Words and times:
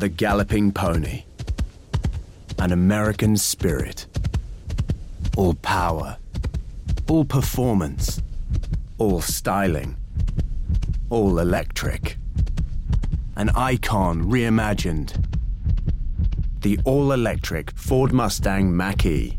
the 0.00 0.08
galloping 0.08 0.72
pony, 0.72 1.24
an 2.58 2.72
American 2.72 3.36
spirit. 3.36 4.06
All 5.36 5.52
power, 5.52 6.16
all 7.06 7.26
performance, 7.26 8.22
all 8.96 9.20
styling, 9.20 9.94
all 11.10 11.38
electric. 11.38 12.16
An 13.36 13.50
icon 13.50 14.24
reimagined. 14.24 15.22
The 16.62 16.78
all 16.86 17.12
electric 17.12 17.70
Ford 17.76 18.10
Mustang 18.10 18.74
Mach 18.74 19.04
E. 19.04 19.38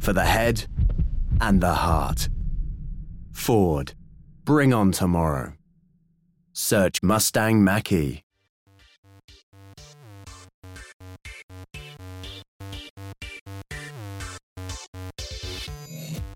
For 0.00 0.12
the 0.12 0.24
head 0.24 0.66
and 1.40 1.60
the 1.60 1.74
heart. 1.74 2.28
Ford, 3.30 3.94
bring 4.44 4.74
on 4.74 4.90
tomorrow. 4.90 5.52
Search 6.52 7.00
Mustang 7.00 7.62
Mach 7.62 7.92
E. 7.92 8.21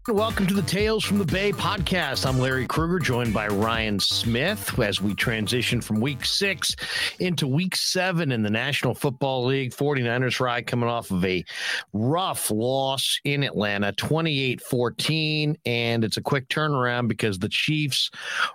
Welcome 0.08 0.46
to 0.46 0.54
the 0.54 0.62
Tales 0.62 1.04
from 1.04 1.18
the 1.18 1.24
Bay 1.24 1.50
podcast. 1.50 2.26
I'm 2.26 2.38
Larry 2.38 2.64
Krueger, 2.68 3.00
joined 3.00 3.34
by 3.34 3.48
Ryan 3.48 3.98
Smith 3.98 4.78
as 4.78 5.02
we 5.02 5.16
transition 5.16 5.80
from 5.80 6.00
week 6.00 6.24
six 6.24 6.76
into 7.18 7.48
week 7.48 7.74
seven 7.74 8.30
in 8.30 8.44
the 8.44 8.50
National 8.50 8.94
Football 8.94 9.46
League. 9.46 9.72
49ers 9.72 10.38
ride 10.38 10.68
coming 10.68 10.88
off 10.88 11.10
of 11.10 11.24
a 11.24 11.44
rough 11.92 12.52
loss 12.52 13.18
in 13.24 13.42
Atlanta, 13.42 13.90
28 13.94 14.60
14. 14.60 15.58
And 15.66 16.04
it's 16.04 16.18
a 16.18 16.22
quick 16.22 16.48
turnaround 16.50 17.08
because 17.08 17.40
the 17.40 17.48
Chiefs 17.48 18.12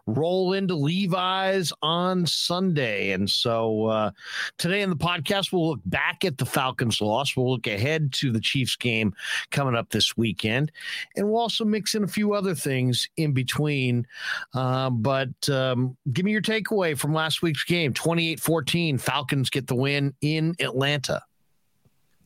roll 0.07 0.53
into 0.53 0.75
Levi's 0.75 1.73
on 1.81 2.25
Sunday. 2.25 3.11
And 3.11 3.29
so 3.29 3.87
uh, 3.87 4.11
today 4.57 4.83
in 4.83 4.89
the 4.89 4.95
podcast, 4.95 5.51
we'll 5.51 5.71
look 5.71 5.81
back 5.85 6.23
at 6.23 6.37
the 6.37 6.45
Falcons' 6.45 7.01
loss. 7.01 7.35
We'll 7.35 7.51
look 7.51 7.67
ahead 7.67 8.13
to 8.13 8.31
the 8.31 8.39
Chiefs 8.39 8.77
game 8.77 9.13
coming 9.49 9.75
up 9.75 9.89
this 9.89 10.15
weekend. 10.15 10.71
And 11.17 11.29
we'll 11.29 11.40
also 11.41 11.65
mix 11.65 11.95
in 11.95 12.03
a 12.03 12.07
few 12.07 12.33
other 12.33 12.55
things 12.55 13.09
in 13.17 13.33
between. 13.33 14.07
Uh, 14.53 14.89
but 14.89 15.49
um, 15.49 15.97
give 16.13 16.23
me 16.23 16.31
your 16.31 16.41
takeaway 16.41 16.97
from 16.97 17.13
last 17.13 17.41
week's 17.41 17.63
game 17.63 17.93
28 17.93 18.39
14. 18.39 18.97
Falcons 18.97 19.49
get 19.49 19.67
the 19.67 19.75
win 19.75 20.13
in 20.21 20.55
Atlanta. 20.59 21.21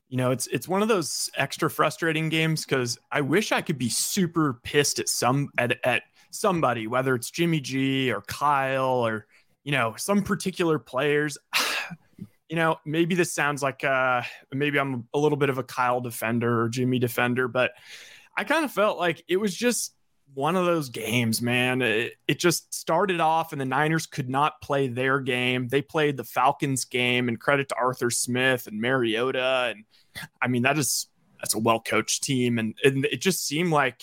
You 0.10 0.18
know, 0.18 0.32
it's 0.32 0.48
it's 0.48 0.68
one 0.68 0.82
of 0.82 0.88
those 0.88 1.30
extra 1.36 1.70
frustrating 1.70 2.30
games 2.30 2.64
because 2.64 3.00
I 3.12 3.22
wish 3.22 3.52
I 3.52 3.62
could 3.62 3.78
be 3.78 3.90
super 3.90 4.60
pissed 4.64 5.00
at 5.00 5.10
some 5.10 5.50
at, 5.58 5.78
at 5.84 6.04
somebody, 6.30 6.86
whether 6.88 7.16
it's 7.16 7.32
Jimmy 7.32 7.60
G 7.60 8.12
or 8.12 8.22
Kyle 8.22 9.06
or 9.06 9.26
you 9.64 9.72
know 9.72 9.96
some 9.98 10.22
particular 10.22 10.78
players. 10.78 11.38
you 12.50 12.56
know, 12.56 12.78
maybe 12.86 13.16
this 13.16 13.34
sounds 13.34 13.64
like 13.64 13.84
uh 13.84 14.22
maybe 14.54 14.78
I'm 14.78 15.08
a 15.14 15.18
little 15.18 15.38
bit 15.38 15.50
of 15.50 15.58
a 15.58 15.64
Kyle 15.64 16.02
defender 16.02 16.62
or 16.62 16.70
Jimmy 16.70 17.00
defender, 17.00 17.48
but 17.48 17.72
I 18.38 18.44
kind 18.44 18.66
of 18.66 18.72
felt 18.72 18.98
like 18.98 19.24
it 19.28 19.38
was 19.38 19.56
just 19.56 19.96
one 20.34 20.56
of 20.56 20.66
those 20.66 20.90
games, 20.90 21.42
man. 21.42 21.82
It, 21.82 22.14
it, 22.28 22.40
just 22.40 22.74
started 22.74 23.20
off, 23.22 23.52
and 23.52 23.62
the 23.62 23.66
Niners 23.66 24.06
could 24.06 24.30
not 24.30 24.62
play 24.62 24.88
their 24.88 25.20
game. 25.20 25.68
They 25.68 25.82
played 25.82 26.18
the 26.18 26.24
Falcons 26.24 26.86
game, 26.86 27.30
and 27.30 27.40
credit 27.40 27.70
to 27.70 27.76
Arthur 27.76 28.10
Smith 28.10 28.68
and 28.68 28.82
Mariota. 28.82 29.74
And 29.74 29.86
I 30.42 30.48
mean, 30.48 30.64
that 30.64 30.78
is 30.78 31.08
that's 31.40 31.54
a 31.54 31.60
well 31.60 31.80
coached 31.80 32.24
team, 32.24 32.60
and, 32.60 32.76
and 32.84 33.06
it 33.06 33.22
just 33.22 33.46
seemed 33.46 33.72
like. 33.72 34.02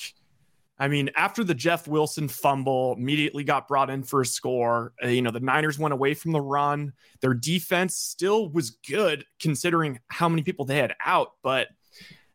I 0.79 0.89
mean, 0.89 1.11
after 1.15 1.45
the 1.45 1.55
Jeff 1.55 1.87
Wilson 1.87 2.27
fumble, 2.27 2.95
immediately 2.99 3.45
got 3.45 3.69
brought 3.69 3.89
in 3.89 4.03
for 4.03 4.23
a 4.23 4.27
score. 4.27 4.95
Uh, 5.05 5.09
you 5.09 5.23
know, 5.23 5.31
the 5.31 5.39
Niners 5.39 5.79
went 5.79 5.95
away 5.95 6.15
from 6.15 6.33
the 6.33 6.41
run. 6.41 6.95
Their 7.21 7.35
defense 7.35 7.95
still 7.95 8.49
was 8.49 8.71
good 8.71 9.25
considering 9.39 10.01
how 10.09 10.29
many 10.29 10.43
people 10.43 10.65
they 10.65 10.79
had 10.79 10.95
out, 11.05 11.35
but 11.41 11.69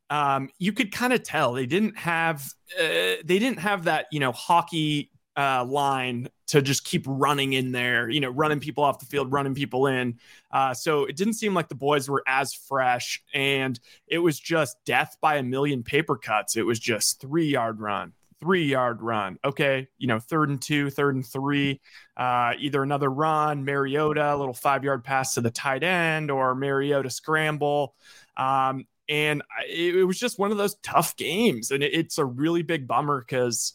um, 0.10 0.50
you 0.60 0.72
could 0.72 0.92
kind 0.92 1.14
of 1.14 1.24
tell 1.24 1.54
they 1.54 1.66
didn't 1.66 1.98
have 1.98 2.54
uh, 2.80 3.20
they 3.24 3.40
didn't 3.40 3.60
have 3.60 3.86
that 3.86 4.08
you 4.12 4.20
know 4.20 4.32
hockey 4.32 5.12
uh, 5.38 5.64
line 5.66 6.28
to 6.48 6.62
just 6.62 6.84
keep 6.84 7.04
running 7.06 7.54
in 7.54 7.72
there, 7.72 8.10
you 8.10 8.20
know, 8.20 8.30
running 8.30 8.60
people 8.60 8.84
off 8.84 9.00
the 9.00 9.06
field, 9.06 9.32
running 9.32 9.54
people 9.54 9.86
in. 9.88 10.18
Uh, 10.52 10.74
so 10.74 11.06
it 11.06 11.16
didn't 11.16 11.34
seem 11.34 11.54
like 11.54 11.70
the 11.70 11.76
boys 11.76 12.10
were 12.10 12.24
as 12.26 12.54
fresh, 12.54 13.22
and 13.34 13.80
it 14.08 14.18
was 14.18 14.40
just 14.40 14.78
death 14.86 15.18
by 15.22 15.36
a 15.36 15.44
million 15.44 15.84
paper 15.84 16.16
cuts. 16.16 16.58
It 16.58 16.66
was 16.66 16.80
just 16.80 17.22
three 17.22 17.48
yard 17.48 17.80
run, 17.80 18.14
three 18.40 18.66
yard 18.66 19.02
run. 19.02 19.38
Okay, 19.46 19.88
you 20.00 20.08
know, 20.08 20.20
third 20.20 20.50
and 20.50 20.62
two, 20.62 20.90
third 20.90 21.16
and 21.16 21.26
three, 21.26 21.82
uh, 22.16 22.54
either 22.58 22.82
another 22.82 23.10
run, 23.10 23.64
Mariota, 23.64 24.34
a 24.34 24.38
little 24.38 24.54
five 24.56 24.84
yard 24.84 25.04
pass 25.04 25.36
to 25.36 25.42
the 25.42 25.52
tight 25.52 25.84
end, 25.84 26.32
or 26.32 26.56
Mariota 26.56 27.12
scramble. 27.12 27.94
Um, 28.38 28.86
and 29.10 29.42
it, 29.70 30.06
was 30.06 30.20
just 30.20 30.40
one 30.40 30.52
of 30.52 30.58
those 30.58 30.76
tough 30.84 31.16
games. 31.16 31.72
And 31.72 31.84
it, 31.84 31.94
it's 31.94 32.18
a 32.18 32.26
really 32.26 32.62
big 32.62 32.88
bummer 32.88 33.22
because, 33.22 33.74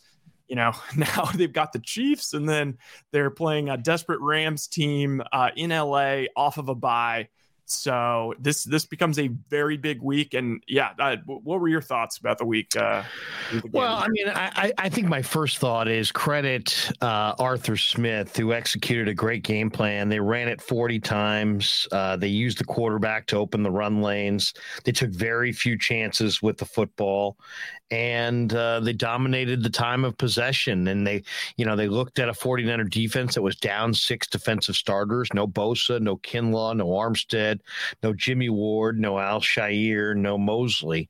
you 0.48 0.56
know, 0.56 0.72
now 0.96 1.24
they've 1.34 1.52
got 1.52 1.72
the 1.72 1.78
Chiefs 1.78 2.34
and 2.34 2.48
then 2.48 2.78
they're 3.12 3.30
playing 3.30 3.68
a 3.68 3.76
desperate 3.76 4.20
Rams 4.20 4.66
team 4.66 5.22
uh, 5.32 5.50
in 5.56 5.70
LA 5.70 6.24
off 6.36 6.58
of 6.58 6.68
a 6.68 6.74
bye. 6.74 7.28
So 7.72 8.34
this 8.38 8.64
this 8.64 8.84
becomes 8.84 9.18
a 9.18 9.28
very 9.48 9.76
big 9.76 10.00
week, 10.02 10.34
and 10.34 10.62
yeah, 10.66 10.90
uh, 10.98 11.16
what 11.26 11.60
were 11.60 11.68
your 11.68 11.80
thoughts 11.80 12.18
about 12.18 12.38
the 12.38 12.44
week? 12.44 12.76
Uh, 12.76 13.02
the 13.50 13.62
well, 13.72 13.96
I 13.96 14.08
mean, 14.08 14.28
I, 14.28 14.72
I 14.78 14.88
think 14.88 15.08
my 15.08 15.22
first 15.22 15.58
thought 15.58 15.88
is 15.88 16.12
credit 16.12 16.90
uh, 17.00 17.34
Arthur 17.38 17.76
Smith 17.76 18.36
who 18.36 18.52
executed 18.52 19.08
a 19.08 19.14
great 19.14 19.42
game 19.42 19.70
plan. 19.70 20.08
They 20.08 20.20
ran 20.20 20.48
it 20.48 20.60
forty 20.60 21.00
times. 21.00 21.88
Uh, 21.92 22.16
they 22.16 22.28
used 22.28 22.58
the 22.58 22.64
quarterback 22.64 23.26
to 23.28 23.36
open 23.36 23.62
the 23.62 23.70
run 23.70 24.02
lanes. 24.02 24.54
They 24.84 24.92
took 24.92 25.10
very 25.10 25.52
few 25.52 25.78
chances 25.78 26.42
with 26.42 26.58
the 26.58 26.66
football, 26.66 27.36
and 27.92 28.52
uh, 28.54 28.80
they 28.80 28.92
dominated 28.92 29.62
the 29.62 29.70
time 29.70 30.04
of 30.04 30.18
possession. 30.18 30.88
And 30.88 31.06
they, 31.06 31.22
you 31.56 31.64
know, 31.64 31.76
they 31.76 31.88
looked 31.88 32.18
at 32.18 32.28
a 32.28 32.32
49er 32.32 32.90
defense 32.90 33.34
that 33.34 33.42
was 33.42 33.56
down 33.56 33.94
six 33.94 34.26
defensive 34.26 34.74
starters: 34.74 35.28
no 35.34 35.46
Bosa, 35.46 36.00
no 36.00 36.16
Kinlaw, 36.16 36.76
no 36.76 36.86
Armstead 36.86 37.60
no 38.02 38.12
Jimmy 38.12 38.48
Ward, 38.48 38.98
no 38.98 39.18
Al-Shaair, 39.18 40.16
no 40.16 40.38
Mosley. 40.38 41.08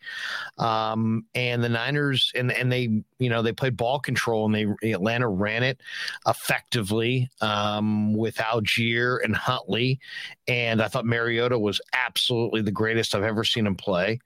Um, 0.59 1.25
and 1.35 1.63
the 1.63 1.69
Niners 1.69 2.33
and 2.35 2.53
and 2.53 2.71
they 2.71 3.03
you 3.19 3.31
know 3.31 3.43
they 3.43 3.53
played 3.53 3.77
ball 3.77 3.99
control 3.99 4.47
and 4.47 4.55
they 4.83 4.93
Atlanta 4.93 5.29
ran 5.29 5.63
it 5.63 5.81
effectively 6.27 7.31
um, 7.41 8.15
with 8.15 8.37
Allgeier 8.37 9.19
and 9.25 9.35
Huntley. 9.35 10.01
And 10.49 10.83
I 10.83 10.89
thought 10.89 11.07
Mariota 11.07 11.59
was 11.59 11.81
absolutely 11.93 12.63
the 12.63 12.73
greatest 12.73 13.15
I've 13.15 13.23
ever 13.23 13.45
seen 13.45 13.67
him 13.67 13.77
play. 13.77 14.21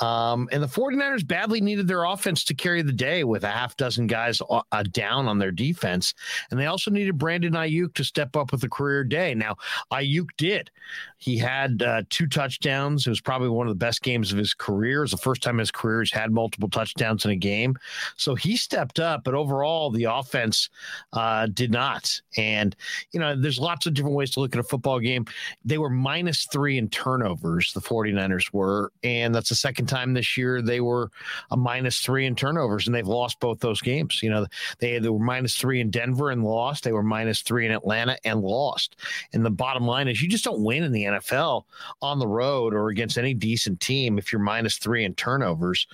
Um, 0.00 0.48
and 0.52 0.62
the 0.62 0.68
49ers 0.68 1.26
badly 1.26 1.60
needed 1.60 1.88
their 1.88 2.04
offense 2.04 2.44
to 2.44 2.54
carry 2.54 2.82
the 2.82 2.92
day 2.92 3.24
with 3.24 3.44
a 3.44 3.48
half 3.48 3.76
dozen 3.76 4.06
guys 4.06 4.40
uh, 4.48 4.62
uh, 4.70 4.84
down 4.84 5.26
on 5.26 5.38
their 5.38 5.50
defense. 5.50 6.14
And 6.50 6.58
they 6.58 6.66
also 6.66 6.90
needed 6.90 7.18
Brandon 7.18 7.54
Aiyuk 7.54 7.94
to 7.94 8.04
step 8.04 8.36
up 8.36 8.52
with 8.52 8.62
a 8.62 8.68
career 8.68 9.04
day. 9.04 9.34
Now, 9.34 9.56
Aiyuk 9.92 10.28
did. 10.36 10.70
He 11.18 11.36
had 11.36 11.82
uh, 11.82 12.02
two 12.10 12.28
touchdowns. 12.28 13.06
It 13.06 13.10
was 13.10 13.20
probably 13.20 13.48
one 13.48 13.66
of 13.66 13.72
the 13.72 13.84
best 13.84 14.02
games 14.02 14.30
of 14.32 14.38
his 14.38 14.54
career. 14.54 14.98
It 14.98 15.02
was 15.02 15.10
the 15.10 15.16
first 15.16 15.42
time 15.42 15.56
in 15.56 15.60
his 15.60 15.70
career 15.70 16.00
he's 16.00 16.12
had 16.12 16.30
multiple 16.30 16.70
touchdowns 16.70 17.24
in 17.24 17.32
a 17.32 17.36
game. 17.36 17.76
So 18.16 18.34
he 18.34 18.56
stepped 18.56 19.00
up, 19.00 19.24
but 19.24 19.34
overall, 19.34 19.90
the 19.90 20.04
offense 20.04 20.70
uh, 21.12 21.46
did 21.46 21.72
not. 21.72 22.20
And, 22.36 22.76
you 23.12 23.18
know, 23.18 23.34
there's 23.34 23.58
lots 23.58 23.86
of 23.86 23.94
different 23.94 24.16
ways 24.16 24.30
to 24.32 24.40
look 24.40 24.54
at 24.54 24.60
a 24.60 24.64
football 24.64 25.00
game. 25.00 25.26
They 25.64 25.78
were 25.78 25.90
minus 25.90 26.46
three 26.52 26.78
in 26.78 26.88
turnovers, 26.88 27.72
the 27.72 27.80
49ers 27.80 28.52
were. 28.52 28.92
And 29.02 29.34
that's 29.34 29.48
the 29.48 29.56
second 29.56 29.87
time 29.88 30.14
this 30.14 30.36
year 30.36 30.62
they 30.62 30.80
were 30.80 31.10
a 31.50 31.56
minus 31.56 32.00
three 32.00 32.26
in 32.26 32.34
turnovers, 32.34 32.86
and 32.86 32.94
they've 32.94 33.06
lost 33.06 33.40
both 33.40 33.60
those 33.60 33.80
games. 33.80 34.22
You 34.22 34.30
know, 34.30 34.46
they, 34.78 34.98
they 34.98 35.08
were 35.08 35.18
minus 35.18 35.56
three 35.56 35.80
in 35.80 35.90
Denver 35.90 36.30
and 36.30 36.44
lost. 36.44 36.84
They 36.84 36.92
were 36.92 37.02
minus 37.02 37.42
three 37.42 37.66
in 37.66 37.72
Atlanta 37.72 38.16
and 38.24 38.40
lost. 38.40 38.96
And 39.32 39.44
the 39.44 39.50
bottom 39.50 39.86
line 39.86 40.08
is 40.08 40.22
you 40.22 40.28
just 40.28 40.44
don't 40.44 40.62
win 40.62 40.84
in 40.84 40.92
the 40.92 41.04
NFL 41.04 41.64
on 42.02 42.18
the 42.18 42.28
road 42.28 42.74
or 42.74 42.88
against 42.88 43.18
any 43.18 43.34
decent 43.34 43.80
team 43.80 44.18
if 44.18 44.32
you're 44.32 44.40
minus 44.40 44.78
three 44.78 45.04
in 45.04 45.14
turnovers. 45.14 45.86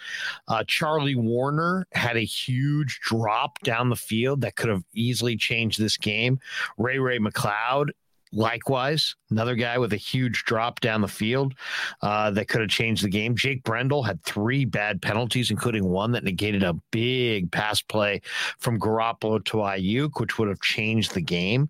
Uh, 0.48 0.64
Charlie 0.66 1.14
Woerner 1.14 1.84
had 1.92 2.16
a 2.16 2.20
huge 2.20 3.00
drop 3.00 3.58
down 3.60 3.88
the 3.88 3.96
field 3.96 4.40
that 4.42 4.56
could 4.56 4.70
have 4.70 4.84
easily 4.94 5.36
changed 5.36 5.80
this 5.80 5.96
game. 5.96 6.38
Ray 6.76 6.98
Ray 6.98 7.18
McCloud 7.18 7.90
Likewise, 8.34 9.14
another 9.30 9.54
guy 9.54 9.78
with 9.78 9.92
a 9.92 9.96
huge 9.96 10.44
drop 10.44 10.80
down 10.80 11.00
the 11.00 11.08
field 11.08 11.54
uh, 12.02 12.32
that 12.32 12.48
could 12.48 12.60
have 12.60 12.70
changed 12.70 13.04
the 13.04 13.08
game. 13.08 13.36
Jake 13.36 13.62
Brendel 13.62 14.02
had 14.02 14.20
three 14.24 14.64
bad 14.64 15.00
penalties, 15.00 15.52
including 15.52 15.84
one 15.88 16.10
that 16.12 16.24
negated 16.24 16.64
a 16.64 16.74
big 16.90 17.52
pass 17.52 17.80
play 17.80 18.20
from 18.58 18.80
Garoppolo 18.80 19.44
to 19.44 19.58
Aiyuk, 19.58 20.18
which 20.18 20.36
would 20.36 20.48
have 20.48 20.60
changed 20.60 21.14
the 21.14 21.20
game. 21.20 21.68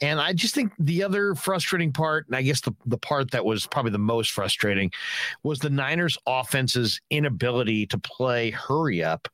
And 0.00 0.20
I 0.20 0.32
just 0.32 0.52
think 0.52 0.72
the 0.80 1.04
other 1.04 1.36
frustrating 1.36 1.92
part, 1.92 2.26
and 2.26 2.34
I 2.34 2.42
guess 2.42 2.60
the, 2.60 2.74
the 2.86 2.98
part 2.98 3.30
that 3.30 3.44
was 3.44 3.68
probably 3.68 3.92
the 3.92 3.98
most 3.98 4.32
frustrating, 4.32 4.90
was 5.44 5.60
the 5.60 5.70
Niners' 5.70 6.18
offense's 6.26 7.00
inability 7.10 7.86
to 7.86 7.98
play 7.98 8.50
hurry 8.50 9.04
up 9.04 9.28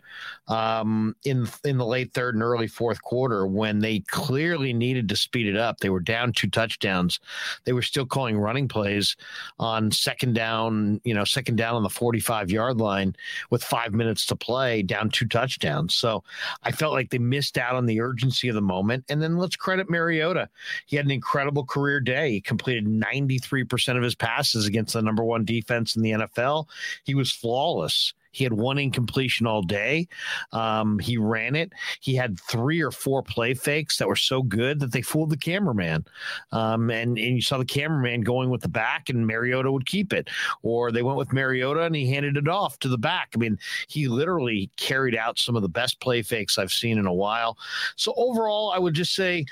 um, 0.49 1.17
in 1.25 1.49
in 1.65 1.79
the 1.79 1.87
late 1.87 2.13
third 2.13 2.35
and 2.35 2.43
early 2.43 2.67
fourth 2.67 3.01
quarter 3.01 3.47
when 3.47 3.79
they 3.79 4.01
clearly 4.01 4.75
needed 4.75 5.09
to 5.09 5.17
speed 5.17 5.47
it 5.47 5.57
up. 5.57 5.79
They 5.79 5.89
were 5.89 6.01
down 6.01 6.33
two 6.33 6.49
touchdowns 6.49 6.66
touchdowns. 6.67 7.21
They 7.65 7.73
were 7.73 7.83
still 7.83 8.07
calling 8.07 8.37
running 8.37 8.67
plays 8.69 9.17
on 9.59 9.91
second 9.93 10.35
down, 10.35 11.01
you 11.05 11.15
know, 11.15 11.25
second 11.25 11.57
down 11.57 11.77
on 11.77 11.83
the 11.83 11.89
45 11.89 12.51
yard 12.51 12.79
line 12.79 13.15
with 13.51 13.63
five 13.63 13.95
minutes 13.95 14.27
to 14.27 14.37
play, 14.37 14.83
down 14.83 15.11
two 15.11 15.27
touchdowns. 15.27 15.95
So 15.95 16.25
I 16.65 16.73
felt 16.73 16.93
like 16.93 17.11
they 17.11 17.19
missed 17.19 17.57
out 17.57 17.77
on 17.77 17.87
the 17.87 18.01
urgency 18.01 18.49
of 18.49 18.55
the 18.55 18.61
moment. 18.61 19.05
And 19.09 19.23
then 19.23 19.39
let's 19.39 19.57
credit 19.57 19.89
Mariota. 19.89 20.49
He 20.87 20.97
had 20.97 21.05
an 21.05 21.13
incredible 21.13 21.65
career 21.65 22.01
day. 22.01 22.33
He 22.33 22.41
completed 22.41 22.87
93% 22.87 23.97
of 23.97 24.03
his 24.03 24.15
passes 24.15 24.67
against 24.67 24.95
the 24.95 25.03
number 25.03 25.23
one 25.23 25.45
defense 25.45 25.97
in 25.97 26.03
the 26.03 26.13
NFL. 26.13 26.69
He 27.05 27.15
was 27.15 27.31
flawless. 27.31 28.13
He 28.37 28.45
had 28.45 28.53
one 28.53 28.77
incompletion 28.77 29.47
all 29.47 29.63
day. 29.63 30.09
Um, 30.53 30.99
he 30.99 31.17
ran 31.17 31.57
it. 31.57 31.73
He 32.01 32.15
had 32.15 32.39
three 32.39 32.83
or 32.83 32.91
four 32.91 33.23
play 33.23 33.55
fakes 33.55 33.97
that 33.97 34.07
were 34.07 34.15
so 34.15 34.43
good 34.43 34.79
that 34.81 34.93
they 34.93 35.01
fooled 35.01 35.31
the 35.31 35.39
cameraman. 35.39 36.05
Um, 36.53 36.91
and, 36.91 37.17
and 37.17 37.37
you 37.37 37.41
saw 37.41 37.57
the 37.57 37.65
cameraman 37.65 38.21
going 38.21 38.51
with 38.51 38.61
the 38.61 38.69
back, 38.69 39.09
and 39.09 39.27
Mariota 39.27 39.73
would 39.73 39.87
keep 39.87 40.13
it. 40.13 40.29
Or 40.63 40.93
they 40.93 41.03
went 41.03 41.17
with 41.17 41.33
Mariota 41.33 41.85
and 41.85 41.97
he 41.97 42.13
handed 42.13 42.37
it 42.37 42.47
off 42.47 42.79
to 42.81 42.89
the 42.89 42.99
back. 42.99 43.31
I 43.35 43.39
mean, 43.39 43.59
he 43.89 44.07
literally 44.07 44.71
carried 44.77 45.17
out 45.17 45.39
some 45.39 45.57
of 45.57 45.63
the 45.63 45.69
best 45.69 45.99
play 46.01 46.21
fakes 46.21 46.59
I've 46.59 46.73
seen 46.73 46.99
in 46.99 47.07
a 47.07 47.15
while. 47.15 47.57
So 47.97 48.13
overall, 48.19 48.71
I 48.71 48.79
would 48.79 48.93
just 48.93 49.15
say, 49.15 49.47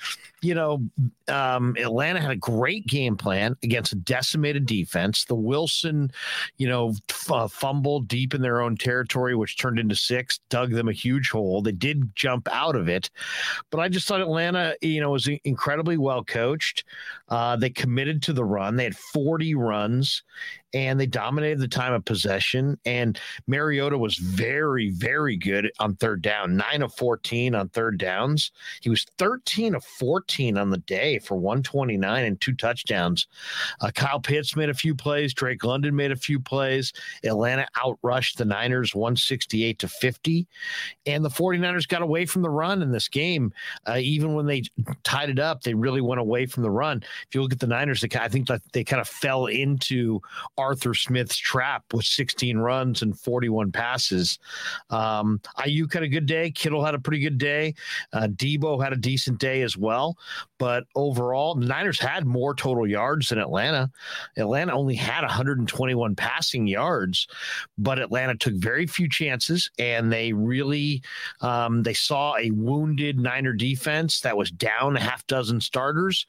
you 0.44 0.54
know, 0.54 0.82
um, 1.28 1.74
Atlanta 1.78 2.20
had 2.20 2.30
a 2.30 2.36
great 2.36 2.86
game 2.86 3.16
plan 3.16 3.56
against 3.62 3.92
a 3.92 3.96
decimated 3.96 4.66
defense. 4.66 5.24
The 5.24 5.34
Wilson, 5.34 6.10
you 6.58 6.68
know, 6.68 6.94
f- 7.10 7.30
uh, 7.30 7.48
fumble 7.48 8.00
deep 8.00 8.34
in 8.34 8.42
their 8.42 8.60
own 8.60 8.76
territory, 8.76 9.34
which 9.34 9.56
turned 9.56 9.78
into 9.78 9.96
six, 9.96 10.40
dug 10.50 10.70
them 10.70 10.88
a 10.88 10.92
huge 10.92 11.30
hole. 11.30 11.62
They 11.62 11.72
did 11.72 12.14
jump 12.14 12.48
out 12.52 12.76
of 12.76 12.88
it, 12.88 13.10
but 13.70 13.80
I 13.80 13.88
just 13.88 14.06
thought 14.06 14.20
Atlanta, 14.20 14.76
you 14.82 15.00
know, 15.00 15.10
was 15.10 15.28
incredibly 15.44 15.96
well 15.96 16.22
coached. 16.22 16.84
Uh, 17.28 17.56
they 17.56 17.70
committed 17.70 18.22
to 18.24 18.32
the 18.32 18.44
run. 18.44 18.76
They 18.76 18.84
had 18.84 18.96
40 18.96 19.54
runs 19.54 20.22
and 20.74 20.98
they 20.98 21.06
dominated 21.06 21.60
the 21.60 21.68
time 21.68 21.92
of 21.92 22.04
possession. 22.04 22.78
And 22.84 23.18
Mariota 23.46 23.96
was 23.96 24.16
very, 24.16 24.90
very 24.90 25.36
good 25.36 25.70
on 25.78 25.94
third 25.94 26.20
down, 26.20 26.56
nine 26.56 26.82
of 26.82 26.92
14 26.94 27.54
on 27.54 27.68
third 27.68 27.96
downs. 27.98 28.50
He 28.80 28.90
was 28.90 29.06
13 29.18 29.76
of 29.76 29.84
14 29.84 30.58
on 30.58 30.70
the 30.70 30.78
day 30.78 31.20
for 31.20 31.36
129 31.36 32.24
and 32.24 32.40
two 32.40 32.54
touchdowns. 32.54 33.28
Uh, 33.80 33.90
Kyle 33.94 34.20
Pitts 34.20 34.56
made 34.56 34.68
a 34.68 34.74
few 34.74 34.94
plays. 34.94 35.32
Drake 35.32 35.64
London 35.64 35.94
made 35.94 36.10
a 36.10 36.16
few 36.16 36.40
plays. 36.40 36.92
Atlanta 37.22 37.66
outrushed 37.76 38.36
the 38.36 38.44
Niners 38.44 38.94
168 38.94 39.78
to 39.78 39.88
50. 39.88 40.46
And 41.06 41.24
the 41.24 41.30
49ers 41.30 41.86
got 41.86 42.02
away 42.02 42.26
from 42.26 42.42
the 42.42 42.50
run 42.50 42.82
in 42.82 42.90
this 42.90 43.08
game. 43.08 43.52
Uh, 43.86 43.98
even 43.98 44.34
when 44.34 44.46
they 44.46 44.64
tied 45.04 45.30
it 45.30 45.38
up, 45.38 45.62
they 45.62 45.74
really 45.74 46.00
went 46.00 46.20
away 46.20 46.46
from 46.46 46.64
the 46.64 46.70
run. 46.70 47.02
If 47.28 47.34
you 47.34 47.42
look 47.42 47.52
at 47.52 47.60
the 47.60 47.66
Niners, 47.68 48.04
I 48.04 48.28
think 48.28 48.48
they 48.72 48.82
kind 48.82 49.00
of 49.00 49.08
fell 49.08 49.46
into 49.46 50.20
Arthur 50.64 50.94
Smith's 50.94 51.36
trap 51.36 51.84
with 51.92 52.06
16 52.06 52.56
runs 52.56 53.02
and 53.02 53.18
41 53.18 53.70
passes. 53.70 54.38
Um, 54.88 55.38
Aiyuk 55.58 55.92
had 55.92 56.02
a 56.02 56.08
good 56.08 56.24
day. 56.24 56.50
Kittle 56.50 56.82
had 56.82 56.94
a 56.94 56.98
pretty 56.98 57.20
good 57.20 57.36
day. 57.36 57.74
Uh, 58.14 58.28
Deebo 58.28 58.82
had 58.82 58.94
a 58.94 58.96
decent 58.96 59.38
day 59.38 59.60
as 59.60 59.76
well. 59.76 60.16
But 60.64 60.84
overall, 60.94 61.54
the 61.54 61.66
Niners 61.66 62.00
had 62.00 62.24
more 62.24 62.54
total 62.54 62.86
yards 62.86 63.28
than 63.28 63.38
Atlanta. 63.38 63.90
Atlanta 64.38 64.72
only 64.72 64.94
had 64.94 65.20
121 65.20 66.16
passing 66.16 66.66
yards, 66.66 67.28
but 67.76 67.98
Atlanta 67.98 68.34
took 68.34 68.54
very 68.54 68.86
few 68.86 69.06
chances, 69.06 69.70
and 69.78 70.10
they 70.10 70.32
really 70.32 71.02
um, 71.42 71.82
they 71.82 71.92
saw 71.92 72.38
a 72.38 72.50
wounded 72.52 73.20
Niner 73.20 73.52
defense 73.52 74.20
that 74.20 74.38
was 74.38 74.50
down 74.50 74.96
a 74.96 75.00
half 75.00 75.26
dozen 75.26 75.60
starters, 75.60 76.26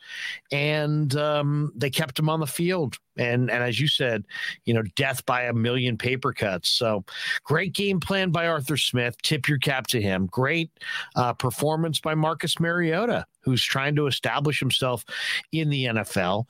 and 0.52 1.16
um, 1.16 1.72
they 1.74 1.90
kept 1.90 2.18
them 2.18 2.28
on 2.28 2.42
the 2.42 2.46
field 2.46 2.98
and 3.18 3.50
and 3.50 3.64
as 3.64 3.80
you 3.80 3.88
said, 3.88 4.26
you 4.66 4.74
know, 4.74 4.84
death 4.96 5.26
by 5.26 5.44
a 5.44 5.54
million 5.54 5.98
paper 5.98 6.34
cuts. 6.34 6.70
So 6.70 7.04
great 7.44 7.74
game 7.74 8.00
plan 8.00 8.32
by 8.32 8.48
Arthur 8.48 8.78
Smith. 8.78 9.16
Tip 9.22 9.48
your 9.48 9.58
cap 9.58 9.88
to 9.88 10.02
him. 10.02 10.28
Great 10.28 10.72
uh, 11.16 11.34
performance 11.34 12.00
by 12.00 12.16
Marcus 12.16 12.60
Mariota, 12.60 13.26
who's 13.46 13.64
trying 13.64 13.96
to 13.96 14.08
establish 14.08 14.60
himself 14.60 15.06
in 15.52 15.70
the 15.70 15.86
NFL. 15.86 16.46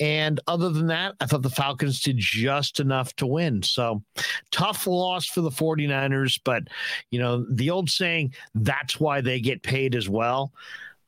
And 0.00 0.40
other 0.46 0.70
than 0.70 0.86
that, 0.88 1.14
I 1.20 1.26
thought 1.26 1.42
the 1.42 1.50
Falcons 1.50 2.00
did 2.00 2.16
just 2.16 2.80
enough 2.80 3.14
to 3.16 3.26
win. 3.26 3.62
So 3.62 4.02
tough 4.50 4.86
loss 4.86 5.26
for 5.26 5.42
the 5.42 5.50
49ers, 5.50 6.40
but 6.42 6.64
you 7.10 7.18
know, 7.18 7.44
the 7.50 7.70
old 7.70 7.90
saying, 7.90 8.34
that's 8.54 8.98
why 8.98 9.20
they 9.20 9.40
get 9.40 9.62
paid 9.62 9.94
as 9.94 10.08
well. 10.08 10.52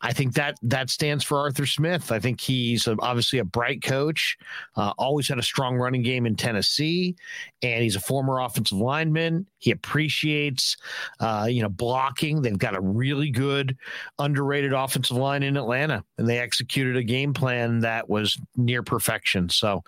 I 0.03 0.13
think 0.13 0.35
that 0.35 0.57
that 0.63 0.91
stands 0.91 1.25
for 1.25 1.39
Arthur 1.39 1.67
Smith. 1.67 2.11
I 2.11 2.19
think 2.19 2.41
he's 2.41 2.87
a, 2.87 2.97
obviously 3.01 3.39
a 3.39 3.45
bright 3.45 3.83
coach, 3.83 4.39
uh, 4.77 4.93
always 4.99 5.29
had 5.29 5.39
a 5.39 5.43
strong 5.43 5.77
running 5.77 6.03
game 6.03 6.27
in 6.27 6.37
Tennessee, 6.37 7.17
and 7.63 7.83
he's 7.83 7.97
a 7.97 8.01
former 8.01 8.41
offensive 8.41 8.79
lineman. 8.79 9.47
He 9.59 9.71
appreciates, 9.71 10.77
uh, 11.21 11.47
you 11.51 11.63
know, 11.63 11.69
blocking. 11.69 12.41
They've 12.41 12.57
got 12.57 12.77
a 12.77 12.81
really 12.81 13.31
good, 13.31 13.77
underrated 14.19 14.73
offensive 14.73 15.17
line 15.17 15.43
in 15.43 15.57
Atlanta, 15.57 16.05
and 16.17 16.29
they 16.29 16.39
executed 16.39 16.97
a 16.97 17.03
game 17.03 17.35
plan 17.35 17.81
that 17.81 18.09
was 18.09 18.39
near 18.57 18.83
perfection. 18.83 19.49
So, 19.49 19.85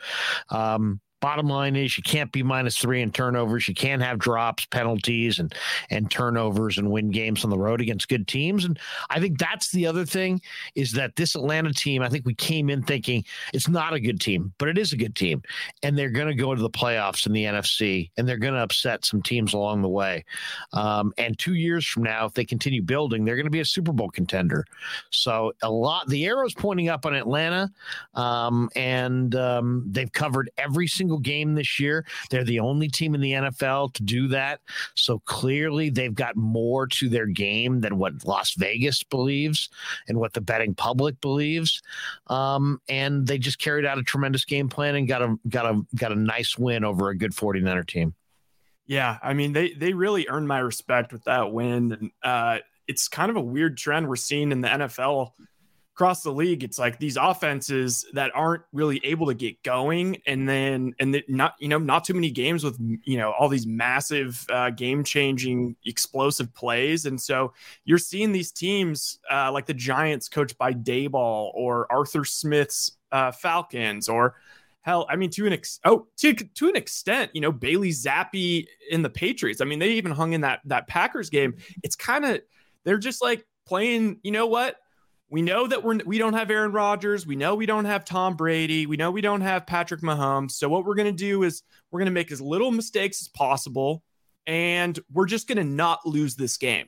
um, 0.50 1.00
bottom 1.22 1.48
line 1.48 1.76
is 1.76 1.96
you 1.96 2.02
can't 2.02 2.32
be 2.32 2.42
minus 2.42 2.76
three 2.76 3.00
in 3.00 3.12
turnovers. 3.12 3.66
You 3.68 3.74
can't 3.74 4.02
have 4.02 4.18
drops, 4.18 4.66
penalties, 4.66 5.38
and 5.38 5.54
and 5.88 6.10
turnovers 6.10 6.76
and 6.76 6.90
win 6.90 7.10
games 7.10 7.44
on 7.44 7.50
the 7.50 7.56
road 7.56 7.80
against 7.80 8.08
good 8.08 8.28
teams. 8.28 8.64
And 8.64 8.78
I 9.08 9.20
think 9.20 9.38
that's 9.38 9.70
the 9.70 9.86
other 9.86 10.04
thing 10.04 10.40
is 10.74 10.92
that 10.92 11.16
this 11.16 11.34
Atlanta 11.34 11.72
team, 11.72 12.02
I 12.02 12.08
think 12.08 12.26
we 12.26 12.34
came 12.34 12.68
in 12.68 12.82
thinking 12.82 13.24
it's 13.54 13.68
not 13.68 13.94
a 13.94 14.00
good 14.00 14.20
team, 14.20 14.52
but 14.58 14.68
it 14.68 14.76
is 14.76 14.92
a 14.92 14.96
good 14.96 15.14
team. 15.14 15.42
And 15.82 15.96
they're 15.96 16.10
going 16.10 16.26
to 16.26 16.34
go 16.34 16.54
to 16.54 16.60
the 16.60 16.68
playoffs 16.68 17.26
in 17.26 17.32
the 17.32 17.44
NFC 17.44 18.10
and 18.16 18.28
they're 18.28 18.36
going 18.36 18.54
to 18.54 18.60
upset 18.60 19.04
some 19.04 19.22
teams 19.22 19.54
along 19.54 19.82
the 19.82 19.88
way. 19.88 20.24
Um, 20.72 21.12
and 21.18 21.38
two 21.38 21.54
years 21.54 21.86
from 21.86 22.02
now, 22.02 22.26
if 22.26 22.34
they 22.34 22.44
continue 22.44 22.82
building, 22.82 23.24
they're 23.24 23.36
going 23.36 23.46
to 23.46 23.50
be 23.50 23.60
a 23.60 23.64
Super 23.64 23.92
Bowl 23.92 24.10
contender. 24.10 24.64
So 25.10 25.52
a 25.62 25.70
lot, 25.70 26.08
the 26.08 26.26
arrow's 26.26 26.54
pointing 26.54 26.88
up 26.88 27.06
on 27.06 27.14
Atlanta. 27.14 27.70
Um, 28.14 28.68
and 28.74 29.34
um, 29.36 29.86
they've 29.88 30.12
covered 30.12 30.50
every 30.58 30.88
single 30.88 31.11
single 31.12 31.20
game 31.20 31.54
this 31.54 31.78
year. 31.78 32.04
They're 32.30 32.44
the 32.44 32.60
only 32.60 32.88
team 32.88 33.14
in 33.14 33.20
the 33.20 33.32
NFL 33.32 33.92
to 33.94 34.02
do 34.02 34.28
that. 34.28 34.60
So 34.94 35.18
clearly 35.20 35.90
they've 35.90 36.14
got 36.14 36.36
more 36.36 36.86
to 36.86 37.08
their 37.08 37.26
game 37.26 37.80
than 37.80 37.98
what 37.98 38.24
Las 38.24 38.54
Vegas 38.54 39.02
believes 39.02 39.68
and 40.08 40.18
what 40.18 40.32
the 40.32 40.40
betting 40.40 40.74
public 40.74 41.20
believes. 41.20 41.82
Um, 42.28 42.80
and 42.88 43.26
they 43.26 43.38
just 43.38 43.58
carried 43.58 43.84
out 43.84 43.98
a 43.98 44.02
tremendous 44.02 44.44
game 44.44 44.68
plan 44.68 44.94
and 44.94 45.06
got 45.06 45.22
a 45.22 45.36
got 45.48 45.66
a 45.66 45.82
got 45.94 46.12
a 46.12 46.16
nice 46.16 46.56
win 46.56 46.84
over 46.84 47.10
a 47.10 47.16
good 47.16 47.32
49er 47.32 47.86
team. 47.86 48.14
Yeah, 48.86 49.18
I 49.22 49.34
mean 49.34 49.52
they 49.52 49.72
they 49.72 49.92
really 49.92 50.26
earned 50.28 50.48
my 50.48 50.58
respect 50.58 51.12
with 51.12 51.24
that 51.24 51.52
win, 51.52 51.92
and 51.92 52.10
uh, 52.22 52.58
it's 52.88 53.08
kind 53.08 53.30
of 53.30 53.36
a 53.36 53.40
weird 53.40 53.76
trend 53.76 54.08
we're 54.08 54.16
seeing 54.16 54.50
in 54.50 54.60
the 54.60 54.68
NFL 54.68 55.32
across 55.94 56.22
the 56.22 56.32
league, 56.32 56.64
it's 56.64 56.78
like 56.78 56.98
these 56.98 57.16
offenses 57.16 58.06
that 58.14 58.30
aren't 58.34 58.62
really 58.72 59.00
able 59.04 59.26
to 59.26 59.34
get 59.34 59.62
going, 59.62 60.16
and 60.26 60.48
then 60.48 60.94
and 60.98 61.22
not 61.28 61.54
you 61.58 61.68
know 61.68 61.78
not 61.78 62.04
too 62.04 62.14
many 62.14 62.30
games 62.30 62.64
with 62.64 62.78
you 63.04 63.18
know 63.18 63.32
all 63.32 63.48
these 63.48 63.66
massive 63.66 64.44
uh, 64.50 64.70
game 64.70 65.04
changing 65.04 65.76
explosive 65.84 66.52
plays, 66.54 67.04
and 67.04 67.20
so 67.20 67.52
you're 67.84 67.98
seeing 67.98 68.32
these 68.32 68.52
teams 68.52 69.18
uh, 69.30 69.52
like 69.52 69.66
the 69.66 69.74
Giants, 69.74 70.28
coached 70.28 70.56
by 70.56 70.72
Daboll 70.72 71.50
or 71.54 71.90
Arthur 71.92 72.24
Smith's 72.24 72.92
uh, 73.10 73.30
Falcons, 73.30 74.08
or 74.08 74.34
hell, 74.80 75.06
I 75.10 75.16
mean 75.16 75.30
to 75.30 75.46
an 75.46 75.52
ex- 75.52 75.80
oh 75.84 76.06
to 76.18 76.32
to 76.32 76.68
an 76.68 76.76
extent, 76.76 77.32
you 77.34 77.42
know 77.42 77.52
Bailey 77.52 77.90
Zappe 77.90 78.66
in 78.90 79.02
the 79.02 79.10
Patriots. 79.10 79.60
I 79.60 79.66
mean 79.66 79.78
they 79.78 79.90
even 79.92 80.12
hung 80.12 80.32
in 80.32 80.40
that 80.40 80.60
that 80.64 80.88
Packers 80.88 81.28
game. 81.28 81.56
It's 81.82 81.96
kind 81.96 82.24
of 82.24 82.40
they're 82.84 82.98
just 82.98 83.22
like 83.22 83.46
playing. 83.66 84.20
You 84.22 84.32
know 84.32 84.46
what? 84.46 84.76
We 85.32 85.40
know 85.40 85.66
that 85.66 85.82
we're 85.82 85.98
we 86.04 86.18
don't 86.18 86.34
have 86.34 86.50
Aaron 86.50 86.72
Rodgers. 86.72 87.26
We 87.26 87.36
know 87.36 87.54
we 87.54 87.64
don't 87.64 87.86
have 87.86 88.04
Tom 88.04 88.36
Brady. 88.36 88.84
We 88.84 88.98
know 88.98 89.10
we 89.10 89.22
don't 89.22 89.40
have 89.40 89.66
Patrick 89.66 90.02
Mahomes. 90.02 90.50
So 90.50 90.68
what 90.68 90.84
we're 90.84 90.94
going 90.94 91.06
to 91.06 91.12
do 91.12 91.42
is 91.42 91.62
we're 91.90 92.00
going 92.00 92.06
to 92.06 92.12
make 92.12 92.30
as 92.30 92.42
little 92.42 92.70
mistakes 92.70 93.22
as 93.22 93.28
possible 93.28 94.02
and 94.46 94.98
we're 95.10 95.24
just 95.24 95.48
going 95.48 95.56
to 95.56 95.64
not 95.64 96.04
lose 96.04 96.36
this 96.36 96.58
game. 96.58 96.86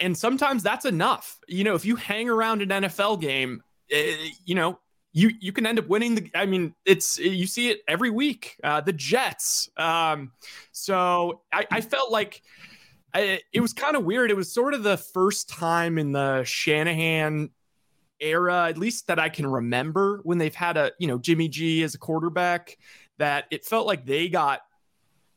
And 0.00 0.16
sometimes 0.16 0.62
that's 0.62 0.86
enough. 0.86 1.38
You 1.46 1.62
know, 1.62 1.74
if 1.74 1.84
you 1.84 1.96
hang 1.96 2.30
around 2.30 2.62
an 2.62 2.70
NFL 2.70 3.20
game, 3.20 3.62
uh, 3.94 3.98
you 4.46 4.54
know, 4.54 4.78
you 5.12 5.32
you 5.38 5.52
can 5.52 5.66
end 5.66 5.78
up 5.78 5.86
winning 5.86 6.14
the 6.14 6.30
I 6.34 6.46
mean, 6.46 6.74
it's 6.86 7.18
you 7.18 7.46
see 7.46 7.68
it 7.68 7.82
every 7.86 8.08
week. 8.08 8.58
Uh 8.64 8.80
the 8.80 8.94
Jets. 8.94 9.68
Um 9.76 10.32
so 10.72 11.42
I, 11.52 11.66
I 11.70 11.80
felt 11.82 12.10
like 12.10 12.40
I, 13.12 13.40
it 13.52 13.60
was 13.60 13.74
kind 13.74 13.94
of 13.94 14.04
weird. 14.04 14.30
It 14.30 14.36
was 14.36 14.50
sort 14.50 14.72
of 14.72 14.82
the 14.82 14.96
first 14.96 15.50
time 15.50 15.98
in 15.98 16.12
the 16.12 16.44
Shanahan 16.44 17.50
era, 18.24 18.68
at 18.68 18.78
least 18.78 19.06
that 19.06 19.18
I 19.18 19.28
can 19.28 19.46
remember, 19.46 20.20
when 20.24 20.38
they've 20.38 20.54
had 20.54 20.76
a 20.76 20.92
you 20.98 21.06
know 21.06 21.18
Jimmy 21.18 21.48
G 21.48 21.82
as 21.82 21.94
a 21.94 21.98
quarterback, 21.98 22.78
that 23.18 23.44
it 23.50 23.64
felt 23.64 23.86
like 23.86 24.04
they 24.04 24.28
got 24.28 24.60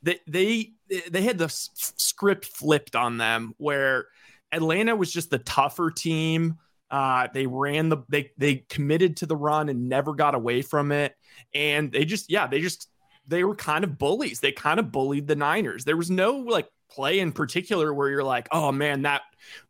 they 0.02 0.20
they 0.28 0.72
they 1.10 1.22
had 1.22 1.38
the 1.38 1.50
script 1.50 2.46
flipped 2.46 2.96
on 2.96 3.18
them 3.18 3.54
where 3.58 4.08
Atlanta 4.52 4.96
was 4.96 5.12
just 5.12 5.30
the 5.30 5.40
tougher 5.40 5.92
team. 5.92 6.58
Uh, 6.90 7.28
they 7.34 7.46
ran 7.46 7.90
the 7.90 7.98
they 8.08 8.32
they 8.38 8.66
committed 8.70 9.18
to 9.18 9.26
the 9.26 9.36
run 9.36 9.70
and 9.70 9.90
never 9.90 10.14
got 10.14 10.36
away 10.36 10.62
from 10.62 10.92
it. 10.92 11.16
And 11.54 11.92
they 11.92 12.06
just 12.06 12.32
yeah 12.32 12.48
they 12.48 12.62
just 12.62 12.90
they 13.28 13.44
were 13.44 13.56
kind 13.56 13.84
of 13.84 13.98
bullies. 13.98 14.40
They 14.40 14.54
kind 14.54 14.80
of 14.80 14.92
bullied 14.92 15.28
the 15.28 15.36
Niners. 15.36 15.84
There 15.84 15.98
was 15.98 16.10
no 16.10 16.38
like 16.38 16.70
play 16.90 17.20
in 17.20 17.32
particular 17.32 17.94
where 17.94 18.10
you're 18.10 18.24
like, 18.24 18.48
oh 18.52 18.72
man, 18.72 19.04
that 19.04 19.22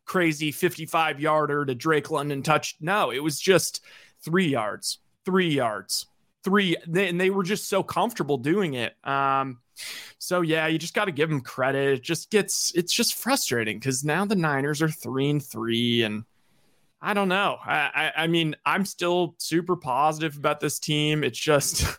crazy 0.04 0.52
55 0.52 1.20
yarder 1.20 1.64
to 1.64 1.74
Drake 1.74 2.10
London 2.10 2.42
touch. 2.42 2.76
No, 2.80 3.10
it 3.10 3.22
was 3.22 3.40
just 3.40 3.82
three 4.22 4.48
yards, 4.48 4.98
three 5.24 5.48
yards, 5.48 6.06
three. 6.44 6.76
And 6.92 7.20
they 7.20 7.30
were 7.30 7.42
just 7.42 7.68
so 7.68 7.82
comfortable 7.82 8.38
doing 8.38 8.74
it. 8.74 8.94
Um, 9.04 9.58
so 10.18 10.40
yeah, 10.40 10.66
you 10.66 10.78
just 10.78 10.94
got 10.94 11.04
to 11.04 11.12
give 11.12 11.28
them 11.28 11.40
credit. 11.40 11.94
It 11.94 12.02
just 12.02 12.30
gets, 12.30 12.72
it's 12.74 12.92
just 12.92 13.14
frustrating 13.14 13.78
because 13.78 14.04
now 14.04 14.24
the 14.24 14.36
Niners 14.36 14.82
are 14.82 14.88
three 14.88 15.30
and 15.30 15.44
three 15.44 16.02
and 16.02 16.24
I 17.00 17.14
don't 17.14 17.28
know. 17.28 17.58
I, 17.64 17.90
I, 17.94 18.12
I 18.24 18.26
mean, 18.26 18.56
I'm 18.66 18.84
still 18.84 19.36
super 19.38 19.76
positive 19.76 20.36
about 20.36 20.58
this 20.58 20.80
team. 20.80 21.22
It's 21.22 21.38
just, 21.38 21.84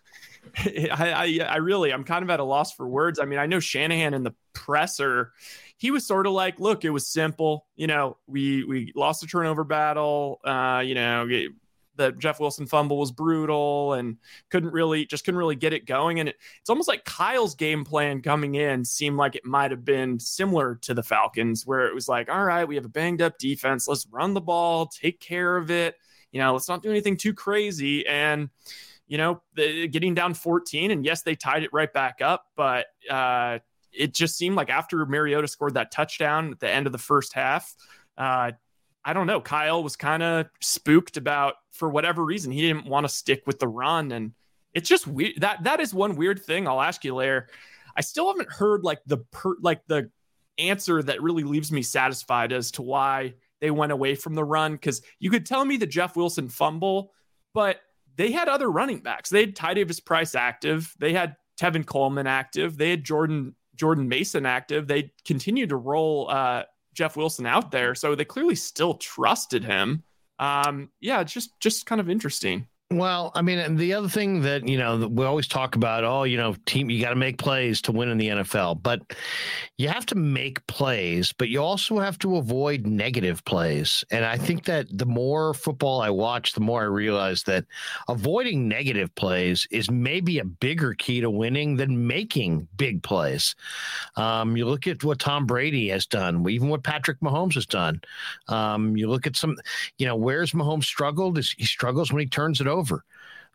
I, 0.57 1.39
I, 1.41 1.45
I 1.47 1.55
really, 1.57 1.91
I'm 1.91 2.03
kind 2.03 2.23
of 2.23 2.29
at 2.29 2.39
a 2.39 2.43
loss 2.43 2.73
for 2.73 2.87
words. 2.87 3.19
I 3.19 3.25
mean, 3.25 3.39
I 3.39 3.45
know 3.45 3.59
Shanahan 3.59 4.13
in 4.13 4.23
the 4.23 4.33
presser, 4.53 5.33
he 5.77 5.91
was 5.91 6.05
sort 6.05 6.27
of 6.27 6.33
like, 6.33 6.59
look, 6.59 6.83
it 6.83 6.89
was 6.89 7.07
simple. 7.07 7.65
You 7.75 7.87
know, 7.87 8.17
we 8.27 8.63
we 8.63 8.91
lost 8.95 9.21
the 9.21 9.27
turnover 9.27 9.63
battle. 9.63 10.39
Uh, 10.43 10.83
you 10.85 10.95
know, 10.95 11.25
the 11.99 12.13
Jeff 12.13 12.39
Wilson 12.39 12.65
fumble 12.65 12.97
was 12.97 13.11
brutal 13.11 13.93
and 13.93 14.17
couldn't 14.49 14.71
really 14.71 15.05
just 15.05 15.25
couldn't 15.25 15.37
really 15.37 15.55
get 15.55 15.73
it 15.73 15.85
going. 15.85 16.19
And 16.19 16.29
it, 16.29 16.37
it's 16.59 16.69
almost 16.69 16.87
like 16.87 17.05
Kyle's 17.05 17.55
game 17.55 17.83
plan 17.83 18.21
coming 18.21 18.55
in 18.55 18.85
seemed 18.85 19.17
like 19.17 19.35
it 19.35 19.45
might 19.45 19.71
have 19.71 19.85
been 19.85 20.19
similar 20.19 20.75
to 20.81 20.93
the 20.93 21.03
Falcons, 21.03 21.67
where 21.67 21.87
it 21.87 21.93
was 21.93 22.07
like, 22.07 22.29
all 22.29 22.43
right, 22.43 22.65
we 22.65 22.75
have 22.75 22.85
a 22.85 22.89
banged 22.89 23.21
up 23.21 23.37
defense. 23.37 23.87
Let's 23.87 24.07
run 24.09 24.33
the 24.33 24.41
ball, 24.41 24.87
take 24.87 25.19
care 25.19 25.57
of 25.57 25.69
it. 25.69 25.95
You 26.31 26.39
know, 26.39 26.53
let's 26.53 26.69
not 26.69 26.81
do 26.81 26.89
anything 26.89 27.17
too 27.17 27.33
crazy. 27.33 28.07
And 28.07 28.49
you 29.09 29.17
know, 29.17 29.41
getting 29.55 30.13
down 30.13 30.35
14, 30.35 30.91
and 30.91 31.03
yes, 31.03 31.23
they 31.23 31.35
tied 31.35 31.63
it 31.63 31.71
right 31.73 31.91
back 31.91 32.21
up, 32.21 32.45
but 32.55 32.85
uh, 33.09 33.57
it 33.91 34.13
just 34.13 34.37
seemed 34.37 34.55
like 34.55 34.69
after 34.69 35.03
Mariota 35.07 35.47
scored 35.47 35.73
that 35.73 35.91
touchdown 35.91 36.51
at 36.51 36.59
the 36.59 36.69
end 36.69 36.85
of 36.85 36.91
the 36.91 36.99
first 36.99 37.33
half, 37.33 37.73
uh, 38.19 38.51
I 39.03 39.13
don't 39.13 39.25
know. 39.25 39.41
Kyle 39.41 39.81
was 39.81 39.95
kind 39.95 40.21
of 40.21 40.45
spooked 40.61 41.17
about 41.17 41.55
for 41.71 41.89
whatever 41.89 42.23
reason 42.23 42.51
he 42.51 42.61
didn't 42.61 42.85
want 42.85 43.05
to 43.05 43.09
stick 43.09 43.41
with 43.47 43.57
the 43.57 43.67
run, 43.67 44.11
and 44.11 44.33
it's 44.75 44.87
just 44.87 45.07
weird. 45.07 45.41
That 45.41 45.63
that 45.63 45.79
is 45.79 45.91
one 45.91 46.15
weird 46.15 46.43
thing. 46.43 46.67
I'll 46.67 46.81
ask 46.81 47.03
you 47.03 47.15
later. 47.15 47.47
I 47.95 48.01
still 48.01 48.27
haven't 48.27 48.51
heard 48.51 48.83
like 48.83 48.99
the 49.07 49.17
per, 49.31 49.55
like 49.61 49.81
the 49.87 50.11
answer 50.59 51.01
that 51.01 51.23
really 51.23 51.43
leaves 51.43 51.71
me 51.71 51.81
satisfied 51.81 52.51
as 52.51 52.69
to 52.71 52.83
why 52.83 53.33
they 53.59 53.71
went 53.71 53.91
away 53.91 54.13
from 54.13 54.35
the 54.35 54.43
run. 54.43 54.73
Because 54.73 55.01
you 55.17 55.31
could 55.31 55.47
tell 55.47 55.65
me 55.65 55.77
the 55.77 55.87
Jeff 55.87 56.15
Wilson 56.15 56.47
fumble, 56.47 57.13
but 57.55 57.81
they 58.19 58.33
had 58.33 58.49
other 58.49 58.69
running 58.69 58.99
backs. 58.99 59.29
They 59.29 59.39
had 59.39 59.55
Ty 59.55 59.75
Davis 59.75 60.01
Price 60.01 60.35
active. 60.35 60.93
They 60.99 61.13
had 61.13 61.37
Tevin 61.57 61.85
Coleman 61.85 62.27
active. 62.27 62.77
They 62.77 62.89
had 62.89 63.05
Jordan 63.05 63.55
Jordan 63.77 64.09
Mason 64.09 64.45
active. 64.45 64.87
They 64.87 65.13
continued 65.25 65.69
to 65.69 65.77
roll 65.77 66.29
uh, 66.29 66.63
Jeff 66.93 67.15
Wilson 67.15 67.45
out 67.45 67.71
there, 67.71 67.95
so 67.95 68.15
they 68.15 68.25
clearly 68.25 68.55
still 68.55 68.95
trusted 68.95 69.63
him. 69.63 70.03
Um, 70.37 70.89
yeah, 70.99 71.23
just 71.23 71.57
just 71.61 71.85
kind 71.85 72.01
of 72.01 72.09
interesting. 72.09 72.67
Well, 72.91 73.31
I 73.35 73.43
mean, 73.43 73.75
the 73.75 73.93
other 73.93 74.09
thing 74.09 74.41
that 74.41 74.67
you 74.67 74.79
know 74.79 75.07
we 75.07 75.23
always 75.23 75.47
talk 75.47 75.75
about, 75.75 76.03
oh, 76.03 76.23
you 76.23 76.37
know, 76.37 76.55
team, 76.65 76.89
you 76.89 76.99
got 76.99 77.11
to 77.11 77.15
make 77.15 77.37
plays 77.37 77.83
to 77.83 77.91
win 77.91 78.09
in 78.09 78.17
the 78.17 78.29
NFL, 78.29 78.81
but 78.81 79.13
you 79.77 79.87
have 79.87 80.07
to 80.07 80.15
make 80.15 80.65
plays, 80.65 81.31
but 81.31 81.49
you 81.49 81.61
also 81.61 81.99
have 81.99 82.17
to 82.19 82.37
avoid 82.37 82.87
negative 82.87 83.45
plays. 83.45 84.03
And 84.09 84.25
I 84.25 84.37
think 84.37 84.65
that 84.65 84.87
the 84.91 85.05
more 85.05 85.53
football 85.53 86.01
I 86.01 86.09
watch, 86.09 86.53
the 86.53 86.61
more 86.61 86.81
I 86.81 86.85
realize 86.85 87.43
that 87.43 87.65
avoiding 88.07 88.67
negative 88.67 89.13
plays 89.13 89.67
is 89.69 89.91
maybe 89.91 90.39
a 90.39 90.43
bigger 90.45 90.95
key 90.95 91.21
to 91.21 91.29
winning 91.29 91.75
than 91.75 92.07
making 92.07 92.67
big 92.75 93.03
plays. 93.03 93.55
Um, 94.15 94.57
you 94.57 94.65
look 94.65 94.87
at 94.87 95.03
what 95.03 95.19
Tom 95.19 95.45
Brady 95.45 95.89
has 95.89 96.07
done, 96.07 96.43
even 96.49 96.69
what 96.69 96.83
Patrick 96.83 97.19
Mahomes 97.19 97.53
has 97.53 97.67
done. 97.67 98.01
Um, 98.47 98.97
you 98.97 99.07
look 99.07 99.27
at 99.27 99.35
some, 99.35 99.57
you 99.99 100.07
know, 100.07 100.15
where's 100.15 100.53
Mahomes 100.53 100.85
struggled? 100.85 101.37
Is 101.37 101.51
he 101.55 101.65
struggles 101.65 102.11
when 102.11 102.21
he 102.21 102.25
turns 102.25 102.59
it 102.59 102.65
over 102.65 102.78
over. 102.79 103.03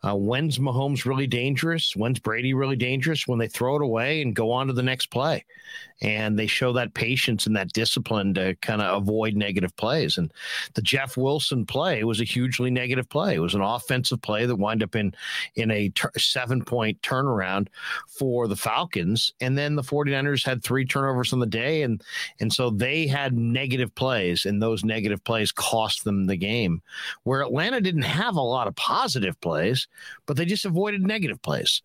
Uh, 0.05 0.15
when's 0.15 0.59
Mahomes 0.59 1.07
really 1.07 1.27
dangerous? 1.27 1.97
When's 1.97 2.19
Brady 2.19 2.53
really 2.53 2.77
dangerous? 2.77 3.27
When 3.27 3.39
they 3.39 3.49
throw 3.49 3.77
it 3.77 3.83
away 3.83 4.21
and 4.21 4.37
go 4.37 4.51
on 4.51 4.67
to 4.67 4.75
the 4.75 4.83
next 4.83 5.07
play 5.07 5.45
and 6.03 6.39
they 6.39 6.47
show 6.47 6.73
that 6.73 6.93
patience 6.93 7.47
and 7.47 7.57
that 7.57 7.73
discipline 7.73 8.35
to 8.35 8.55
kind 8.57 8.83
of 8.83 9.03
avoid 9.03 9.35
negative 9.35 9.75
plays. 9.77 10.19
And 10.19 10.33
the 10.75 10.83
Jeff 10.83 11.17
Wilson 11.17 11.65
play 11.65 12.05
was 12.05 12.21
a 12.21 12.25
hugely 12.25 12.71
negative 12.71 13.09
play. 13.09 13.37
It 13.37 13.41
was 13.41 13.55
an 13.55 13.63
offensive 13.63 14.21
play 14.21 14.45
that 14.45 14.57
wound 14.57 14.83
up 14.83 14.95
in 14.95 15.15
in 15.55 15.71
a 15.71 15.89
ter- 15.91 16.13
seven 16.19 16.63
point 16.63 17.01
turnaround 17.01 17.69
for 18.07 18.47
the 18.47 18.57
Falcons. 18.57 19.33
And 19.41 19.57
then 19.57 19.75
the 19.75 19.83
49ers 19.83 20.45
had 20.45 20.63
three 20.63 20.85
turnovers 20.85 21.33
on 21.33 21.41
the 21.41 21.47
day. 21.47 21.83
And, 21.83 22.03
and 22.41 22.53
so 22.53 22.69
they 22.69 23.07
had 23.07 23.35
negative 23.35 23.95
plays, 23.95 24.45
and 24.45 24.61
those 24.61 24.85
negative 24.85 25.23
plays 25.25 25.53
cost 25.53 26.05
them 26.05 26.27
the 26.27 26.37
game. 26.37 26.83
Where 27.23 27.43
Atlanta 27.43 27.81
didn't 27.81 28.03
have 28.03 28.37
a 28.37 28.43
lot 28.43 28.67
of 28.67 28.77
positive 28.77 29.41
plays, 29.41 29.89
but 30.27 30.37
they 30.37 30.45
just 30.45 30.65
avoided 30.65 31.03
negative 31.03 31.41
plays. 31.43 31.83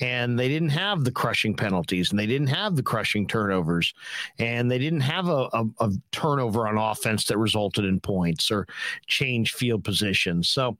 And 0.00 0.38
they 0.38 0.48
didn't 0.48 0.70
have 0.70 1.04
the 1.04 1.10
crushing 1.10 1.54
penalties 1.54 2.10
and 2.10 2.18
they 2.18 2.26
didn't 2.26 2.48
have 2.48 2.76
the 2.76 2.82
crushing 2.82 3.26
turnovers 3.26 3.94
and 4.38 4.70
they 4.70 4.78
didn't 4.78 5.00
have 5.00 5.28
a, 5.28 5.48
a, 5.52 5.64
a 5.80 5.90
turnover 6.12 6.66
on 6.68 6.78
offense 6.78 7.26
that 7.26 7.38
resulted 7.38 7.84
in 7.84 8.00
points 8.00 8.50
or 8.50 8.66
change 9.06 9.52
field 9.52 9.84
positions. 9.84 10.48
So 10.48 10.76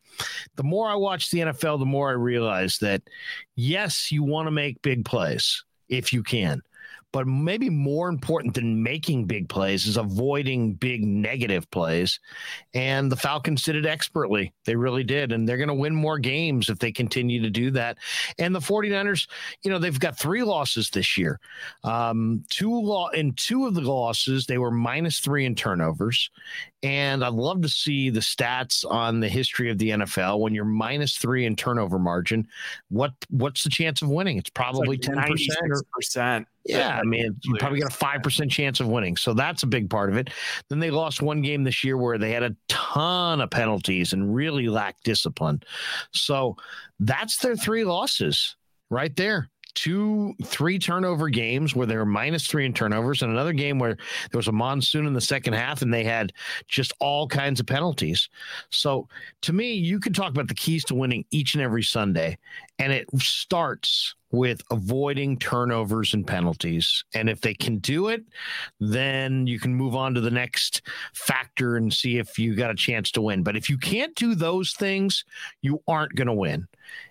the 0.56 0.62
more 0.62 0.88
I 0.88 0.94
watch 0.94 1.30
the 1.30 1.40
NFL, 1.40 1.78
the 1.78 1.86
more 1.86 2.10
I 2.10 2.14
realize 2.14 2.78
that 2.78 3.02
yes, 3.56 4.10
you 4.12 4.22
want 4.22 4.46
to 4.46 4.52
make 4.52 4.82
big 4.82 5.04
plays 5.04 5.64
if 5.88 6.12
you 6.12 6.22
can. 6.22 6.62
But 7.12 7.26
maybe 7.26 7.69
more 7.69 8.09
important 8.09 8.54
than 8.54 8.83
making 8.83 9.26
big 9.26 9.49
plays 9.49 9.87
is 9.87 9.97
avoiding 9.97 10.75
big 10.75 11.04
negative 11.04 11.71
plays. 11.71 12.19
And 12.75 13.12
the 13.12 13.16
Falcons 13.16 13.62
did 13.62 13.76
it 13.76 13.87
expertly. 13.87 14.52
They 14.64 14.76
really 14.76 15.04
did. 15.04 15.33
And 15.33 15.49
they're 15.49 15.59
going 15.59 15.69
to 15.69 15.75
win 15.75 15.95
more 15.95 16.19
games 16.19 16.69
if 16.71 16.78
they 16.78 16.90
continue 16.90 17.42
to 17.42 17.50
do 17.50 17.71
that. 17.73 17.99
And 18.38 18.54
the 18.54 18.61
49ers, 18.61 19.28
you 19.62 19.71
know, 19.71 19.78
they've 19.78 20.00
got 20.00 20.19
three 20.19 20.42
losses 20.42 20.90
this 20.90 21.19
year. 21.19 21.38
Um, 21.85 22.45
two 22.49 22.73
in 23.14 23.33
two 23.35 23.66
of 23.66 23.75
the 23.75 23.83
losses, 23.83 24.47
they 24.47 24.59
were 24.59 24.71
minus 24.71 25.21
three 25.21 25.45
in 25.45 25.54
turnovers. 25.54 26.31
And 26.82 27.24
I'd 27.24 27.34
love 27.34 27.62
to 27.62 27.68
see 27.68 28.10
the 28.10 28.20
stats 28.20 28.84
on 28.84 29.20
the 29.20 29.28
history 29.28 29.70
of 29.70 29.78
the 29.78 29.90
NFL. 29.90 30.40
When 30.40 30.52
you're 30.52 30.64
minus 30.64 31.16
three 31.16 31.46
in 31.46 31.54
turnover 31.54 31.98
margin, 31.98 32.48
what 32.88 33.12
what's 33.30 33.62
the 33.62 33.70
chance 33.70 34.02
of 34.02 34.08
winning? 34.08 34.36
It's 34.36 34.50
probably 34.50 34.98
ten 34.98 35.16
percent. 35.94 36.48
Yeah, 36.64 36.98
I 36.98 37.04
mean, 37.04 37.36
you 37.42 37.54
probably 37.58 37.80
got 37.80 37.92
a 37.92 37.94
five 37.94 38.22
percent 38.22 38.50
chance 38.50 38.80
of 38.80 38.88
winning, 38.88 39.16
so 39.16 39.32
that's 39.32 39.62
a 39.62 39.66
big 39.66 39.90
part 39.90 40.10
of 40.10 40.16
it. 40.16 40.30
Then 40.68 40.80
they 40.80 40.90
lost 40.90 41.22
one 41.22 41.40
game 41.40 41.62
this 41.62 41.84
year 41.84 41.96
where 41.96 42.18
they 42.18 42.32
had 42.32 42.42
a 42.42 42.56
ton 42.68 43.40
of 43.40 43.50
penalties 43.50 44.12
and 44.12 44.34
really 44.34 44.68
lacked 44.68 45.04
discipline. 45.04 45.62
So 46.12 46.56
that's 46.98 47.36
their 47.38 47.56
three 47.56 47.84
losses 47.84 48.56
right 48.90 49.14
there 49.14 49.48
two, 49.75 50.35
three 50.45 50.79
turnover 50.79 51.29
games 51.29 51.75
where 51.75 51.87
they 51.87 51.97
were 51.97 52.07
minus 52.07 52.47
three 52.47 52.67
in 52.67 52.73
turnovers, 52.73 53.23
and 53.23 53.33
another 53.33 53.52
game 53.52 53.79
where 53.79 53.97
there 54.31 54.38
was 54.38 54.49
a 54.49 54.52
monsoon 54.52 55.07
in 55.07 55.12
the 55.12 55.21
second 55.21 55.55
half 55.55 55.83
and 55.83 55.93
they 55.93 56.05
had 56.05 56.33
just 56.69 56.93
all 57.00 57.26
kinds 57.26 57.61
of 57.61 57.67
penalties. 57.67 58.29
So 58.71 59.09
to 59.43 59.52
me, 59.52 59.73
you 59.73 60.00
can 60.00 60.12
talk 60.12 60.31
about 60.31 60.49
the 60.49 60.55
keys 60.55 60.85
to 60.85 60.95
winning 60.95 61.25
each 61.31 61.55
and 61.55 61.62
every 61.62 61.83
Sunday, 61.83 62.38
and 62.79 62.93
it 62.93 63.09
starts 63.19 64.14
with 64.33 64.62
avoiding 64.71 65.38
turnovers 65.38 66.14
and 66.14 66.26
penalties. 66.26 67.05
And 67.14 67.29
if 67.29 67.43
they 67.43 67.52
can 67.52 67.79
do 67.79 68.09
it, 68.09 68.25
then 68.81 69.47
you 69.47 69.61
can 69.61 69.75
move 69.75 69.95
on 69.95 70.14
to 70.14 70.23
the 70.23 70.31
next 70.31 70.83
factor 71.14 71.76
and 71.76 71.93
see 71.93 72.17
if 72.17 72.38
you 72.38 72.57
got 72.57 72.71
a 72.71 72.75
chance 72.75 73.11
to 73.12 73.21
win. 73.21 73.43
But 73.43 73.57
if 73.57 73.69
you 73.69 73.76
can't 73.76 74.14
do 74.14 74.35
those 74.35 74.73
things, 74.73 75.25
you 75.61 75.83
aren't 75.87 76.14
going 76.14 76.29
to 76.29 76.33
win. 76.33 76.67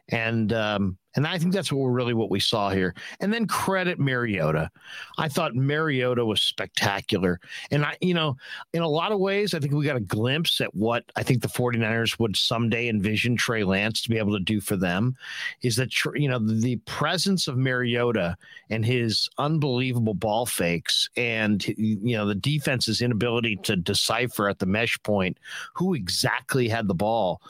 And 0.09 0.51
um, 0.51 0.97
and 1.15 1.27
I 1.27 1.37
think 1.37 1.53
that's 1.53 1.71
what 1.71 1.81
we're 1.81 1.91
really 1.91 2.13
what 2.13 2.29
we 2.29 2.39
saw 2.39 2.69
here. 2.69 2.95
And 3.19 3.33
then 3.33 3.45
credit 3.45 3.99
Mariota. 3.99 4.69
I 5.17 5.27
thought 5.27 5.55
Mariota 5.55 6.25
was 6.25 6.41
spectacular. 6.41 7.39
And 7.69 7.83
I, 7.83 7.97
you 7.99 8.13
know, 8.13 8.37
in 8.73 8.81
a 8.81 8.87
lot 8.87 9.11
of 9.11 9.19
ways, 9.19 9.53
I 9.53 9.59
think 9.59 9.73
we 9.73 9.85
got 9.85 9.97
a 9.97 10.01
glimpse 10.01 10.61
at 10.61 10.73
what 10.73 11.03
I 11.15 11.23
think 11.23 11.41
the 11.41 11.49
49ers 11.49 12.17
would 12.19 12.37
someday 12.37 12.87
envision 12.87 13.35
Trey 13.35 13.63
Lance 13.63 14.01
to 14.03 14.09
be 14.09 14.17
able 14.17 14.37
to 14.37 14.43
do 14.43 14.61
for 14.61 14.77
them 14.77 15.15
is 15.61 15.75
that, 15.75 15.89
you 16.15 16.29
know, 16.29 16.39
the 16.39 16.77
presence 16.85 17.47
of 17.47 17.57
Mariota 17.57 18.37
and 18.69 18.85
his 18.85 19.29
unbelievable 19.37 20.13
ball 20.13 20.45
fakes 20.45 21.09
and, 21.17 21.67
you 21.77 22.15
know, 22.15 22.25
the 22.25 22.35
defense's 22.35 23.01
inability 23.01 23.57
to 23.63 23.75
decipher 23.75 24.47
at 24.47 24.59
the 24.59 24.65
mesh 24.65 25.01
point 25.03 25.37
who 25.73 25.93
exactly 25.93 26.69
had 26.69 26.87
the 26.87 26.93
ball. 26.93 27.41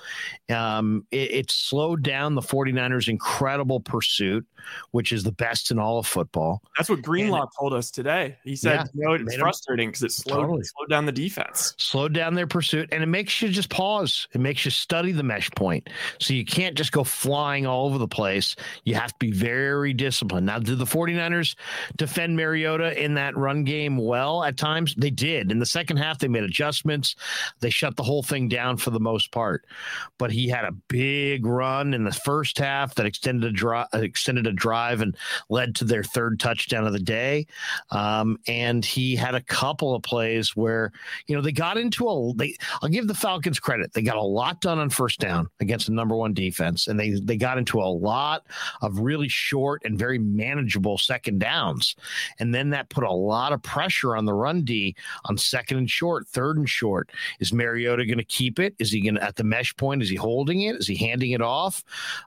Um, 0.49 1.05
it, 1.11 1.31
it 1.31 1.51
slowed 1.51 2.01
down 2.01 2.33
the 2.33 2.41
49ers 2.41 3.07
incredibly 3.07 3.50
incredible 3.51 3.81
pursuit, 3.81 4.45
which 4.91 5.11
is 5.11 5.23
the 5.23 5.31
best 5.33 5.71
in 5.71 5.79
all 5.79 5.99
of 5.99 6.07
football. 6.07 6.61
That's 6.77 6.89
what 6.89 7.01
Greenlaw 7.01 7.41
and, 7.41 7.49
told 7.59 7.73
us 7.73 7.91
today. 7.91 8.37
He 8.45 8.55
said, 8.55 8.73
yeah, 8.73 8.85
you 8.93 9.05
know, 9.05 9.13
it's 9.13 9.35
frustrating 9.35 9.89
because 9.89 10.03
it 10.03 10.11
slowed, 10.11 10.41
totally. 10.41 10.63
slowed 10.63 10.89
down 10.89 11.05
the 11.05 11.11
defense. 11.11 11.73
Slowed 11.77 12.13
down 12.13 12.33
their 12.33 12.47
pursuit. 12.47 12.87
And 12.93 13.03
it 13.03 13.07
makes 13.07 13.41
you 13.41 13.49
just 13.49 13.69
pause. 13.69 14.27
It 14.33 14.39
makes 14.39 14.63
you 14.63 14.71
study 14.71 15.11
the 15.11 15.23
mesh 15.23 15.51
point. 15.51 15.89
So 16.19 16.33
you 16.33 16.45
can't 16.45 16.75
just 16.75 16.93
go 16.93 17.03
flying 17.03 17.65
all 17.65 17.87
over 17.87 17.97
the 17.97 18.07
place. 18.07 18.55
You 18.85 18.95
have 18.95 19.11
to 19.11 19.19
be 19.19 19.31
very 19.31 19.93
disciplined. 19.93 20.45
Now, 20.45 20.59
did 20.59 20.79
the 20.79 20.85
49ers 20.85 21.55
defend 21.97 22.37
Mariota 22.37 23.03
in 23.03 23.15
that 23.15 23.35
run 23.35 23.65
game 23.65 23.97
well 23.97 24.43
at 24.45 24.55
times? 24.55 24.95
They 24.95 25.09
did. 25.09 25.51
In 25.51 25.59
the 25.59 25.65
second 25.65 25.97
half, 25.97 26.19
they 26.19 26.29
made 26.29 26.43
adjustments. 26.43 27.15
They 27.59 27.69
shut 27.69 27.97
the 27.97 28.03
whole 28.03 28.23
thing 28.23 28.47
down 28.47 28.77
for 28.77 28.91
the 28.91 28.99
most 28.99 29.31
part. 29.31 29.65
But 30.17 30.31
he 30.31 30.47
had 30.47 30.63
a 30.63 30.71
big 30.71 31.45
run 31.45 31.93
in 31.93 32.05
the 32.05 32.13
first 32.13 32.57
half 32.57 32.95
that 32.95 33.05
extended 33.05 33.40
a 33.43 33.51
drive, 33.51 33.87
extended 33.93 34.47
a 34.47 34.51
drive 34.51 35.01
and 35.01 35.15
led 35.49 35.75
to 35.75 35.85
their 35.85 36.03
third 36.03 36.39
touchdown 36.39 36.85
of 36.85 36.93
the 36.93 36.99
day. 36.99 37.45
Um, 37.91 38.37
and 38.47 38.83
he 38.83 39.15
had 39.15 39.35
a 39.35 39.41
couple 39.41 39.95
of 39.95 40.03
plays 40.03 40.55
where 40.55 40.91
you 41.27 41.35
know 41.35 41.41
they 41.41 41.51
got 41.51 41.77
into 41.77 42.07
a. 42.07 42.33
They, 42.35 42.55
I'll 42.81 42.89
give 42.89 43.07
the 43.07 43.13
Falcons 43.13 43.59
credit. 43.59 43.93
They 43.93 44.01
got 44.01 44.17
a 44.17 44.21
lot 44.21 44.61
done 44.61 44.79
on 44.79 44.89
first 44.89 45.19
down 45.19 45.49
against 45.59 45.87
the 45.87 45.93
number 45.93 46.15
one 46.15 46.33
defense, 46.33 46.87
and 46.87 46.99
they 46.99 47.11
they 47.11 47.37
got 47.37 47.57
into 47.57 47.79
a 47.79 47.83
lot 47.91 48.45
of 48.81 48.99
really 48.99 49.29
short 49.29 49.81
and 49.85 49.97
very 49.97 50.17
manageable 50.17 50.97
second 50.97 51.39
downs, 51.39 51.95
and 52.39 52.53
then 52.53 52.69
that 52.71 52.89
put 52.89 53.03
a 53.03 53.11
lot 53.11 53.53
of 53.53 53.61
pressure 53.61 54.15
on 54.15 54.25
the 54.25 54.33
run 54.33 54.63
D 54.63 54.95
on 55.25 55.37
second 55.37 55.77
and 55.77 55.89
short, 55.89 56.27
third 56.27 56.57
and 56.57 56.69
short. 56.69 57.11
Is 57.39 57.53
Mariota 57.53 58.05
going 58.05 58.17
to 58.17 58.23
keep 58.23 58.59
it? 58.59 58.75
Is 58.79 58.91
he 58.91 59.01
going 59.01 59.15
to 59.15 59.23
at 59.23 59.35
the 59.35 59.43
mesh 59.43 59.75
point? 59.75 60.01
Is 60.01 60.09
he 60.09 60.15
holding 60.15 60.61
it? 60.61 60.75
Is 60.75 60.87
he 60.87 60.95
handing 60.95 61.31
it 61.31 61.41
off? 61.41 61.83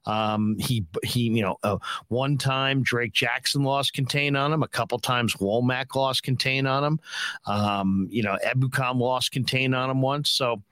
Um, 0.06 0.56
he 0.58 0.84
he, 1.04 1.22
you 1.22 1.42
know, 1.42 1.56
uh, 1.62 1.78
one 2.08 2.38
time 2.38 2.82
Drake 2.82 3.12
Jackson 3.12 3.62
lost 3.62 3.92
contain 3.92 4.36
on 4.36 4.52
him, 4.52 4.62
a 4.62 4.68
couple 4.68 4.98
times 4.98 5.34
Womack 5.36 5.94
lost 5.94 6.22
contain 6.22 6.66
on 6.66 6.84
him. 6.84 7.00
Um, 7.46 8.08
you 8.10 8.22
know, 8.22 8.36
Ebukam 8.44 8.98
lost 8.98 9.32
contain 9.32 9.74
on 9.74 9.90
him 9.90 10.02
once. 10.02 10.30
So 10.30 10.62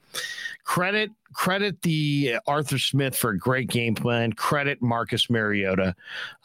credit 0.64 1.10
credit 1.32 1.82
the 1.82 2.36
Arthur 2.46 2.78
Smith 2.78 3.16
for 3.16 3.30
a 3.30 3.38
great 3.38 3.68
game 3.68 3.94
plan. 3.94 4.32
Credit 4.32 4.80
Marcus 4.82 5.30
Mariota. 5.30 5.94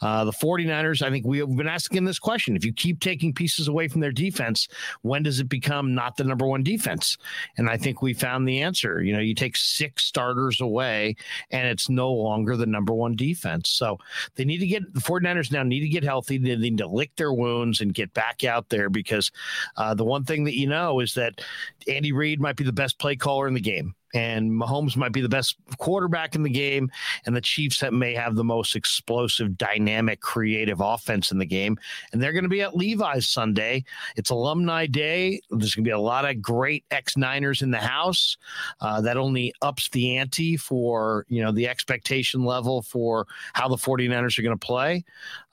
Uh, 0.00 0.24
the 0.24 0.32
49ers, 0.32 1.02
I 1.02 1.10
think 1.10 1.26
we 1.26 1.38
have 1.38 1.54
been 1.56 1.68
asking 1.68 2.04
this 2.04 2.18
question. 2.18 2.56
If 2.56 2.64
you 2.64 2.72
keep 2.72 3.00
taking 3.00 3.32
pieces 3.32 3.68
away 3.68 3.88
from 3.88 4.00
their 4.00 4.12
defense, 4.12 4.68
when 5.02 5.22
does 5.22 5.40
it 5.40 5.48
become 5.48 5.94
not 5.94 6.16
the 6.16 6.24
number 6.24 6.46
one 6.46 6.62
defense? 6.62 7.16
And 7.56 7.68
I 7.68 7.76
think 7.76 8.02
we 8.02 8.14
found 8.14 8.48
the 8.48 8.62
answer. 8.62 9.02
You 9.02 9.12
know, 9.12 9.20
you 9.20 9.34
take 9.34 9.56
six 9.56 10.04
starters 10.04 10.60
away 10.60 11.16
and 11.50 11.66
it's 11.68 11.88
no 11.88 12.12
longer 12.12 12.56
the 12.56 12.66
number 12.66 12.92
one 12.92 13.16
defense. 13.16 13.70
So 13.70 13.98
they 14.34 14.44
need 14.44 14.58
to 14.58 14.66
get 14.66 14.92
the 14.94 15.00
49ers 15.00 15.52
now 15.52 15.62
need 15.62 15.80
to 15.80 15.88
get 15.88 16.04
healthy. 16.04 16.38
They 16.38 16.56
need 16.56 16.78
to 16.78 16.86
lick 16.86 17.14
their 17.16 17.32
wounds 17.32 17.80
and 17.80 17.92
get 17.94 18.12
back 18.14 18.44
out 18.44 18.68
there 18.68 18.90
because 18.90 19.30
uh, 19.76 19.94
the 19.94 20.04
one 20.04 20.24
thing 20.24 20.44
that 20.44 20.56
you 20.56 20.66
know 20.66 21.00
is 21.00 21.14
that 21.14 21.40
Andy 21.86 22.12
Reid 22.12 22.40
might 22.40 22.56
be 22.56 22.64
the 22.64 22.72
best 22.72 22.98
play 22.98 23.16
caller 23.16 23.48
in 23.48 23.54
the 23.54 23.60
game 23.60 23.94
and 24.14 24.50
Mahomes 24.50 24.96
might 24.96 25.12
be 25.12 25.20
the 25.20 25.28
best 25.28 25.56
quarterback 25.78 26.34
in 26.34 26.42
the 26.42 26.50
game, 26.50 26.90
and 27.26 27.36
the 27.36 27.40
Chiefs 27.40 27.82
may 27.92 28.14
have 28.14 28.34
the 28.34 28.44
most 28.44 28.76
explosive, 28.76 29.56
dynamic, 29.58 30.20
creative 30.20 30.80
offense 30.80 31.30
in 31.30 31.38
the 31.38 31.46
game. 31.46 31.76
And 32.12 32.22
they're 32.22 32.32
going 32.32 32.44
to 32.44 32.48
be 32.48 32.62
at 32.62 32.76
Levi's 32.76 33.28
Sunday. 33.28 33.84
It's 34.16 34.30
Alumni 34.30 34.86
Day. 34.86 35.40
There's 35.50 35.74
going 35.74 35.84
to 35.84 35.88
be 35.88 35.92
a 35.92 35.98
lot 35.98 36.28
of 36.28 36.40
great 36.40 36.84
ex 36.90 37.16
Niners 37.16 37.62
in 37.62 37.70
the 37.70 37.78
house. 37.78 38.36
Uh, 38.80 39.00
that 39.00 39.16
only 39.16 39.52
ups 39.62 39.88
the 39.90 40.16
ante 40.16 40.56
for 40.56 41.26
you 41.28 41.42
know 41.42 41.52
the 41.52 41.68
expectation 41.68 42.44
level 42.44 42.82
for 42.82 43.26
how 43.52 43.68
the 43.68 43.76
49ers 43.76 44.38
are 44.38 44.42
going 44.42 44.58
to 44.58 44.66
play. 44.66 45.04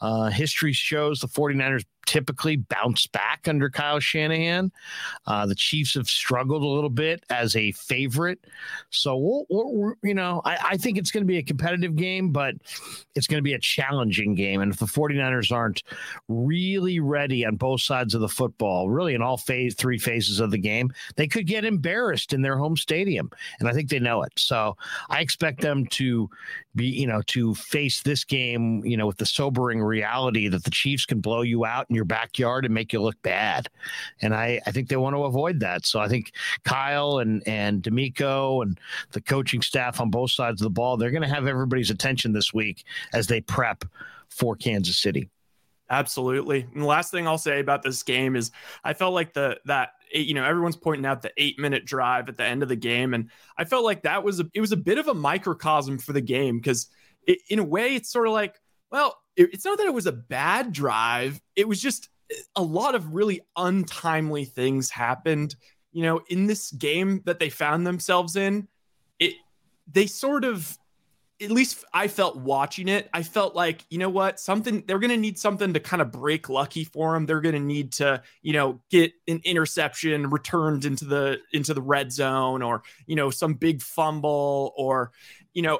Uh, 0.02 0.30
history 0.30 0.74
shows 0.74 1.20
the 1.20 1.28
49ers 1.28 1.86
typically 2.06 2.58
bounce 2.58 3.08
back 3.08 3.48
under 3.48 3.70
Kyle 3.70 4.00
Shanahan. 4.00 4.72
Uh, 5.26 5.46
the 5.46 5.56
Chiefs 5.56 5.96
have 5.96 6.08
struggled 6.08 6.64
a 6.64 6.68
little 6.68 6.90
bit 6.90 7.24
as 7.30 7.56
a 7.56 7.72
favorite. 7.74 8.40
So, 8.90 9.16
we'll, 9.18 9.46
we'll, 9.50 9.94
you 10.04 10.14
know, 10.14 10.42
I, 10.46 10.58
I 10.64 10.78
think 10.78 10.98
it's 10.98 11.12
going 11.12 11.24
to 11.24 11.28
be 11.28 11.38
a 11.38 11.44
competitive 11.44 11.96
game, 11.96 12.32
but 12.32 12.56
it's 13.16 13.28
going 13.28 13.40
to 13.40 13.44
be 13.44 13.54
a 13.54 13.60
challenging 13.60 14.36
game. 14.36 14.62
And 14.62 14.72
if 14.72 14.80
the 14.80 14.86
49ers 14.86 15.52
aren't 15.52 15.84
really 16.28 17.00
ready 17.00 17.46
on 17.46 17.56
both 17.56 17.82
sides 17.82 18.14
of 18.14 18.22
the 18.22 18.30
football, 18.30 18.90
really 18.90 19.16
in 19.16 19.22
all 19.22 19.38
phase, 19.38 19.76
three 19.76 19.98
phases 19.98 20.40
of 20.40 20.52
the 20.52 20.58
game, 20.58 20.92
they 21.16 21.28
could 21.28 21.48
get 21.48 21.66
embarrassed 21.66 22.34
in 22.34 22.42
their 22.42 22.58
home 22.58 22.78
stadium. 22.78 23.30
And 23.60 23.70
I 23.70 23.74
think 23.74 23.90
they 23.90 24.00
know 24.00 24.24
it. 24.24 24.34
So 24.38 24.78
I 25.10 25.22
expect 25.22 25.62
them 25.62 25.86
to 25.88 26.30
be, 26.76 26.86
you 26.86 27.08
know, 27.08 27.22
to 27.28 27.56
face 27.56 28.02
this 28.02 28.24
game, 28.24 28.84
you 28.86 28.98
know, 28.98 29.08
with 29.08 29.18
the 29.18 29.26
sobering 29.26 29.82
reality 29.82 30.48
that 30.48 30.64
the 30.64 30.72
Chiefs 30.72 31.06
can 31.06 31.20
blow 31.20 31.42
you 31.42 31.66
out 31.66 31.86
in 31.90 31.96
your 31.96 32.06
backyard 32.06 32.66
and 32.66 32.74
make 32.74 32.94
you 32.94 33.02
look 33.02 33.22
bad. 33.22 33.70
And 34.22 34.34
I, 34.34 34.62
I 34.66 34.72
think 34.72 34.90
they 34.90 34.98
want 34.98 35.16
to 35.16 35.24
avoid 35.24 35.60
that. 35.62 35.86
So 35.86 36.00
I 36.00 36.08
think 36.08 36.34
Kyle 36.64 37.20
and, 37.20 37.42
and 37.48 37.82
DeMeco 37.82 38.64
and 38.64 38.80
the 39.12 39.22
coaching 39.22 39.62
staff 39.62 40.02
on 40.02 40.10
both 40.10 40.32
sides 40.32 40.62
of 40.62 40.66
the 40.66 40.70
ball, 40.70 40.98
they're 40.98 41.12
going 41.12 41.24
to 41.24 41.30
have 41.30 41.48
everybody's 41.48 41.90
attention 41.90 42.34
this 42.34 42.54
week 42.54 42.84
as 43.14 43.28
they 43.28 43.42
prep 43.42 43.86
for 44.30 44.56
Kansas 44.56 44.98
City. 44.98 45.30
Absolutely. 45.90 46.68
And 46.74 46.82
the 46.82 46.88
last 46.88 47.12
thing 47.12 47.28
I'll 47.28 47.38
say 47.38 47.60
about 47.60 47.84
this 47.84 48.02
game 48.04 48.36
is 48.36 48.52
I 48.84 48.94
felt 48.94 49.14
like 49.14 49.34
the 49.34 49.60
that 49.66 49.90
eh, 50.14 50.20
you 50.20 50.34
know 50.34 50.44
everyone's 50.44 50.76
pointing 50.76 51.06
out 51.06 51.22
the 51.22 51.32
8 51.38 51.60
minute 51.60 51.86
drive 51.86 52.28
at 52.28 52.38
the 52.38 52.44
end 52.44 52.64
of 52.64 52.70
the 52.70 52.76
game 52.76 53.14
and 53.14 53.30
I 53.58 53.66
felt 53.66 53.86
like 53.86 54.04
that 54.04 54.24
was 54.24 54.40
a, 54.40 54.50
it 54.54 54.62
was 54.62 54.72
a 54.72 54.78
bit 54.78 54.98
of 54.98 55.08
a 55.08 55.14
microcosm 55.14 56.00
for 56.00 56.14
the 56.14 56.22
game 56.22 56.60
cuz 56.62 56.88
in 57.50 57.60
a 57.60 57.64
way 57.64 57.96
it's 57.96 58.12
sort 58.12 58.28
of 58.28 58.34
like 58.34 58.60
well 58.92 59.16
it, 59.36 59.50
it's 59.54 59.66
not 59.66 59.78
that 59.78 59.88
it 59.88 59.94
was 59.94 60.08
a 60.08 60.12
bad 60.12 60.72
drive. 60.72 61.42
It 61.56 61.68
was 61.68 61.82
just 61.82 62.10
eh, 62.32 62.36
a 62.56 62.64
lot 62.64 62.96
of 62.96 63.14
really 63.14 63.42
untimely 63.56 64.46
things 64.46 64.90
happened. 64.90 65.56
You 65.92 66.04
know, 66.04 66.22
in 66.30 66.48
this 66.48 66.72
game 66.72 67.22
that 67.26 67.40
they 67.40 67.50
found 67.50 67.88
themselves 67.88 68.36
in, 68.36 68.68
it 69.20 69.34
they 69.92 70.08
sort 70.08 70.44
of 70.44 70.78
at 71.42 71.52
least 71.52 71.84
I 71.94 72.08
felt 72.08 72.38
watching 72.38 72.88
it, 72.88 73.10
I 73.14 73.24
felt 73.24 73.56
like, 73.56 73.86
you 73.90 73.98
know 73.98 74.10
what, 74.10 74.40
something 74.40 74.84
they're 74.88 75.00
going 75.00 75.12
to 75.12 75.18
need 75.18 75.38
something 75.38 75.74
to 75.74 75.80
kind 75.82 76.02
of 76.02 76.12
break 76.12 76.48
lucky 76.48 76.86
for 76.86 77.14
them. 77.14 77.26
They're 77.26 77.42
going 77.42 77.56
to 77.56 77.62
need 77.62 77.92
to, 77.94 78.24
you 78.42 78.54
know, 78.54 78.80
get 78.90 79.12
an 79.28 79.42
interception 79.44 80.30
returned 80.30 80.86
into 80.86 81.04
the 81.04 81.40
into 81.52 81.74
the 81.74 81.82
red 81.82 82.14
zone 82.14 82.62
or, 82.62 82.84
you 83.06 83.18
know, 83.18 83.32
some 83.32 83.56
big 83.56 83.82
fumble 83.82 84.74
or, 84.78 85.12
you 85.54 85.62
know, 85.62 85.80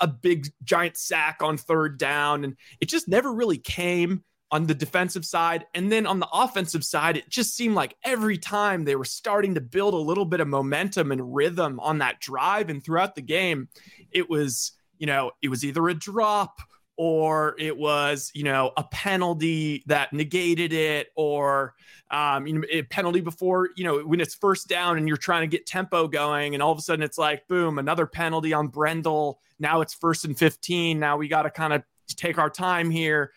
a 0.00 0.08
big 0.08 0.48
giant 0.62 0.98
sack 0.98 1.38
on 1.40 1.56
third 1.56 1.96
down. 1.96 2.44
And 2.44 2.56
it 2.80 2.88
just 2.88 3.08
never 3.08 3.32
really 3.32 3.58
came 3.58 4.24
on 4.50 4.66
the 4.66 4.74
defensive 4.74 5.24
side. 5.24 5.64
And 5.74 5.90
then 5.90 6.06
on 6.06 6.20
the 6.20 6.28
offensive 6.30 6.84
side, 6.84 7.16
it 7.16 7.30
just 7.30 7.56
seemed 7.56 7.74
like 7.74 7.96
every 8.04 8.36
time 8.36 8.84
they 8.84 8.96
were 8.96 9.06
starting 9.06 9.54
to 9.54 9.62
build 9.62 9.94
a 9.94 9.96
little 9.96 10.26
bit 10.26 10.40
of 10.40 10.48
momentum 10.48 11.12
and 11.12 11.34
rhythm 11.34 11.80
on 11.80 11.98
that 11.98 12.20
drive 12.20 12.68
and 12.68 12.84
throughout 12.84 13.14
the 13.14 13.22
game, 13.22 13.68
it 14.10 14.28
was, 14.28 14.72
you 15.02 15.06
know, 15.06 15.32
it 15.42 15.48
was 15.48 15.64
either 15.64 15.88
a 15.88 15.94
drop 15.94 16.60
or 16.96 17.56
it 17.58 17.76
was, 17.76 18.30
you 18.34 18.44
know, 18.44 18.70
a 18.76 18.84
penalty 18.84 19.82
that 19.86 20.12
negated 20.12 20.72
it 20.72 21.08
or 21.16 21.74
um, 22.12 22.46
you 22.46 22.52
know, 22.52 22.62
a 22.70 22.82
penalty 22.82 23.20
before, 23.20 23.70
you 23.74 23.82
know, 23.82 23.98
when 23.98 24.20
it's 24.20 24.36
first 24.36 24.68
down 24.68 24.98
and 24.98 25.08
you're 25.08 25.16
trying 25.16 25.40
to 25.40 25.48
get 25.48 25.66
tempo 25.66 26.06
going, 26.06 26.54
and 26.54 26.62
all 26.62 26.70
of 26.70 26.78
a 26.78 26.82
sudden 26.82 27.02
it's 27.02 27.18
like, 27.18 27.48
boom, 27.48 27.80
another 27.80 28.06
penalty 28.06 28.52
on 28.52 28.68
Brendel. 28.68 29.40
Now 29.58 29.80
it's 29.80 29.92
first 29.92 30.24
and 30.24 30.38
15. 30.38 31.00
Now 31.00 31.16
we 31.16 31.26
got 31.26 31.42
to 31.42 31.50
kind 31.50 31.72
of 31.72 31.82
take 32.06 32.38
our 32.38 32.50
time 32.50 32.88
here. 32.88 33.32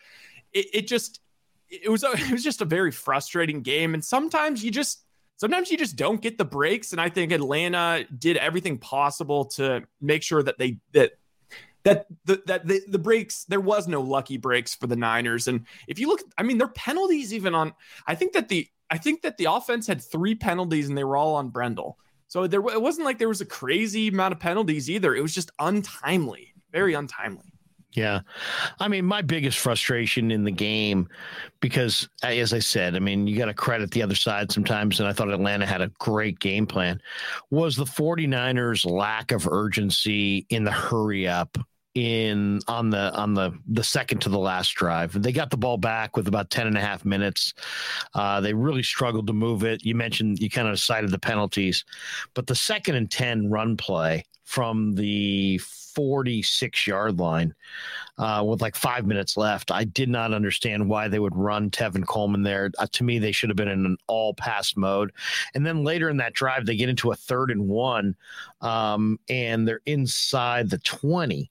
It, 0.52 0.66
it 0.72 0.86
just, 0.86 1.20
it 1.68 1.90
was, 1.90 2.04
a, 2.04 2.10
it 2.14 2.30
was 2.30 2.44
just 2.44 2.60
a 2.60 2.64
very 2.64 2.92
frustrating 2.92 3.62
game. 3.62 3.94
And 3.94 4.04
sometimes 4.04 4.62
you 4.62 4.70
just, 4.70 5.02
sometimes 5.36 5.68
you 5.68 5.76
just 5.76 5.96
don't 5.96 6.22
get 6.22 6.38
the 6.38 6.44
breaks. 6.44 6.92
And 6.92 7.00
I 7.00 7.08
think 7.08 7.32
Atlanta 7.32 8.04
did 8.16 8.36
everything 8.36 8.78
possible 8.78 9.46
to 9.46 9.82
make 10.00 10.22
sure 10.22 10.44
that 10.44 10.58
they, 10.58 10.78
that 10.92 11.14
that 11.86 12.06
the 12.24 12.42
that 12.46 12.66
the, 12.66 12.82
the 12.88 12.98
breaks 12.98 13.44
there 13.44 13.60
was 13.60 13.86
no 13.86 14.00
lucky 14.00 14.36
breaks 14.36 14.74
for 14.74 14.88
the 14.88 14.96
Niners. 14.96 15.46
And 15.46 15.66
if 15.86 16.00
you 16.00 16.08
look, 16.08 16.20
I 16.36 16.42
mean, 16.42 16.58
their 16.58 16.68
penalties 16.68 17.32
even 17.32 17.54
on. 17.54 17.72
I 18.06 18.16
think 18.16 18.32
that 18.32 18.48
the 18.48 18.68
I 18.90 18.98
think 18.98 19.22
that 19.22 19.36
the 19.36 19.44
offense 19.46 19.86
had 19.86 20.02
three 20.02 20.34
penalties 20.34 20.88
and 20.88 20.98
they 20.98 21.04
were 21.04 21.16
all 21.16 21.36
on 21.36 21.48
Brendel. 21.48 21.96
So 22.26 22.48
there 22.48 22.60
it 22.60 22.82
wasn't 22.82 23.04
like 23.04 23.18
there 23.18 23.28
was 23.28 23.40
a 23.40 23.46
crazy 23.46 24.08
amount 24.08 24.34
of 24.34 24.40
penalties 24.40 24.90
either. 24.90 25.14
It 25.14 25.22
was 25.22 25.32
just 25.32 25.52
untimely, 25.60 26.52
very 26.72 26.94
untimely. 26.94 27.52
Yeah. 27.92 28.20
I 28.78 28.88
mean, 28.88 29.06
my 29.06 29.22
biggest 29.22 29.58
frustration 29.58 30.30
in 30.30 30.44
the 30.44 30.50
game, 30.50 31.08
because 31.60 32.06
as 32.22 32.52
I 32.52 32.58
said, 32.58 32.94
I 32.94 32.98
mean, 32.98 33.26
you 33.26 33.38
got 33.38 33.46
to 33.46 33.54
credit 33.54 33.90
the 33.92 34.02
other 34.02 34.14
side 34.14 34.52
sometimes. 34.52 35.00
And 35.00 35.08
I 35.08 35.14
thought 35.14 35.30
Atlanta 35.30 35.64
had 35.64 35.80
a 35.80 35.90
great 35.98 36.38
game 36.38 36.66
plan, 36.66 37.00
was 37.50 37.74
the 37.74 37.84
49ers' 37.84 38.84
lack 38.84 39.32
of 39.32 39.48
urgency 39.48 40.46
in 40.50 40.64
the 40.64 40.72
hurry 40.72 41.26
up 41.26 41.56
in 41.96 42.60
on 42.68 42.90
the 42.90 43.12
on 43.14 43.32
the 43.32 43.52
the 43.66 43.82
second 43.82 44.20
to 44.20 44.28
the 44.28 44.38
last 44.38 44.74
drive. 44.74 45.20
They 45.20 45.32
got 45.32 45.50
the 45.50 45.56
ball 45.56 45.78
back 45.78 46.16
with 46.16 46.28
about 46.28 46.50
10 46.50 46.66
and 46.66 46.76
a 46.76 46.80
half 46.80 47.04
minutes. 47.04 47.54
Uh, 48.14 48.40
they 48.40 48.52
really 48.52 48.82
struggled 48.82 49.26
to 49.28 49.32
move 49.32 49.64
it. 49.64 49.84
You 49.84 49.94
mentioned 49.94 50.38
you 50.38 50.50
kind 50.50 50.68
of 50.68 50.78
cited 50.78 51.10
the 51.10 51.18
penalties, 51.18 51.84
but 52.34 52.46
the 52.46 52.54
second 52.54 52.96
and 52.96 53.10
10 53.10 53.50
run 53.50 53.76
play 53.76 54.24
from 54.44 54.94
the 54.94 55.58
46 55.96 56.86
yard 56.86 57.18
line 57.18 57.54
uh, 58.18 58.44
with 58.46 58.60
like 58.60 58.76
five 58.76 59.06
minutes 59.06 59.36
left. 59.36 59.72
I 59.72 59.84
did 59.84 60.10
not 60.10 60.34
understand 60.34 60.88
why 60.88 61.08
they 61.08 61.18
would 61.18 61.34
run 61.34 61.70
Tevin 61.70 62.06
Coleman 62.06 62.42
there. 62.42 62.70
Uh, 62.78 62.86
to 62.92 63.02
me, 63.02 63.18
they 63.18 63.32
should 63.32 63.48
have 63.48 63.56
been 63.56 63.66
in 63.66 63.86
an 63.86 63.96
all 64.06 64.34
pass 64.34 64.76
mode. 64.76 65.10
And 65.54 65.64
then 65.64 65.84
later 65.84 66.10
in 66.10 66.18
that 66.18 66.34
drive, 66.34 66.66
they 66.66 66.76
get 66.76 66.90
into 66.90 67.12
a 67.12 67.16
third 67.16 67.50
and 67.50 67.66
one, 67.66 68.14
um, 68.60 69.18
and 69.30 69.66
they're 69.66 69.80
inside 69.86 70.68
the 70.68 70.78
20. 70.78 71.50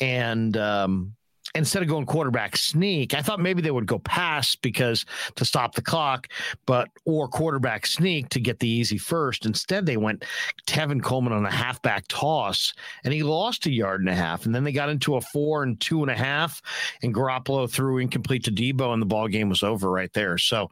And 0.00 0.56
um, 0.56 1.14
instead 1.56 1.82
of 1.82 1.88
going 1.88 2.06
quarterback 2.06 2.56
sneak, 2.56 3.14
I 3.14 3.22
thought 3.22 3.40
maybe 3.40 3.62
they 3.62 3.70
would 3.70 3.86
go 3.86 3.98
pass 3.98 4.54
because 4.54 5.04
to 5.36 5.44
stop 5.44 5.74
the 5.74 5.82
clock, 5.82 6.28
but 6.66 6.88
or 7.04 7.28
quarterback 7.28 7.86
sneak 7.86 8.28
to 8.30 8.40
get 8.40 8.58
the 8.60 8.68
easy 8.68 8.98
first. 8.98 9.46
Instead, 9.46 9.86
they 9.86 9.96
went 9.96 10.24
Tevin 10.66 11.02
Coleman 11.02 11.32
on 11.32 11.46
a 11.46 11.50
halfback 11.50 12.06
toss, 12.08 12.74
and 13.04 13.12
he 13.12 13.22
lost 13.22 13.66
a 13.66 13.72
yard 13.72 14.00
and 14.00 14.10
a 14.10 14.14
half. 14.14 14.44
And 14.44 14.54
then 14.54 14.64
they 14.64 14.72
got 14.72 14.90
into 14.90 15.16
a 15.16 15.20
four 15.20 15.62
and 15.62 15.80
two 15.80 16.02
and 16.02 16.10
a 16.10 16.16
half, 16.16 16.60
and 17.02 17.14
Garoppolo 17.14 17.70
threw 17.70 17.98
incomplete 17.98 18.44
to 18.44 18.52
Deebo, 18.52 18.92
and 18.92 19.00
the 19.00 19.06
ball 19.06 19.28
game 19.28 19.48
was 19.48 19.62
over 19.62 19.90
right 19.90 20.12
there. 20.12 20.38
So, 20.38 20.70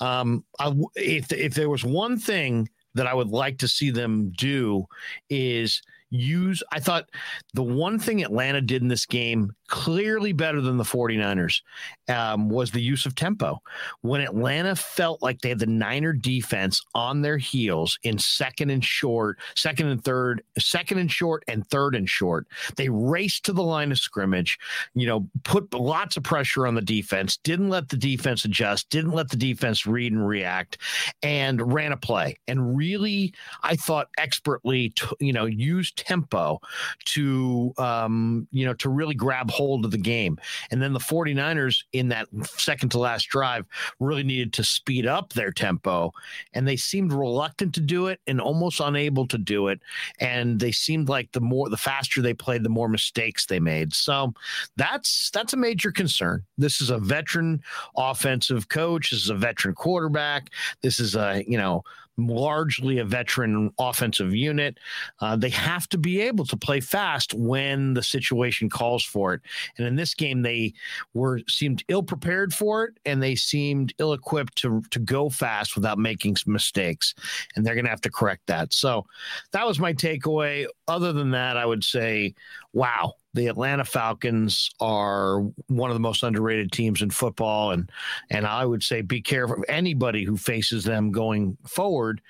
um, 0.00 0.44
I, 0.58 0.74
if 0.96 1.32
if 1.32 1.54
there 1.54 1.70
was 1.70 1.84
one 1.84 2.18
thing 2.18 2.68
that 2.94 3.06
I 3.06 3.14
would 3.14 3.28
like 3.28 3.58
to 3.58 3.68
see 3.68 3.90
them 3.90 4.32
do 4.36 4.86
is 5.28 5.82
use 6.10 6.62
I 6.72 6.80
thought 6.80 7.10
the 7.54 7.62
one 7.62 7.98
thing 7.98 8.22
Atlanta 8.22 8.60
did 8.60 8.82
in 8.82 8.88
this 8.88 9.06
game 9.06 9.52
clearly 9.68 10.32
better 10.32 10.60
than 10.60 10.76
the 10.76 10.84
49ers 10.84 11.62
um, 12.08 12.48
was 12.48 12.70
the 12.70 12.80
use 12.80 13.06
of 13.06 13.14
tempo. 13.14 13.60
When 14.02 14.20
Atlanta 14.20 14.76
felt 14.76 15.22
like 15.22 15.40
they 15.40 15.48
had 15.48 15.58
the 15.58 15.66
Niner 15.66 16.12
defense 16.12 16.82
on 16.94 17.22
their 17.22 17.38
heels 17.38 17.98
in 18.02 18.18
second 18.18 18.70
and 18.70 18.84
short, 18.84 19.38
second 19.56 19.88
and 19.88 20.02
third, 20.02 20.42
second 20.58 20.98
and 20.98 21.10
short, 21.10 21.42
and 21.48 21.66
third 21.68 21.94
and 21.94 22.08
short, 22.08 22.46
they 22.76 22.88
raced 22.88 23.44
to 23.46 23.52
the 23.52 23.62
line 23.62 23.90
of 23.90 23.98
scrimmage, 23.98 24.58
you 24.94 25.06
know, 25.06 25.28
put 25.42 25.72
lots 25.74 26.16
of 26.16 26.22
pressure 26.22 26.66
on 26.66 26.74
the 26.74 26.82
defense, 26.82 27.36
didn't 27.38 27.68
let 27.68 27.88
the 27.88 27.96
defense 27.96 28.44
adjust, 28.44 28.88
didn't 28.90 29.12
let 29.12 29.28
the 29.28 29.36
defense 29.36 29.86
read 29.86 30.12
and 30.12 30.26
react, 30.26 30.78
and 31.22 31.72
ran 31.72 31.92
a 31.92 31.96
play. 31.96 32.36
And 32.46 32.76
really, 32.76 33.34
I 33.62 33.74
thought 33.74 34.08
expertly, 34.18 34.90
t- 34.90 35.06
you 35.20 35.32
know, 35.32 35.46
used 35.46 35.95
tempo 35.96 36.60
to, 37.06 37.72
um, 37.78 38.46
you 38.50 38.64
know, 38.64 38.74
to 38.74 38.88
really 38.88 39.14
grab 39.14 39.50
hold 39.50 39.84
of 39.84 39.90
the 39.90 39.98
game. 39.98 40.38
And 40.70 40.80
then 40.80 40.92
the 40.92 40.98
49ers 40.98 41.84
in 41.92 42.08
that 42.08 42.28
second 42.44 42.90
to 42.90 42.98
last 42.98 43.24
drive 43.24 43.66
really 44.00 44.22
needed 44.22 44.52
to 44.54 44.64
speed 44.64 45.06
up 45.06 45.32
their 45.32 45.50
tempo. 45.50 46.12
And 46.52 46.66
they 46.66 46.76
seemed 46.76 47.12
reluctant 47.12 47.74
to 47.74 47.80
do 47.80 48.06
it 48.06 48.20
and 48.26 48.40
almost 48.40 48.80
unable 48.80 49.26
to 49.28 49.38
do 49.38 49.68
it. 49.68 49.80
And 50.20 50.60
they 50.60 50.72
seemed 50.72 51.08
like 51.08 51.32
the 51.32 51.40
more, 51.40 51.68
the 51.68 51.76
faster 51.76 52.22
they 52.22 52.34
played, 52.34 52.62
the 52.62 52.68
more 52.68 52.88
mistakes 52.88 53.46
they 53.46 53.60
made. 53.60 53.94
So 53.94 54.32
that's, 54.76 55.30
that's 55.30 55.52
a 55.52 55.56
major 55.56 55.90
concern. 55.90 56.44
This 56.58 56.80
is 56.80 56.90
a 56.90 56.98
veteran 56.98 57.62
offensive 57.96 58.68
coach. 58.68 59.10
This 59.10 59.22
is 59.22 59.30
a 59.30 59.34
veteran 59.34 59.74
quarterback. 59.74 60.50
This 60.82 61.00
is 61.00 61.16
a, 61.16 61.44
you 61.46 61.58
know, 61.58 61.82
largely 62.18 62.98
a 62.98 63.04
veteran 63.04 63.72
offensive 63.78 64.34
unit. 64.34 64.78
Uh, 65.20 65.36
they 65.36 65.50
have 65.50 65.88
to 65.88 65.98
be 65.98 66.20
able 66.20 66.44
to 66.46 66.56
play 66.56 66.80
fast 66.80 67.34
when 67.34 67.94
the 67.94 68.02
situation 68.02 68.68
calls 68.68 69.04
for 69.04 69.34
it. 69.34 69.40
And 69.78 69.86
in 69.86 69.96
this 69.96 70.14
game, 70.14 70.42
they 70.42 70.74
were 71.14 71.40
seemed 71.48 71.84
ill 71.88 72.02
prepared 72.02 72.54
for 72.54 72.84
it, 72.84 72.94
and 73.04 73.22
they 73.22 73.34
seemed 73.34 73.94
ill 73.98 74.12
equipped 74.12 74.56
to 74.56 74.82
to 74.90 74.98
go 74.98 75.28
fast 75.28 75.74
without 75.74 75.98
making 75.98 76.36
mistakes. 76.46 77.14
And 77.54 77.64
they're 77.64 77.74
going 77.74 77.84
to 77.84 77.90
have 77.90 78.00
to 78.02 78.10
correct 78.10 78.46
that. 78.46 78.72
So 78.72 79.06
that 79.52 79.66
was 79.66 79.78
my 79.78 79.92
takeaway. 79.92 80.66
Other 80.88 81.12
than 81.12 81.30
that, 81.32 81.56
I 81.56 81.66
would 81.66 81.84
say, 81.84 82.34
wow, 82.72 83.14
the 83.34 83.46
Atlanta 83.48 83.84
Falcons 83.84 84.70
are 84.80 85.40
one 85.68 85.90
of 85.90 85.94
the 85.94 86.00
most 86.00 86.22
underrated 86.22 86.72
teams 86.72 87.02
in 87.02 87.10
football, 87.10 87.72
and 87.72 87.90
and 88.30 88.46
I 88.46 88.64
would 88.64 88.82
say 88.82 89.02
be 89.02 89.20
careful. 89.20 89.64
Anybody 89.68 90.24
who 90.24 90.36
faces 90.36 90.84
them 90.84 91.12
going 91.12 91.56
forward, 91.66 92.20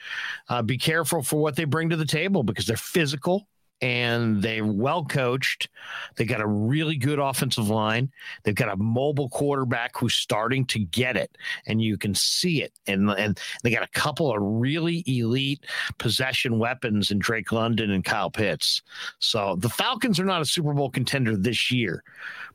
uh, 0.48 0.62
be 0.62 0.78
careful 0.78 1.22
for 1.22 1.40
what 1.40 1.56
they 1.56 1.64
bring 1.64 1.88
to 1.90 1.96
the 1.96 2.04
table 2.04 2.42
because 2.42 2.66
they're 2.66 2.76
physical 2.76 3.48
and 3.80 4.42
they're 4.42 4.64
well 4.64 5.04
coached. 5.04 5.68
They 6.16 6.24
got 6.24 6.40
a 6.40 6.46
really 6.46 6.96
good 6.96 7.18
offensive 7.18 7.68
line. 7.68 8.10
They've 8.42 8.54
got 8.54 8.72
a 8.72 8.76
mobile 8.76 9.28
quarterback 9.28 9.96
who's 9.96 10.14
starting 10.14 10.64
to 10.66 10.78
get 10.78 11.16
it, 11.16 11.36
and 11.66 11.82
you 11.82 11.98
can 11.98 12.14
see 12.14 12.62
it. 12.62 12.72
And 12.86 13.10
and 13.10 13.38
they 13.62 13.70
got 13.70 13.82
a 13.82 13.98
couple 13.98 14.34
of 14.34 14.38
really 14.40 15.04
elite 15.06 15.66
possession 15.98 16.58
weapons 16.58 17.10
in 17.10 17.18
Drake 17.18 17.52
London 17.52 17.90
and 17.90 18.04
Kyle 18.04 18.30
Pitts. 18.30 18.82
So 19.18 19.56
the 19.56 19.68
Falcons 19.68 20.18
are 20.18 20.24
not 20.24 20.42
a 20.42 20.46
Super 20.46 20.72
Bowl 20.72 20.90
contender 20.90 21.36
this 21.36 21.70
year, 21.70 22.02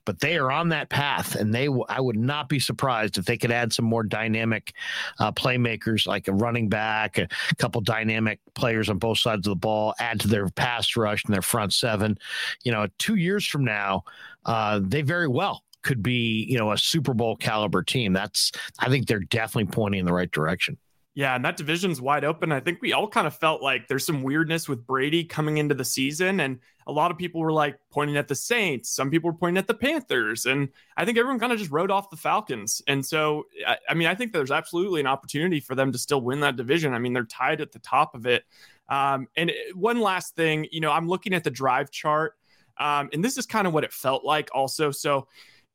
but 0.06 0.20
they 0.20 0.38
are 0.38 0.52
on 0.52 0.70
that 0.70 0.90
path, 0.90 1.36
and 1.36 1.54
they 1.54 1.68
I 1.90 2.00
would 2.00 2.18
not 2.18 2.50
be 2.50 2.60
surprised 2.60 3.18
if 3.18 3.26
they 3.26 3.38
could 3.38 3.52
add 3.52 3.74
some 3.74 3.86
more 3.86 4.04
dynamic 4.04 4.74
uh, 5.20 5.32
playmakers 5.32 6.08
like 6.08 6.28
a 6.28 6.34
running 6.34 6.70
back, 6.70 7.18
a 7.18 7.28
couple 7.58 7.82
dynamic 7.82 8.40
players 8.56 8.90
on 8.90 8.98
both 8.98 9.20
sides 9.20 9.48
of 9.48 9.52
the 9.52 9.56
ball, 9.56 9.94
add 10.00 10.20
to 10.22 10.28
their 10.28 10.50
pass 10.50 10.96
rush 10.96 11.24
and 11.26 11.34
their 11.34 11.42
front 11.42 11.74
seven. 11.74 12.18
You 12.64 12.72
know, 12.72 12.88
two 12.98 13.16
years 13.16 13.46
from 13.46 13.64
now, 13.64 14.04
uh, 14.46 14.80
they 14.84 15.02
very 15.02 15.28
well 15.28 15.64
could 15.84 16.04
be 16.04 16.46
you 16.50 16.58
know 16.58 16.72
a 16.72 16.78
Super 16.78 17.14
Bowl 17.14 17.36
caliber 17.36 17.84
team. 17.84 18.14
That's 18.14 18.52
I 18.80 18.90
think 18.90 19.08
they're 19.08 19.20
definitely 19.20 19.72
pointing 19.72 20.00
in 20.00 20.06
the 20.06 20.14
right 20.14 20.32
direction. 20.32 20.78
Yeah, 21.14 21.36
and 21.36 21.44
that 21.44 21.58
division's 21.58 22.00
wide 22.00 22.24
open. 22.24 22.54
I 22.54 22.62
think 22.62 22.82
we 22.82 22.94
all 22.94 23.08
kind 23.08 23.28
of 23.28 23.36
felt 23.36 23.62
like 23.62 23.90
there's 23.90 24.06
some 24.06 24.24
weirdness 24.24 24.70
with 24.70 24.88
Brady 24.88 25.26
coming 25.26 25.58
into 25.58 25.76
the 25.76 25.84
season. 25.84 26.40
And 26.40 26.60
a 26.88 26.92
lot 26.92 27.12
of 27.12 27.18
people 27.18 27.42
were 27.42 27.52
like 27.52 27.78
pointing 27.92 28.16
at 28.16 28.30
the 28.30 28.36
Saints. 28.36 28.90
Some 28.90 29.12
people 29.12 29.30
were 29.30 29.38
pointing 29.38 29.58
at 29.58 29.68
the 29.68 29.74
Panthers. 29.74 30.46
And 30.46 30.70
I 30.96 31.04
think 31.04 31.18
everyone 31.18 31.38
kind 31.38 31.52
of 31.52 31.60
just 31.60 31.70
wrote 31.70 31.92
off 31.92 32.10
the 32.10 32.16
Falcons. 32.16 32.82
And 32.88 33.06
so, 33.06 33.44
I, 33.68 33.78
I 33.90 33.94
mean, 33.94 34.08
I 34.08 34.16
think 34.16 34.32
there's 34.32 34.52
absolutely 34.52 35.02
an 35.02 35.08
opportunity 35.08 35.60
for 35.60 35.76
them 35.76 35.92
to 35.92 35.98
still 35.98 36.22
win 36.22 36.40
that 36.42 36.56
division. 36.56 36.94
I 36.94 37.00
mean, 37.00 37.12
they're 37.12 37.26
tied 37.26 37.60
at 37.60 37.74
the 37.74 37.80
top 37.80 38.16
of 38.16 38.26
it. 38.26 38.46
Um, 38.88 39.28
and 39.36 39.52
one 39.74 40.00
last 40.00 40.38
thing, 40.38 40.66
you 40.72 40.80
know, 40.80 40.92
I'm 40.92 41.10
looking 41.10 41.34
at 41.34 41.44
the 41.44 41.52
drive 41.52 41.92
chart. 41.92 42.36
Um, 42.78 43.10
and 43.12 43.24
this 43.24 43.38
is 43.38 43.46
kind 43.46 43.68
of 43.68 43.74
what 43.74 43.84
it 43.84 43.92
felt 43.92 44.24
like 44.24 44.50
also. 44.54 44.92
So, 44.92 45.28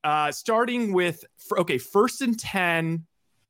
uh, 0.02 0.32
starting 0.32 0.94
with, 0.94 1.22
okay, 1.58 1.76
first 1.76 2.22
and 2.22 2.38
10 2.38 3.04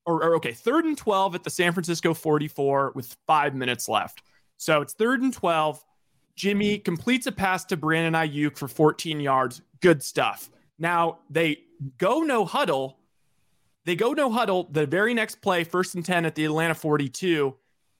or, 0.06 0.22
or, 0.22 0.36
okay, 0.36 0.52
third 0.52 0.84
and 0.84 0.96
12 0.96 1.34
at 1.34 1.44
the 1.44 1.50
San 1.50 1.72
Francisco 1.72 2.14
44 2.14 2.92
with 2.94 3.16
five 3.26 3.54
minutes 3.54 3.88
left. 3.88 4.22
So 4.56 4.80
it's 4.80 4.94
third 4.94 5.20
and 5.22 5.32
12. 5.32 5.84
Jimmy 6.36 6.78
completes 6.78 7.26
a 7.26 7.32
pass 7.32 7.64
to 7.66 7.76
Brandon 7.76 8.14
Aiyuk 8.14 8.56
for 8.56 8.68
14 8.68 9.20
yards. 9.20 9.62
Good 9.80 10.02
stuff. 10.02 10.50
Now 10.78 11.18
they 11.28 11.58
go 11.98 12.20
no 12.20 12.44
huddle. 12.44 12.98
They 13.84 13.96
go 13.96 14.12
no 14.12 14.30
huddle. 14.30 14.68
The 14.70 14.86
very 14.86 15.14
next 15.14 15.40
play, 15.40 15.64
first 15.64 15.94
and 15.94 16.04
10 16.04 16.24
at 16.24 16.34
the 16.34 16.44
Atlanta 16.44 16.74
42, 16.74 17.54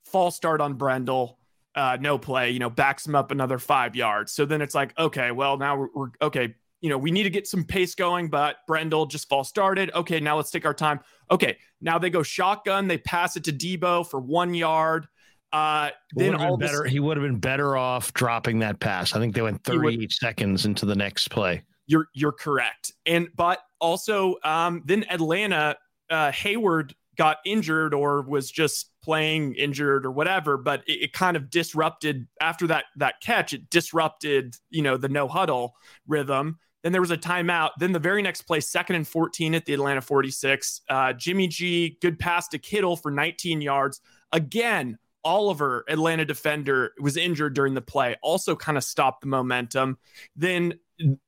false 0.05 0.37
start 0.37 0.61
on 0.61 0.75
Brendel. 0.75 1.39
Uh, 1.75 1.99
no 2.01 2.19
play, 2.19 2.51
you 2.51 2.59
know, 2.59 2.71
backs 2.71 3.07
him 3.07 3.15
up 3.15 3.31
another 3.31 3.59
five 3.59 3.95
yards. 3.95 4.33
So 4.33 4.47
then 4.47 4.63
it's 4.63 4.75
like, 4.75 4.99
okay, 4.99 5.31
well, 5.31 5.59
now 5.59 5.77
we're, 5.77 5.89
we're 5.95 6.09
okay 6.23 6.55
you 6.87 6.91
know, 6.91 6.99
we 6.99 7.11
need 7.11 7.25
to 7.25 7.31
get 7.31 7.49
some 7.49 7.65
pace 7.65 7.97
going, 7.97 8.29
but 8.29 8.59
Brendel 8.69 9.07
just 9.07 9.29
false 9.29 9.49
started. 9.49 9.91
Okay, 9.93 10.21
now 10.21 10.37
let's 10.37 10.53
take 10.53 10.65
our 10.65 10.73
time. 10.73 11.01
Okay, 11.33 11.59
now 11.81 11.99
they 11.99 12.11
go 12.11 12.23
shotgun. 12.23 12.87
They 12.87 12.97
pass 12.97 13.37
it 13.37 13.43
to 13.43 13.53
Deebo 13.53 14.09
for 14.09 14.21
one 14.21 14.55
yard. 14.55 15.09
Uh, 15.53 15.91
then 16.15 16.37
all 16.37 16.57
better, 16.57 16.85
he 16.85 17.01
would 17.01 17.17
have 17.17 17.27
been 17.27 17.41
better 17.41 17.77
off 17.77 18.15
dropping 18.15 18.61
that 18.61 18.79
pass. 18.79 19.17
I 19.17 19.19
think 19.19 19.35
they 19.35 19.43
went 19.43 19.65
38 19.65 19.99
would, 19.99 20.13
seconds 20.13 20.65
into 20.65 20.87
the 20.87 20.95
next 20.95 21.27
play. 21.33 21.65
You're 21.89 22.07
you're 22.15 22.31
correct. 22.31 22.93
And 23.05 23.31
but 23.35 23.59
also 23.81 24.37
um, 24.45 24.85
then 24.85 25.05
Atlanta 25.11 25.77
uh, 26.09 26.31
Hayward 26.31 26.95
got 27.17 27.39
injured 27.45 27.95
or 27.95 28.23
was 28.23 28.49
just 28.49 28.93
playing 29.03 29.55
injured 29.55 30.05
or 30.05 30.11
whatever 30.11 30.59
but 30.59 30.83
it, 30.87 31.05
it, 31.05 31.13
kind 31.15 31.35
of 31.35 31.49
disrupted 31.49 32.27
after 32.43 32.67
that 32.67 32.85
that 32.97 33.15
catch 33.23 33.55
it 33.55 33.71
disrupted 33.71 34.55
you 34.69 34.83
know 34.83 34.99
the 34.99 35.09
no 35.09 35.27
huddle 35.27 35.75
rhythm 36.07 36.59
then 36.87 36.93
there 36.93 37.01
was 37.01 37.11
a 37.11 37.17
timeout. 37.17 37.71
Then 37.81 37.91
the 37.91 37.99
very 37.99 38.23
next 38.23 38.43
play, 38.43 38.61
second 38.61 38.95
and 38.95 39.09
14 39.09 39.57
at 39.57 39.65
the 39.65 39.75
Atlanta 39.75 40.01
46. 40.01 40.83
Uh, 40.89 41.13
Jimmy 41.15 41.49
G, 41.49 41.99
good 42.01 42.17
pass 42.17 42.47
to 42.49 42.59
Kittle 42.59 42.97
for 42.97 43.11
19 43.11 43.61
yards. 43.61 44.01
Again, 44.31 44.97
Oliver, 45.25 45.85
Atlanta 45.89 46.25
defender, 46.25 46.93
was 47.01 47.17
injured 47.17 47.55
during 47.55 47.75
the 47.75 47.83
play, 47.83 48.15
also 48.23 48.55
kind 48.55 48.79
of 48.79 48.85
stopped 48.85 49.23
the 49.23 49.27
momentum. 49.27 49.99
Then 50.37 50.75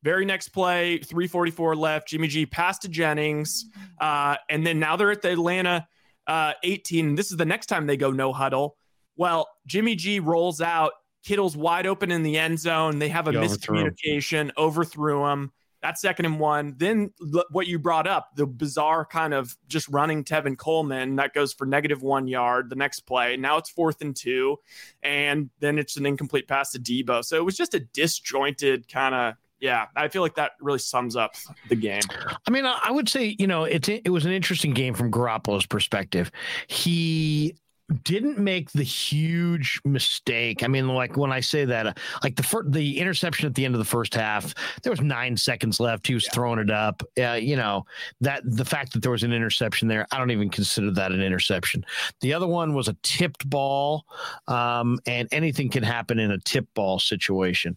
very 0.04 0.24
next 0.24 0.50
play, 0.50 0.98
344 0.98 1.74
left. 1.74 2.06
Jimmy 2.06 2.28
G 2.28 2.46
passed 2.46 2.82
to 2.82 2.88
Jennings. 2.88 3.64
Uh, 4.00 4.36
and 4.48 4.64
then 4.64 4.78
now 4.78 4.94
they're 4.94 5.10
at 5.10 5.22
the 5.22 5.32
Atlanta 5.32 5.88
uh, 6.28 6.52
18. 6.62 7.16
This 7.16 7.32
is 7.32 7.36
the 7.36 7.44
next 7.44 7.66
time 7.66 7.88
they 7.88 7.96
go 7.96 8.12
no 8.12 8.32
huddle. 8.32 8.76
Well, 9.16 9.48
Jimmy 9.66 9.96
G 9.96 10.20
rolls 10.20 10.60
out 10.60 10.92
Kittle's 11.24 11.56
wide 11.56 11.86
open 11.86 12.10
in 12.10 12.22
the 12.22 12.38
end 12.38 12.58
zone. 12.58 12.98
They 12.98 13.08
have 13.08 13.28
a 13.28 13.32
he 13.32 13.38
miscommunication, 13.38 14.50
overthrew 14.56 15.22
him. 15.22 15.26
overthrew 15.26 15.26
him. 15.26 15.52
That's 15.80 16.00
second 16.00 16.26
and 16.26 16.40
one. 16.40 16.74
Then 16.76 17.12
what 17.50 17.68
you 17.68 17.78
brought 17.78 18.08
up, 18.08 18.30
the 18.34 18.46
bizarre 18.46 19.04
kind 19.04 19.32
of 19.32 19.56
just 19.68 19.88
running 19.88 20.24
Tevin 20.24 20.58
Coleman 20.58 21.16
that 21.16 21.34
goes 21.34 21.52
for 21.52 21.66
negative 21.66 22.02
one 22.02 22.26
yard 22.26 22.68
the 22.68 22.76
next 22.76 23.00
play. 23.00 23.36
Now 23.36 23.58
it's 23.58 23.70
fourth 23.70 24.00
and 24.00 24.14
two, 24.14 24.56
and 25.02 25.50
then 25.60 25.78
it's 25.78 25.96
an 25.96 26.04
incomplete 26.04 26.48
pass 26.48 26.72
to 26.72 26.80
Deebo. 26.80 27.24
So 27.24 27.36
it 27.36 27.44
was 27.44 27.56
just 27.56 27.74
a 27.74 27.80
disjointed 27.80 28.88
kind 28.88 29.14
of 29.14 29.34
yeah, 29.60 29.86
I 29.96 30.06
feel 30.08 30.22
like 30.22 30.36
that 30.36 30.52
really 30.60 30.78
sums 30.78 31.16
up 31.16 31.34
the 31.68 31.74
game. 31.74 32.02
I 32.46 32.50
mean, 32.50 32.64
I 32.64 32.90
would 32.90 33.08
say, 33.08 33.34
you 33.38 33.46
know, 33.46 33.64
it's 33.64 33.88
it 33.88 34.10
was 34.10 34.24
an 34.24 34.32
interesting 34.32 34.72
game 34.72 34.94
from 34.94 35.10
Garoppolo's 35.10 35.66
perspective. 35.66 36.30
He 36.68 37.56
didn't 38.04 38.38
make 38.38 38.70
the 38.72 38.82
huge 38.82 39.80
mistake. 39.84 40.62
I 40.62 40.68
mean, 40.68 40.88
like 40.88 41.16
when 41.16 41.32
I 41.32 41.40
say 41.40 41.64
that, 41.64 41.86
uh, 41.86 41.92
like 42.22 42.36
the 42.36 42.42
fir- 42.42 42.68
the 42.68 42.98
interception 42.98 43.46
at 43.46 43.54
the 43.54 43.64
end 43.64 43.74
of 43.74 43.78
the 43.78 43.84
first 43.84 44.14
half, 44.14 44.54
there 44.82 44.92
was 44.92 45.00
nine 45.00 45.36
seconds 45.36 45.80
left. 45.80 46.06
He 46.06 46.14
was 46.14 46.24
yeah. 46.24 46.32
throwing 46.32 46.58
it 46.58 46.70
up. 46.70 47.02
Uh, 47.18 47.32
you 47.32 47.56
know 47.56 47.86
that 48.20 48.42
the 48.44 48.64
fact 48.64 48.92
that 48.92 49.02
there 49.02 49.12
was 49.12 49.22
an 49.22 49.32
interception 49.32 49.88
there, 49.88 50.06
I 50.12 50.18
don't 50.18 50.30
even 50.30 50.50
consider 50.50 50.90
that 50.92 51.12
an 51.12 51.22
interception. 51.22 51.84
The 52.20 52.34
other 52.34 52.46
one 52.46 52.74
was 52.74 52.88
a 52.88 52.96
tipped 53.02 53.48
ball, 53.48 54.04
um, 54.48 54.98
and 55.06 55.28
anything 55.32 55.70
can 55.70 55.82
happen 55.82 56.18
in 56.18 56.30
a 56.30 56.38
tip 56.38 56.66
ball 56.74 56.98
situation. 56.98 57.76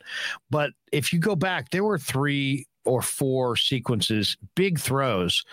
But 0.50 0.72
if 0.92 1.14
you 1.14 1.20
go 1.20 1.36
back, 1.36 1.70
there 1.70 1.84
were 1.84 1.98
three 1.98 2.68
or 2.86 3.02
four 3.02 3.56
sequences, 3.56 4.38
big 4.56 4.80
throws 4.80 5.44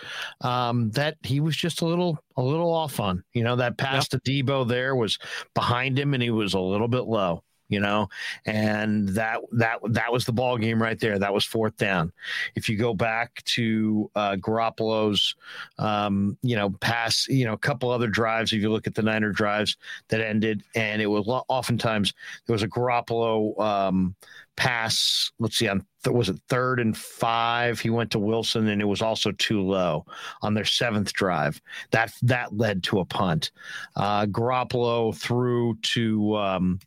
um, 0.41 0.91
that 0.91 1.17
he 1.23 1.39
was 1.39 1.55
just 1.55 1.81
a 1.81 1.85
little 1.85 2.17
a 2.37 2.41
little 2.41 2.73
off 2.73 2.99
on. 2.99 3.23
You 3.33 3.43
know, 3.43 3.55
that 3.57 3.77
pass 3.77 4.07
yep. 4.11 4.23
to 4.23 4.31
Deebo 4.31 4.67
there 4.67 4.95
was 4.95 5.19
behind 5.53 5.97
him 5.97 6.13
and 6.13 6.23
he 6.23 6.31
was 6.31 6.53
a 6.53 6.59
little 6.59 6.87
bit 6.87 7.03
low. 7.03 7.43
You 7.71 7.79
know, 7.79 8.09
and 8.47 9.09
that 9.09 9.41
that 9.51 9.77
that 9.89 10.11
was 10.11 10.25
the 10.25 10.33
ball 10.33 10.57
game 10.57 10.81
right 10.81 10.99
there. 10.99 11.19
That 11.19 11.35
was 11.35 11.45
fourth 11.45 11.77
down. 11.77 12.11
If 12.55 12.67
you 12.67 12.75
go 12.77 12.95
back 12.95 13.43
to 13.43 14.09
uh, 14.15 14.37
Garoppolo's, 14.37 15.35
um, 15.77 16.35
you 16.41 16.55
know, 16.55 16.71
pass, 16.71 17.27
you 17.27 17.45
know, 17.45 17.53
a 17.53 17.59
couple 17.59 17.91
other 17.91 18.07
drives. 18.07 18.53
If 18.53 18.61
you 18.63 18.71
look 18.71 18.87
at 18.87 18.95
the 18.95 19.03
Niner 19.03 19.31
drives 19.31 19.77
that 20.07 20.19
ended, 20.19 20.63
and 20.73 20.99
it 20.99 21.05
was 21.05 21.27
oftentimes 21.27 22.15
there 22.47 22.55
was 22.55 22.63
a 22.63 22.67
Garoppolo 22.67 23.59
um, 23.59 24.15
pass. 24.59 25.31
Let's 25.39 25.55
see, 25.55 25.69
on 25.69 25.85
th- 26.03 26.13
was 26.13 26.27
it 26.27 26.37
third 26.49 26.81
and 26.81 26.95
five? 26.95 27.79
He 27.79 27.89
went 27.89 28.11
to 28.11 28.19
Wilson, 28.19 28.67
and 28.67 28.81
it 28.81 28.85
was 28.85 29.01
also 29.01 29.31
too 29.31 29.61
low 29.61 30.05
on 30.41 30.53
their 30.53 30.65
seventh 30.65 31.13
drive. 31.13 31.61
That 31.91 32.11
that 32.23 32.55
led 32.55 32.83
to 32.83 32.99
a 32.99 33.05
punt. 33.05 33.51
Uh, 33.95 34.25
Garoppolo 34.25 35.15
threw 35.15 35.77
to 35.93 36.35
um, 36.35 36.79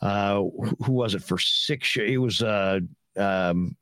uh, 0.00 0.36
who 0.36 0.92
was 0.92 1.16
it 1.16 1.22
for 1.24 1.36
six? 1.36 1.96
It 1.96 2.18
was 2.18 2.42
uh, 2.42 2.78
um, 3.16 3.76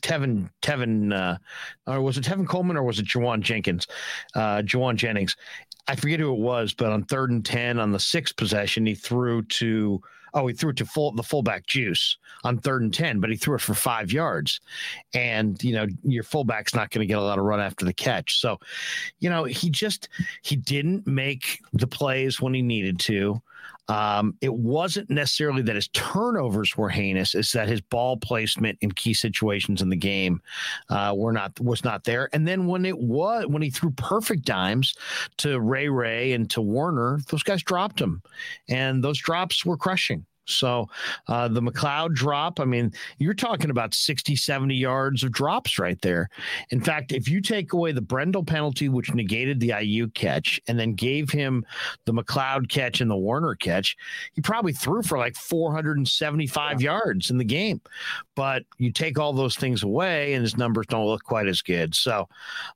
Tevin 0.00 0.48
Tevin 0.62 1.12
uh, 1.12 1.36
or 1.90 2.00
was 2.00 2.16
it 2.16 2.24
Tevin 2.24 2.46
Coleman 2.46 2.76
or 2.76 2.84
was 2.84 3.00
it 3.00 3.06
Jauan 3.06 3.40
Jenkins? 3.40 3.88
Uh 4.36 4.62
Jennings. 4.62 5.36
I 5.88 5.96
forget 5.96 6.20
who 6.20 6.32
it 6.32 6.38
was, 6.38 6.74
but 6.74 6.92
on 6.92 7.04
third 7.04 7.30
and 7.30 7.44
ten 7.44 7.80
on 7.80 7.90
the 7.90 7.98
sixth 7.98 8.36
possession, 8.36 8.86
he 8.86 8.94
threw 8.94 9.42
to 9.42 10.00
Oh, 10.34 10.46
he 10.46 10.54
threw 10.54 10.70
it 10.70 10.76
to 10.76 10.86
full 10.86 11.12
the 11.12 11.22
fullback 11.22 11.66
juice 11.66 12.16
on 12.44 12.58
third 12.58 12.82
and 12.82 12.92
10, 12.92 13.20
but 13.20 13.30
he 13.30 13.36
threw 13.36 13.54
it 13.56 13.60
for 13.60 13.74
five 13.74 14.12
yards. 14.12 14.60
And, 15.14 15.62
you 15.62 15.72
know, 15.72 15.86
your 16.02 16.22
fullback's 16.22 16.74
not 16.74 16.90
going 16.90 17.00
to 17.00 17.06
get 17.06 17.18
a 17.18 17.22
lot 17.22 17.38
of 17.38 17.44
run 17.44 17.60
after 17.60 17.84
the 17.84 17.92
catch. 17.92 18.40
So, 18.40 18.58
you 19.20 19.30
know, 19.30 19.44
he 19.44 19.70
just 19.70 20.08
he 20.42 20.56
didn't 20.56 21.06
make 21.06 21.60
the 21.72 21.86
plays 21.86 22.40
when 22.40 22.54
he 22.54 22.62
needed 22.62 22.98
to. 23.00 23.40
Um, 23.88 24.34
it 24.40 24.52
wasn't 24.52 25.08
necessarily 25.08 25.62
that 25.62 25.74
his 25.74 25.88
turnovers 25.88 26.76
were 26.76 26.88
heinous; 26.88 27.34
it's 27.34 27.52
that 27.52 27.68
his 27.68 27.80
ball 27.80 28.16
placement 28.16 28.78
in 28.80 28.92
key 28.92 29.14
situations 29.14 29.82
in 29.82 29.88
the 29.88 29.96
game 29.96 30.42
uh, 30.90 31.14
were 31.16 31.32
not 31.32 31.58
was 31.60 31.84
not 31.84 32.04
there. 32.04 32.28
And 32.32 32.46
then 32.46 32.66
when 32.66 32.84
it 32.84 32.98
was 32.98 33.46
when 33.46 33.62
he 33.62 33.70
threw 33.70 33.90
perfect 33.92 34.44
dimes 34.44 34.94
to 35.38 35.60
Ray 35.60 35.88
Ray 35.88 36.32
and 36.32 36.50
to 36.50 36.60
Woerner, 36.60 37.20
those 37.28 37.42
guys 37.42 37.62
dropped 37.62 38.00
him, 38.00 38.22
and 38.68 39.02
those 39.02 39.18
drops 39.18 39.64
were 39.64 39.76
crushing. 39.76 40.26
So 40.50 40.88
uh, 41.26 41.48
the 41.48 41.60
McCloud 41.60 42.14
drop, 42.14 42.60
I 42.60 42.64
mean, 42.64 42.92
you're 43.18 43.34
talking 43.34 43.70
about 43.70 43.94
60, 43.94 44.36
70 44.36 44.74
yards 44.74 45.22
of 45.22 45.32
drops 45.32 45.78
right 45.78 46.00
there. 46.02 46.28
In 46.70 46.80
fact, 46.80 47.12
if 47.12 47.28
you 47.28 47.40
take 47.40 47.72
away 47.72 47.92
the 47.92 48.00
Brendel 48.00 48.44
penalty, 48.44 48.88
which 48.88 49.12
negated 49.14 49.60
the 49.60 49.70
Aiyuk 49.70 50.14
catch, 50.14 50.60
and 50.66 50.78
then 50.78 50.94
gave 50.94 51.30
him 51.30 51.64
the 52.04 52.12
McCloud 52.12 52.68
catch 52.68 53.00
and 53.00 53.10
the 53.10 53.16
Woerner 53.16 53.58
catch, 53.58 53.96
he 54.32 54.40
probably 54.40 54.72
threw 54.72 55.02
for 55.02 55.18
like 55.18 55.36
475 55.36 56.80
yeah. 56.80 56.92
yards 56.92 57.30
in 57.30 57.38
the 57.38 57.44
game. 57.44 57.80
But 58.34 58.64
you 58.78 58.92
take 58.92 59.18
all 59.18 59.32
those 59.32 59.56
things 59.56 59.82
away, 59.82 60.34
and 60.34 60.42
his 60.42 60.56
numbers 60.56 60.86
don't 60.86 61.06
look 61.06 61.24
quite 61.24 61.48
as 61.48 61.62
good. 61.62 61.94
So 61.94 62.28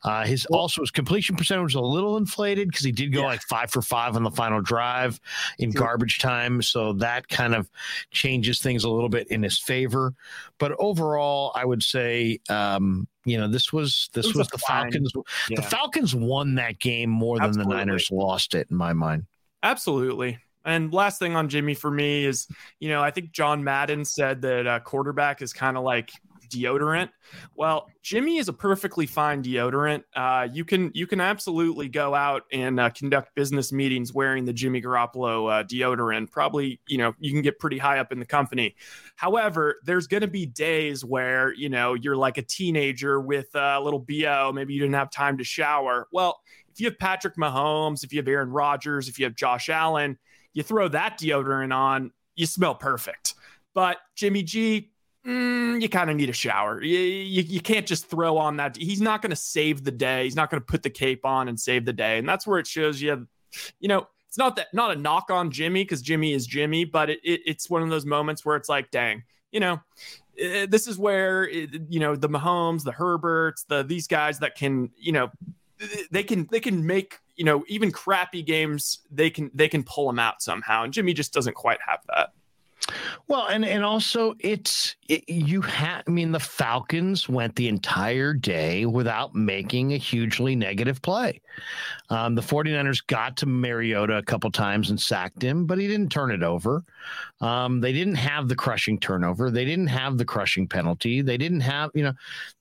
uh, 0.05 0.25
his 0.25 0.47
well, 0.51 0.61
also 0.61 0.83
his 0.83 0.91
completion 0.91 1.37
percentage 1.37 1.63
was 1.63 1.75
a 1.75 1.81
little 1.81 2.17
inflated 2.17 2.69
because 2.69 2.85
he 2.85 2.93
did 2.93 3.13
go 3.13 3.21
yeah. 3.21 3.27
like 3.27 3.43
five 3.43 3.71
for 3.71 3.83
five 3.83 4.17
on 4.17 4.23
the 4.23 4.31
final 4.31 4.61
drive 4.61 5.21
in 5.59 5.71
garbage 5.71 6.19
time. 6.19 6.63
So 6.63 6.93
that 6.95 7.29
kind 7.29 7.55
of 7.55 7.62
of 7.63 7.71
changes 8.11 8.61
things 8.61 8.85
a 8.85 8.91
little 8.91 9.09
bit 9.09 9.29
in 9.29 9.43
his 9.43 9.59
favor. 9.59 10.15
But 10.59 10.73
overall, 10.79 11.53
I 11.55 11.65
would 11.65 11.83
say, 11.83 12.41
um, 12.49 13.09
you 13.25 13.39
know, 13.39 13.49
this 13.49 13.73
was 13.73 14.11
this 14.13 14.27
was, 14.27 14.37
was 14.37 14.49
the 14.49 14.59
Falcons. 14.59 15.13
Yeah. 15.49 15.57
The 15.57 15.63
Falcons 15.63 16.15
won 16.15 16.57
that 16.57 16.79
game 16.79 17.11
more 17.11 17.37
Absolutely. 17.37 17.63
than 17.63 17.69
the 17.71 17.77
Niners 17.77 18.09
lost 18.11 18.55
it, 18.55 18.69
in 18.71 18.77
my 18.77 18.93
mind. 18.93 19.27
Absolutely. 19.63 20.39
And 20.65 20.93
last 20.93 21.19
thing 21.19 21.35
on 21.35 21.49
Jimmy 21.49 21.75
for 21.75 21.91
me 21.91 22.25
is, 22.25 22.47
you 22.79 22.89
know, 22.89 23.03
I 23.03 23.11
think 23.11 23.33
John 23.33 23.65
Madden 23.65 24.05
said 24.05 24.43
that 24.43 24.67
a 24.67 24.81
quarterback 24.81 25.43
is 25.43 25.53
kind 25.53 25.77
of 25.77 25.83
like 25.83 26.13
deodorant. 26.53 27.09
Well, 27.55 27.89
Jimmy 28.03 28.39
is 28.39 28.49
a 28.49 28.53
perfectly 28.53 29.07
fine 29.07 29.43
deodorant. 29.43 30.05
Uh, 30.15 30.49
you 30.53 30.65
can 30.65 30.91
you 30.95 31.07
can 31.07 31.21
absolutely 31.21 31.89
go 31.89 32.15
out 32.15 32.43
and 32.53 32.79
uh, 32.79 32.91
conduct 32.91 33.35
business 33.35 33.73
meetings 33.73 34.13
wearing 34.13 34.45
the 34.45 34.53
Jimmy 34.53 34.83
Garoppolo 34.83 35.51
uh, 35.51 35.65
deodorant. 35.65 36.31
Probably, 36.31 36.81
you 36.87 36.99
know, 36.99 37.15
you 37.19 37.33
can 37.33 37.43
get 37.43 37.59
pretty 37.59 37.79
high 37.79 37.99
up 37.99 38.13
in 38.13 38.19
the 38.19 38.27
company. 38.27 38.77
However, 39.17 39.77
there's 39.85 40.07
going 40.07 40.21
to 40.21 40.29
be 40.29 40.47
days 40.47 41.05
where 41.05 41.53
you 41.55 41.69
know 41.69 41.95
you're 41.95 42.17
like 42.17 42.39
a 42.39 42.43
teenager 42.43 43.21
with 43.21 43.55
a 43.55 43.81
little 43.81 44.01
bo. 44.01 44.53
Maybe 44.53 44.75
you 44.75 44.81
didn't 44.81 44.95
have 44.95 45.11
time 45.11 45.39
to 45.39 45.45
shower. 45.45 46.09
Well, 46.13 46.41
if 46.71 46.81
you 46.81 46.87
have 46.87 46.99
Patrick 46.99 47.37
Mahomes, 47.37 48.05
if 48.05 48.13
you 48.13 48.19
have 48.19 48.29
Aaron 48.29 48.51
Rodgers, 48.51 49.09
if 49.09 49.19
you 49.19 49.25
have 49.25 49.35
Josh 49.35 49.69
Allen, 49.69 50.19
you 50.53 50.63
throw 50.63 50.89
that 50.89 51.19
deodorant 51.19 51.75
on, 51.75 52.13
you 52.35 52.47
smell 52.47 52.75
perfect. 52.75 53.35
But 53.75 53.99
Jimmy 54.15 54.43
G, 54.43 54.92
mm, 55.27 55.81
you 55.81 55.89
kind 55.89 56.11
of 56.11 56.17
need 56.17 56.31
a 56.31 56.35
shower. 56.35 56.83
You, 56.83 56.99
you, 56.99 57.43
you, 57.43 57.61
can't 57.61 57.87
just 57.87 58.07
throw 58.07 58.37
on 58.37 58.57
that. 58.57 58.77
He's 58.77 59.01
not 59.01 59.23
going 59.23 59.31
to 59.31 59.37
save 59.37 59.85
the 59.85 59.91
day. 59.91 60.25
He's 60.25 60.37
not 60.37 60.51
going 60.51 60.61
to 60.61 60.67
put 60.67 60.83
the 60.83 60.91
cape 60.91 61.25
on 61.25 61.49
and 61.49 61.59
save 61.59 61.85
the 61.85 61.93
day. 61.93 62.19
And 62.19 62.29
that's 62.29 62.47
where 62.47 62.59
it 62.59 62.67
shows 62.67 63.01
you, 63.01 63.27
you 63.81 63.89
know, 63.89 64.07
it's 64.33 64.39
not 64.39 64.57
that 64.57 64.73
not 64.73 64.97
a 64.97 64.99
knock 64.99 65.31
on 65.31 65.51
Jimmy 65.51 65.85
because 65.85 66.01
Jimmy 66.01 66.33
is 66.33 66.47
Jimmy, 66.47 66.87
but 66.87 67.11
it, 67.11 67.21
it, 67.23 67.43
it's 67.45 67.69
one 67.69 67.83
of 67.83 67.91
those 67.91 68.07
moments 68.07 68.47
where 68.47 68.57
it's 68.57 68.69
like, 68.69 68.91
dang, 68.91 69.25
you 69.51 69.61
know, 69.61 69.79
eh, 70.39 70.65
this 70.67 70.87
is 70.87 70.99
where 70.99 71.47
it, 71.47 71.69
you 71.91 72.01
know 72.01 72.17
the 72.17 72.31
Mahomes, 72.31 72.83
the 72.83 72.93
Herberts, 72.93 73.67
the 73.69 73.83
these 73.83 74.07
guys 74.07 74.39
that 74.39 74.55
can, 74.55 74.91
you 74.97 75.13
know, 75.13 75.31
they 76.11 76.23
can 76.23 76.49
they 76.51 76.61
can 76.61 76.87
make 76.87 77.19
you 77.37 77.45
know 77.45 77.63
even 77.69 77.93
crappy 77.93 78.43
games 78.43 79.01
they 79.11 79.29
can 79.29 79.51
they 79.53 79.69
can 79.69 79.83
pull 79.83 80.07
them 80.07 80.19
out 80.19 80.41
somehow, 80.41 80.83
and 80.85 80.95
Jimmy 80.95 81.13
just 81.13 81.35
doesn't 81.35 81.55
quite 81.55 81.81
have 81.87 82.01
that. 82.09 82.31
Well, 83.29 83.47
and 83.47 83.65
and 83.65 83.85
also 83.85 84.35
it's 84.41 84.97
it, 85.09 85.29
you 85.29 85.61
have. 85.63 86.03
I 86.07 86.11
mean, 86.11 86.33
the 86.33 86.41
Falcons 86.41 87.29
went 87.29 87.55
the 87.57 87.69
entire 87.69 88.35
day 88.35 88.87
without 88.87 89.35
making 89.35 89.93
a 89.93 89.97
hugely 89.97 90.57
negative 90.57 91.01
play. 91.01 91.41
Um, 92.11 92.35
the 92.35 92.43
49ers 92.43 93.07
got 93.07 93.37
to 93.39 93.47
Mariota 93.47 94.17
a 94.17 94.23
couple 94.23 94.51
times 94.51 94.91
and 94.91 95.01
sacked 95.01 95.43
him, 95.43 95.67
but 95.67 95.79
he 95.79 95.87
didn't 95.87 96.11
turn 96.11 96.31
it 96.31 96.43
over. 96.43 96.85
Um, 97.41 97.81
they 97.81 97.93
didn't 97.93 98.17
have 98.17 98.49
the 98.49 98.57
crushing 98.57 98.99
turnover. 98.99 99.51
They 99.51 99.65
didn't 99.65 99.89
have 99.89 100.19
the 100.19 100.25
crushing 100.25 100.69
penalty. 100.69 101.23
They 101.23 101.37
didn't 101.37 101.61
have, 101.61 101.91
you 101.95 102.03
know, 102.03 102.15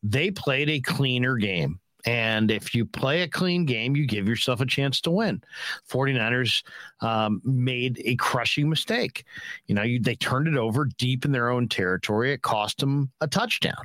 they 0.04 0.32
played 0.32 0.70
a 0.70 0.80
cleaner 0.80 1.36
game. 1.36 1.80
And 2.06 2.52
if 2.52 2.74
you 2.74 2.86
play 2.86 3.22
a 3.22 3.28
clean 3.28 3.66
game, 3.66 3.96
you 3.96 4.06
give 4.06 4.28
yourself 4.28 4.62
a 4.62 4.66
chance 4.66 5.02
to 5.02 5.12
win. 5.12 5.44
49ers 5.90 6.64
um, 7.02 7.42
made 7.44 8.02
a 8.06 8.16
crushing 8.16 8.70
mistake. 8.70 9.26
You 9.68 9.76
know, 9.76 9.84
you, 9.84 10.00
they 10.00 10.16
turned 10.16 10.48
it 10.48 10.58
over 10.58 10.86
deep 10.98 11.26
in 11.26 11.32
their 11.32 11.50
own 11.50 11.68
territory. 11.68 12.34
It 12.34 12.42
cost 12.42 12.80
them 12.80 13.12
a 13.22 13.28
touchdown. 13.28 13.84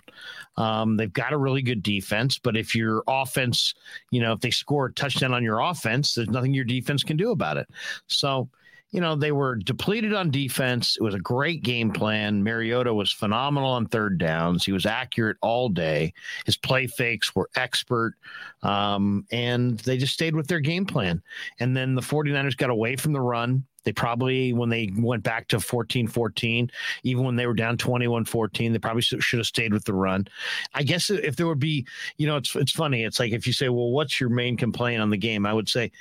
Um, 0.56 0.96
they've 0.96 1.12
got 1.12 1.32
a 1.32 1.38
really 1.38 1.62
good 1.62 1.82
defense, 1.82 2.38
but 2.38 2.56
if 2.56 2.74
your 2.74 3.02
offense, 3.06 3.74
you 4.10 4.20
know, 4.20 4.32
if 4.32 4.40
they 4.40 4.50
score 4.50 4.86
a 4.86 4.92
touchdown 4.92 5.34
on 5.34 5.42
your 5.42 5.60
offense, 5.60 6.14
there's 6.14 6.30
nothing 6.30 6.54
your 6.54 6.64
defense 6.64 7.02
can 7.02 7.16
do 7.16 7.30
about 7.30 7.56
it. 7.56 7.68
So, 8.06 8.48
you 8.90 9.00
know, 9.00 9.16
they 9.16 9.32
were 9.32 9.56
depleted 9.56 10.14
on 10.14 10.30
defense. 10.30 10.96
It 10.96 11.02
was 11.02 11.14
a 11.14 11.20
great 11.20 11.62
game 11.62 11.90
plan. 11.90 12.42
Mariota 12.42 12.94
was 12.94 13.10
phenomenal 13.10 13.70
on 13.70 13.86
third 13.86 14.18
downs. 14.18 14.64
He 14.64 14.72
was 14.72 14.86
accurate 14.86 15.36
all 15.42 15.68
day. 15.68 16.14
His 16.44 16.56
play 16.56 16.86
fakes 16.86 17.34
were 17.34 17.50
expert. 17.56 18.14
Um, 18.62 19.26
and 19.32 19.78
they 19.80 19.96
just 19.96 20.14
stayed 20.14 20.36
with 20.36 20.46
their 20.46 20.60
game 20.60 20.86
plan. 20.86 21.22
And 21.58 21.76
then 21.76 21.94
the 21.94 22.02
49ers 22.02 22.56
got 22.56 22.70
away 22.70 22.96
from 22.96 23.12
the 23.12 23.20
run. 23.20 23.64
They 23.86 23.92
probably, 23.92 24.52
when 24.52 24.68
they 24.68 24.90
went 24.98 25.22
back 25.22 25.46
to 25.48 25.60
14 25.60 26.08
14, 26.08 26.68
even 27.04 27.24
when 27.24 27.36
they 27.36 27.46
were 27.46 27.54
down 27.54 27.76
21 27.76 28.24
14, 28.24 28.72
they 28.72 28.80
probably 28.80 29.00
should 29.00 29.38
have 29.38 29.46
stayed 29.46 29.72
with 29.72 29.84
the 29.84 29.94
run. 29.94 30.26
I 30.74 30.82
guess 30.82 31.08
if 31.08 31.36
there 31.36 31.46
would 31.46 31.60
be, 31.60 31.86
you 32.16 32.26
know, 32.26 32.36
it's, 32.36 32.56
it's 32.56 32.72
funny. 32.72 33.04
It's 33.04 33.20
like 33.20 33.30
if 33.30 33.46
you 33.46 33.52
say, 33.52 33.68
well, 33.68 33.92
what's 33.92 34.20
your 34.20 34.28
main 34.28 34.56
complaint 34.56 35.00
on 35.00 35.08
the 35.08 35.16
game? 35.16 35.46
I 35.46 35.52
would 35.52 35.68
say 35.68 35.92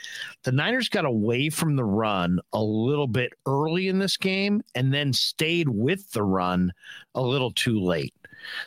the 0.41 0.51
Niners 0.51 0.89
got 0.89 1.05
away 1.05 1.51
from 1.51 1.75
the 1.75 1.85
run 1.85 2.39
a 2.53 2.63
little 2.63 3.05
bit 3.05 3.33
early 3.45 3.87
in 3.87 3.99
this 3.99 4.17
game 4.17 4.63
and 4.73 4.91
then 4.91 5.13
stayed 5.13 5.69
with 5.69 6.09
the 6.09 6.23
run 6.23 6.73
a 7.13 7.21
little 7.21 7.51
too 7.51 7.79
late. 7.79 8.15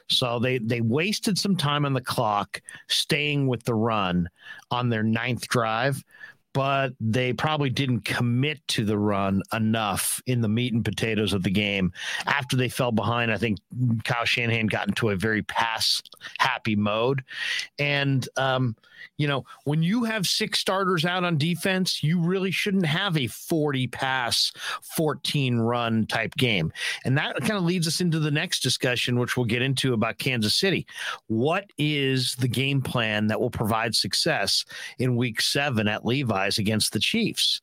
So 0.09 0.38
they 0.38 0.59
they 0.59 0.81
wasted 0.81 1.38
some 1.38 1.57
time 1.57 1.85
on 1.85 1.92
the 1.92 2.00
clock 2.00 2.62
staying 2.87 3.48
with 3.48 3.64
the 3.64 3.74
run 3.74 4.28
on 4.70 4.88
their 4.88 5.02
ninth 5.02 5.48
drive 5.48 6.04
but 6.59 6.92
they 6.99 7.33
probably 7.33 7.71
didn't 7.71 8.01
commit 8.01 8.59
to 8.66 8.85
the 8.85 8.99
run 8.99 9.40
enough 9.53 10.21
in 10.27 10.40
the 10.40 10.49
meat 10.49 10.73
and 10.73 10.85
potatoes 10.85 11.33
of 11.33 11.44
the 11.44 11.51
game. 11.53 11.92
After 12.27 12.57
they 12.57 12.68
fell 12.68 12.90
behind, 12.90 13.31
I 13.31 13.37
think 13.37 13.61
Kyle 14.03 14.25
Shanahan 14.25 14.66
got 14.66 14.88
into 14.88 15.11
a 15.11 15.14
very 15.14 15.42
pass 15.42 16.03
happy 16.38 16.75
mode. 16.75 17.23
And, 17.79 18.29
um, 18.37 18.75
you 19.16 19.26
know, 19.26 19.44
when 19.64 19.82
you 19.82 20.04
have 20.04 20.26
six 20.26 20.58
starters 20.58 21.04
out 21.04 21.24
on 21.24 21.38
defense, 21.38 22.02
you 22.02 22.20
really 22.20 22.50
shouldn't 22.50 22.87
have 22.87 23.16
a 23.16 23.26
40 23.26 23.87
pass, 23.88 24.52
14 24.96 25.58
run 25.58 26.06
type 26.06 26.34
game. 26.37 26.72
And 27.04 27.18
that 27.18 27.37
kind 27.40 27.52
of 27.52 27.64
leads 27.64 27.87
us 27.87 28.00
into 28.00 28.18
the 28.18 28.30
next 28.30 28.61
discussion, 28.61 29.18
which 29.18 29.37
we'll 29.37 29.46
get 29.46 29.62
into 29.62 29.92
about 29.92 30.18
Kansas 30.18 30.54
City. 30.54 30.87
What 31.26 31.70
is 31.78 32.34
the 32.37 32.48
game 32.48 32.80
plan 32.80 33.26
that 33.26 33.40
will 33.40 33.50
provide 33.50 33.94
success 33.94 34.64
in 34.98 35.16
week 35.16 35.40
seven 35.40 35.88
at 35.88 36.04
Levi's 36.04 36.58
against 36.58 36.92
the 36.92 37.00
Chiefs? 37.00 37.61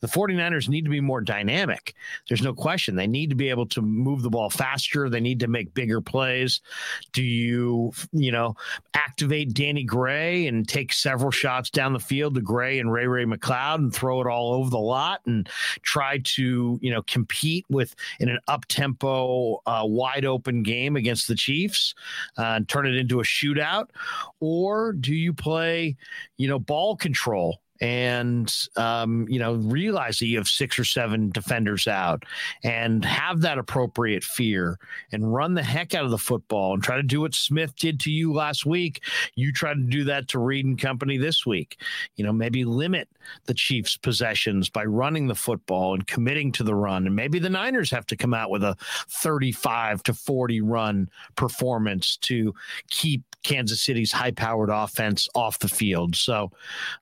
The 0.00 0.08
49ers 0.08 0.68
need 0.68 0.84
to 0.84 0.90
be 0.90 1.00
more 1.00 1.20
dynamic. 1.20 1.94
There's 2.28 2.42
no 2.42 2.54
question. 2.54 2.96
They 2.96 3.06
need 3.06 3.30
to 3.30 3.36
be 3.36 3.50
able 3.50 3.66
to 3.66 3.82
move 3.82 4.22
the 4.22 4.30
ball 4.30 4.50
faster, 4.50 5.08
they 5.08 5.20
need 5.20 5.40
to 5.40 5.48
make 5.48 5.74
bigger 5.74 6.00
plays. 6.00 6.60
Do 7.12 7.22
you, 7.22 7.92
you 8.12 8.32
know, 8.32 8.56
activate 8.94 9.54
Danny 9.54 9.84
Gray 9.84 10.46
and 10.46 10.68
take 10.68 10.77
several 10.90 11.30
shots 11.30 11.70
down 11.70 11.92
the 11.92 11.98
field 11.98 12.34
to 12.34 12.40
Gray 12.40 12.78
and 12.78 12.92
Ray 12.92 13.06
Ray 13.06 13.24
McCloud 13.24 13.76
and 13.76 13.94
throw 13.94 14.20
it 14.20 14.26
all 14.26 14.52
over 14.52 14.70
the 14.70 14.78
lot 14.78 15.20
and 15.26 15.48
try 15.82 16.18
to, 16.18 16.78
you 16.80 16.90
know, 16.90 17.02
compete 17.02 17.64
with 17.68 17.94
in 18.20 18.28
an 18.28 18.38
up 18.48 18.66
tempo, 18.66 19.60
uh, 19.66 19.82
wide 19.84 20.24
open 20.24 20.62
game 20.62 20.96
against 20.96 21.28
the 21.28 21.34
Chiefs 21.34 21.94
uh, 22.38 22.54
and 22.56 22.68
turn 22.68 22.86
it 22.86 22.94
into 22.94 23.20
a 23.20 23.24
shootout? 23.24 23.90
Or 24.40 24.92
do 24.92 25.14
you 25.14 25.32
play, 25.32 25.96
you 26.36 26.48
know, 26.48 26.58
ball 26.58 26.96
control 26.96 27.60
and 27.80 28.68
um, 28.76 29.26
you 29.28 29.38
know 29.38 29.54
realize 29.54 30.18
that 30.18 30.26
you 30.26 30.36
have 30.38 30.48
six 30.48 30.78
or 30.78 30.84
seven 30.84 31.30
defenders 31.30 31.86
out 31.86 32.24
and 32.64 33.04
have 33.04 33.40
that 33.40 33.58
appropriate 33.58 34.24
fear 34.24 34.78
and 35.12 35.32
run 35.32 35.54
the 35.54 35.62
heck 35.62 35.94
out 35.94 36.04
of 36.04 36.10
the 36.10 36.18
football 36.18 36.74
and 36.74 36.82
try 36.82 36.96
to 36.96 37.02
do 37.02 37.20
what 37.20 37.34
Smith 37.34 37.74
did 37.76 38.00
to 38.00 38.10
you 38.10 38.32
last 38.32 38.66
week. 38.66 39.02
You 39.34 39.52
try 39.52 39.74
to 39.74 39.80
do 39.80 40.04
that 40.04 40.28
to 40.28 40.38
Reid 40.38 40.64
and 40.64 40.80
company 40.80 41.18
this 41.18 41.46
week. 41.46 41.80
You 42.16 42.24
know, 42.24 42.32
maybe 42.32 42.64
limit 42.64 43.08
the 43.46 43.54
Chiefs' 43.54 43.96
possessions 43.96 44.68
by 44.68 44.84
running 44.84 45.26
the 45.26 45.34
football 45.34 45.94
and 45.94 46.06
committing 46.06 46.52
to 46.52 46.64
the 46.64 46.74
run. 46.74 47.06
And 47.06 47.14
maybe 47.14 47.38
the 47.38 47.50
Niners 47.50 47.90
have 47.90 48.06
to 48.06 48.16
come 48.16 48.34
out 48.34 48.50
with 48.50 48.62
a 48.62 48.76
35 49.08 50.02
to 50.04 50.14
40 50.14 50.60
run 50.62 51.10
performance 51.36 52.16
to 52.18 52.54
keep 52.90 53.22
Kansas 53.42 53.82
City's 53.82 54.12
high 54.12 54.30
powered 54.30 54.70
offense 54.70 55.28
off 55.34 55.58
the 55.58 55.68
field. 55.68 56.16
So 56.16 56.50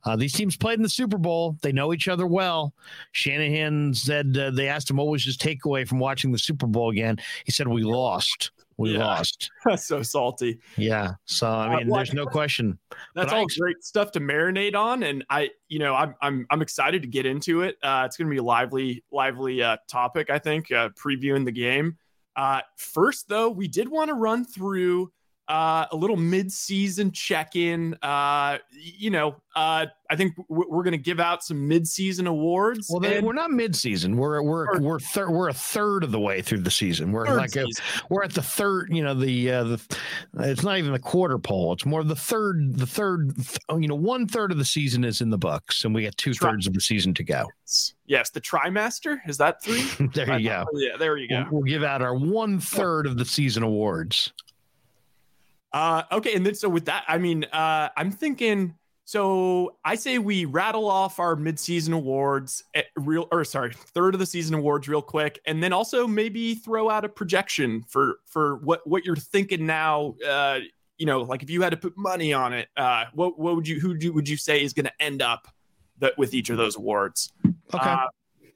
uh, 0.05 0.17
these 0.17 0.33
teams 0.33 0.57
played 0.57 0.79
in 0.79 0.83
the 0.83 0.89
Super 0.89 1.19
Bowl. 1.19 1.57
They 1.63 1.73
know 1.73 1.93
each 1.93 2.09
other 2.09 2.27
well. 2.27 2.75
Shanahan 3.13 3.95
said 3.95 4.37
uh, 4.37 4.51
they 4.51 4.69
asked 4.69 4.91
him 4.91 4.97
what 4.97 5.09
was 5.09 5.25
his 5.25 5.37
takeaway 5.37 5.87
from 5.87 5.99
watching 5.99 6.33
the 6.33 6.39
Super 6.39 6.67
Bowl 6.67 6.91
again. 6.91 7.19
He 7.45 7.53
said, 7.53 7.69
We 7.69 7.83
lost. 7.83 8.51
We 8.79 8.93
yeah. 8.93 9.07
lost. 9.07 9.51
so 9.77 10.03
salty. 10.03 10.59
Yeah. 10.77 11.15
So 11.25 11.49
I 11.49 11.67
uh, 11.67 11.69
mean, 11.69 11.87
uh, 11.87 11.91
well, 11.91 11.97
there's 11.97 12.13
no 12.13 12.27
question. 12.27 12.79
That's 13.15 13.33
all 13.33 13.43
I, 13.43 13.59
great 13.59 13.83
stuff 13.83 14.13
to 14.13 14.21
marinate 14.21 14.75
on, 14.75 15.03
and 15.03 15.25
I, 15.31 15.51
you 15.69 15.79
know, 15.79 15.95
I'm 15.95 16.15
I'm 16.21 16.47
I'm 16.51 16.61
excited 16.61 17.03
to 17.03 17.09
get 17.09 17.25
into 17.25 17.63
it. 17.63 17.79
Uh, 17.83 18.03
it's 18.05 18.17
going 18.17 18.29
to 18.29 18.31
be 18.31 18.39
a 18.39 18.43
lively, 18.43 19.03
lively 19.11 19.63
uh, 19.63 19.79
topic. 19.89 20.29
I 20.29 20.39
think 20.39 20.71
uh, 20.73 20.91
previewing 20.91 21.45
the 21.45 21.53
game. 21.53 21.97
Uh, 22.37 22.61
first, 22.77 23.29
though, 23.29 23.49
we 23.49 23.67
did 23.67 23.89
want 23.89 24.09
to 24.09 24.15
run 24.15 24.45
through 24.45 25.11
uh, 25.49 25.87
a 25.93 25.97
little 25.97 26.17
mid-season 26.17 27.13
check-in. 27.13 27.95
Uh, 28.03 28.59
you 28.73 29.11
know, 29.11 29.37
uh, 29.55 29.87
I 30.11 30.17
think 30.17 30.35
we're 30.49 30.83
going 30.83 30.93
to 30.93 30.99
give 30.99 31.21
out 31.21 31.43
some 31.45 31.67
mid-season 31.69 32.27
awards. 32.27 32.89
Well, 32.91 33.05
and- 33.05 33.25
we're 33.25 33.33
not 33.33 33.51
mid-season. 33.51 34.17
We're 34.17 34.43
we're 34.43 34.79
we're 34.81 34.99
thir- 34.99 35.31
we're 35.31 35.49
a 35.49 35.55
third 35.55 36.05
of 36.05 36.11
the 36.13 36.21
way 36.21 36.43
through 36.43 36.61
the 36.61 36.71
season. 36.71 37.13
We're 37.13 37.27
like 37.37 37.55
a, 37.57 37.65
we're 38.11 38.23
at 38.25 38.35
the 38.35 38.43
third. 38.43 38.89
You 38.91 39.03
know, 39.05 39.15
the 39.15 39.51
uh, 39.51 39.65
the 39.65 39.99
it's 40.41 40.63
not 40.63 40.79
even 40.79 40.93
the 40.93 40.99
quarter 40.99 41.39
pole. 41.39 41.73
It's 41.73 41.87
more 41.87 42.05
the 42.05 42.17
third. 42.17 42.77
The 42.77 42.87
third. 42.87 43.33
You 43.71 43.89
know, 43.89 43.95
one 43.95 44.27
third 44.27 44.53
of 44.53 44.59
the 44.59 44.65
season 44.65 45.05
is 45.05 45.21
in 45.21 45.31
the 45.31 45.39
books, 45.39 45.85
and 45.85 45.95
we 45.95 46.03
got 46.05 46.17
two 46.17 46.35
thirds 46.35 46.67
of 46.67 46.75
the 46.75 46.81
season 46.81 47.15
to 47.15 47.25
go. 47.25 47.47
Yes, 48.07 48.31
the 48.31 48.41
trimester 48.41 49.19
is 49.27 49.39
that 49.39 49.63
three? 49.63 49.83
there 50.15 50.39
you 50.39 50.49
go. 50.49 50.65
Yeah, 50.75 50.97
there 50.99 51.17
you 51.17 51.29
go. 51.29 51.45
We'll, 51.51 51.61
we'll 51.61 51.63
give 51.63 51.83
out 51.83 52.03
our 52.03 52.15
one 52.15 52.61
third 52.61 53.07
of 53.07 53.17
the 53.17 53.25
season 53.25 53.63
awards. 53.63 54.33
Uh, 55.73 56.03
okay, 56.13 56.35
and 56.35 56.45
then 56.45 56.55
so 56.55 56.69
with 56.69 56.87
that, 56.87 57.05
I 57.09 57.19
mean, 57.19 57.45
uh, 57.45 57.89
I'm 57.97 58.11
thinking. 58.11 58.75
So 59.09 59.77
I 59.85 59.95
say 59.95 60.19
we 60.19 60.47
rattle 60.47 60.91
off 60.91 61.21
our 61.21 61.37
midseason 61.37 61.93
awards, 61.93 62.65
at 62.75 62.87
eh, 62.87 62.89
real 62.97 63.29
or 63.31 63.45
sorry, 63.45 63.73
third 63.73 64.15
of 64.15 64.19
the 64.19 64.27
season 64.27 64.57
awards, 64.57 64.89
real 64.89 65.03
quick, 65.03 65.39
and 65.47 65.63
then 65.63 65.73
also 65.73 66.09
maybe 66.09 66.57
throw 66.57 66.91
out 66.91 67.05
a 67.05 67.09
projection 67.09 67.85
for 67.87 68.17
for 68.27 68.57
what 68.57 68.85
what 68.85 69.05
you're 69.05 69.15
thinking 69.15 69.65
now. 69.65 70.17
Uh, 70.27 70.59
you 70.99 71.07
know, 71.07 71.23
like 71.23 71.45
if 71.45 71.51
you 71.51 71.63
had 71.63 71.71
to 71.71 71.77
put 71.77 71.97
money 71.97 72.33
on 72.33 72.53
it, 72.53 72.69
uh, 72.77 73.05
what 73.13 73.39
what 73.39 73.55
would 73.55 73.69
you 73.69 73.79
who 73.79 73.89
would 73.89 74.03
you, 74.03 74.13
would 74.13 74.29
you 74.29 74.37
say 74.37 74.61
is 74.61 74.73
going 74.73 74.87
to 74.87 74.93
end 75.03 75.23
up 75.23 75.47
that 75.99 76.19
with 76.19 76.35
each 76.35 76.51
of 76.51 76.57
those 76.57 76.77
awards? 76.77 77.33
Okay, 77.47 77.91
uh, 77.91 78.07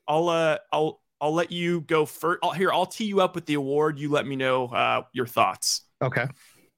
I'll 0.08 0.28
uh 0.28 0.58
I'll 0.72 1.00
I'll 1.20 1.34
let 1.34 1.52
you 1.52 1.82
go 1.82 2.06
first. 2.06 2.40
I'll, 2.42 2.52
here 2.52 2.72
I'll 2.72 2.86
tee 2.86 3.04
you 3.04 3.20
up 3.20 3.34
with 3.34 3.46
the 3.46 3.54
award. 3.54 3.98
You 3.98 4.10
let 4.10 4.26
me 4.26 4.36
know 4.36 4.66
uh, 4.66 5.02
your 5.12 5.26
thoughts. 5.26 5.82
Okay. 6.02 6.26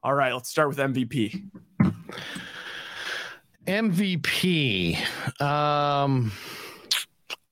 All 0.03 0.15
right, 0.15 0.33
let's 0.33 0.49
start 0.49 0.69
with 0.69 0.79
MVP. 0.79 1.43
MVP. 3.67 5.41
Um 5.41 6.33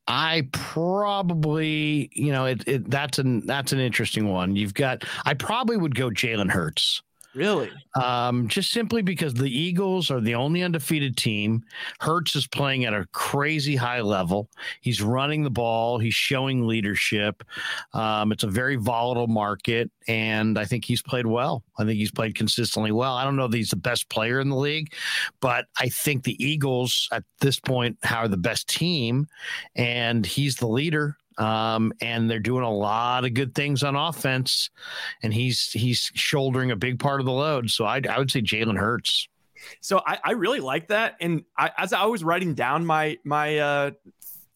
I 0.08 0.48
probably, 0.50 2.10
you 2.12 2.32
know, 2.32 2.46
it, 2.46 2.66
it 2.66 2.90
that's 2.90 3.20
an 3.20 3.46
that's 3.46 3.72
an 3.72 3.78
interesting 3.78 4.28
one. 4.28 4.56
You've 4.56 4.74
got 4.74 5.04
I 5.24 5.34
probably 5.34 5.76
would 5.76 5.94
go 5.94 6.10
Jalen 6.10 6.50
Hurts. 6.50 7.02
Really? 7.34 7.70
Um, 8.00 8.48
just 8.48 8.72
simply 8.72 9.02
because 9.02 9.34
the 9.34 9.50
Eagles 9.50 10.10
are 10.10 10.20
the 10.20 10.34
only 10.34 10.62
undefeated 10.62 11.16
team. 11.16 11.62
Hurts 12.00 12.34
is 12.34 12.46
playing 12.46 12.84
at 12.86 12.92
a 12.92 13.06
crazy 13.12 13.76
high 13.76 14.00
level. 14.00 14.48
He's 14.80 15.00
running 15.00 15.44
the 15.44 15.50
ball. 15.50 15.98
He's 15.98 16.14
showing 16.14 16.66
leadership. 16.66 17.44
Um, 17.92 18.32
it's 18.32 18.42
a 18.42 18.48
very 18.48 18.76
volatile 18.76 19.28
market, 19.28 19.90
and 20.08 20.58
I 20.58 20.64
think 20.64 20.84
he's 20.84 21.02
played 21.02 21.26
well. 21.26 21.62
I 21.78 21.84
think 21.84 21.98
he's 21.98 22.10
played 22.10 22.34
consistently 22.34 22.90
well. 22.90 23.14
I 23.14 23.24
don't 23.24 23.36
know 23.36 23.44
if 23.44 23.52
he's 23.52 23.70
the 23.70 23.76
best 23.76 24.08
player 24.08 24.40
in 24.40 24.48
the 24.48 24.56
league, 24.56 24.92
but 25.40 25.66
I 25.78 25.88
think 25.88 26.24
the 26.24 26.42
Eagles 26.44 27.08
at 27.12 27.22
this 27.40 27.60
point 27.60 27.96
are 28.10 28.26
the 28.26 28.36
best 28.36 28.68
team, 28.68 29.28
and 29.76 30.26
he's 30.26 30.56
the 30.56 30.68
leader. 30.68 31.16
Um, 31.40 31.92
and 32.02 32.30
they're 32.30 32.38
doing 32.38 32.64
a 32.64 32.70
lot 32.70 33.24
of 33.24 33.32
good 33.32 33.54
things 33.54 33.82
on 33.82 33.96
offense, 33.96 34.70
and 35.22 35.32
he's 35.32 35.70
he's 35.72 36.12
shouldering 36.14 36.70
a 36.70 36.76
big 36.76 36.98
part 36.98 37.18
of 37.18 37.26
the 37.26 37.32
load. 37.32 37.70
So 37.70 37.86
I, 37.86 38.02
I 38.08 38.18
would 38.18 38.30
say 38.30 38.42
Jalen 38.42 38.78
Hurts. 38.78 39.26
So 39.80 40.02
I, 40.06 40.18
I 40.22 40.32
really 40.32 40.60
like 40.60 40.88
that, 40.88 41.16
and 41.20 41.42
I, 41.56 41.70
as 41.78 41.94
I 41.94 42.04
was 42.04 42.22
writing 42.22 42.54
down 42.54 42.84
my 42.84 43.16
my 43.24 43.58
uh, 43.58 43.90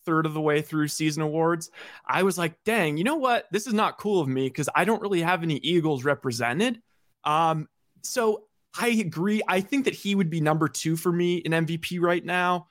third 0.04 0.26
of 0.26 0.34
the 0.34 0.40
way 0.40 0.60
through 0.60 0.88
season 0.88 1.22
awards, 1.22 1.70
I 2.06 2.22
was 2.22 2.36
like, 2.36 2.62
dang, 2.64 2.98
you 2.98 3.04
know 3.04 3.16
what? 3.16 3.46
This 3.50 3.66
is 3.66 3.72
not 3.72 3.98
cool 3.98 4.20
of 4.20 4.28
me 4.28 4.48
because 4.48 4.68
I 4.74 4.84
don't 4.84 5.00
really 5.00 5.22
have 5.22 5.42
any 5.42 5.56
Eagles 5.56 6.04
represented. 6.04 6.82
Um, 7.24 7.66
so 8.02 8.44
I 8.78 8.88
agree. 8.88 9.40
I 9.48 9.60
think 9.62 9.86
that 9.86 9.94
he 9.94 10.14
would 10.14 10.30
be 10.30 10.40
number 10.40 10.68
two 10.68 10.96
for 10.96 11.10
me 11.10 11.36
in 11.36 11.52
MVP 11.52 12.00
right 12.00 12.24
now. 12.24 12.68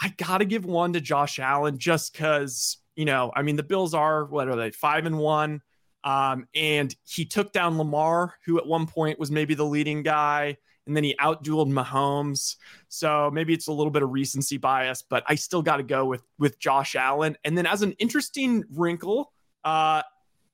I 0.00 0.14
got 0.16 0.38
to 0.38 0.46
give 0.46 0.64
one 0.64 0.94
to 0.94 1.00
Josh 1.00 1.38
Allen 1.38 1.76
just 1.76 2.12
because 2.12 2.78
you 3.00 3.06
know, 3.06 3.32
I 3.34 3.40
mean, 3.40 3.56
the 3.56 3.62
Bills 3.62 3.94
are 3.94 4.26
what 4.26 4.46
are 4.46 4.56
they 4.56 4.72
five 4.72 5.06
and 5.06 5.16
one, 5.16 5.62
um, 6.04 6.46
and 6.54 6.94
he 7.02 7.24
took 7.24 7.50
down 7.50 7.78
Lamar, 7.78 8.34
who 8.44 8.58
at 8.58 8.66
one 8.66 8.86
point 8.86 9.18
was 9.18 9.30
maybe 9.30 9.54
the 9.54 9.64
leading 9.64 10.02
guy, 10.02 10.58
and 10.86 10.94
then 10.94 11.02
he 11.02 11.14
outdueled 11.18 11.72
Mahomes. 11.72 12.56
So 12.90 13.30
maybe 13.32 13.54
it's 13.54 13.68
a 13.68 13.72
little 13.72 13.90
bit 13.90 14.02
of 14.02 14.10
recency 14.10 14.58
bias, 14.58 15.00
but 15.00 15.24
I 15.26 15.36
still 15.36 15.62
got 15.62 15.78
to 15.78 15.82
go 15.82 16.04
with 16.04 16.22
with 16.38 16.58
Josh 16.58 16.94
Allen. 16.94 17.38
And 17.42 17.56
then 17.56 17.64
as 17.64 17.80
an 17.80 17.92
interesting 17.92 18.64
wrinkle, 18.70 19.32
uh, 19.64 20.02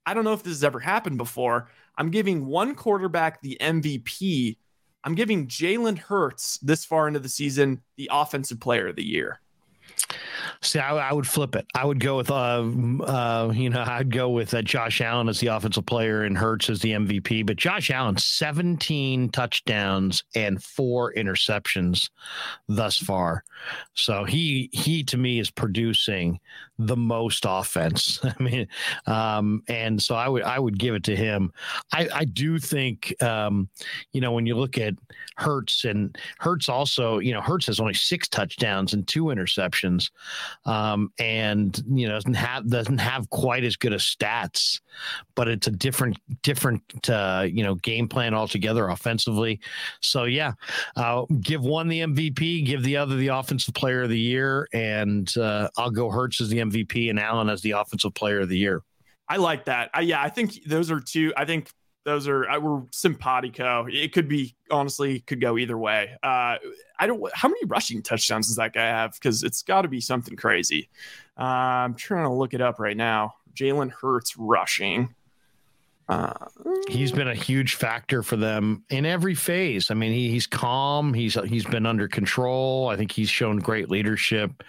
I 0.06 0.14
don't 0.14 0.22
know 0.22 0.32
if 0.32 0.44
this 0.44 0.52
has 0.52 0.62
ever 0.62 0.78
happened 0.78 1.18
before. 1.18 1.68
I'm 1.98 2.12
giving 2.12 2.46
one 2.46 2.76
quarterback 2.76 3.42
the 3.42 3.58
MVP. 3.60 4.56
I'm 5.02 5.16
giving 5.16 5.48
Jalen 5.48 5.98
Hurts 5.98 6.58
this 6.58 6.84
far 6.84 7.08
into 7.08 7.18
the 7.18 7.28
season 7.28 7.82
the 7.96 8.08
offensive 8.12 8.60
player 8.60 8.86
of 8.86 8.94
the 8.94 9.04
year. 9.04 9.40
See, 10.62 10.78
I, 10.78 10.96
I, 10.96 11.12
would 11.12 11.26
flip 11.26 11.54
it. 11.54 11.66
I 11.74 11.84
would 11.84 12.00
go 12.00 12.16
with, 12.16 12.30
uh, 12.30 12.64
uh, 13.04 13.52
you 13.54 13.70
know, 13.70 13.84
I'd 13.86 14.10
go 14.10 14.30
with 14.30 14.54
uh, 14.54 14.62
Josh 14.62 15.00
Allen 15.00 15.28
as 15.28 15.40
the 15.40 15.48
offensive 15.48 15.86
player 15.86 16.22
and 16.22 16.36
Hurts 16.36 16.70
as 16.70 16.80
the 16.80 16.92
MVP. 16.92 17.46
But 17.46 17.56
Josh 17.56 17.90
Allen, 17.90 18.16
17 18.16 19.30
touchdowns 19.30 20.24
and 20.34 20.62
four 20.62 21.12
interceptions 21.14 22.10
thus 22.68 22.96
far. 22.96 23.44
So 23.94 24.24
he 24.24 24.70
he 24.72 25.04
to 25.04 25.16
me 25.16 25.38
is 25.38 25.50
producing 25.50 26.40
the 26.78 26.96
most 26.96 27.44
offense. 27.48 28.20
I 28.24 28.42
mean, 28.42 28.68
um, 29.06 29.62
and 29.68 30.00
so 30.02 30.14
I 30.14 30.28
would 30.28 30.42
I 30.42 30.58
would 30.58 30.78
give 30.78 30.94
it 30.94 31.04
to 31.04 31.16
him. 31.16 31.52
I, 31.92 32.08
I 32.12 32.24
do 32.24 32.58
think 32.58 33.14
um, 33.22 33.68
you 34.12 34.20
know 34.20 34.32
when 34.32 34.46
you 34.46 34.56
look 34.56 34.78
at 34.78 34.94
Hurts 35.36 35.84
and 35.84 36.16
Hurts 36.38 36.68
also 36.68 37.18
you 37.18 37.32
know 37.32 37.40
Hurts 37.40 37.66
has 37.66 37.80
only 37.80 37.94
six 37.94 38.28
touchdowns 38.28 38.92
and 38.92 39.06
two 39.06 39.24
interceptions, 39.24 40.10
um, 40.64 41.12
and 41.18 41.82
you 41.88 42.06
know 42.08 42.14
doesn't 42.14 42.34
have 42.34 42.68
doesn't 42.68 42.98
have 42.98 43.28
quite 43.30 43.64
as 43.64 43.76
good 43.76 43.92
a 43.92 43.96
stats, 43.96 44.80
but 45.34 45.48
it's 45.48 45.66
a 45.66 45.72
different 45.72 46.18
different 46.42 46.82
uh, 47.08 47.46
you 47.48 47.62
know 47.62 47.74
game 47.76 48.08
plan 48.08 48.34
altogether 48.34 48.88
offensively. 48.88 49.60
So 50.00 50.24
yeah, 50.24 50.52
uh, 50.96 51.24
give 51.40 51.62
one 51.62 51.88
the 51.88 52.00
MVP, 52.00 52.66
give 52.66 52.82
the 52.82 52.96
other 52.96 53.16
the 53.16 53.28
offensive 53.28 53.74
player 53.74 54.02
of 54.02 54.10
the 54.10 54.18
year, 54.18 54.68
and 54.72 55.32
uh, 55.38 55.68
I'll 55.76 55.90
go 55.90 56.10
Hurts 56.10 56.40
as 56.40 56.48
the 56.48 56.58
MVP 56.70 57.10
and 57.10 57.18
Allen 57.18 57.48
as 57.48 57.62
the 57.62 57.72
offensive 57.72 58.14
player 58.14 58.40
of 58.40 58.48
the 58.48 58.58
year. 58.58 58.82
I 59.28 59.36
like 59.36 59.64
that. 59.64 59.90
I, 59.92 60.02
yeah, 60.02 60.22
I 60.22 60.28
think 60.28 60.64
those 60.64 60.90
are 60.90 61.00
two. 61.00 61.32
I 61.36 61.44
think 61.44 61.70
those 62.04 62.28
are 62.28 62.48
I, 62.48 62.58
we're 62.58 62.82
simpatico. 62.92 63.86
It 63.90 64.12
could 64.12 64.28
be 64.28 64.54
honestly 64.70 65.20
could 65.20 65.40
go 65.40 65.58
either 65.58 65.76
way. 65.76 66.12
Uh, 66.22 66.56
I 66.98 67.06
don't. 67.06 67.20
How 67.34 67.48
many 67.48 67.64
rushing 67.66 68.02
touchdowns 68.02 68.46
does 68.46 68.56
that 68.56 68.72
guy 68.72 68.86
have? 68.86 69.14
Because 69.14 69.42
it's 69.42 69.62
got 69.62 69.82
to 69.82 69.88
be 69.88 70.00
something 70.00 70.36
crazy. 70.36 70.88
Uh, 71.38 71.42
I'm 71.42 71.94
trying 71.94 72.24
to 72.24 72.32
look 72.32 72.54
it 72.54 72.60
up 72.60 72.78
right 72.78 72.96
now. 72.96 73.34
Jalen 73.54 73.90
Hurts 73.90 74.36
rushing. 74.36 75.14
Uh, 76.08 76.32
he's 76.88 77.10
been 77.10 77.26
a 77.26 77.34
huge 77.34 77.74
factor 77.74 78.22
for 78.22 78.36
them 78.36 78.84
in 78.90 79.04
every 79.04 79.34
phase. 79.34 79.90
I 79.90 79.94
mean, 79.94 80.12
he, 80.12 80.30
he's 80.30 80.46
calm. 80.46 81.12
He's 81.12 81.34
he's 81.46 81.64
been 81.64 81.84
under 81.84 82.06
control. 82.06 82.88
I 82.88 82.96
think 82.96 83.10
he's 83.10 83.28
shown 83.28 83.58
great 83.58 83.90
leadership. 83.90 84.62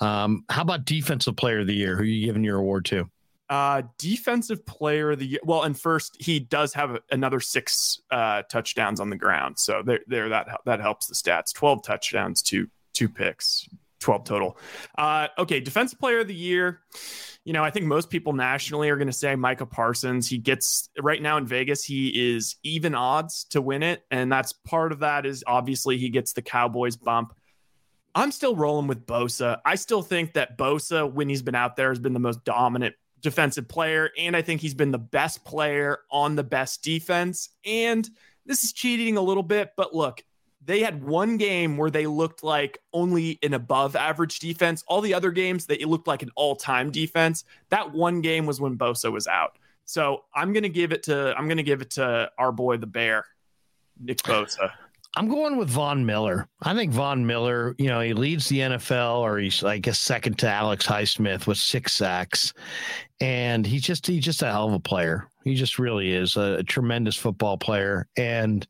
Um, 0.00 0.44
how 0.48 0.62
about 0.62 0.84
defensive 0.84 1.36
player 1.36 1.60
of 1.60 1.66
the 1.66 1.74
year? 1.74 1.96
Who 1.96 2.02
are 2.02 2.06
you 2.06 2.26
giving 2.26 2.44
your 2.44 2.58
award 2.58 2.84
to? 2.86 3.10
Uh, 3.50 3.82
defensive 3.98 4.64
player 4.66 5.12
of 5.12 5.18
the 5.18 5.26
year. 5.26 5.40
Well, 5.42 5.62
and 5.62 5.78
first 5.78 6.16
he 6.20 6.38
does 6.38 6.74
have 6.74 6.98
another 7.10 7.40
six 7.40 8.00
uh, 8.10 8.42
touchdowns 8.42 9.00
on 9.00 9.10
the 9.10 9.16
ground, 9.16 9.58
so 9.58 9.82
there, 9.82 10.00
there 10.06 10.28
that 10.28 10.60
that 10.66 10.80
helps 10.80 11.06
the 11.06 11.14
stats. 11.14 11.52
Twelve 11.52 11.82
touchdowns, 11.82 12.42
two 12.42 12.68
two 12.92 13.08
picks, 13.08 13.66
twelve 14.00 14.24
total. 14.24 14.56
Uh, 14.96 15.28
okay, 15.38 15.60
defensive 15.60 15.98
player 15.98 16.20
of 16.20 16.28
the 16.28 16.34
year 16.34 16.80
you 17.48 17.54
know, 17.54 17.64
I 17.64 17.70
think 17.70 17.86
most 17.86 18.10
people 18.10 18.34
nationally 18.34 18.90
are 18.90 18.96
going 18.96 19.06
to 19.08 19.12
say 19.12 19.34
Micah 19.34 19.64
Parsons. 19.64 20.28
He 20.28 20.36
gets 20.36 20.90
right 21.00 21.22
now 21.22 21.38
in 21.38 21.46
Vegas, 21.46 21.82
he 21.82 22.34
is 22.34 22.56
even 22.62 22.94
odds 22.94 23.44
to 23.44 23.62
win 23.62 23.82
it. 23.82 24.04
And 24.10 24.30
that's 24.30 24.52
part 24.52 24.92
of 24.92 24.98
that 24.98 25.24
is 25.24 25.42
obviously 25.46 25.96
he 25.96 26.10
gets 26.10 26.34
the 26.34 26.42
Cowboys 26.42 26.98
bump. 26.98 27.32
I'm 28.14 28.32
still 28.32 28.54
rolling 28.54 28.86
with 28.86 29.06
Bosa. 29.06 29.60
I 29.64 29.76
still 29.76 30.02
think 30.02 30.34
that 30.34 30.58
Bosa, 30.58 31.10
when 31.10 31.30
he's 31.30 31.40
been 31.40 31.54
out 31.54 31.74
there, 31.74 31.88
has 31.88 31.98
been 31.98 32.12
the 32.12 32.20
most 32.20 32.44
dominant 32.44 32.96
defensive 33.22 33.66
player. 33.66 34.10
And 34.18 34.36
I 34.36 34.42
think 34.42 34.60
he's 34.60 34.74
been 34.74 34.90
the 34.90 34.98
best 34.98 35.42
player 35.42 36.00
on 36.10 36.36
the 36.36 36.44
best 36.44 36.82
defense. 36.82 37.48
And 37.64 38.06
this 38.44 38.62
is 38.62 38.74
cheating 38.74 39.16
a 39.16 39.22
little 39.22 39.42
bit, 39.42 39.70
but 39.74 39.94
look, 39.94 40.22
they 40.64 40.80
had 40.80 41.02
one 41.02 41.36
game 41.36 41.76
where 41.76 41.90
they 41.90 42.06
looked 42.06 42.42
like 42.42 42.78
only 42.92 43.38
an 43.42 43.54
above 43.54 43.96
average 43.96 44.38
defense. 44.38 44.84
All 44.86 45.00
the 45.00 45.14
other 45.14 45.30
games, 45.30 45.66
they 45.66 45.78
looked 45.78 46.06
like 46.06 46.22
an 46.22 46.30
all 46.34 46.56
time 46.56 46.90
defense. 46.90 47.44
That 47.70 47.92
one 47.92 48.20
game 48.20 48.46
was 48.46 48.60
when 48.60 48.76
Bosa 48.76 49.10
was 49.12 49.26
out. 49.26 49.58
So 49.84 50.24
I'm 50.34 50.52
gonna 50.52 50.68
give 50.68 50.92
it 50.92 51.04
to 51.04 51.34
I'm 51.36 51.48
gonna 51.48 51.62
give 51.62 51.80
it 51.80 51.92
to 51.92 52.30
our 52.36 52.52
boy 52.52 52.76
the 52.76 52.86
Bear, 52.86 53.24
Nick 53.98 54.18
Bosa. 54.18 54.70
I'm 55.16 55.26
going 55.26 55.56
with 55.56 55.70
Von 55.70 56.04
Miller. 56.04 56.46
I 56.62 56.74
think 56.74 56.92
Von 56.92 57.26
Miller, 57.26 57.74
you 57.78 57.88
know, 57.88 57.98
he 58.00 58.12
leads 58.12 58.46
the 58.48 58.58
NFL, 58.58 59.20
or 59.20 59.38
he's 59.38 59.64
I 59.64 59.78
guess 59.78 59.98
second 59.98 60.38
to 60.40 60.48
Alex 60.48 60.86
Highsmith 60.86 61.46
with 61.46 61.56
six 61.56 61.94
sacks, 61.94 62.52
and 63.20 63.66
he's 63.66 63.82
just 63.82 64.06
he's 64.06 64.24
just 64.24 64.42
a 64.42 64.50
hell 64.50 64.68
of 64.68 64.74
a 64.74 64.80
player. 64.80 65.28
He 65.44 65.54
just 65.54 65.78
really 65.78 66.12
is 66.12 66.36
a, 66.36 66.58
a, 66.58 66.62
tremendous 66.62 67.16
football 67.16 67.56
player. 67.56 68.06
And, 68.16 68.66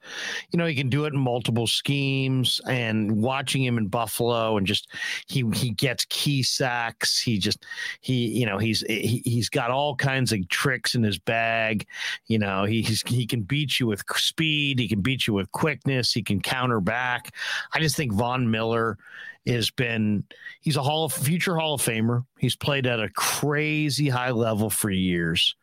you 0.52 0.58
know, 0.58 0.66
he 0.66 0.76
can 0.76 0.88
do 0.88 1.06
it 1.06 1.12
in 1.12 1.18
multiple 1.18 1.66
schemes 1.66 2.60
and 2.68 3.10
watching 3.20 3.64
him 3.64 3.78
in 3.78 3.88
Buffalo 3.88 4.56
and 4.56 4.66
just 4.66 4.88
he 5.26 5.44
he 5.54 5.70
gets 5.70 6.06
key 6.08 6.42
sacks. 6.42 7.20
He 7.20 7.38
just 7.38 7.66
he, 8.00 8.28
you 8.28 8.46
know, 8.46 8.58
he's 8.58 8.82
he, 8.82 9.22
he's 9.24 9.48
got 9.48 9.70
all 9.70 9.96
kinds 9.96 10.32
of 10.32 10.48
tricks 10.48 10.94
in 10.94 11.02
his 11.02 11.18
bag. 11.18 11.86
You 12.26 12.38
know, 12.38 12.64
he's 12.64 13.02
he 13.02 13.26
can 13.26 13.42
beat 13.42 13.80
you 13.80 13.86
with 13.86 14.04
speed, 14.16 14.78
he 14.78 14.88
can 14.88 15.00
beat 15.00 15.26
you 15.26 15.34
with 15.34 15.50
quickness, 15.52 16.12
he 16.12 16.22
can 16.22 16.40
counter 16.40 16.80
back. 16.80 17.34
I 17.74 17.80
just 17.80 17.96
think 17.96 18.12
Von 18.12 18.50
Miller 18.50 18.98
has 19.48 19.70
been 19.70 20.24
he's 20.60 20.76
a 20.76 20.82
hall 20.82 21.04
of 21.04 21.12
future 21.12 21.56
hall 21.56 21.74
of 21.74 21.82
famer. 21.82 22.24
He's 22.38 22.56
played 22.56 22.86
at 22.86 23.00
a 23.00 23.08
crazy 23.10 24.08
high 24.08 24.30
level 24.30 24.70
for 24.70 24.90
years. 24.90 25.56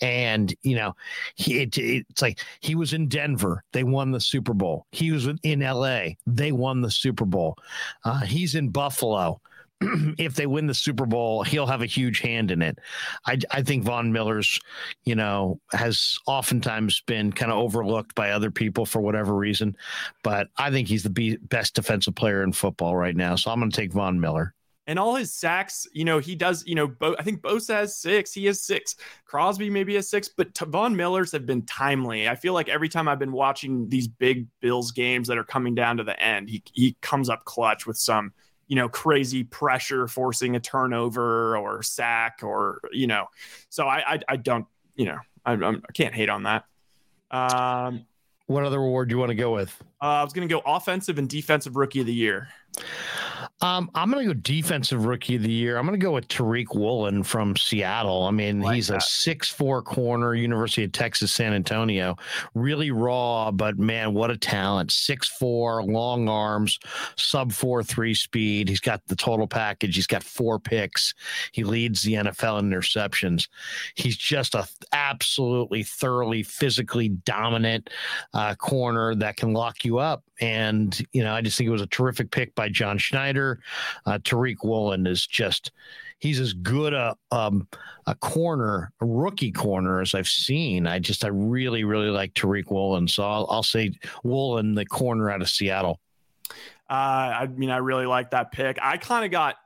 And 0.00 0.54
you 0.62 0.76
know 0.76 0.94
he, 1.34 1.60
it, 1.60 1.76
it's 1.78 2.22
like 2.22 2.40
he 2.60 2.74
was 2.74 2.92
in 2.92 3.08
denver. 3.08 3.64
They 3.72 3.84
won 3.84 4.10
the 4.10 4.20
super 4.20 4.54
bowl. 4.54 4.86
He 4.92 5.12
was 5.12 5.28
in 5.42 5.60
la 5.60 6.08
they 6.26 6.52
won 6.52 6.80
the 6.80 6.90
super 6.90 7.24
bowl. 7.24 7.56
Uh, 8.04 8.20
he's 8.20 8.54
in 8.54 8.70
buffalo 8.70 9.40
if 10.18 10.34
they 10.34 10.46
win 10.46 10.66
the 10.66 10.74
Super 10.74 11.06
Bowl, 11.06 11.42
he'll 11.42 11.66
have 11.66 11.82
a 11.82 11.86
huge 11.86 12.20
hand 12.20 12.50
in 12.50 12.62
it. 12.62 12.78
I, 13.26 13.38
I 13.50 13.62
think 13.62 13.84
Von 13.84 14.12
Miller's, 14.12 14.60
you 15.04 15.14
know, 15.14 15.60
has 15.72 16.18
oftentimes 16.26 17.02
been 17.06 17.32
kind 17.32 17.50
of 17.50 17.58
overlooked 17.58 18.14
by 18.14 18.30
other 18.30 18.50
people 18.50 18.86
for 18.86 19.00
whatever 19.00 19.34
reason, 19.34 19.76
but 20.22 20.48
I 20.56 20.70
think 20.70 20.88
he's 20.88 21.02
the 21.02 21.10
be- 21.10 21.36
best 21.36 21.74
defensive 21.74 22.14
player 22.14 22.42
in 22.42 22.52
football 22.52 22.96
right 22.96 23.16
now. 23.16 23.36
So 23.36 23.50
I'm 23.50 23.58
going 23.58 23.70
to 23.70 23.76
take 23.76 23.92
Von 23.92 24.20
Miller. 24.20 24.54
And 24.86 24.98
all 24.98 25.14
his 25.14 25.32
sacks, 25.32 25.86
you 25.92 26.04
know, 26.04 26.18
he 26.18 26.34
does, 26.34 26.62
you 26.66 26.74
know, 26.74 26.86
Bo- 26.86 27.16
I 27.18 27.22
think 27.22 27.40
Bosa 27.40 27.74
has 27.74 27.96
six. 27.96 28.34
He 28.34 28.44
has 28.46 28.60
six. 28.60 28.96
Crosby 29.24 29.70
maybe 29.70 29.94
has 29.94 30.10
six, 30.10 30.28
but 30.28 30.56
Von 30.58 30.94
Miller's 30.94 31.32
have 31.32 31.46
been 31.46 31.62
timely. 31.62 32.28
I 32.28 32.34
feel 32.34 32.52
like 32.52 32.68
every 32.68 32.90
time 32.90 33.08
I've 33.08 33.18
been 33.18 33.32
watching 33.32 33.88
these 33.88 34.06
big 34.06 34.46
Bills 34.60 34.92
games 34.92 35.26
that 35.28 35.38
are 35.38 35.44
coming 35.44 35.74
down 35.74 35.96
to 35.96 36.04
the 36.04 36.20
end, 36.22 36.50
he, 36.50 36.62
he 36.72 36.96
comes 37.00 37.30
up 37.30 37.44
clutch 37.46 37.86
with 37.86 37.96
some 37.96 38.32
you 38.66 38.76
know, 38.76 38.88
crazy 38.88 39.44
pressure 39.44 40.08
forcing 40.08 40.56
a 40.56 40.60
turnover 40.60 41.56
or 41.56 41.82
sack 41.82 42.40
or, 42.42 42.80
you 42.92 43.06
know, 43.06 43.26
so 43.68 43.86
I, 43.86 44.14
I, 44.14 44.20
I 44.28 44.36
don't, 44.36 44.66
you 44.96 45.06
know, 45.06 45.18
I, 45.44 45.52
I'm, 45.52 45.82
I 45.88 45.92
can 45.92 46.06
not 46.06 46.14
hate 46.14 46.28
on 46.28 46.44
that. 46.44 46.64
Um, 47.30 48.06
what 48.46 48.64
other 48.64 48.78
award 48.78 49.08
do 49.08 49.14
you 49.14 49.18
want 49.18 49.30
to 49.30 49.34
go 49.34 49.54
with? 49.54 49.74
Uh, 50.02 50.06
I 50.06 50.24
was 50.24 50.32
going 50.32 50.46
to 50.46 50.54
go 50.54 50.62
offensive 50.66 51.18
and 51.18 51.28
defensive 51.28 51.76
rookie 51.76 52.00
of 52.00 52.06
the 52.06 52.14
year. 52.14 52.48
Um, 53.64 53.90
I'm 53.94 54.10
going 54.10 54.28
to 54.28 54.34
go 54.34 54.38
defensive 54.38 55.06
rookie 55.06 55.36
of 55.36 55.42
the 55.42 55.50
year. 55.50 55.78
I'm 55.78 55.86
going 55.86 55.98
to 55.98 56.04
go 56.04 56.12
with 56.12 56.28
Tariq 56.28 56.74
Woolen 56.74 57.22
from 57.22 57.56
Seattle. 57.56 58.24
I 58.24 58.30
mean, 58.30 58.60
like 58.60 58.74
he's 58.74 58.88
that. 58.88 58.98
a 58.98 59.00
six-four 59.00 59.80
corner, 59.80 60.34
University 60.34 60.84
of 60.84 60.92
Texas, 60.92 61.32
San 61.32 61.54
Antonio. 61.54 62.14
Really 62.52 62.90
raw, 62.90 63.50
but 63.50 63.78
man, 63.78 64.12
what 64.12 64.30
a 64.30 64.36
talent! 64.36 64.92
Six-four, 64.92 65.82
long 65.82 66.28
arms, 66.28 66.78
sub 67.16 67.52
four-three 67.52 68.12
speed. 68.12 68.68
He's 68.68 68.80
got 68.80 69.00
the 69.06 69.16
total 69.16 69.46
package. 69.46 69.94
He's 69.94 70.06
got 70.06 70.22
four 70.22 70.58
picks. 70.58 71.14
He 71.52 71.64
leads 71.64 72.02
the 72.02 72.14
NFL 72.14 72.58
in 72.58 72.68
interceptions. 72.68 73.48
He's 73.94 74.18
just 74.18 74.54
a 74.54 74.68
absolutely 74.92 75.84
thoroughly 75.84 76.42
physically 76.42 77.08
dominant 77.08 77.88
uh, 78.34 78.56
corner 78.56 79.14
that 79.14 79.36
can 79.36 79.54
lock 79.54 79.86
you 79.86 79.96
up. 79.96 80.22
And 80.40 81.06
you 81.12 81.22
know, 81.22 81.34
I 81.34 81.40
just 81.40 81.56
think 81.56 81.68
it 81.68 81.72
was 81.72 81.82
a 81.82 81.86
terrific 81.86 82.30
pick 82.30 82.54
by 82.54 82.68
John 82.68 82.98
Schneider. 82.98 83.60
Uh, 84.06 84.18
Tariq 84.18 84.56
Woolen 84.64 85.06
is 85.06 85.26
just 85.26 85.70
he's 86.18 86.40
as 86.40 86.52
good 86.52 86.92
a 86.92 87.16
um, 87.30 87.68
a 88.06 88.14
corner, 88.16 88.92
a 89.00 89.06
rookie 89.06 89.52
corner 89.52 90.00
as 90.00 90.14
I've 90.14 90.28
seen. 90.28 90.86
I 90.86 90.98
just 90.98 91.24
I 91.24 91.28
really 91.28 91.84
really 91.84 92.10
like 92.10 92.34
Tariq 92.34 92.70
Woolen, 92.70 93.06
so 93.06 93.22
I'll, 93.24 93.46
I'll 93.48 93.62
say 93.62 93.92
Woolen, 94.24 94.74
the 94.74 94.86
corner 94.86 95.30
out 95.30 95.42
of 95.42 95.48
Seattle. 95.48 96.00
Uh, 96.88 96.92
I 96.92 97.46
mean, 97.46 97.70
I 97.70 97.78
really 97.78 98.06
like 98.06 98.30
that 98.30 98.52
pick. 98.52 98.78
I 98.80 98.96
kind 98.96 99.24
of 99.24 99.30
got, 99.30 99.56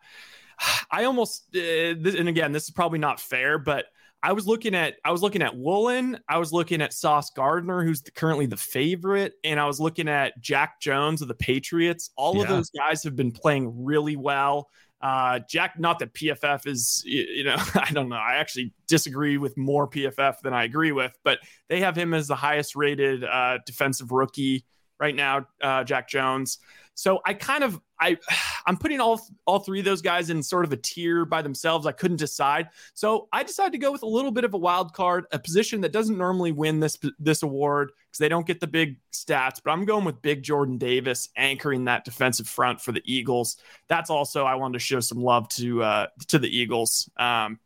I 0.90 1.04
almost, 1.04 1.44
uh, 1.54 1.94
this, 1.98 2.14
and 2.14 2.28
again, 2.28 2.52
this 2.52 2.64
is 2.64 2.70
probably 2.70 2.98
not 2.98 3.20
fair, 3.20 3.58
but 3.58 3.86
I 4.22 4.32
was 4.32 4.46
looking 4.46 4.74
at 4.74 4.96
I 5.04 5.12
was 5.12 5.22
looking 5.22 5.42
at 5.42 5.56
Woolen, 5.56 6.18
I 6.28 6.38
was 6.38 6.52
looking 6.52 6.82
at 6.82 6.92
Sauce 6.92 7.30
Gardner, 7.30 7.84
who's 7.84 8.02
the, 8.02 8.10
currently 8.10 8.46
the 8.46 8.56
favorite, 8.56 9.34
and 9.44 9.60
I 9.60 9.66
was 9.66 9.78
looking 9.78 10.08
at 10.08 10.40
Jack 10.40 10.80
Jones 10.80 11.22
of 11.22 11.28
the 11.28 11.34
Patriots. 11.34 12.10
All 12.16 12.36
yeah. 12.36 12.42
of 12.42 12.48
those 12.48 12.70
guys 12.70 13.04
have 13.04 13.14
been 13.14 13.30
playing 13.30 13.84
really 13.84 14.16
well. 14.16 14.68
Uh, 15.00 15.38
Jack, 15.48 15.78
not 15.78 16.00
that 16.00 16.12
PFF 16.12 16.66
is, 16.66 17.02
you 17.06 17.44
know, 17.44 17.56
I 17.74 17.90
don't 17.92 18.08
know. 18.08 18.16
I 18.16 18.36
actually 18.36 18.72
disagree 18.88 19.38
with 19.38 19.56
more 19.56 19.88
PFF 19.88 20.40
than 20.40 20.52
I 20.52 20.64
agree 20.64 20.92
with, 20.92 21.16
but 21.22 21.38
they 21.68 21.80
have 21.80 21.96
him 21.96 22.14
as 22.14 22.26
the 22.26 22.34
highest 22.34 22.74
rated 22.74 23.22
uh, 23.24 23.58
defensive 23.64 24.10
rookie 24.10 24.64
right 24.98 25.14
now, 25.14 25.46
uh, 25.62 25.84
Jack 25.84 26.08
Jones. 26.08 26.58
So 26.94 27.20
I 27.24 27.34
kind 27.34 27.62
of 27.62 27.80
I 28.00 28.18
I'm 28.66 28.76
putting 28.76 29.00
all 29.00 29.20
all 29.46 29.60
three 29.60 29.78
of 29.78 29.84
those 29.84 30.02
guys 30.02 30.30
in 30.30 30.42
sort 30.42 30.64
of 30.64 30.72
a 30.72 30.76
tier 30.76 31.24
by 31.24 31.42
themselves. 31.42 31.86
I 31.86 31.92
couldn't 31.92 32.18
decide. 32.18 32.68
So 32.94 33.28
I 33.32 33.42
decided 33.42 33.72
to 33.72 33.78
go 33.78 33.92
with 33.92 34.02
a 34.02 34.06
little 34.06 34.30
bit 34.30 34.44
of 34.44 34.54
a 34.54 34.58
wild 34.58 34.92
card, 34.92 35.26
a 35.32 35.38
position 35.38 35.80
that 35.82 35.92
doesn't 35.92 36.18
normally 36.18 36.52
win 36.52 36.80
this 36.80 36.98
this 37.18 37.42
award 37.42 37.92
because 38.06 38.18
they 38.18 38.28
don't 38.28 38.46
get 38.46 38.60
the 38.60 38.66
big 38.66 38.98
stats, 39.12 39.60
but 39.62 39.70
I'm 39.70 39.84
going 39.84 40.04
with 40.04 40.20
Big 40.22 40.42
Jordan 40.42 40.78
Davis 40.78 41.28
anchoring 41.36 41.84
that 41.86 42.04
defensive 42.04 42.48
front 42.48 42.80
for 42.80 42.92
the 42.92 43.02
Eagles. 43.04 43.56
That's 43.88 44.10
also 44.10 44.44
I 44.44 44.54
wanted 44.54 44.74
to 44.74 44.84
show 44.84 45.00
some 45.00 45.22
love 45.22 45.48
to 45.50 45.82
uh 45.82 46.06
to 46.28 46.38
the 46.38 46.48
Eagles. 46.48 47.10
Um 47.16 47.58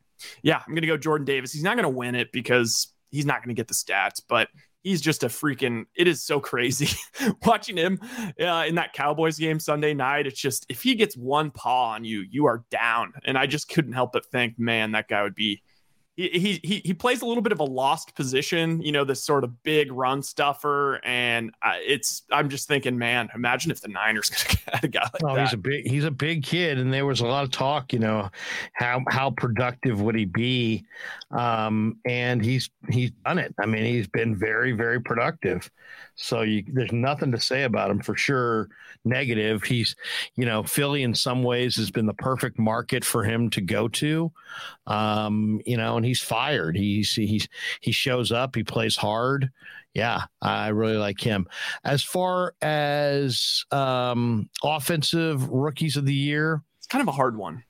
yeah, 0.42 0.58
I'm 0.58 0.72
going 0.72 0.82
to 0.82 0.86
go 0.86 0.96
Jordan 0.96 1.24
Davis. 1.24 1.52
He's 1.52 1.64
not 1.64 1.74
going 1.74 1.82
to 1.82 1.88
win 1.88 2.14
it 2.14 2.30
because 2.30 2.88
he's 3.10 3.26
not 3.26 3.42
going 3.42 3.54
to 3.54 3.58
get 3.58 3.68
the 3.68 3.74
stats, 3.74 4.20
but 4.26 4.48
he's 4.82 5.00
just 5.00 5.22
a 5.22 5.28
freaking 5.28 5.84
it 5.94 6.08
is 6.08 6.22
so 6.22 6.40
crazy 6.40 6.96
watching 7.44 7.76
him 7.76 7.98
uh, 8.40 8.64
in 8.66 8.74
that 8.74 8.92
cowboys 8.92 9.38
game 9.38 9.60
sunday 9.60 9.94
night. 9.94 10.26
It's 10.26 10.40
just 10.40 10.66
if 10.68 10.82
he 10.82 10.94
gets 10.94 11.16
one 11.16 11.50
paw 11.50 11.92
on 11.92 12.04
you 12.04 12.24
you 12.30 12.46
are 12.46 12.64
down. 12.70 13.12
And 13.24 13.38
i 13.38 13.46
just 13.46 13.68
couldn't 13.68 13.92
help 13.92 14.12
but 14.12 14.26
think 14.26 14.58
man 14.58 14.92
that 14.92 15.08
guy 15.08 15.22
would 15.22 15.34
be 15.34 15.62
he, 16.14 16.60
he 16.62 16.82
he 16.84 16.92
plays 16.92 17.22
a 17.22 17.26
little 17.26 17.42
bit 17.42 17.52
of 17.52 17.60
a 17.60 17.64
lost 17.64 18.14
position, 18.14 18.82
you 18.82 18.92
know, 18.92 19.04
this 19.04 19.24
sort 19.24 19.44
of 19.44 19.62
big 19.62 19.90
run 19.90 20.22
stuffer, 20.22 21.00
and 21.04 21.52
it's 21.64 22.22
I'm 22.30 22.50
just 22.50 22.68
thinking, 22.68 22.98
man, 22.98 23.30
imagine 23.34 23.70
if 23.70 23.80
the 23.80 23.88
Niners 23.88 24.28
could 24.48 24.58
have 24.72 24.84
a 24.84 24.88
guy 24.88 25.08
like 25.12 25.24
oh, 25.24 25.34
that. 25.34 25.42
He's 25.42 25.54
a 25.54 25.56
big 25.56 25.86
he's 25.86 26.04
a 26.04 26.10
big 26.10 26.42
kid, 26.42 26.78
and 26.78 26.92
there 26.92 27.06
was 27.06 27.20
a 27.20 27.26
lot 27.26 27.44
of 27.44 27.50
talk, 27.50 27.94
you 27.94 27.98
know, 27.98 28.30
how 28.74 29.02
how 29.08 29.30
productive 29.30 30.02
would 30.02 30.14
he 30.14 30.26
be, 30.26 30.84
um, 31.30 31.96
and 32.04 32.44
he's 32.44 32.68
he's 32.90 33.10
done 33.24 33.38
it. 33.38 33.54
I 33.58 33.64
mean, 33.64 33.84
he's 33.84 34.08
been 34.08 34.36
very 34.36 34.72
very 34.72 35.00
productive. 35.00 35.70
So 36.14 36.42
you, 36.42 36.64
there's 36.66 36.92
nothing 36.92 37.32
to 37.32 37.40
say 37.40 37.62
about 37.64 37.90
him 37.90 38.00
for 38.00 38.16
sure. 38.16 38.68
Negative. 39.04 39.62
He's, 39.62 39.96
you 40.36 40.44
know, 40.44 40.62
Philly 40.62 41.02
in 41.02 41.14
some 41.14 41.42
ways 41.42 41.76
has 41.76 41.90
been 41.90 42.06
the 42.06 42.14
perfect 42.14 42.58
market 42.58 43.04
for 43.04 43.24
him 43.24 43.50
to 43.50 43.60
go 43.60 43.88
to. 43.88 44.30
Um, 44.86 45.60
you 45.66 45.76
know, 45.76 45.96
and 45.96 46.04
he's 46.06 46.20
fired. 46.20 46.76
He's 46.76 47.14
he's 47.14 47.48
he 47.80 47.92
shows 47.92 48.30
up. 48.30 48.54
He 48.54 48.62
plays 48.62 48.96
hard. 48.96 49.50
Yeah, 49.94 50.22
I 50.40 50.68
really 50.68 50.96
like 50.96 51.20
him. 51.20 51.46
As 51.84 52.02
far 52.02 52.54
as 52.62 53.64
um, 53.70 54.48
offensive 54.62 55.48
rookies 55.48 55.96
of 55.96 56.06
the 56.06 56.14
year, 56.14 56.62
it's 56.78 56.86
kind 56.86 57.02
of 57.02 57.08
a 57.08 57.12
hard 57.12 57.36
one. 57.36 57.64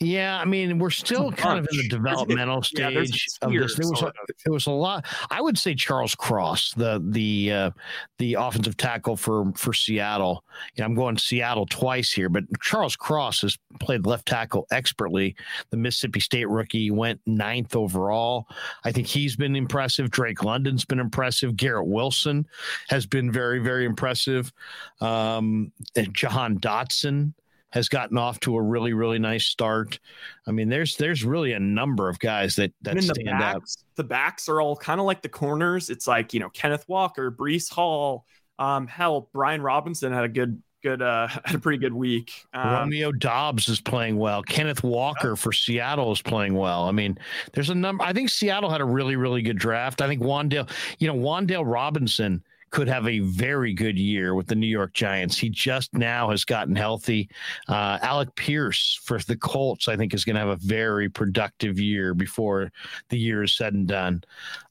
Yeah, 0.00 0.40
I 0.40 0.44
mean, 0.44 0.78
we're 0.80 0.90
still 0.90 1.30
kind 1.30 1.58
of 1.58 1.68
in 1.70 1.78
the 1.78 1.88
developmental 1.88 2.62
stage 2.62 3.38
yeah, 3.40 3.48
of 3.48 3.52
this. 3.52 3.76
There 3.76 3.88
was, 3.88 4.02
a, 4.02 4.12
there 4.44 4.52
was 4.52 4.66
a 4.66 4.72
lot. 4.72 5.06
I 5.30 5.40
would 5.40 5.56
say 5.56 5.74
Charles 5.76 6.16
Cross, 6.16 6.74
the 6.74 7.00
the 7.10 7.52
uh, 7.52 7.70
the 8.18 8.34
offensive 8.34 8.76
tackle 8.76 9.16
for 9.16 9.52
for 9.54 9.72
Seattle. 9.72 10.44
You 10.74 10.82
know, 10.82 10.86
I'm 10.86 10.94
going 10.96 11.16
Seattle 11.16 11.66
twice 11.66 12.10
here, 12.10 12.28
but 12.28 12.42
Charles 12.60 12.96
Cross 12.96 13.42
has 13.42 13.56
played 13.78 14.04
left 14.04 14.26
tackle 14.26 14.66
expertly. 14.72 15.36
The 15.70 15.76
Mississippi 15.76 16.18
State 16.18 16.48
rookie 16.48 16.90
went 16.90 17.20
ninth 17.24 17.76
overall. 17.76 18.48
I 18.84 18.90
think 18.90 19.06
he's 19.06 19.36
been 19.36 19.54
impressive. 19.54 20.10
Drake 20.10 20.42
London's 20.42 20.84
been 20.84 21.00
impressive. 21.00 21.54
Garrett 21.54 21.86
Wilson 21.86 22.48
has 22.88 23.06
been 23.06 23.30
very 23.30 23.60
very 23.60 23.84
impressive. 23.84 24.52
Um, 25.00 25.70
Jahan 26.12 26.58
Dotson 26.58 27.32
has 27.74 27.88
gotten 27.88 28.16
off 28.16 28.38
to 28.40 28.56
a 28.56 28.62
really 28.62 28.92
really 28.92 29.18
nice 29.18 29.46
start. 29.46 29.98
I 30.46 30.52
mean, 30.52 30.68
there's 30.68 30.96
there's 30.96 31.24
really 31.24 31.52
a 31.52 31.60
number 31.60 32.08
of 32.08 32.20
guys 32.20 32.54
that 32.56 32.72
that 32.82 33.02
stand 33.02 33.16
the 33.16 33.24
backs, 33.24 33.44
out. 33.56 33.96
The 33.96 34.04
backs 34.04 34.48
are 34.48 34.60
all 34.60 34.76
kind 34.76 35.00
of 35.00 35.06
like 35.06 35.22
the 35.22 35.28
corners. 35.28 35.90
It's 35.90 36.06
like 36.06 36.32
you 36.32 36.38
know 36.38 36.50
Kenneth 36.50 36.84
Walker, 36.88 37.32
Breece 37.32 37.70
Hall. 37.70 38.26
Um, 38.60 38.86
hell, 38.86 39.28
Brian 39.32 39.60
Robinson 39.60 40.12
had 40.12 40.22
a 40.22 40.28
good 40.28 40.62
good 40.84 41.02
uh 41.02 41.26
had 41.44 41.56
a 41.56 41.58
pretty 41.58 41.78
good 41.78 41.92
week. 41.92 42.44
Um, 42.52 42.70
Romeo 42.70 43.10
Dobbs 43.10 43.68
is 43.68 43.80
playing 43.80 44.18
well. 44.18 44.44
Kenneth 44.44 44.84
Walker 44.84 45.30
yeah. 45.30 45.34
for 45.34 45.52
Seattle 45.52 46.12
is 46.12 46.22
playing 46.22 46.54
well. 46.54 46.84
I 46.84 46.92
mean, 46.92 47.18
there's 47.54 47.70
a 47.70 47.74
number 47.74 48.04
I 48.04 48.12
think 48.12 48.30
Seattle 48.30 48.70
had 48.70 48.82
a 48.82 48.86
really, 48.86 49.16
really 49.16 49.42
good 49.42 49.58
draft. 49.58 50.00
I 50.00 50.06
think 50.06 50.22
Wan'Dale, 50.22 50.70
you 51.00 51.08
know, 51.08 51.14
Wan'Dale 51.14 51.64
Robinson 51.66 52.44
could 52.74 52.88
have 52.88 53.06
a 53.06 53.20
very 53.20 53.72
good 53.72 53.96
year 53.96 54.34
with 54.34 54.48
the 54.48 54.54
New 54.56 54.66
York 54.66 54.92
Giants. 54.94 55.38
He 55.38 55.48
just 55.48 55.94
now 55.94 56.30
has 56.30 56.44
gotten 56.44 56.74
healthy. 56.74 57.30
Uh, 57.68 58.00
Alec 58.02 58.34
Pierce 58.34 58.98
for 59.04 59.20
the 59.20 59.36
Colts, 59.36 59.86
I 59.86 59.96
think, 59.96 60.12
is 60.12 60.24
going 60.24 60.34
to 60.34 60.40
have 60.40 60.48
a 60.48 60.56
very 60.56 61.08
productive 61.08 61.78
year 61.78 62.14
before 62.14 62.72
the 63.10 63.16
year 63.16 63.44
is 63.44 63.56
said 63.56 63.74
and 63.74 63.86
done. 63.86 64.24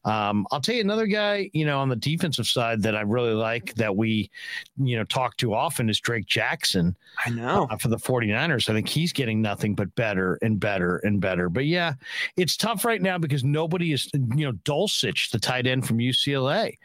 Um, 0.06 0.46
I'll 0.52 0.60
tell 0.60 0.76
you 0.76 0.82
another 0.82 1.08
guy, 1.08 1.50
you 1.54 1.66
know, 1.66 1.80
on 1.80 1.90
the 1.90 1.96
defensive 1.96 2.46
side 2.46 2.82
that 2.84 2.96
I 2.96 3.02
really 3.02 3.34
like 3.34 3.74
that 3.76 3.96
we, 3.96 4.30
you 4.78 4.98
know, 4.98 5.06
talk 5.06 5.38
too 5.38 5.54
often 5.54 5.90
is 5.90 6.00
Drake 6.00 6.26
Jackson. 6.26 6.96
I 7.26 7.30
know. 7.30 7.68
Uh, 7.70 7.78
for 7.78 7.88
the 7.88 7.98
49ers. 7.98 8.70
I 8.70 8.74
think 8.74 8.90
he's 8.90 9.14
getting 9.14 9.42
nothing 9.42 9.76
but 9.76 9.94
better 9.96 10.38
and 10.42 10.60
better 10.60 10.98
and 10.98 11.22
better. 11.22 11.48
But 11.48 11.66
yeah, 11.66 11.94
it's 12.36 12.58
tough 12.58 12.84
right 12.84 13.02
now 13.02 13.18
because 13.18 13.44
nobody 13.44 13.94
is, 13.94 14.10
you 14.14 14.46
know, 14.46 14.54
Dulcich, 14.66 15.32
the 15.32 15.40
tight 15.40 15.68
end 15.68 15.88
from 15.88 16.00
UCLA, 16.00 16.78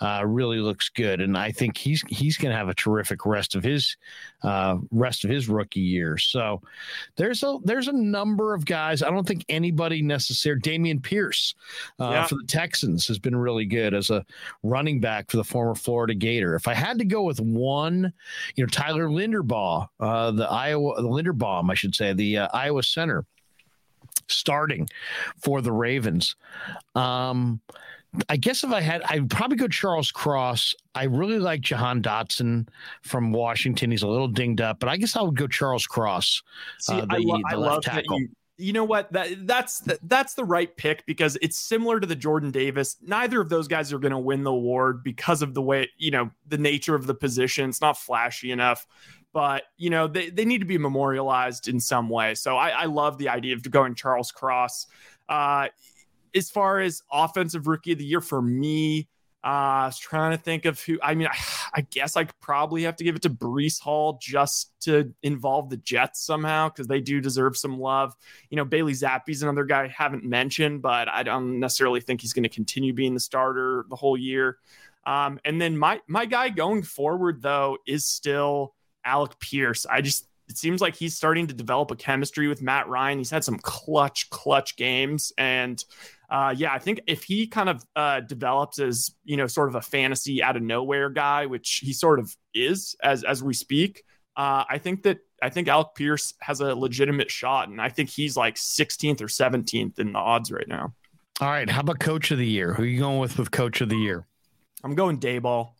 uh, 0.00 0.22
really 0.26 0.58
looks 0.58 0.88
good. 0.90 1.20
And 1.20 1.36
I 1.38 1.52
think 1.52 1.78
he's 1.78 2.02
he's 2.08 2.36
going 2.36 2.52
to 2.52 2.58
have 2.58 2.68
a 2.68 2.74
terrific 2.74 3.24
rest 3.24 3.54
of 3.54 3.62
his 3.62 3.96
uh, 4.42 4.76
rest 4.90 5.24
of 5.24 5.30
his 5.30 5.48
rookie 5.48 5.80
year. 5.80 6.18
So 6.18 6.60
there's 7.16 7.42
a 7.42 7.58
there's 7.64 7.88
a 7.88 7.92
number 7.92 8.54
of 8.54 8.66
guys. 8.66 9.02
I 9.02 9.10
don't 9.10 9.26
think 9.26 9.44
anybody 9.48 10.02
necessarily. 10.02 10.60
Dameon 10.60 11.02
Pierce 11.02 11.54
uh, 12.00 12.10
yeah. 12.10 12.26
for 12.26 12.34
the 12.34 12.44
Texans 12.46 12.65
has 12.74 13.18
been 13.18 13.36
really 13.36 13.64
good 13.64 13.94
as 13.94 14.10
a 14.10 14.24
running 14.62 15.00
back 15.00 15.30
for 15.30 15.36
the 15.36 15.44
former 15.44 15.74
Florida 15.74 16.14
Gator. 16.14 16.54
If 16.54 16.68
I 16.68 16.74
had 16.74 16.98
to 16.98 17.04
go 17.04 17.22
with 17.22 17.40
one, 17.40 18.12
you 18.54 18.64
know, 18.64 18.68
Tyler 18.68 19.08
Linderbaugh, 19.08 19.88
uh, 20.00 20.30
the 20.30 20.50
Iowa 20.50 21.00
the 21.00 21.08
Linderbaum, 21.08 21.70
I 21.70 21.74
should 21.74 21.94
say, 21.94 22.12
the 22.12 22.38
uh, 22.38 22.48
Iowa 22.52 22.82
center 22.82 23.24
starting 24.28 24.88
for 25.40 25.60
the 25.60 25.72
Ravens. 25.72 26.36
Um, 26.94 27.60
I 28.28 28.36
guess 28.36 28.64
if 28.64 28.70
I 28.70 28.80
had, 28.80 29.02
I'd 29.02 29.28
probably 29.28 29.56
go 29.56 29.68
Charles 29.68 30.10
Cross. 30.10 30.74
I 30.94 31.04
really 31.04 31.38
like 31.38 31.60
Jahan 31.60 32.02
Dotson 32.02 32.68
from 33.02 33.32
Washington. 33.32 33.90
He's 33.90 34.02
a 34.02 34.08
little 34.08 34.28
dinged 34.28 34.60
up, 34.60 34.80
but 34.80 34.88
I 34.88 34.96
guess 34.96 35.16
I 35.16 35.22
would 35.22 35.36
go 35.36 35.46
Charles 35.46 35.86
Cross. 35.86 36.42
See, 36.78 36.94
uh, 36.94 37.04
the, 37.04 37.16
I, 37.16 37.18
lo- 37.18 37.42
I 37.50 37.54
love 37.54 37.82
tackle. 37.82 38.18
that 38.18 38.20
you. 38.20 38.28
You 38.58 38.72
know 38.72 38.84
what? 38.84 39.12
That 39.12 39.46
that's 39.46 39.80
the, 39.80 39.98
that's 40.04 40.34
the 40.34 40.44
right 40.44 40.74
pick 40.76 41.04
because 41.04 41.36
it's 41.42 41.58
similar 41.58 42.00
to 42.00 42.06
the 42.06 42.16
Jordan 42.16 42.50
Davis. 42.50 42.96
Neither 43.02 43.40
of 43.40 43.50
those 43.50 43.68
guys 43.68 43.92
are 43.92 43.98
going 43.98 44.12
to 44.12 44.18
win 44.18 44.44
the 44.44 44.52
award 44.52 45.02
because 45.02 45.42
of 45.42 45.52
the 45.52 45.62
way 45.62 45.90
you 45.98 46.10
know 46.10 46.30
the 46.46 46.58
nature 46.58 46.94
of 46.94 47.06
the 47.06 47.14
position. 47.14 47.68
It's 47.68 47.82
not 47.82 47.98
flashy 47.98 48.52
enough, 48.52 48.86
but 49.34 49.64
you 49.76 49.90
know 49.90 50.06
they, 50.06 50.30
they 50.30 50.46
need 50.46 50.60
to 50.60 50.66
be 50.66 50.78
memorialized 50.78 51.68
in 51.68 51.80
some 51.80 52.08
way. 52.08 52.34
So 52.34 52.56
I, 52.56 52.70
I 52.70 52.84
love 52.86 53.18
the 53.18 53.28
idea 53.28 53.54
of 53.54 53.70
going 53.70 53.94
Charles 53.94 54.32
Cross. 54.32 54.86
Uh, 55.28 55.68
as 56.34 56.50
far 56.50 56.80
as 56.80 57.02
offensive 57.12 57.66
rookie 57.66 57.92
of 57.92 57.98
the 57.98 58.04
year 58.04 58.20
for 58.20 58.40
me, 58.40 59.08
uh, 59.46 59.82
I 59.82 59.86
was 59.86 59.98
trying 59.98 60.36
to 60.36 60.42
think 60.42 60.64
of 60.64 60.82
who. 60.82 60.98
I 61.00 61.14
mean, 61.14 61.28
I, 61.28 61.36
I 61.74 61.80
guess 61.82 62.16
I 62.16 62.24
probably 62.40 62.82
have 62.82 62.96
to 62.96 63.04
give 63.04 63.14
it 63.14 63.22
to 63.22 63.30
Breece 63.30 63.80
Hall 63.80 64.18
just 64.20 64.72
to 64.80 65.14
involve 65.22 65.70
the 65.70 65.76
Jets 65.76 66.20
somehow 66.20 66.68
because 66.68 66.88
they 66.88 67.00
do 67.00 67.20
deserve 67.20 67.56
some 67.56 67.78
love. 67.78 68.14
You 68.50 68.56
know, 68.56 68.64
Bailey 68.64 68.92
Zappe's 68.92 69.42
another 69.42 69.64
guy 69.64 69.84
I 69.84 69.88
haven't 69.88 70.24
mentioned, 70.24 70.82
but 70.82 71.08
I 71.08 71.22
don't 71.22 71.60
necessarily 71.60 72.00
think 72.00 72.22
he's 72.22 72.32
going 72.32 72.42
to 72.42 72.48
continue 72.48 72.92
being 72.92 73.14
the 73.14 73.20
starter 73.20 73.86
the 73.88 73.96
whole 73.96 74.16
year. 74.16 74.58
Um, 75.04 75.38
and 75.44 75.60
then 75.60 75.78
my 75.78 76.00
my 76.08 76.26
guy 76.26 76.48
going 76.48 76.82
forward 76.82 77.40
though 77.40 77.78
is 77.86 78.04
still 78.04 78.74
Alec 79.04 79.38
Pierce. 79.38 79.86
I 79.86 80.00
just 80.00 80.26
it 80.48 80.56
seems 80.56 80.80
like 80.80 80.94
he's 80.94 81.16
starting 81.16 81.46
to 81.48 81.54
develop 81.54 81.90
a 81.90 81.96
chemistry 81.96 82.48
with 82.48 82.62
Matt 82.62 82.88
Ryan. 82.88 83.18
He's 83.18 83.30
had 83.30 83.44
some 83.44 83.58
clutch, 83.58 84.30
clutch 84.30 84.76
games. 84.76 85.32
And 85.36 85.84
uh, 86.28 86.54
yeah, 86.56 86.72
I 86.72 86.78
think 86.78 87.00
if 87.06 87.22
he 87.22 87.46
kind 87.46 87.68
of 87.68 87.84
uh, 87.94 88.20
develops 88.20 88.78
as, 88.78 89.14
you 89.24 89.36
know, 89.36 89.46
sort 89.46 89.68
of 89.68 89.74
a 89.74 89.82
fantasy 89.82 90.42
out 90.42 90.56
of 90.56 90.62
nowhere 90.62 91.08
guy, 91.10 91.46
which 91.46 91.80
he 91.84 91.92
sort 91.92 92.18
of 92.18 92.34
is 92.54 92.96
as, 93.02 93.22
as 93.24 93.42
we 93.42 93.54
speak, 93.54 94.02
uh, 94.36 94.64
I 94.68 94.78
think 94.78 95.04
that 95.04 95.18
I 95.42 95.50
think 95.50 95.68
Alec 95.68 95.88
Pierce 95.94 96.34
has 96.40 96.60
a 96.60 96.74
legitimate 96.74 97.30
shot. 97.30 97.68
And 97.68 97.80
I 97.80 97.88
think 97.88 98.10
he's 98.10 98.36
like 98.36 98.56
16th 98.56 99.20
or 99.20 99.26
17th 99.26 99.98
in 99.98 100.12
the 100.12 100.18
odds 100.18 100.50
right 100.50 100.66
now. 100.66 100.94
All 101.40 101.48
right. 101.48 101.68
How 101.68 101.80
about 101.80 102.00
coach 102.00 102.30
of 102.30 102.38
the 102.38 102.46
year? 102.46 102.72
Who 102.74 102.82
are 102.82 102.86
you 102.86 102.98
going 102.98 103.18
with 103.18 103.38
with 103.38 103.50
coach 103.50 103.80
of 103.80 103.88
the 103.88 103.96
year? 103.96 104.26
I'm 104.82 104.94
going 104.94 105.18
Daboll. 105.20 105.70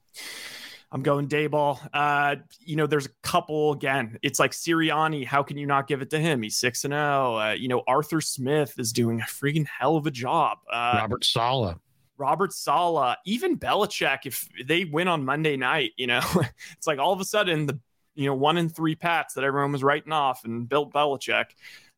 I'm 0.93 1.03
going 1.03 1.29
Daboll. 1.29 1.79
Uh, 1.93 2.37
you 2.61 2.77
know, 2.77 2.87
there's 2.87 3.07
a 3.07 3.11
couple 3.23 3.73
again. 3.73 4.19
It's 4.23 4.39
like 4.39 4.53
Sirianni. 4.53 5.27
How 5.27 5.43
can 5.43 5.59
you 5.59 5.67
not 5.67 5.89
give 5.89 6.01
it 6.01 6.11
to 6.11 6.19
him? 6.19 6.43
He's 6.43 6.57
six 6.57 6.85
and 6.85 6.93
zero. 6.93 7.35
Oh. 7.35 7.39
Uh, 7.39 7.53
you 7.53 7.69
know, 7.69 7.83
Arthur 7.87 8.21
Smith 8.21 8.79
is 8.79 8.93
doing 8.93 9.21
a 9.21 9.25
freaking 9.25 9.67
hell 9.67 9.97
of 9.97 10.07
a 10.07 10.11
job. 10.11 10.59
Uh, 10.71 10.99
Robert 11.01 11.25
Saleh. 11.25 11.77
Robert 12.19 12.53
Saleh, 12.53 13.17
even 13.27 13.59
Belichick, 13.59 14.21
if 14.25 14.49
they 14.65 14.85
win 14.85 15.09
on 15.09 15.25
Monday 15.25 15.57
night, 15.57 15.93
you 15.97 16.07
know, 16.07 16.23
it's 16.77 16.87
like 16.87 16.99
all 16.99 17.13
of 17.13 17.21
a 17.21 17.25
sudden 17.25 17.67
the 17.67 17.79
you 18.15 18.27
know 18.27 18.35
one 18.35 18.57
in 18.57 18.69
three 18.69 18.95
pats 18.95 19.35
that 19.35 19.45
everyone 19.45 19.73
was 19.73 19.85
writing 19.85 20.13
off 20.13 20.45
and 20.45 20.69
Bill 20.69 20.89
Belichick. 20.89 21.47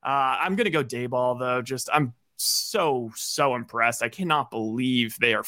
Uh, 0.02 0.36
I'm 0.40 0.56
gonna 0.56 0.70
go 0.70 0.82
Daboll 0.82 1.38
though. 1.38 1.62
Just 1.62 1.88
I'm 1.92 2.14
so 2.36 3.10
so 3.14 3.54
impressed. 3.54 4.02
I 4.02 4.08
cannot 4.08 4.50
believe 4.50 5.16
they 5.20 5.34
are 5.34 5.44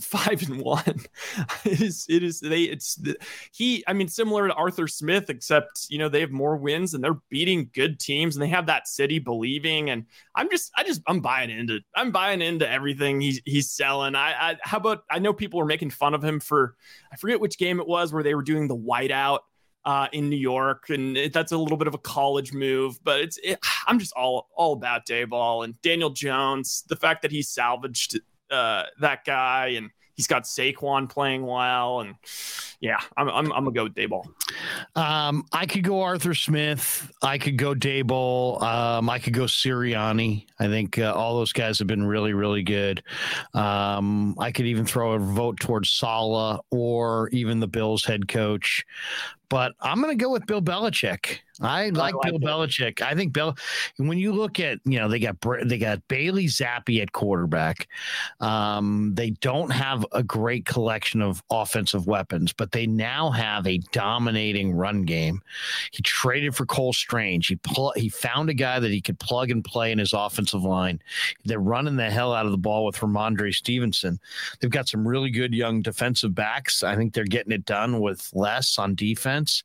five 0.00 0.42
and 0.48 0.60
one. 0.60 1.00
it 1.64 1.80
is 1.80 2.06
it 2.08 2.22
is 2.22 2.40
they 2.40 2.62
it's 2.62 3.00
he. 3.52 3.84
I 3.86 3.92
mean, 3.92 4.08
similar 4.08 4.48
to 4.48 4.54
Arthur 4.54 4.88
Smith, 4.88 5.30
except 5.30 5.86
you 5.88 5.98
know 5.98 6.08
they 6.08 6.20
have 6.20 6.30
more 6.30 6.56
wins 6.56 6.94
and 6.94 7.02
they're 7.02 7.20
beating 7.28 7.70
good 7.72 7.98
teams 7.98 8.36
and 8.36 8.42
they 8.42 8.48
have 8.48 8.66
that 8.66 8.88
city 8.88 9.18
believing. 9.18 9.90
And 9.90 10.06
I'm 10.34 10.50
just 10.50 10.70
I 10.76 10.84
just 10.84 11.02
I'm 11.06 11.20
buying 11.20 11.50
into 11.50 11.80
I'm 11.94 12.12
buying 12.12 12.42
into 12.42 12.68
everything 12.68 13.20
he's 13.20 13.40
he's 13.44 13.70
selling. 13.70 14.14
I, 14.14 14.50
I 14.50 14.56
how 14.62 14.78
about 14.78 15.04
I 15.10 15.18
know 15.18 15.32
people 15.32 15.58
were 15.58 15.66
making 15.66 15.90
fun 15.90 16.14
of 16.14 16.22
him 16.22 16.40
for 16.40 16.76
I 17.12 17.16
forget 17.16 17.40
which 17.40 17.58
game 17.58 17.80
it 17.80 17.86
was 17.86 18.12
where 18.12 18.22
they 18.22 18.34
were 18.34 18.42
doing 18.42 18.68
the 18.68 18.76
whiteout 18.76 19.40
uh, 19.84 20.08
in 20.12 20.28
New 20.28 20.36
York, 20.36 20.90
and 20.90 21.16
it, 21.16 21.32
that's 21.32 21.52
a 21.52 21.58
little 21.58 21.78
bit 21.78 21.88
of 21.88 21.94
a 21.94 21.98
college 21.98 22.52
move. 22.52 23.02
But 23.02 23.20
it's 23.20 23.38
it, 23.42 23.58
I'm 23.86 23.98
just 23.98 24.12
all 24.12 24.48
all 24.54 24.72
about 24.74 25.06
Daboll 25.06 25.64
and 25.64 25.80
Daniel 25.82 26.10
Jones. 26.10 26.84
The 26.88 26.96
fact 26.96 27.22
that 27.22 27.30
he 27.30 27.42
salvaged 27.42 28.20
uh, 28.50 28.84
that 29.00 29.24
guy 29.24 29.68
and 29.76 29.90
he's 30.20 30.26
got 30.26 30.42
Saquon 30.42 31.08
playing 31.08 31.46
well, 31.46 32.00
and 32.00 32.14
yeah, 32.80 32.98
I'm 33.16 33.28
I'm, 33.28 33.52
I'm 33.52 33.64
gonna 33.64 33.72
go 33.72 33.84
with 33.84 33.94
Daboll. 33.94 34.26
Um, 34.94 35.46
I 35.52 35.64
could 35.64 35.82
go 35.82 36.02
Arthur 36.02 36.34
Smith. 36.34 37.10
I 37.22 37.38
could 37.38 37.56
go 37.56 37.74
Daboll. 37.74 38.60
Um, 38.62 39.08
I 39.08 39.18
could 39.18 39.32
go 39.32 39.44
Sirianni. 39.44 40.46
I 40.58 40.66
think 40.66 40.98
uh, 40.98 41.12
all 41.14 41.38
those 41.38 41.54
guys 41.54 41.78
have 41.78 41.88
been 41.88 42.04
really, 42.04 42.34
really 42.34 42.62
good. 42.62 43.02
Um, 43.54 44.34
I 44.38 44.52
could 44.52 44.66
even 44.66 44.84
throw 44.84 45.12
a 45.12 45.18
vote 45.18 45.58
towards 45.58 45.90
Saleh 45.90 46.60
or 46.70 47.28
even 47.30 47.60
the 47.60 47.68
Bills 47.68 48.04
head 48.04 48.28
coach 48.28 48.84
but 49.50 49.72
I'm 49.80 50.00
to 50.00 50.14
go 50.14 50.30
with 50.30 50.46
Bill 50.46 50.62
Belichick. 50.62 51.40
I 51.60 51.90
like, 51.90 52.14
I 52.14 52.18
like 52.18 52.40
Bill 52.40 52.62
it. 52.62 52.70
Belichick. 52.70 53.02
I 53.02 53.14
think 53.14 53.32
Bill. 53.32 53.56
When 53.96 54.18
you 54.18 54.32
look 54.32 54.60
at, 54.60 54.78
you 54.84 54.98
know, 54.98 55.08
they 55.08 55.18
got 55.18 55.36
they 55.64 55.78
got 55.78 56.06
Bailey 56.08 56.46
Zappe 56.46 57.00
at 57.02 57.12
quarterback. 57.12 57.88
Um, 58.40 59.12
they 59.14 59.30
don't 59.30 59.70
have 59.70 60.06
a 60.12 60.22
great 60.22 60.64
collection 60.64 61.22
of 61.22 61.42
offensive 61.50 62.06
weapons, 62.06 62.52
but 62.52 62.72
they 62.72 62.86
now 62.86 63.30
have 63.30 63.66
a 63.66 63.78
dominating 63.92 64.72
run 64.72 65.02
game. 65.04 65.42
He 65.92 66.02
traded 66.02 66.54
for 66.54 66.66
Cole 66.66 66.92
Strange. 66.92 67.48
He 67.48 67.56
pl- 67.56 67.92
he 67.96 68.08
found 68.08 68.50
a 68.50 68.54
guy 68.54 68.78
that 68.78 68.90
he 68.90 69.00
could 69.00 69.18
plug 69.18 69.50
and 69.50 69.64
play 69.64 69.92
in 69.92 69.98
his 69.98 70.12
offensive 70.12 70.64
line. 70.64 71.00
They're 71.44 71.60
running 71.60 71.96
the 71.96 72.10
hell 72.10 72.32
out 72.32 72.46
of 72.46 72.52
the 72.52 72.58
ball 72.58 72.84
with 72.86 72.96
Rhamondre 72.96 73.54
Stevenson. 73.54 74.18
They've 74.60 74.70
got 74.70 74.88
some 74.88 75.06
really 75.06 75.30
good 75.30 75.54
young 75.54 75.82
defensive 75.82 76.34
backs. 76.34 76.82
I 76.82 76.96
think 76.96 77.12
they're 77.12 77.24
getting 77.24 77.52
it 77.52 77.64
done 77.64 78.00
with 78.00 78.30
less 78.34 78.78
on 78.78 78.94
defense. 78.94 79.62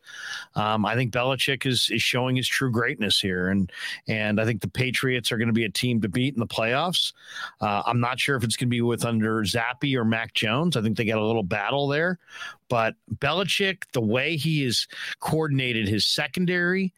Um, 0.55 0.85
I 0.85 0.95
think 0.95 1.13
Belichick 1.13 1.65
is 1.65 1.84
is 1.89 2.01
showing 2.01 2.35
his 2.35 2.47
true 2.47 2.71
greatness 2.71 3.19
here, 3.19 3.49
and 3.49 3.71
and 4.07 4.39
I 4.39 4.45
think 4.45 4.61
the 4.61 4.69
Patriots 4.69 5.31
are 5.31 5.37
going 5.37 5.47
to 5.47 5.53
be 5.53 5.65
a 5.65 5.69
team 5.69 6.01
to 6.01 6.09
beat 6.09 6.33
in 6.33 6.39
the 6.39 6.47
playoffs. 6.47 7.13
Uh, 7.61 7.83
I'm 7.85 7.99
not 7.99 8.19
sure 8.19 8.35
if 8.35 8.43
it's 8.43 8.55
going 8.55 8.67
to 8.67 8.75
be 8.75 8.81
with 8.81 9.05
under 9.05 9.43
Zappe 9.43 9.95
or 9.95 10.05
Mac 10.05 10.33
Jones. 10.33 10.77
I 10.77 10.81
think 10.81 10.97
they 10.97 11.05
got 11.05 11.17
a 11.17 11.25
little 11.25 11.43
battle 11.43 11.87
there, 11.87 12.19
but 12.69 12.95
Belichick, 13.15 13.83
the 13.93 14.01
way 14.01 14.35
he 14.35 14.63
has 14.63 14.87
coordinated 15.19 15.87
his 15.87 16.05
secondary, 16.05 16.93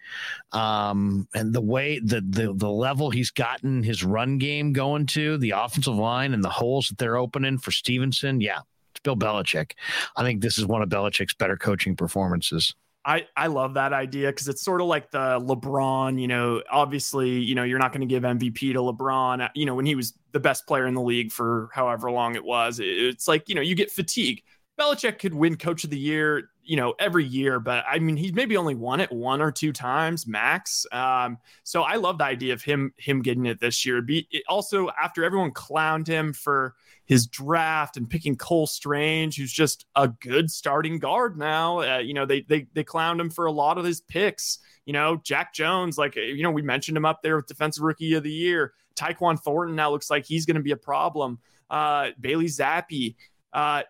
um, 0.52 1.28
and 1.34 1.54
the 1.54 1.62
way 1.62 2.00
the, 2.00 2.22
the 2.22 2.54
the 2.54 2.70
level 2.70 3.10
he's 3.10 3.32
gotten 3.32 3.84
his 3.84 4.04
run 4.04 4.38
game 4.38 4.74
going 4.74 5.06
to, 5.08 5.38
the 5.38 5.52
offensive 5.52 5.96
line 5.96 6.34
and 6.34 6.44
the 6.44 6.50
holes 6.50 6.88
that 6.88 6.98
they're 6.98 7.18
opening 7.18 7.58
for 7.58 7.72
Stevenson, 7.72 8.42
yeah, 8.42 8.60
it's 8.92 9.02
Bill 9.04 9.16
Belichick. 9.16 9.72
I 10.16 10.24
think 10.24 10.42
this 10.42 10.58
is 10.58 10.66
one 10.66 10.82
of 10.82 10.90
Belichick's 10.90 11.34
better 11.34 11.58
coaching 11.58 11.96
performances. 11.96 12.74
I, 13.08 13.26
I 13.38 13.48
love 13.48 13.76
that 13.76 13.94
idea 13.94 14.28
because 14.28 14.50
it's 14.50 14.62
sort 14.62 14.82
of 14.82 14.88
like 14.88 15.12
the 15.12 15.40
LeBron, 15.40 16.20
you 16.20 16.28
know, 16.28 16.62
obviously, 16.70 17.40
you 17.40 17.56
know, 17.56 17.64
you're 17.64 17.80
not 17.80 17.94
going 17.94 18.02
to 18.02 18.06
give 18.06 18.24
MVP 18.24 18.74
to 18.74 18.80
LeBron, 18.80 19.50
you 19.56 19.66
know, 19.66 19.76
when 19.76 19.86
he 19.86 19.96
was 19.96 20.14
the 20.34 20.42
best 20.42 20.68
player 20.68 20.86
in 20.86 20.94
the 20.94 21.02
league 21.02 21.32
for 21.32 21.70
however 21.74 22.12
long 22.12 22.36
it 22.36 22.44
was. 22.44 22.82
It's 22.84 23.26
like, 23.26 23.48
you 23.48 23.56
know, 23.56 23.62
you 23.62 23.76
get 23.76 23.90
fatigue. 23.92 24.44
Belichick 24.78 25.20
could 25.20 25.34
win 25.34 25.56
coach 25.56 25.86
of 25.86 25.90
the 25.90 25.98
year, 25.98 26.50
you 26.64 26.76
know, 26.76 26.96
every 27.00 27.24
year, 27.24 27.62
but 27.62 27.86
I 27.90 27.98
mean, 28.00 28.18
he's 28.18 28.34
maybe 28.34 28.58
only 28.58 28.76
won 28.76 29.00
it 29.00 29.10
one 29.10 29.42
or 29.42 29.54
two 29.54 29.72
times 29.72 30.28
max. 30.28 30.86
Um, 30.92 31.38
so 31.64 31.84
I 31.84 31.96
love 31.96 32.18
the 32.18 32.26
idea 32.26 32.54
of 32.54 32.62
him 32.62 32.94
him 32.98 33.22
getting 33.22 33.46
it 33.46 33.62
this 33.62 33.86
year. 33.86 34.02
Be 34.02 34.28
also 34.50 34.90
after 35.02 35.24
everyone 35.24 35.52
clowned 35.52 36.08
him 36.08 36.34
for 36.34 36.76
his 37.08 37.26
draft 37.26 37.96
and 37.98 38.10
picking 38.10 38.36
Cole 38.36 38.68
Strange, 38.68 39.38
who's 39.38 39.52
just 39.52 39.86
a 39.96 40.10
good 40.10 40.52
starting 40.52 41.00
guard 41.00 41.38
now. 41.38 41.80
Uh, 41.80 41.98
you 42.00 42.14
know, 42.14 42.26
they 42.26 42.42
they 42.42 42.68
they 42.74 42.84
clowned 42.84 43.20
him 43.20 43.30
for 43.30 43.46
a 43.46 43.52
lot 43.52 43.78
of 43.78 43.86
his 43.86 44.02
picks. 44.02 44.60
You 44.86 44.94
know, 44.94 45.20
Jack 45.24 45.54
Jones, 45.54 45.98
like 45.98 46.16
you 46.18 46.44
know, 46.44 46.52
we 46.52 46.62
mentioned 46.62 46.98
him 46.98 47.06
up 47.06 47.22
there 47.24 47.38
with 47.38 47.48
Defensive 47.48 47.84
Rookie 47.84 48.14
of 48.14 48.24
the 48.24 48.32
Year. 48.32 48.74
Tyquan 48.96 49.40
Thornton 49.40 49.76
now 49.76 49.90
looks 49.90 50.10
like 50.10 50.26
he's 50.26 50.46
going 50.46 50.56
to 50.58 50.64
be 50.64 50.72
a 50.72 50.78
problem. 50.78 51.40
Uh, 51.70 52.10
Bailey 52.20 52.46
Zappe, 52.46 53.16
Uh, 53.54 53.84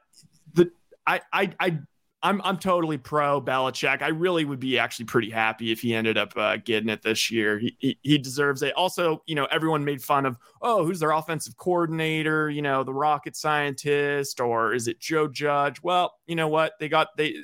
the 0.53 0.72
I 1.05 1.22
I 1.34 1.51
I 1.59 1.80
I'm 2.24 2.41
I'm 2.43 2.57
totally 2.57 2.97
pro 2.97 3.39
Belichick. 3.39 4.01
I 4.01 4.07
really 4.07 4.43
would 4.43 4.59
be 4.59 4.80
actually 4.80 5.05
pretty 5.05 5.30
happy 5.30 5.72
if 5.72 5.82
he 5.82 5.93
ended 5.93 6.18
up 6.18 6.36
uh, 6.36 6.57
getting 6.57 6.89
it 6.89 7.03
this 7.03 7.30
year. 7.30 7.59
He, 7.59 7.76
he, 7.78 7.99
he 8.01 8.18
deserves 8.18 8.63
it. 8.63 8.74
Also, 8.74 9.22
you 9.28 9.36
know, 9.36 9.45
everyone 9.51 9.86
made 9.86 10.01
fun 10.01 10.26
of 10.26 10.38
oh, 10.61 10.84
who's 10.84 10.99
their 10.99 11.11
offensive 11.11 11.57
coordinator? 11.57 12.49
You 12.49 12.63
know, 12.63 12.84
the 12.84 12.93
rocket 12.93 13.36
scientist, 13.36 14.39
or 14.39 14.74
is 14.74 14.88
it 14.88 14.99
Joe 14.99 15.28
Judge? 15.28 15.82
Well, 15.84 16.15
you 16.26 16.36
know 16.36 16.47
what? 16.47 16.74
They 16.80 16.89
got 16.89 17.15
they 17.18 17.36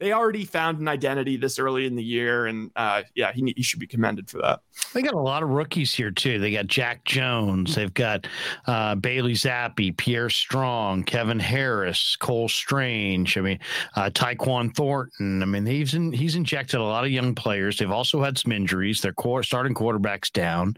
they 0.00 0.12
already 0.12 0.46
found 0.46 0.80
an 0.80 0.88
identity 0.88 1.36
this 1.36 1.58
early 1.58 1.84
in 1.86 1.94
the 1.94 2.02
year, 2.02 2.46
and 2.46 2.70
uh, 2.74 3.02
yeah, 3.14 3.32
he, 3.32 3.52
he 3.54 3.62
should 3.62 3.78
be 3.78 3.86
commended 3.86 4.30
for 4.30 4.38
that. 4.38 4.60
They 4.94 5.02
got 5.02 5.12
a 5.12 5.20
lot 5.20 5.42
of 5.42 5.50
rookies 5.50 5.92
here 5.94 6.10
too. 6.10 6.38
They 6.38 6.52
got 6.52 6.66
Jack 6.66 7.04
Jones, 7.04 7.74
they've 7.74 7.92
got 7.92 8.26
uh, 8.66 8.94
Bailey 8.94 9.34
Zappe, 9.34 9.96
Pierre 9.98 10.30
Strong, 10.30 11.04
Kevin 11.04 11.38
Harris, 11.38 12.16
Cole 12.16 12.48
Strange. 12.48 13.36
I 13.36 13.42
mean, 13.42 13.58
uh, 13.94 14.08
Tyquan 14.08 14.74
Thornton. 14.74 15.42
I 15.42 15.46
mean, 15.46 15.66
he's 15.66 15.92
in, 15.92 16.12
he's 16.12 16.34
injected 16.34 16.80
a 16.80 16.84
lot 16.84 17.04
of 17.04 17.10
young 17.10 17.34
players. 17.34 17.78
They've 17.78 17.90
also 17.90 18.22
had 18.22 18.38
some 18.38 18.52
injuries. 18.52 19.02
Their 19.02 19.12
core, 19.12 19.42
starting 19.42 19.74
quarterbacks 19.74 20.32
down. 20.32 20.76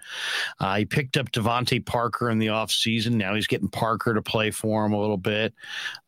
Uh, 0.59 0.79
he 0.79 0.85
picked 0.85 1.17
up 1.17 1.31
DeVante 1.31 1.85
Parker 1.87 2.29
in 2.29 2.41
the 2.41 2.49
offseason. 2.49 3.13
Now 3.13 3.37
he's 3.37 3.47
getting 3.47 3.69
Parker 3.69 4.15
to 4.15 4.23
play 4.23 4.51
for 4.51 4.85
him 4.85 4.93
a 4.93 5.01
little 5.01 5.17
bit. 5.17 5.55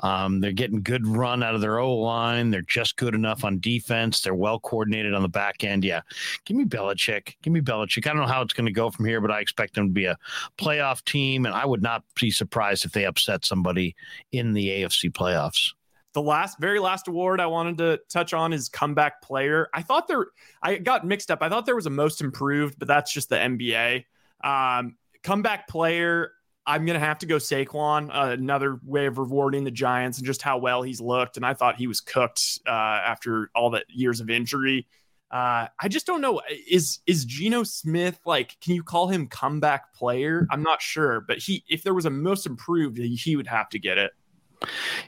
Um, 0.00 0.40
they're 0.40 0.50
getting 0.50 0.82
good 0.82 1.06
run 1.06 1.44
out 1.44 1.54
of 1.54 1.60
their 1.60 1.78
O 1.78 1.94
line. 1.94 2.50
They're 2.50 2.62
just 2.62 2.96
good 3.04 3.14
enough 3.14 3.44
on 3.44 3.60
defense. 3.60 4.22
They're 4.22 4.34
well 4.34 4.58
coordinated 4.58 5.12
on 5.12 5.20
the 5.20 5.28
back 5.28 5.62
end. 5.62 5.84
Yeah, 5.84 6.00
give 6.46 6.56
me 6.56 6.64
Belichick. 6.64 7.34
Give 7.42 7.52
me 7.52 7.60
Belichick. 7.60 8.06
I 8.06 8.10
don't 8.10 8.22
know 8.22 8.26
how 8.26 8.40
it's 8.40 8.54
going 8.54 8.66
to 8.66 8.72
go 8.72 8.90
from 8.90 9.04
here, 9.04 9.20
but 9.20 9.30
I 9.30 9.40
expect 9.40 9.74
them 9.74 9.88
to 9.88 9.92
be 9.92 10.06
a 10.06 10.16
playoff 10.56 11.04
team, 11.04 11.44
and 11.44 11.54
I 11.54 11.66
would 11.66 11.82
not 11.82 12.02
be 12.18 12.30
surprised 12.30 12.84
if 12.84 12.92
they 12.92 13.04
upset 13.04 13.44
somebody 13.44 13.94
in 14.32 14.54
the 14.54 14.68
AFC 14.68 15.10
playoffs 15.12 15.72
the 16.14 16.22
last 16.22 16.60
very 16.60 16.78
last 16.78 17.08
award 17.08 17.40
I 17.40 17.46
wanted 17.46 17.76
to 17.78 18.00
touch 18.08 18.32
on 18.32 18.52
is 18.52 18.68
comeback 18.68 19.20
player. 19.20 19.68
I 19.74 19.82
thought 19.82 20.06
there 20.06 20.26
I 20.62 20.76
got 20.76 21.04
mixed 21.04 21.28
up. 21.28 21.42
I 21.42 21.48
thought 21.48 21.66
there 21.66 21.74
was 21.74 21.86
a 21.86 21.90
most 21.90 22.20
improved, 22.20 22.78
but 22.78 22.86
that's 22.86 23.12
just 23.12 23.30
the 23.30 23.36
NBA. 23.36 24.04
Um, 24.44 24.94
comeback 25.24 25.66
player, 25.66 26.30
I'm 26.66 26.86
going 26.86 26.98
to 26.98 27.04
have 27.04 27.18
to 27.18 27.26
go 27.26 27.36
Saquon, 27.36 28.08
uh, 28.10 28.30
another 28.30 28.80
way 28.84 29.06
of 29.06 29.18
rewarding 29.18 29.64
the 29.64 29.70
Giants 29.70 30.18
and 30.18 30.26
just 30.26 30.40
how 30.40 30.58
well 30.58 30.82
he's 30.82 31.00
looked. 31.00 31.36
And 31.36 31.44
I 31.44 31.54
thought 31.54 31.76
he 31.76 31.86
was 31.86 32.00
cooked 32.00 32.60
uh, 32.66 32.70
after 32.70 33.50
all 33.54 33.70
the 33.70 33.84
years 33.88 34.20
of 34.20 34.30
injury. 34.30 34.86
Uh, 35.30 35.66
I 35.80 35.88
just 35.88 36.06
don't 36.06 36.20
know. 36.20 36.40
Is 36.70 37.00
is 37.06 37.24
Geno 37.24 37.64
Smith 37.64 38.20
like? 38.24 38.56
Can 38.60 38.74
you 38.74 38.84
call 38.84 39.08
him 39.08 39.26
comeback 39.26 39.92
player? 39.92 40.46
I'm 40.50 40.62
not 40.62 40.80
sure, 40.80 41.22
but 41.22 41.38
he, 41.38 41.64
if 41.68 41.82
there 41.82 41.94
was 41.94 42.06
a 42.06 42.10
most 42.10 42.46
improved, 42.46 42.98
he 42.98 43.34
would 43.34 43.48
have 43.48 43.68
to 43.70 43.78
get 43.78 43.98
it. 43.98 44.12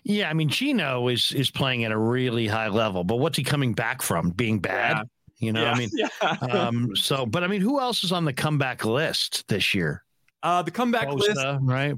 Yeah, 0.02 0.28
I 0.28 0.32
mean 0.32 0.48
Geno 0.48 1.08
is 1.08 1.32
is 1.32 1.50
playing 1.50 1.84
at 1.84 1.92
a 1.92 1.98
really 1.98 2.46
high 2.48 2.68
level, 2.68 3.04
but 3.04 3.16
what's 3.16 3.38
he 3.38 3.44
coming 3.44 3.72
back 3.72 4.02
from? 4.02 4.30
Being 4.30 4.58
bad, 4.58 4.96
yeah. 4.96 5.02
you 5.38 5.52
know. 5.52 5.62
Yeah. 5.62 5.70
I 5.70 5.78
mean, 5.78 5.90
yeah. 5.94 6.08
um, 6.40 6.96
so, 6.96 7.24
but 7.24 7.44
I 7.44 7.46
mean, 7.46 7.60
who 7.60 7.80
else 7.80 8.02
is 8.02 8.10
on 8.10 8.24
the 8.24 8.32
comeback 8.32 8.84
list 8.84 9.46
this 9.48 9.74
year? 9.74 10.02
Uh, 10.42 10.62
the 10.62 10.70
comeback 10.70 11.08
Bosa, 11.08 11.18
list, 11.18 11.46
right? 11.62 11.94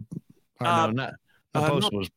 Or 0.61 0.67
uh, 0.67 0.87
no, 0.87 0.93
not, 0.93 1.15
not 1.55 1.65
uh, 1.65 1.71
Bosa 1.71 1.93
was 1.93 2.11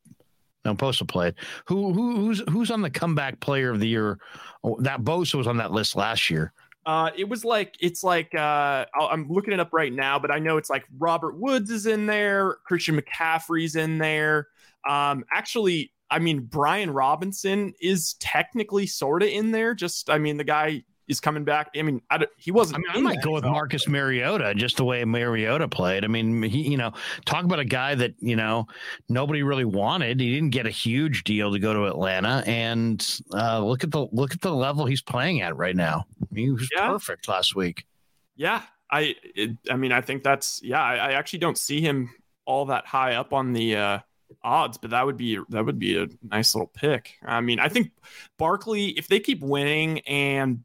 no 0.64 0.74
Bosa 0.74 1.06
played. 1.06 1.34
Who 1.66 1.92
who 1.92 2.16
who's 2.16 2.42
who's 2.48 2.70
on 2.70 2.82
the 2.82 2.90
comeback 2.90 3.40
player 3.40 3.70
of 3.70 3.80
the 3.80 3.88
year? 3.88 4.18
Oh, 4.62 4.76
that 4.80 5.02
Bosa 5.02 5.34
was 5.34 5.46
on 5.46 5.56
that 5.58 5.72
list 5.72 5.96
last 5.96 6.30
year. 6.30 6.52
Uh, 6.84 7.10
it 7.16 7.28
was 7.28 7.44
like 7.44 7.76
it's 7.80 8.02
like 8.02 8.34
uh, 8.34 8.84
I'm 9.00 9.28
looking 9.28 9.52
it 9.52 9.60
up 9.60 9.70
right 9.72 9.92
now, 9.92 10.18
but 10.18 10.30
I 10.30 10.38
know 10.38 10.56
it's 10.56 10.70
like 10.70 10.84
Robert 10.98 11.38
Woods 11.38 11.70
is 11.70 11.86
in 11.86 12.06
there, 12.06 12.56
Christian 12.64 13.00
McCaffrey's 13.00 13.76
in 13.76 13.98
there. 13.98 14.48
Um, 14.88 15.24
actually, 15.32 15.92
I 16.10 16.18
mean 16.18 16.40
Brian 16.40 16.90
Robinson 16.90 17.72
is 17.80 18.14
technically 18.14 18.86
sort 18.86 19.22
of 19.22 19.28
in 19.28 19.52
there. 19.52 19.74
Just 19.74 20.10
I 20.10 20.18
mean 20.18 20.36
the 20.36 20.44
guy 20.44 20.82
is 21.12 21.20
coming 21.20 21.44
back. 21.44 21.70
I 21.76 21.82
mean, 21.82 22.02
I 22.10 22.26
he 22.36 22.50
wasn't. 22.50 22.84
I, 22.90 22.94
mean, 22.94 23.06
I 23.06 23.10
might 23.10 23.22
go 23.22 23.32
with 23.32 23.44
Marcus 23.44 23.86
Mariota, 23.86 24.54
just 24.54 24.76
the 24.76 24.84
way 24.84 25.04
Mariota 25.04 25.68
played. 25.68 26.04
I 26.04 26.08
mean, 26.08 26.42
he, 26.42 26.62
you 26.70 26.76
know, 26.76 26.92
talk 27.24 27.44
about 27.44 27.60
a 27.60 27.64
guy 27.64 27.94
that 27.94 28.14
you 28.18 28.34
know 28.34 28.66
nobody 29.08 29.42
really 29.42 29.64
wanted. 29.64 30.18
He 30.18 30.34
didn't 30.34 30.50
get 30.50 30.66
a 30.66 30.70
huge 30.70 31.22
deal 31.24 31.52
to 31.52 31.58
go 31.58 31.72
to 31.72 31.86
Atlanta, 31.86 32.42
and 32.46 33.20
uh, 33.32 33.64
look 33.64 33.84
at 33.84 33.92
the 33.92 34.06
look 34.10 34.32
at 34.32 34.40
the 34.40 34.52
level 34.52 34.86
he's 34.86 35.02
playing 35.02 35.40
at 35.42 35.56
right 35.56 35.76
now. 35.76 36.06
He 36.34 36.50
was 36.50 36.68
yeah. 36.74 36.88
perfect 36.88 37.28
last 37.28 37.54
week. 37.54 37.86
Yeah, 38.34 38.62
I, 38.90 39.14
it, 39.34 39.56
I 39.70 39.76
mean, 39.76 39.92
I 39.92 40.00
think 40.00 40.22
that's 40.22 40.60
yeah. 40.62 40.82
I, 40.82 40.96
I, 40.96 41.12
actually 41.12 41.38
don't 41.40 41.58
see 41.58 41.80
him 41.80 42.10
all 42.44 42.66
that 42.66 42.86
high 42.86 43.14
up 43.14 43.32
on 43.32 43.52
the 43.52 43.76
uh, 43.76 43.98
odds, 44.42 44.78
but 44.78 44.90
that 44.90 45.04
would 45.04 45.16
be 45.16 45.38
that 45.50 45.64
would 45.64 45.78
be 45.78 45.96
a 45.96 46.08
nice 46.22 46.54
little 46.54 46.68
pick. 46.68 47.14
I 47.24 47.40
mean, 47.40 47.58
I 47.58 47.68
think 47.68 47.92
Barkley, 48.38 48.88
if 48.90 49.08
they 49.08 49.20
keep 49.20 49.40
winning 49.40 50.00
and 50.00 50.64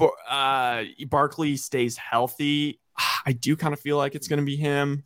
uh, 0.00 0.84
Barkley 1.08 1.56
stays 1.56 1.96
healthy, 1.96 2.80
I 3.26 3.32
do 3.32 3.56
kind 3.56 3.72
of 3.72 3.80
feel 3.80 3.96
like 3.96 4.14
it's 4.14 4.28
going 4.28 4.40
to 4.40 4.46
be 4.46 4.56
him. 4.56 5.04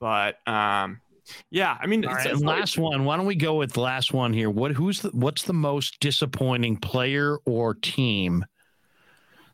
But 0.00 0.36
um, 0.46 1.00
yeah, 1.50 1.76
I 1.80 1.86
mean, 1.86 2.06
right, 2.06 2.36
last 2.36 2.78
one. 2.78 3.04
Why 3.04 3.16
don't 3.16 3.26
we 3.26 3.34
go 3.34 3.56
with 3.56 3.72
the 3.72 3.80
last 3.80 4.12
one 4.12 4.32
here? 4.32 4.50
What 4.50 4.72
who's 4.72 5.00
the, 5.00 5.10
what's 5.10 5.42
the 5.42 5.52
most 5.52 6.00
disappointing 6.00 6.76
player 6.76 7.38
or 7.44 7.74
team 7.74 8.44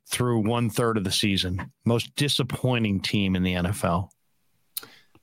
through 0.06 0.40
one 0.40 0.70
third 0.70 0.96
of 0.96 1.04
the 1.04 1.10
season? 1.10 1.70
Most 1.84 2.14
disappointing 2.16 3.00
team 3.00 3.36
in 3.36 3.42
the 3.42 3.54
NFL. 3.54 4.10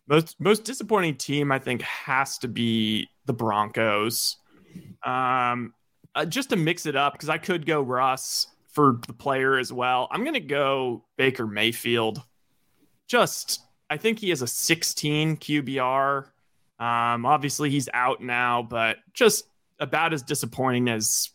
Most 0.08 0.40
most 0.40 0.64
disappointing 0.64 1.18
team, 1.18 1.52
I 1.52 1.60
think, 1.60 1.82
has 1.84 2.38
to 2.40 2.48
be 2.48 3.08
the 3.26 3.34
Broncos. 3.34 4.38
Um, 5.06 5.74
uh, 6.16 6.26
just 6.26 6.50
to 6.50 6.56
mix 6.56 6.86
it 6.86 6.96
up, 6.96 7.14
because 7.14 7.30
I 7.30 7.38
could 7.38 7.66
go 7.66 7.82
Russ 7.82 8.48
for 8.72 9.00
the 9.08 9.14
player 9.14 9.58
as 9.58 9.72
well. 9.72 10.08
I'm 10.12 10.24
going 10.24 10.34
to 10.34 10.40
go 10.40 11.06
Baker 11.18 11.46
Mayfield. 11.46 12.22
Just, 13.08 13.62
I 13.90 13.98
think 13.98 14.20
he 14.20 14.30
has 14.30 14.42
a 14.42 14.48
16 14.48 15.38
QBR. 15.38 16.26
Um, 16.80 17.26
obviously, 17.26 17.70
he's 17.70 17.90
out 17.94 18.22
now, 18.22 18.64
but 18.64 18.98
just 19.14 19.46
about 19.80 20.14
as 20.14 20.24
disappointing 20.24 20.90
as 20.90 21.30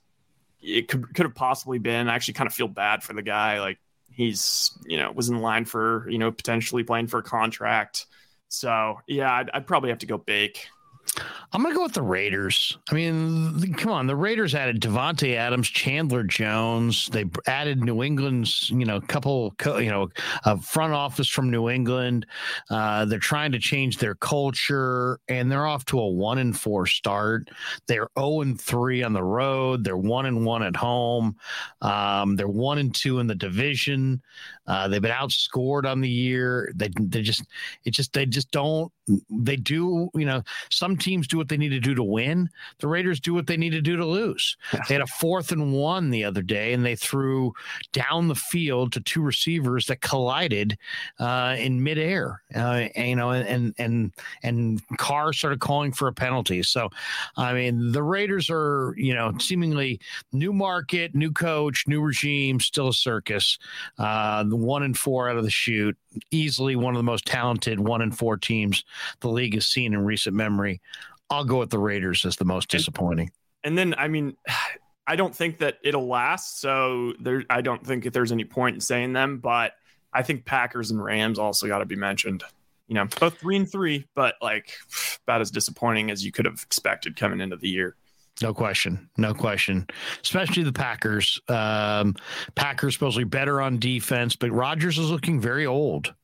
it 0.61 0.89
could, 0.89 1.15
could 1.15 1.27
have 1.27 1.35
possibly 1.35 1.79
been. 1.79 2.09
I 2.09 2.15
actually 2.15 2.35
kind 2.35 2.49
of 2.49 2.55
feel 2.55 2.69
bad 2.69 3.03
for 3.03 3.13
the 3.13 3.23
guy. 3.23 3.61
Like, 3.61 3.79
he's, 4.11 4.77
you 4.87 4.97
know, 4.97 5.13
was 5.13 5.29
in 5.29 5.39
line 5.39 5.67
for, 5.67 6.09
you 6.09 6.19
know, 6.19 6.33
potentially 6.33 6.83
playing 6.83 7.09
for 7.09 7.19
a 7.19 7.23
contract. 7.23 8.07
So, 8.49 8.99
yeah, 9.07 9.33
I'd, 9.33 9.51
I'd 9.51 9.67
probably 9.67 9.91
have 9.91 9.99
to 9.99 10.07
go 10.07 10.17
Bake. 10.17 10.69
I'm 11.53 11.63
going 11.63 11.73
to 11.73 11.79
go 11.79 11.85
with 11.85 11.95
the 11.95 12.03
Raiders. 12.03 12.77
I 12.91 12.95
mean, 12.95 13.75
come 13.75 13.93
on. 13.93 14.07
The 14.07 14.17
Raiders 14.17 14.55
added 14.55 14.81
Davante 14.81 15.37
Adams, 15.37 15.69
Chandler 15.69 16.25
Jones. 16.25 17.09
They 17.09 17.25
added 17.47 17.83
New 17.83 18.03
England's, 18.03 18.69
you 18.71 18.85
know, 18.85 18.97
a 18.97 19.01
couple, 19.01 19.55
you 19.65 19.91
know, 19.91 20.09
a 20.45 20.61
front 20.61 20.93
office 20.93 21.29
from 21.29 21.51
New 21.51 21.71
England. 21.71 22.27
Uh, 22.69 23.05
they're 23.05 23.19
trying 23.19 23.53
to 23.53 23.59
change 23.59 23.99
their 23.99 24.17
culture, 24.17 25.21
and 25.29 25.51
they're 25.51 25.67
off 25.67 25.85
to 25.87 26.01
a 26.01 26.09
one 26.09 26.39
and 26.39 26.59
four 26.59 26.85
start. 26.85 27.49
They're 27.87 27.97
zero 27.97 28.09
oh 28.17 28.43
and 28.43 28.61
three 28.61 29.03
on 29.03 29.13
the 29.13 29.25
road. 29.25 29.85
They're 29.85 29.97
one 29.97 30.27
and 30.27 30.45
one 30.45 30.63
at 30.63 30.77
home. 30.77 31.37
Um, 31.81 32.37
they're 32.37 32.49
one 32.49 32.79
and 32.79 32.95
two 32.95 33.21
in 33.21 33.29
the 33.29 33.35
division. 33.35 34.21
Uh, 34.67 34.89
they've 34.89 35.03
been 35.03 35.11
outscored 35.11 35.87
on 35.87 36.01
the 36.01 36.09
year. 36.09 36.73
They 36.75 36.91
they 36.99 37.23
just 37.23 37.45
it 37.85 37.91
just 37.93 38.13
they 38.13 38.27
just 38.27 38.51
don't 38.51 38.93
they 39.31 39.57
do 39.57 40.11
you 40.15 40.25
know 40.25 40.43
some 40.71 40.97
teams 40.97 41.29
do 41.29 41.37
what 41.37 41.49
they 41.49 41.57
need 41.57 41.71
to 41.71 41.81
do 41.81 41.95
to 41.95 42.03
win. 42.03 42.49
The 42.79 42.89
Raiders 42.89 43.21
do 43.21 43.35
what 43.35 43.47
they 43.47 43.57
need 43.57 43.71
to 43.71 43.81
do 43.81 43.97
to 43.97 44.05
lose. 44.05 44.57
They 44.89 44.95
had 44.95 45.03
a 45.03 45.07
fourth 45.07 45.53
and 45.53 45.73
one 45.73 46.11
the 46.11 46.25
other 46.25 46.43
day, 46.43 46.73
and 46.73 46.85
they 46.85 46.97
threw 46.97 47.53
down 47.93 48.29
the 48.29 48.35
field 48.35 48.93
to 48.93 49.01
two 49.01 49.23
receivers 49.23 49.87
that 49.87 50.01
collided 50.01 50.77
uh, 51.19 51.57
in 51.59 51.83
midair. 51.83 52.43
Uh, 52.55 52.89
and, 52.97 53.09
you 53.09 53.17
know, 53.17 53.31
and 53.31 53.75
and 53.79 54.13
and 54.43 54.83
Carr 54.99 55.33
started 55.33 55.61
calling 55.61 55.93
for 55.93 56.09
a 56.09 56.13
penalty. 56.13 56.63
So, 56.63 56.89
I 57.37 57.53
mean, 57.53 57.93
the 57.93 58.03
Raiders 58.03 58.49
are 58.51 58.95
you 58.97 59.15
know 59.15 59.33
seemingly 59.39 60.01
new 60.33 60.53
market, 60.53 61.15
new 61.15 61.31
coach, 61.31 61.85
new 61.87 62.01
regime, 62.01 62.61
still 62.61 62.89
a 62.89 62.93
circus. 62.93 63.59
Uh, 63.99 64.45
one 64.57 64.83
and 64.83 64.97
four 64.97 65.29
out 65.29 65.37
of 65.37 65.45
the 65.45 65.51
shoot, 65.51 65.97
easily 66.31 66.77
one 66.77 66.95
of 66.95 66.99
the 66.99 67.05
most 67.05 67.27
talented 67.27 67.81
one 67.81 68.03
and 68.03 68.17
four 68.17 68.37
teams 68.37 68.85
the 69.21 69.29
league 69.29 69.55
has 69.55 69.67
seen 69.67 69.95
in 69.95 70.05
recent 70.05 70.35
memory. 70.35 70.81
I'll 71.31 71.45
go 71.45 71.59
with 71.59 71.71
the 71.71 71.79
Raiders 71.79 72.25
as 72.25 72.37
the 72.37 72.45
most 72.45 72.69
disappointing. 72.69 73.31
And 73.65 73.77
then, 73.77 73.95
I 73.99 74.09
mean, 74.09 74.37
I 75.09 75.15
don't 75.15 75.35
think 75.35 75.59
that 75.59 75.79
it'll 75.85 76.09
last. 76.09 76.61
So 76.61 77.13
there, 77.21 77.45
I 77.49 77.61
don't 77.61 77.87
think 77.87 78.05
that 78.05 78.13
there's 78.13 78.33
any 78.33 78.45
point 78.45 78.75
in 78.75 78.81
saying 78.81 79.13
them. 79.13 79.39
But 79.39 79.75
I 80.13 80.23
think 80.23 80.45
Packers 80.45 80.91
and 80.91 81.03
Rams 81.03 81.39
also 81.39 81.69
got 81.69 81.79
to 81.79 81.85
be 81.85 81.95
mentioned. 81.95 82.43
You 82.89 82.95
know, 82.95 83.07
both 83.21 83.39
three 83.39 83.57
and 83.57 83.71
three, 83.71 84.07
but 84.17 84.35
like 84.43 84.73
about 85.27 85.43
as 85.43 85.53
disappointing 85.53 86.11
as 86.11 86.25
you 86.25 86.33
could 86.33 86.45
have 86.45 86.61
expected 86.63 87.17
coming 87.17 87.41
into 87.41 87.57
the 87.57 87.69
year. 87.69 87.95
No 88.43 88.53
question. 88.53 89.09
No 89.17 89.33
question. 89.33 89.87
Especially 90.23 90.63
the 90.63 90.73
Packers. 90.73 91.41
Um, 91.49 92.15
Packers 92.55 92.95
supposedly 92.95 93.25
better 93.25 93.61
on 93.63 93.79
defense, 93.79 94.37
but 94.37 94.51
Rodgers 94.51 94.99
is 94.99 95.11
looking 95.11 95.41
very 95.41 95.65
old 95.67 96.15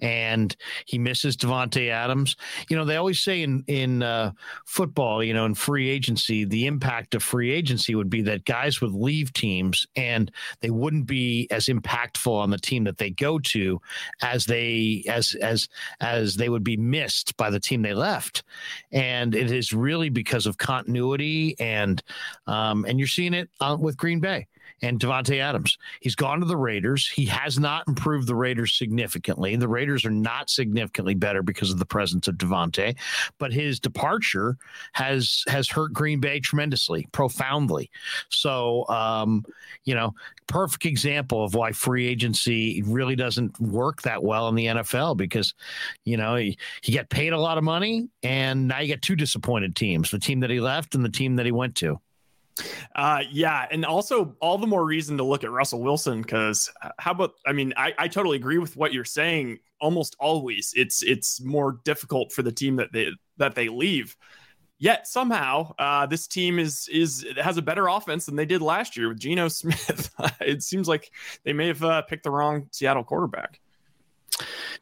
and 0.00 0.54
he 0.86 0.98
misses 0.98 1.36
Davante 1.36 1.90
Adams. 1.90 2.36
You 2.68 2.76
know, 2.76 2.84
they 2.84 2.96
always 2.96 3.20
say 3.20 3.42
in 3.42 3.64
in 3.66 4.02
uh, 4.02 4.32
football, 4.64 5.22
you 5.22 5.34
know, 5.34 5.44
in 5.44 5.54
free 5.54 5.88
agency, 5.88 6.44
the 6.44 6.66
impact 6.66 7.14
of 7.14 7.22
free 7.22 7.50
agency 7.52 7.94
would 7.94 8.10
be 8.10 8.22
that 8.22 8.44
guys 8.44 8.80
would 8.80 8.92
leave 8.92 9.32
teams 9.32 9.86
and 9.96 10.30
they 10.60 10.70
wouldn't 10.70 11.06
be 11.06 11.48
as 11.50 11.66
impactful 11.66 12.32
on 12.32 12.50
the 12.50 12.58
team 12.58 12.84
that 12.84 12.98
they 12.98 13.10
go 13.10 13.38
to 13.38 13.80
as 14.22 14.46
they 14.46 15.04
as 15.08 15.34
as 15.40 15.68
as 16.00 16.36
they 16.36 16.48
would 16.48 16.64
be 16.64 16.76
missed 16.76 17.36
by 17.36 17.50
the 17.50 17.60
team 17.60 17.82
they 17.82 17.94
left. 17.94 18.42
And 18.92 19.34
it 19.34 19.50
is 19.50 19.72
really 19.72 20.08
because 20.08 20.46
of 20.46 20.58
continuity 20.58 21.56
and 21.58 22.02
um, 22.46 22.84
and 22.84 22.98
you're 22.98 23.08
seeing 23.08 23.34
it 23.34 23.48
uh, 23.60 23.76
with 23.78 23.96
Green 23.96 24.20
Bay 24.20 24.46
and 24.82 25.00
Davante 25.00 25.40
Adams. 25.40 25.78
He's 26.00 26.14
gone 26.14 26.40
to 26.40 26.46
the 26.46 26.56
Raiders. 26.56 27.08
He 27.08 27.26
has 27.26 27.58
not 27.58 27.86
improved 27.88 28.26
the 28.26 28.34
Raiders 28.34 28.74
significantly. 28.74 29.56
The 29.56 29.68
Raiders 29.68 30.04
are 30.04 30.10
not 30.10 30.50
significantly 30.50 31.14
better 31.14 31.42
because 31.42 31.70
of 31.70 31.78
the 31.78 31.86
presence 31.86 32.28
of 32.28 32.36
Davante, 32.36 32.96
but 33.38 33.52
his 33.52 33.80
departure 33.80 34.56
has 34.92 35.42
has 35.48 35.68
hurt 35.68 35.92
Green 35.92 36.20
Bay 36.20 36.40
tremendously, 36.40 37.08
profoundly. 37.12 37.90
So, 38.30 38.86
um, 38.88 39.44
you 39.84 39.94
know, 39.94 40.14
perfect 40.46 40.86
example 40.86 41.44
of 41.44 41.54
why 41.54 41.72
free 41.72 42.06
agency 42.06 42.82
really 42.86 43.16
doesn't 43.16 43.58
work 43.60 44.02
that 44.02 44.22
well 44.22 44.48
in 44.48 44.54
the 44.54 44.66
NFL 44.66 45.16
because, 45.16 45.54
you 46.04 46.16
know, 46.16 46.36
he, 46.36 46.58
he 46.82 46.92
get 46.92 47.08
paid 47.10 47.32
a 47.32 47.40
lot 47.40 47.58
of 47.58 47.64
money, 47.64 48.08
and 48.22 48.68
now 48.68 48.80
you 48.80 48.86
get 48.86 49.02
two 49.02 49.16
disappointed 49.16 49.76
teams: 49.76 50.10
the 50.10 50.18
team 50.18 50.40
that 50.40 50.50
he 50.50 50.60
left 50.60 50.94
and 50.94 51.04
the 51.04 51.10
team 51.10 51.36
that 51.36 51.46
he 51.46 51.52
went 51.52 51.74
to. 51.76 52.00
Uh, 52.94 53.22
yeah, 53.30 53.66
and 53.70 53.84
also 53.84 54.36
all 54.40 54.58
the 54.58 54.66
more 54.66 54.84
reason 54.84 55.16
to 55.18 55.24
look 55.24 55.44
at 55.44 55.50
Russell 55.50 55.82
Wilson 55.82 56.22
because 56.22 56.70
uh, 56.82 56.90
how 56.98 57.12
about? 57.12 57.34
I 57.46 57.52
mean, 57.52 57.72
I, 57.76 57.94
I 57.98 58.08
totally 58.08 58.36
agree 58.36 58.58
with 58.58 58.76
what 58.76 58.92
you're 58.92 59.04
saying. 59.04 59.58
Almost 59.80 60.16
always, 60.18 60.72
it's 60.76 61.02
it's 61.02 61.40
more 61.40 61.80
difficult 61.84 62.32
for 62.32 62.42
the 62.42 62.52
team 62.52 62.76
that 62.76 62.92
they 62.92 63.10
that 63.36 63.54
they 63.54 63.68
leave. 63.68 64.16
Yet 64.80 65.08
somehow, 65.08 65.74
uh, 65.78 66.06
this 66.06 66.26
team 66.26 66.58
is 66.58 66.88
is 66.92 67.26
has 67.36 67.56
a 67.56 67.62
better 67.62 67.88
offense 67.88 68.26
than 68.26 68.36
they 68.36 68.46
did 68.46 68.62
last 68.62 68.96
year 68.96 69.08
with 69.08 69.18
Geno 69.18 69.48
Smith. 69.48 70.10
it 70.40 70.62
seems 70.62 70.88
like 70.88 71.10
they 71.44 71.52
may 71.52 71.66
have 71.66 71.82
uh, 71.82 72.02
picked 72.02 72.24
the 72.24 72.30
wrong 72.30 72.68
Seattle 72.70 73.04
quarterback. 73.04 73.60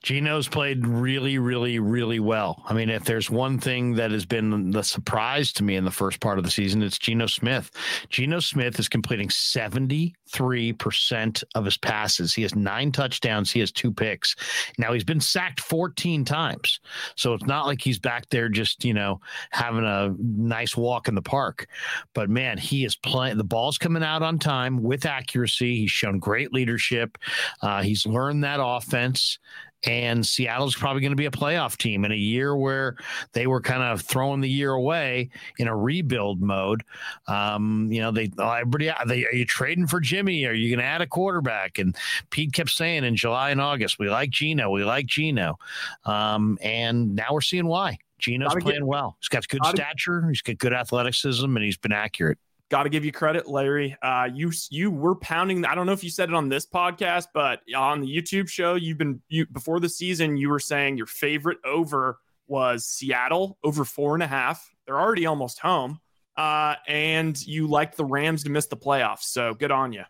Geno's 0.03 0.49
played 0.49 0.86
really, 0.86 1.38
really, 1.38 1.78
really 1.78 2.20
well. 2.20 2.62
I 2.66 2.74
mean, 2.74 2.90
if 2.90 3.05
there's 3.05 3.30
one 3.30 3.59
thing 3.59 3.94
that 3.94 4.11
has 4.11 4.24
been 4.24 4.70
the 4.70 4.82
surprise 4.82 5.53
to 5.55 5.64
me 5.64 5.76
in 5.76 5.84
the 5.84 5.90
first 5.90 6.20
part 6.20 6.38
of 6.38 6.44
the 6.44 6.51
season, 6.51 6.82
it's 6.82 6.99
Geno 6.99 7.26
Smith. 7.26 7.70
Geno 8.09 8.40
Smith 8.40 8.78
is 8.78 8.88
completing 8.88 9.28
73% 9.28 11.44
of 11.55 11.64
his 11.64 11.76
passes. 11.76 12.34
He 12.34 12.42
has 12.42 12.55
nine 12.55 12.92
touchdowns, 12.92 13.51
he 13.51 13.61
has 13.61 13.72
two 13.72 13.92
picks. 13.92 14.36
Now, 14.78 14.92
he's 14.92 15.05
been 15.05 15.20
sacked 15.20 15.61
14 15.61 16.24
times. 16.24 16.80
So 17.16 17.34
it's 17.34 17.47
not 17.47 17.66
like 17.66 17.80
he's 17.80 17.99
back 17.99 18.28
there 18.28 18.49
just, 18.49 18.84
you 18.84 18.94
know, 18.94 19.20
having 19.51 19.84
a 19.84 20.14
nice 20.18 20.76
walk 20.76 21.09
in 21.09 21.14
the 21.14 21.22
park. 21.22 21.66
But 22.14 22.30
man, 22.30 22.59
he 22.59 22.84
is 22.84 22.97
playing, 22.97 23.38
the 23.38 23.44
ball's 23.44 23.78
coming 23.78 24.03
out 24.03 24.22
on 24.22 24.38
time 24.38 24.82
with 24.82 25.07
accuracy. 25.07 25.78
He's 25.78 25.90
shown 25.90 26.18
great 26.18 26.53
leadership. 26.53 27.18
Uh, 27.62 27.82
he's 27.82 28.07
learned 28.07 28.44
that 28.44 28.61
offense 28.62 29.36
and 29.84 30.26
Seattle's 30.26 30.74
probably 30.74 31.01
going 31.01 31.12
to 31.12 31.16
be 31.16 31.26
a 31.26 31.30
playoff 31.30 31.76
team 31.76 32.05
in 32.05 32.12
a 32.12 32.16
year 32.16 32.57
where 32.57 32.97
they 33.32 33.47
were 33.47 33.61
kind 33.61 33.82
of 33.82 34.01
throwing 34.01 34.41
the 34.41 34.49
year 34.49 34.72
away 34.72 35.30
in 35.59 35.68
a 35.68 35.76
rebuild 35.76 36.41
mode. 36.41 36.82
Um, 37.28 37.89
you 37.91 38.01
know, 38.01 38.11
they 38.11 38.30
everybody 38.39 38.91
they, 39.07 39.26
are 39.26 39.34
you 39.34 39.45
trading 39.45 39.87
for 39.87 40.01
Jimmy? 40.01 40.47
Are 40.47 40.53
you 40.53 40.70
going 40.70 40.80
to 40.80 40.84
add 40.84 41.03
a 41.03 41.07
quarterback? 41.07 41.78
And 41.78 41.97
Pete 42.30 42.53
kept 42.53 42.70
saying 42.70 43.05
in 43.05 43.16
July 43.16 43.51
and 43.51 43.61
August, 43.61 43.99
we 43.99 44.09
like 44.09 44.30
Geno, 44.30 44.70
we 44.70 44.84
like 44.84 45.07
Geno, 45.07 45.59
um, 46.05 46.59
and 46.62 47.14
now 47.14 47.28
we're 47.32 47.41
seeing 47.41 47.66
why. 47.66 47.99
Geno's 48.18 48.55
playing 48.61 48.80
get, 48.80 48.87
well. 48.87 49.18
He's 49.20 49.28
got 49.28 49.47
good 49.47 49.64
stature. 49.66 50.26
He's 50.28 50.41
got 50.41 50.57
good 50.57 50.72
athleticism, 50.72 51.45
and 51.45 51.62
he's 51.62 51.76
been 51.76 51.93
accurate 51.93 52.39
got 52.69 52.85
to 52.85 52.89
give 52.89 53.05
you 53.05 53.12
credit, 53.12 53.49
Larry. 53.49 53.97
Uh, 54.03 54.29
you 54.33 54.53
you 54.71 54.91
were 54.91 55.14
pounding. 55.17 55.64
I 55.64 55.75
don't 55.75 55.87
know 55.87 55.93
if 55.93 56.05
you 56.05 56.11
said 56.11 56.29
it 56.29 56.35
on 56.35 56.49
this 56.49 56.67
podcast, 56.67 57.29
but 57.33 57.61
on 57.75 58.01
the 58.01 58.09
YouTube 58.09 58.49
show, 58.49 58.75
you've 58.75 58.99
been 58.99 59.21
you 59.29 59.47
before 59.47 59.81
the 59.81 59.89
season. 59.89 60.37
You 60.37 60.49
were 60.49 60.59
saying 60.59 60.97
your 60.97 61.07
favorite 61.07 61.59
over 61.64 62.19
was 62.47 62.87
Seattle 62.87 63.59
over 63.64 63.85
four 63.85 64.14
and 64.14 64.23
a 64.23 64.27
half. 64.27 64.69
They're 64.87 65.01
already 65.01 65.27
almost 65.27 65.59
home, 65.59 66.01
uh, 66.37 66.77
and 66.87 67.41
you 67.47 67.67
liked 67.67 67.97
the 67.97 68.05
Rams 68.05 68.45
to 68.45 68.51
miss 68.51 68.67
the 68.67 68.77
playoffs. 68.77 69.25
So 69.25 69.55
good 69.55 69.71
on 69.71 69.93
you. 69.93 70.05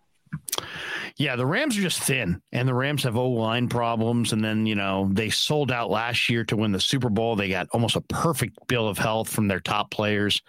Yeah, 1.19 1.37
the 1.37 1.47
Rams 1.47 1.79
are 1.79 1.83
just 1.83 2.03
thin, 2.03 2.43
and 2.53 2.69
the 2.69 2.75
Rams 2.75 3.05
have 3.05 3.17
O 3.17 3.31
line 3.31 3.69
problems. 3.69 4.35
And 4.35 4.45
then, 4.45 4.67
you 4.67 4.75
know, 4.75 5.09
they 5.11 5.31
sold 5.31 5.73
out 5.73 5.89
last 5.89 6.29
year 6.29 6.45
to 6.45 6.57
win 6.57 6.73
the 6.73 6.81
Super 6.81 7.09
Bowl. 7.09 7.37
They 7.37 7.49
got 7.49 7.69
almost 7.73 7.97
a 7.97 8.03
perfect 8.03 8.59
bill 8.67 8.87
of 8.87 8.99
health 8.99 9.31
from 9.31 9.49
their 9.49 9.61
top 9.61 9.91
players, 9.91 10.43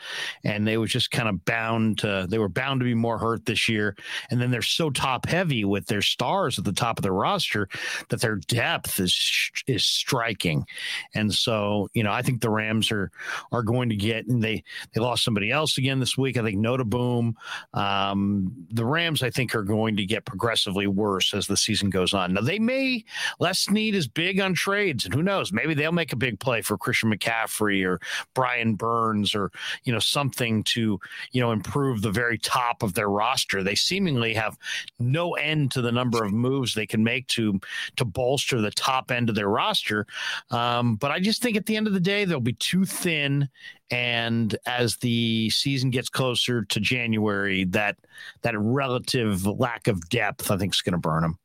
and 0.44 0.68
they 0.68 0.78
was 0.78 0.92
just 0.92 1.10
kind 1.12 1.30
of 1.30 1.46
bound 1.46 2.00
to, 2.00 2.28
they 2.30 2.38
were 2.38 2.50
bound 2.50 2.82
to 2.82 2.84
be 2.84 2.94
more 2.94 3.18
hurt 3.18 3.46
this 3.46 3.70
year. 3.70 3.96
And 4.30 4.42
then 4.42 4.52
they're 4.52 4.62
so 4.62 4.90
top 4.90 5.26
heavy 5.26 5.64
with 5.64 5.86
their 5.86 6.02
stars 6.02 6.60
at 6.60 6.66
the 6.66 6.74
top 6.74 7.00
of 7.00 7.04
their 7.04 7.14
roster 7.14 7.70
that 8.10 8.20
their 8.20 8.36
depth 8.36 9.00
is 9.00 9.52
is 9.68 9.86
striking. 9.86 10.66
And 11.14 11.34
so, 11.34 11.88
you 11.94 12.04
know, 12.04 12.12
I 12.12 12.22
think 12.22 12.42
the 12.42 12.50
Rams 12.50 12.92
are 12.92 13.10
are 13.54 13.64
going 13.64 13.88
to 13.90 13.96
get, 13.96 14.28
and 14.28 14.44
they 14.44 14.64
they 14.94 15.00
lost 15.00 15.24
somebody 15.24 15.50
else 15.50 15.78
again 15.78 16.00
this 16.00 16.18
week. 16.18 16.38
I 16.38 16.44
think 16.44 16.58
Noteboom. 16.58 17.36
Um, 17.74 18.68
the 18.70 18.86
Rams, 18.86 19.24
I 19.24 19.30
think, 19.30 19.56
are 19.56 19.64
going 19.68 19.96
to 19.98 20.06
get 20.06 20.26
progressively 20.26 20.88
worse 20.88 21.34
as 21.34 21.48
the 21.48 21.58
season 21.58 21.90
goes 21.90 22.14
on. 22.14 22.34
Now 22.34 22.42
they 22.42 22.60
may 22.60 23.04
Les 23.40 23.60
Snead 23.60 23.94
is 23.94 24.08
big 24.08 24.40
on 24.40 24.54
trades, 24.54 25.06
and 25.06 25.14
who 25.14 25.22
knows? 25.22 25.52
Maybe 25.52 25.74
they'll 25.74 25.92
make 25.92 26.14
a 26.14 26.18
big 26.18 26.40
play 26.40 26.62
for 26.62 26.78
Christian 26.78 27.14
McCaffrey 27.14 27.86
or 27.86 28.00
Brian 28.34 28.76
Burns 28.76 29.36
or 29.36 29.52
you 29.84 29.94
know 29.94 30.00
something 30.00 30.64
to 30.64 31.00
you 31.32 31.42
know 31.42 31.52
improve 31.52 32.02
the 32.02 32.12
very 32.12 32.38
top 32.38 32.82
of 32.84 32.94
their 32.94 33.10
roster. 33.10 33.64
They 33.64 33.76
seemingly 33.76 34.34
have 34.34 34.58
no 35.00 35.36
end 35.36 35.72
to 35.72 35.82
the 35.82 35.92
number 35.92 36.24
of 36.24 36.34
moves 36.34 36.74
they 36.74 36.88
can 36.88 37.04
make 37.04 37.28
to 37.28 37.60
to 37.98 38.06
bolster 38.06 38.62
the 38.62 38.72
top 38.72 39.12
end 39.12 39.30
of 39.30 39.36
their 39.36 39.50
roster. 39.50 40.08
Um, 40.50 40.96
but 40.96 41.12
I 41.12 41.20
just 41.20 41.42
think 41.42 41.58
at 41.58 41.66
the 41.66 41.76
end 41.76 41.88
of 41.88 41.94
the 41.94 42.00
day 42.00 42.26
they'll 42.26 42.40
be 42.40 42.54
too 42.54 42.86
thin 42.86 43.50
and 43.90 44.56
as 44.66 44.98
the 44.98 45.50
season 45.50 45.90
gets 45.90 46.10
closer 46.10 46.64
to 46.66 46.80
January, 46.80 47.64
that 47.66 47.98
that 48.42 48.58
relative 48.58 49.46
lack 49.46 49.88
of 49.88 50.10
depth, 50.10 50.52
I 50.52 50.58
think, 50.58 50.74
is 50.74 50.82
going 50.82 50.94
to 50.94 51.00
burn 51.00 51.22
them. 51.22 51.38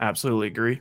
Absolutely 0.00 0.48
agree. 0.48 0.80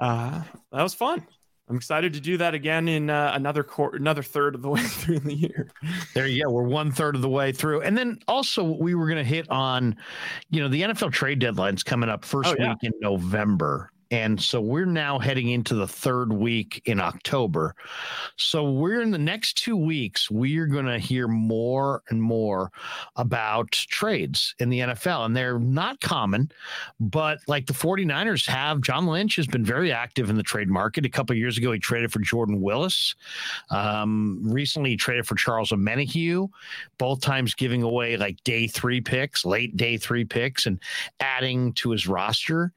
Uh, 0.00 0.42
that 0.72 0.82
was 0.82 0.94
fun. 0.94 1.26
I'm 1.68 1.76
excited 1.76 2.12
to 2.12 2.20
do 2.20 2.36
that 2.36 2.54
again 2.54 2.86
in 2.86 3.10
uh, 3.10 3.32
another 3.34 3.64
quarter, 3.64 3.96
another 3.96 4.22
third 4.22 4.54
of 4.54 4.62
the 4.62 4.68
way 4.68 4.80
through 4.84 5.18
the 5.20 5.34
year. 5.34 5.68
There 6.14 6.26
you 6.26 6.44
go. 6.44 6.50
We're 6.50 6.62
one 6.62 6.92
third 6.92 7.16
of 7.16 7.22
the 7.22 7.28
way 7.28 7.50
through, 7.50 7.82
and 7.82 7.98
then 7.98 8.20
also 8.28 8.62
we 8.62 8.94
were 8.94 9.06
going 9.06 9.22
to 9.22 9.28
hit 9.28 9.50
on, 9.50 9.96
you 10.50 10.62
know, 10.62 10.68
the 10.68 10.82
NFL 10.82 11.12
trade 11.12 11.40
deadline's 11.40 11.82
coming 11.82 12.08
up 12.08 12.24
first 12.24 12.50
oh, 12.50 12.56
yeah. 12.58 12.70
week 12.70 12.84
in 12.84 12.92
November, 13.00 13.90
and 14.10 14.40
so 14.40 14.60
we're 14.60 14.84
now 14.84 15.18
heading 15.18 15.48
into 15.48 15.74
the 15.74 15.86
third 15.86 16.32
week 16.32 16.80
in 16.84 17.00
October. 17.00 17.74
So 18.36 18.70
we're 18.70 19.00
in 19.00 19.10
the 19.10 19.18
next 19.18 19.54
two 19.54 19.76
weeks, 19.76 20.30
we're 20.30 20.66
going 20.66 20.86
to 20.86 20.98
hear 20.98 21.26
more 21.26 22.02
and 22.08 22.22
more 22.22 22.70
about 23.16 23.72
trades 23.72 24.54
in 24.60 24.68
the 24.68 24.80
NFL. 24.80 25.26
And 25.26 25.36
they're 25.36 25.58
not 25.58 26.00
common, 26.00 26.50
but 27.00 27.38
like 27.48 27.66
the 27.66 27.72
49ers 27.72 28.46
have, 28.46 28.80
John 28.80 29.06
Lynch 29.06 29.36
has 29.36 29.48
been 29.48 29.64
very 29.64 29.90
active 29.90 30.30
in 30.30 30.36
the 30.36 30.42
trade 30.42 30.68
market. 30.68 31.04
A 31.04 31.10
couple 31.10 31.34
years 31.34 31.58
ago, 31.58 31.72
he 31.72 31.78
traded 31.80 32.12
for 32.12 32.20
Jordan 32.20 32.60
Willis. 32.60 33.16
Um, 33.70 34.40
recently, 34.44 34.90
he 34.90 34.96
traded 34.96 35.26
for 35.26 35.34
Charles 35.34 35.70
Omenihu, 35.70 36.48
both 36.98 37.20
times 37.20 37.54
giving 37.54 37.82
away 37.82 38.16
like 38.16 38.42
day 38.44 38.68
three 38.68 39.00
picks, 39.00 39.44
late 39.44 39.76
day 39.76 39.96
three 39.96 40.24
picks, 40.24 40.66
and 40.66 40.80
adding 41.18 41.72
to 41.74 41.90
his 41.90 42.06
roster. 42.06 42.72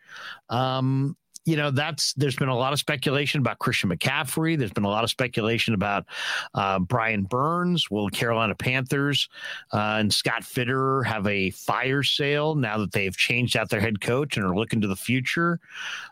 Um, 0.50 1.16
you 1.46 1.56
know, 1.56 1.72
that's 1.72 2.14
there's 2.14 2.36
been 2.36 2.50
a 2.50 2.56
lot 2.56 2.74
of 2.74 2.80
speculation 2.80 3.40
about 3.40 3.60
Christian 3.60 3.90
McCaffrey. 3.90 4.58
There's 4.58 4.74
been 4.74 4.84
a 4.84 4.90
lot 4.90 5.04
of 5.04 5.10
speculation 5.10 5.74
about 5.74 6.06
uh, 6.54 6.80
Brian 6.80 7.24
Burns. 7.24 7.90
Will 7.90 8.10
Carolina 8.10 8.56
Panthers 8.56 9.30
uh, 9.74 9.98
and 10.00 10.14
Scott 10.14 10.44
Fitterer 10.44 11.06
have 11.06 11.26
a 11.28 11.50
fire 11.52 12.04
sale 12.04 12.56
now 12.56 12.78
that 12.78 12.92
they've 12.92 13.16
changed 13.16 13.58
out 13.58 13.70
their 13.70 13.80
head 13.80 14.02
coach 14.02 14.38
and 14.38 14.46
are 14.46 14.56
looking 14.56 14.82
to 14.82 14.88
the 14.88 14.96
future? 14.96 15.60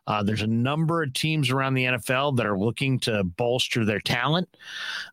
Uh, 0.08 0.24
there's 0.24 0.42
a 0.42 0.48
number 0.48 1.04
of 1.04 1.14
teams 1.14 1.52
around 1.52 1.74
the 1.74 1.86
NFL 1.86 2.38
that 2.38 2.46
are 2.46 2.58
looking 2.58 3.00
to 3.00 3.24
bolster 3.24 3.86
their 3.86 4.00
talent. 4.00 4.48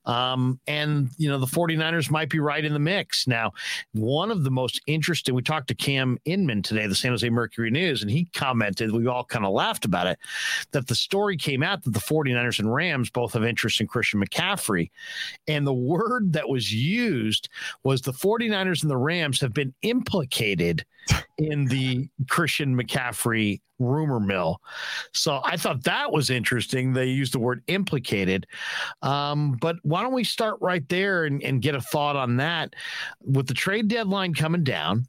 Um, 0.07 0.61
and, 0.67 1.11
you 1.19 1.29
know, 1.29 1.39
the 1.39 1.47
49ers 1.47 2.11
might 2.11 2.31
be 2.31 2.39
right 2.39 2.65
in 2.65 2.73
the 2.73 2.79
mix. 2.79 3.27
Now, 3.27 3.53
one 3.93 4.31
of 4.31 4.45
the 4.45 4.51
most 4.51 4.81
interesting, 4.87 5.35
we 5.35 5.43
talked 5.43 5.69
to 5.69 5.75
Cam 5.75 6.19
Inman 6.25 6.63
today, 6.63 6.87
the 6.87 6.95
San 6.95 7.11
Jose 7.11 7.29
Mercury 7.29 7.71
News, 7.71 8.03
and 8.03 8.11
he 8.11 8.27
commented, 8.27 8.93
we 8.93 9.07
all 9.07 9.25
kind 9.25 9.45
of 9.45 9.53
laughed 9.53 9.85
about 9.85 10.04
it 10.07 10.15
it 10.15 10.19
that 10.73 10.87
the 10.87 10.95
story 10.95 11.37
came 11.37 11.63
out 11.63 11.83
that 11.83 11.93
the 11.93 12.01
49ers 12.01 12.59
and 12.59 12.73
Rams 12.73 13.11
both 13.11 13.35
have 13.35 13.45
interest 13.45 13.81
in 13.81 13.87
Christian 13.87 14.25
McCaffrey. 14.25 14.91
And 15.47 15.67
the 15.67 15.75
word 15.75 16.33
that 16.33 16.49
was 16.49 16.73
used 16.73 17.49
was 17.83 18.01
the 18.01 18.13
49ers 18.13 18.83
and 18.83 18.91
the 18.91 18.97
Rams 18.97 19.41
have 19.41 19.53
been 19.53 19.75
implicated 19.83 20.85
in 21.37 21.67
the 21.67 22.09
Christian 22.31 22.81
McCaffrey 22.81 23.61
rumor 23.79 24.21
mill. 24.21 24.61
So 25.13 25.41
I 25.45 25.57
thought 25.57 25.85
that 25.85 26.13
was 26.13 26.31
interesting. 26.31 26.93
They 26.93 27.07
used 27.07 27.35
the 27.35 27.41
word 27.41 27.63
implicated. 27.67 28.47
Um, 29.03 29.59
but 29.61 29.77
why 29.83 30.03
don't 30.03 30.15
we 30.15 30.25
start 30.25 30.57
right 30.61 30.89
there 30.89 31.25
and, 31.25 31.43
and 31.43 31.61
get 31.61 31.75
a 31.75 31.81
thought 31.81 32.17
on 32.17 32.37
that? 32.37 32.75
With 33.21 33.49
the 33.49 33.55
trade 33.55 33.89
deadline 33.89 34.33
coming 34.33 34.65
down, 34.65 35.07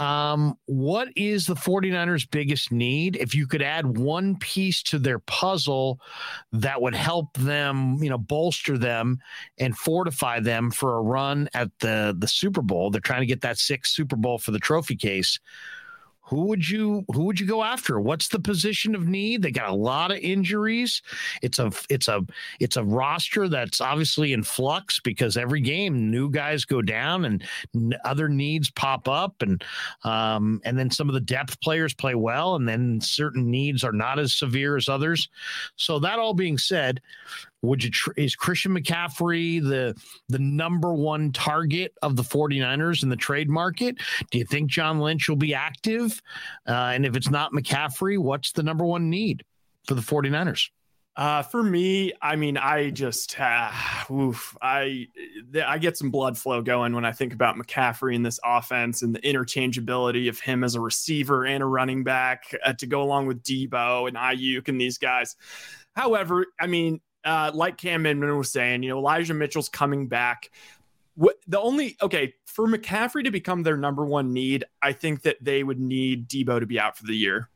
um, 0.00 0.54
what 0.64 1.08
is 1.14 1.46
the 1.46 1.54
49ers' 1.54 2.28
biggest 2.30 2.72
need? 2.72 3.16
If 3.16 3.34
you 3.34 3.46
could 3.46 3.60
add 3.60 3.98
one 3.98 4.38
piece 4.38 4.82
to 4.84 4.98
their 4.98 5.18
puzzle 5.18 6.00
that 6.52 6.80
would 6.80 6.94
help 6.94 7.34
them, 7.36 8.02
you 8.02 8.08
know, 8.08 8.16
bolster 8.16 8.78
them 8.78 9.18
and 9.58 9.76
fortify 9.76 10.40
them 10.40 10.70
for 10.70 10.96
a 10.96 11.02
run 11.02 11.50
at 11.52 11.70
the 11.80 12.16
the 12.18 12.28
Super 12.28 12.62
Bowl. 12.62 12.90
They're 12.90 13.02
trying 13.02 13.20
to 13.20 13.26
get 13.26 13.42
that 13.42 13.58
sixth 13.58 13.92
Super 13.92 14.16
Bowl 14.16 14.38
for 14.38 14.52
the 14.52 14.58
trophy 14.58 14.96
case 14.96 15.38
who 16.30 16.42
would 16.42 16.68
you 16.68 17.04
who 17.12 17.24
would 17.24 17.40
you 17.40 17.46
go 17.46 17.64
after? 17.64 18.00
What's 18.00 18.28
the 18.28 18.38
position 18.38 18.94
of 18.94 19.08
need? 19.08 19.42
They 19.42 19.50
got 19.50 19.68
a 19.68 19.74
lot 19.74 20.12
of 20.12 20.18
injuries. 20.18 21.02
It's 21.42 21.58
a 21.58 21.72
it's 21.88 22.06
a 22.06 22.24
it's 22.60 22.76
a 22.76 22.84
roster 22.84 23.48
that's 23.48 23.80
obviously 23.80 24.32
in 24.32 24.44
flux 24.44 25.00
because 25.00 25.36
every 25.36 25.60
game 25.60 26.08
new 26.08 26.30
guys 26.30 26.64
go 26.64 26.82
down 26.82 27.24
and 27.24 27.44
other 28.04 28.28
needs 28.28 28.70
pop 28.70 29.08
up 29.08 29.42
and 29.42 29.64
um, 30.04 30.60
and 30.64 30.78
then 30.78 30.88
some 30.92 31.08
of 31.08 31.14
the 31.14 31.20
depth 31.20 31.60
players 31.60 31.94
play 31.94 32.14
well 32.14 32.54
and 32.54 32.68
then 32.68 33.00
certain 33.00 33.50
needs 33.50 33.82
are 33.82 33.90
not 33.90 34.20
as 34.20 34.32
severe 34.32 34.76
as 34.76 34.88
others. 34.88 35.28
So 35.74 35.98
that 35.98 36.20
all 36.20 36.34
being 36.34 36.58
said, 36.58 37.00
would 37.62 37.84
you 37.84 37.90
is 38.16 38.34
Christian 38.34 38.76
McCaffrey 38.76 39.62
the 39.62 39.94
the 40.28 40.38
number 40.38 40.94
one 40.94 41.32
target 41.32 41.92
of 42.02 42.16
the 42.16 42.22
49ers 42.22 43.02
in 43.02 43.08
the 43.08 43.16
trade 43.16 43.50
market? 43.50 43.96
Do 44.30 44.38
you 44.38 44.44
think 44.44 44.70
John 44.70 45.00
Lynch 45.00 45.28
will 45.28 45.36
be 45.36 45.54
active? 45.54 46.22
Uh, 46.66 46.92
and 46.94 47.04
if 47.04 47.16
it's 47.16 47.30
not 47.30 47.52
McCaffrey, 47.52 48.18
what's 48.18 48.52
the 48.52 48.62
number 48.62 48.84
one 48.84 49.10
need 49.10 49.44
for 49.86 49.94
the 49.94 50.02
49ers? 50.02 50.70
Uh, 51.16 51.42
for 51.42 51.62
me, 51.62 52.12
I 52.22 52.36
mean, 52.36 52.56
I 52.56 52.90
just, 52.90 53.38
uh, 53.38 53.70
oof, 54.10 54.56
I, 54.62 55.08
I 55.66 55.76
get 55.78 55.98
some 55.98 56.10
blood 56.10 56.38
flow 56.38 56.62
going 56.62 56.94
when 56.94 57.04
I 57.04 57.12
think 57.12 57.34
about 57.34 57.56
McCaffrey 57.56 58.14
in 58.14 58.22
this 58.22 58.38
offense 58.44 59.02
and 59.02 59.14
the 59.14 59.18
interchangeability 59.20 60.28
of 60.28 60.38
him 60.40 60.62
as 60.62 60.76
a 60.76 60.80
receiver 60.80 61.44
and 61.44 61.62
a 61.62 61.66
running 61.66 62.04
back 62.04 62.54
uh, 62.64 62.72
to 62.74 62.86
go 62.86 63.02
along 63.02 63.26
with 63.26 63.42
Deebo 63.42 64.08
and 64.08 64.16
Aiyuk 64.16 64.68
and 64.68 64.80
these 64.80 64.98
guys. 64.98 65.36
However, 65.94 66.46
I 66.60 66.68
mean, 66.68 67.00
uh, 67.24 67.50
like 67.54 67.76
Cam 67.76 68.06
Inman 68.06 68.36
was 68.36 68.50
saying, 68.50 68.82
you 68.82 68.90
know, 68.90 68.98
Elijah 68.98 69.34
Mitchell's 69.34 69.68
coming 69.68 70.08
back. 70.08 70.50
What 71.14 71.36
the 71.46 71.60
only 71.60 71.96
okay 72.00 72.34
for 72.46 72.66
McCaffrey 72.66 73.24
to 73.24 73.30
become 73.30 73.62
their 73.62 73.76
number 73.76 74.04
one 74.04 74.32
need, 74.32 74.64
I 74.80 74.92
think 74.92 75.22
that 75.22 75.36
they 75.42 75.62
would 75.62 75.78
need 75.78 76.28
Deebo 76.28 76.60
to 76.60 76.66
be 76.66 76.80
out 76.80 76.96
for 76.96 77.06
the 77.06 77.16
year. 77.16 77.50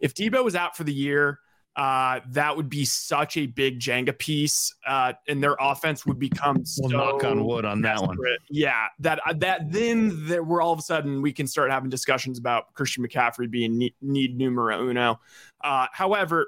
If 0.00 0.14
Deebo 0.14 0.44
was 0.44 0.54
out 0.54 0.76
for 0.76 0.84
the 0.84 0.92
year, 0.92 1.40
uh, 1.76 2.20
that 2.28 2.56
would 2.56 2.70
be 2.70 2.86
such 2.86 3.36
a 3.36 3.46
big 3.46 3.78
Jenga 3.78 4.16
piece, 4.16 4.74
uh, 4.86 5.12
and 5.28 5.42
their 5.42 5.56
offense 5.60 6.06
would 6.06 6.18
become. 6.18 6.56
We'll 6.56 6.90
so 6.90 6.96
knock 6.96 7.22
on 7.22 7.44
wood 7.44 7.66
on 7.66 7.82
that 7.82 8.00
one. 8.00 8.16
Yeah, 8.48 8.86
that 9.00 9.20
uh, 9.26 9.34
that 9.34 9.70
then 9.70 10.26
that 10.28 10.46
we're 10.46 10.62
all 10.62 10.72
of 10.72 10.78
a 10.78 10.82
sudden 10.82 11.20
we 11.20 11.34
can 11.34 11.46
start 11.46 11.70
having 11.70 11.90
discussions 11.90 12.38
about 12.38 12.72
Christian 12.72 13.06
McCaffrey 13.06 13.50
being 13.50 13.76
need, 13.76 13.94
need 14.00 14.38
numero 14.38 14.88
uno. 14.88 15.20
Uh, 15.62 15.86
however, 15.92 16.46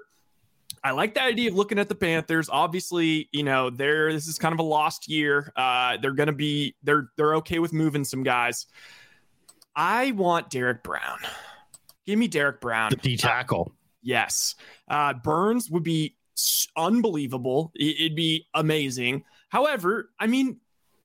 I 0.83 0.93
like 0.93 1.15
the 1.15 1.23
idea 1.23 1.51
of 1.51 1.57
looking 1.57 1.79
at 1.79 1.89
the 1.89 1.95
Panthers. 1.95 2.49
Obviously, 2.49 3.29
you 3.33 3.43
know, 3.43 3.71
they're 3.71 4.13
this 4.13 4.27
is 4.27 4.39
kind 4.39 4.53
of 4.53 4.59
a 4.59 4.65
lost 4.65 5.09
year. 5.09 5.53
Uh, 5.57 5.97
they're 6.01 6.13
gonna 6.13 6.33
be 6.33 6.75
they're 6.83 7.11
they're 7.17 7.37
okay 7.37 7.59
with 7.59 7.73
moving 7.73 8.05
some 8.05 8.23
guys. 8.23 8.67
I 9.75 10.13
want 10.13 10.51
Derrick 10.51 10.83
Brown. 10.83 11.19
Give 12.07 12.19
me 12.19 12.29
Derrick 12.29 12.61
Brown. 12.61 12.91
The 12.91 12.97
D 12.97 13.17
tackle. 13.17 13.69
Uh, 13.71 13.75
yes. 14.03 14.55
Uh, 14.89 15.15
Burns 15.15 15.71
would 15.71 15.85
be 15.85 16.17
unbelievable. 16.77 17.73
It'd 17.79 18.17
be 18.17 18.47
amazing. 18.55 19.25
However, 19.49 20.11
I 20.19 20.27
mean, 20.27 20.59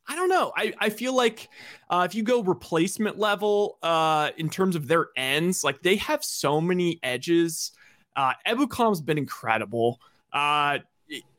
I 0.07 0.15
don't 0.15 0.29
know. 0.29 0.51
I, 0.55 0.73
I 0.79 0.89
feel 0.89 1.15
like 1.15 1.49
uh, 1.89 2.05
if 2.09 2.15
you 2.15 2.23
go 2.23 2.43
replacement 2.43 3.17
level 3.17 3.77
uh, 3.81 4.31
in 4.37 4.49
terms 4.49 4.75
of 4.75 4.87
their 4.87 5.07
ends, 5.15 5.63
like 5.63 5.81
they 5.81 5.95
have 5.97 6.23
so 6.23 6.59
many 6.59 6.99
edges 7.03 7.71
uh, 8.15 8.33
Ebukam 8.47 8.89
has 8.89 9.01
been 9.01 9.17
incredible, 9.17 9.99
uh, 10.31 10.79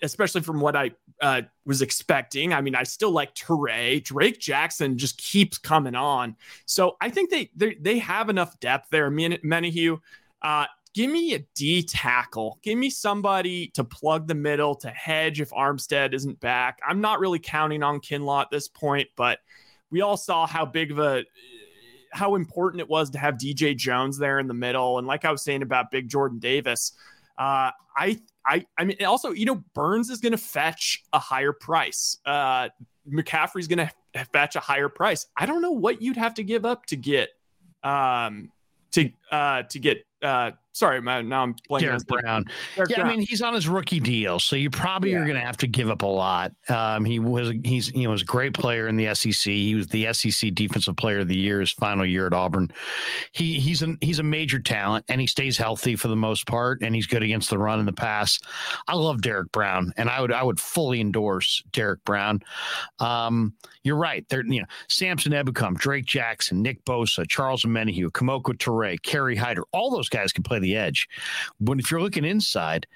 especially 0.03 0.41
from 0.41 0.61
what 0.61 0.77
I 0.77 0.93
uh, 1.20 1.43
was 1.64 1.83
expecting. 1.83 2.53
I 2.53 2.61
mean, 2.61 2.75
I 2.75 2.83
still 2.83 3.11
like 3.11 3.35
Turay. 3.35 4.03
Drake 4.03 4.39
Jackson 4.39 4.99
just 4.99 5.18
keeps 5.18 5.59
coming 5.59 5.95
on. 5.95 6.37
So 6.66 6.97
I 7.01 7.11
think 7.11 7.31
they 7.31 7.51
they, 7.57 7.75
they 7.75 7.99
have 7.99 8.29
enough 8.29 8.59
depth 8.61 8.89
there. 8.91 9.11
Menahue, 9.11 10.01
uh, 10.43 10.66
give 10.95 11.11
me 11.11 11.35
a 11.35 11.41
D 11.55 11.83
tackle. 11.83 12.59
Give 12.62 12.79
me 12.79 12.91
somebody 12.91 13.68
to 13.68 13.85
plug 13.85 14.27
the 14.27 14.35
middle 14.35 14.75
to 14.77 14.91
hedge 14.91 15.41
if 15.41 15.51
Armstead 15.51 16.14
isn't 16.14 16.41
back. 16.41 16.81
I'm 16.87 17.01
not 17.01 17.20
really 17.20 17.39
counting 17.39 17.83
on 17.83 18.01
Kinlaw 18.01 18.43
at 18.43 18.51
this 18.51 18.68
point, 18.68 19.09
but 19.16 19.41
we 19.91 20.01
all 20.01 20.16
saw 20.16 20.47
how 20.47 20.64
big 20.64 20.91
of 20.91 20.99
a 20.99 21.25
how 22.15 22.37
important 22.37 22.81
it 22.81 22.89
was 22.89 23.11
to 23.11 23.19
have 23.19 23.35
DJ 23.35 23.77
Jones 23.77 24.17
there 24.17 24.39
in 24.39 24.47
the 24.47 24.55
middle. 24.55 24.99
And 24.99 25.07
like 25.07 25.25
I 25.25 25.33
was 25.33 25.43
saying 25.43 25.62
about 25.62 25.91
Big 25.91 26.09
Jordan 26.09 26.39
Davis, 26.39 26.93
uh, 27.39 27.71
I 27.97 28.21
I 28.47 28.65
I 28.79 28.85
mean 28.85 28.97
also 29.05 29.33
you 29.33 29.47
know 29.47 29.62
Burns 29.75 30.11
is 30.11 30.21
going 30.21 30.33
to 30.33 30.39
fetch 30.39 31.03
a 31.12 31.19
higher 31.19 31.53
price. 31.53 32.19
Uh, 32.25 32.69
McCaffrey's 33.11 33.67
going 33.67 33.87
to 33.87 34.25
fetch 34.33 34.57
a 34.57 34.61
higher 34.61 34.89
price. 34.89 35.27
I 35.37 35.45
don't 35.45 35.61
know 35.61 35.73
what 35.73 36.01
you'd 36.01 36.17
have 36.17 36.35
to 36.35 36.45
give 36.45 36.65
up 36.65 36.87
to 36.87 36.97
get 36.97 37.31
um 37.83 38.51
to 38.93 39.11
uh 39.35 39.62
to 39.64 39.78
get 39.78 40.07
uh 40.22 40.53
sorry, 40.74 41.01
man, 41.01 41.28
now 41.28 41.43
I'm 41.43 41.55
playing 41.66 41.87
Derrick 41.87 42.07
Brown. 42.07 42.45
Derrick 42.74 42.91
yeah, 42.91 42.97
Brown. 42.97 43.09
I 43.09 43.16
mean 43.16 43.26
he's 43.26 43.41
on 43.41 43.55
his 43.55 43.68
rookie 43.68 44.01
deal, 44.01 44.39
so 44.39 44.57
you 44.57 44.68
probably 44.68 45.12
yeah. 45.12 45.18
are 45.18 45.24
going 45.24 45.37
to 45.37 45.45
have 45.45 45.57
to 45.59 45.66
give 45.66 45.89
up 45.89 46.03
a 46.03 46.07
lot. 46.07 46.53
Um, 46.68 47.05
he 47.05 47.18
was 47.18 47.53
he's 47.64 47.93
you 47.95 48.05
know 48.05 48.11
was 48.11 48.22
a 48.22 48.26
great 48.26 48.53
player 48.53 48.89
in 48.89 48.97
the 48.97 49.14
SEC. 49.14 49.53
He 49.53 49.74
was 49.74 49.87
the 49.87 50.12
SEC 50.12 50.55
Defensive 50.55 50.97
Player 50.97 51.20
of 51.20 51.28
the 51.28 51.37
Year 51.37 51.61
his 51.61 51.70
final 51.70 52.05
year 52.05 52.26
at 52.26 52.35
Auburn. 52.35 52.70
He 53.32 53.59
he's 53.59 53.82
a 53.82 53.97
he's 54.01 54.18
a 54.18 54.24
major 54.24 54.59
talent, 54.59 55.05
and 55.09 55.20
he 55.20 55.26
stays 55.26 55.57
healthy 55.57 55.97
for 55.97 56.09
the 56.09 56.16
most 56.16 56.47
part, 56.47 56.82
and 56.82 56.95
he's 56.95 57.07
good 57.07 57.22
against 57.22 57.51
the 57.51 57.59
run 57.59 57.78
and 57.78 57.89
the 57.89 57.93
pass. 57.93 58.39
I 58.89 58.95
love 58.95 59.22
Derrick 59.22 59.53
Brown, 59.53 59.93
and 59.97 60.11
I 60.11 60.20
would 60.20 60.32
I 60.32 60.43
would 60.43 60.61
fully 60.61 61.01
endorse 61.01 61.62
Derrick 61.72 62.05
Brown. 62.05 62.41
Um, 62.99 63.55
you're 63.85 63.97
right. 63.97 64.26
There, 64.28 64.45
you 64.45 64.61
know, 64.61 64.66
Samson 64.89 65.32
Ebukam, 65.32 65.76
Drake 65.76 66.07
Jackson, 66.07 66.62
Nick 66.62 66.85
Bosa, 66.85 67.28
Charles 67.28 67.64
Omenihu, 67.64 68.11
Kemoko 68.11 68.55
Turay, 68.55 69.01
Kerry 69.01 69.24
Hyder, 69.33 69.64
all 69.72 69.91
those 69.91 70.09
guys 70.09 70.33
can 70.33 70.45
play 70.45 70.59
the 70.59 70.77
edge. 70.77 71.09
But 71.61 71.79
if 71.79 71.91
you're 71.91 72.03
looking 72.03 72.25
inside, 72.25 72.87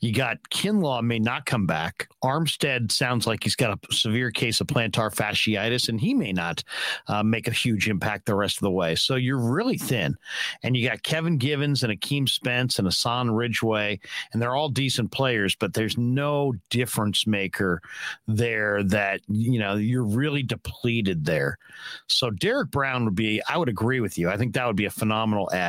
you 0.00 0.12
got 0.12 0.38
Kinlaw 0.50 1.02
may 1.02 1.18
not 1.18 1.46
come 1.46 1.66
back. 1.66 2.08
Armstead 2.24 2.90
sounds 2.90 3.26
like 3.26 3.44
he's 3.44 3.56
got 3.56 3.78
a 3.78 3.94
severe 3.94 4.30
case 4.30 4.60
of 4.60 4.66
plantar 4.66 5.14
fasciitis, 5.14 5.88
and 5.88 6.00
he 6.00 6.14
may 6.14 6.32
not 6.32 6.64
uh, 7.06 7.22
make 7.22 7.46
a 7.48 7.52
huge 7.52 7.88
impact 7.88 8.26
the 8.26 8.34
rest 8.34 8.56
of 8.56 8.62
the 8.62 8.70
way. 8.70 8.94
So 8.94 9.14
you're 9.14 9.38
really 9.38 9.78
thin. 9.78 10.16
And 10.62 10.76
you 10.76 10.88
got 10.88 11.02
Kevin 11.02 11.38
Givens 11.38 11.82
and 11.82 11.92
Akeem 11.92 12.28
Spence 12.28 12.78
and 12.78 12.88
Hassan 12.88 13.30
Ridgeway, 13.30 14.00
and 14.32 14.42
they're 14.42 14.56
all 14.56 14.68
decent 14.68 15.12
players, 15.12 15.54
but 15.54 15.74
there's 15.74 15.98
no 15.98 16.54
difference 16.70 17.26
maker 17.26 17.82
there 18.26 18.82
that, 18.84 19.20
you 19.28 19.58
know, 19.58 19.76
you're 19.76 20.02
really 20.02 20.42
depleted 20.42 21.24
there. 21.24 21.58
So 22.06 22.30
Derrick 22.30 22.70
Brown 22.70 23.04
would 23.04 23.14
be, 23.14 23.42
I 23.48 23.58
would 23.58 23.68
agree 23.68 24.00
with 24.00 24.16
you. 24.16 24.30
I 24.30 24.36
think 24.36 24.54
that 24.54 24.66
would 24.66 24.76
be 24.76 24.86
a 24.86 24.90
phenomenal 24.90 25.52
ad. 25.52 25.65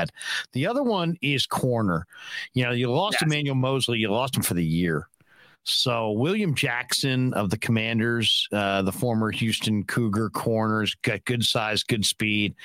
The 0.53 0.67
other 0.67 0.83
one 0.83 1.17
is 1.21 1.45
corner. 1.45 2.05
You 2.53 2.65
know, 2.65 2.71
you 2.71 2.91
lost 2.91 3.17
yes. 3.21 3.23
Emmanuel 3.23 3.55
Moseley, 3.55 3.99
you 3.99 4.09
lost 4.09 4.35
him 4.35 4.43
for 4.43 4.53
the 4.53 4.65
year. 4.65 5.07
So 5.69 6.11
William 6.11 6.55
Jackson 6.55 7.33
of 7.33 7.49
the 7.49 7.57
Commanders, 7.57 8.47
uh, 8.53 8.83
the 8.83 8.91
former 8.93 9.31
Houston 9.31 9.83
Cougar 9.83 10.29
corners, 10.29 10.95
got 11.01 11.25
good 11.25 11.43
size, 11.43 11.83
good 11.83 12.05
speed, 12.05 12.55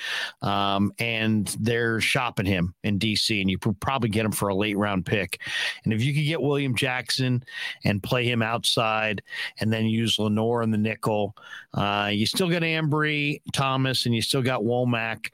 um, 0.41 0.93
and 0.99 1.53
they're 1.59 1.99
shopping 1.99 2.45
him 2.45 2.73
in 2.85 2.99
DC, 2.99 3.41
and 3.41 3.51
you 3.51 3.57
could 3.57 3.77
probably 3.81 4.07
get 4.07 4.25
him 4.25 4.31
for 4.31 4.47
a 4.47 4.55
late 4.55 4.77
round 4.77 5.05
pick. 5.05 5.41
And 5.83 5.91
if 5.91 6.01
you 6.01 6.13
could 6.13 6.23
get 6.23 6.41
William 6.41 6.75
Jackson 6.75 7.43
and 7.83 8.01
play 8.01 8.25
him 8.25 8.41
outside, 8.41 9.21
and 9.59 9.71
then 9.71 9.85
use 9.85 10.17
Lenoir 10.17 10.63
in 10.63 10.71
the 10.71 10.77
nickel, 10.77 11.35
uh, 11.73 12.09
you 12.09 12.25
still 12.25 12.49
got 12.49 12.61
Ambry 12.61 13.41
Thomas, 13.51 14.05
and 14.05 14.15
you 14.15 14.21
still 14.21 14.41
got 14.41 14.61
Womack, 14.61 15.27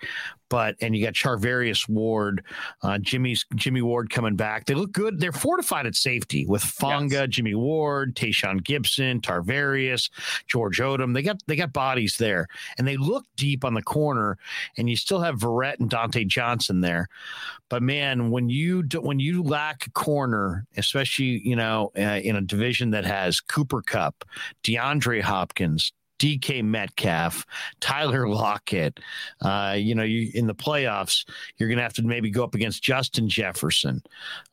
but 0.50 0.76
and 0.82 0.95
you 0.95 1.06
got 1.06 1.14
Charvarius 1.14 1.88
Ward, 1.88 2.43
uh, 2.84 2.97
Jimmy's 2.97 3.45
Jimmy 3.56 3.82
Ward 3.82 4.10
coming 4.10 4.36
back. 4.36 4.66
They 4.66 4.74
look 4.74 4.91
good. 4.91 5.20
They're 5.20 5.32
fortified 5.32 5.86
at 5.86 5.95
safety 5.95 6.45
with 6.45 6.64
Fonga, 6.64 7.16
yes. 7.16 7.30
Jimmy 7.30 7.56
Ward, 7.56 8.16
Tashaun 8.16 8.62
Gipson, 8.62 9.22
Tarvarius, 9.22 10.10
George 10.47 10.80
Odum. 10.80 11.14
They 11.14 11.22
got 11.22 11.41
they 11.47 11.56
got 11.56 11.72
bodies 11.72 12.18
there, 12.18 12.47
and 12.78 12.88
they 12.88 12.97
look 12.97 13.26
deep 13.36 13.64
on 13.64 13.74
the 13.74 13.82
corner. 13.82 14.38
And 14.78 14.89
you 14.89 14.95
still 14.95 15.22
have 15.22 15.36
Verrett 15.36 15.80
and 15.80 15.89
Dontae 15.89 16.28
Johnson 16.28 16.82
there. 16.82 17.08
But 17.70 17.84
man, 17.84 18.32
when 18.32 18.50
you 18.50 18.84
do, 18.84 19.00
when 19.00 19.20
you 19.20 19.43
lack 19.43 19.86
a 19.86 19.91
corner, 19.91 20.66
especially 20.76 21.41
you 21.47 21.56
know 21.56 21.91
uh, 21.97 22.20
in 22.24 22.36
a 22.36 22.41
division 22.41 22.91
that 22.91 23.06
has 23.06 23.39
Cooper 23.39 23.82
Kupp, 23.82 24.26
DeAndre 24.64 25.22
Hopkins, 25.22 25.93
DK 26.20 26.63
Metcalf, 26.63 27.45
Tyler 27.80 28.28
Lockett. 28.28 28.99
Uh, 29.41 29.76
you 29.78 29.95
know, 29.95 30.03
you 30.03 30.30
in 30.34 30.47
the 30.47 30.55
playoffs, 30.55 31.26
you're 31.57 31.70
going 31.70 31.78
to 31.78 31.84
have 31.84 31.93
to 31.93 32.03
maybe 32.03 32.30
go 32.30 32.43
up 32.43 32.55
against 32.55 32.84
Justin 32.84 33.28
Jefferson. 33.28 34.03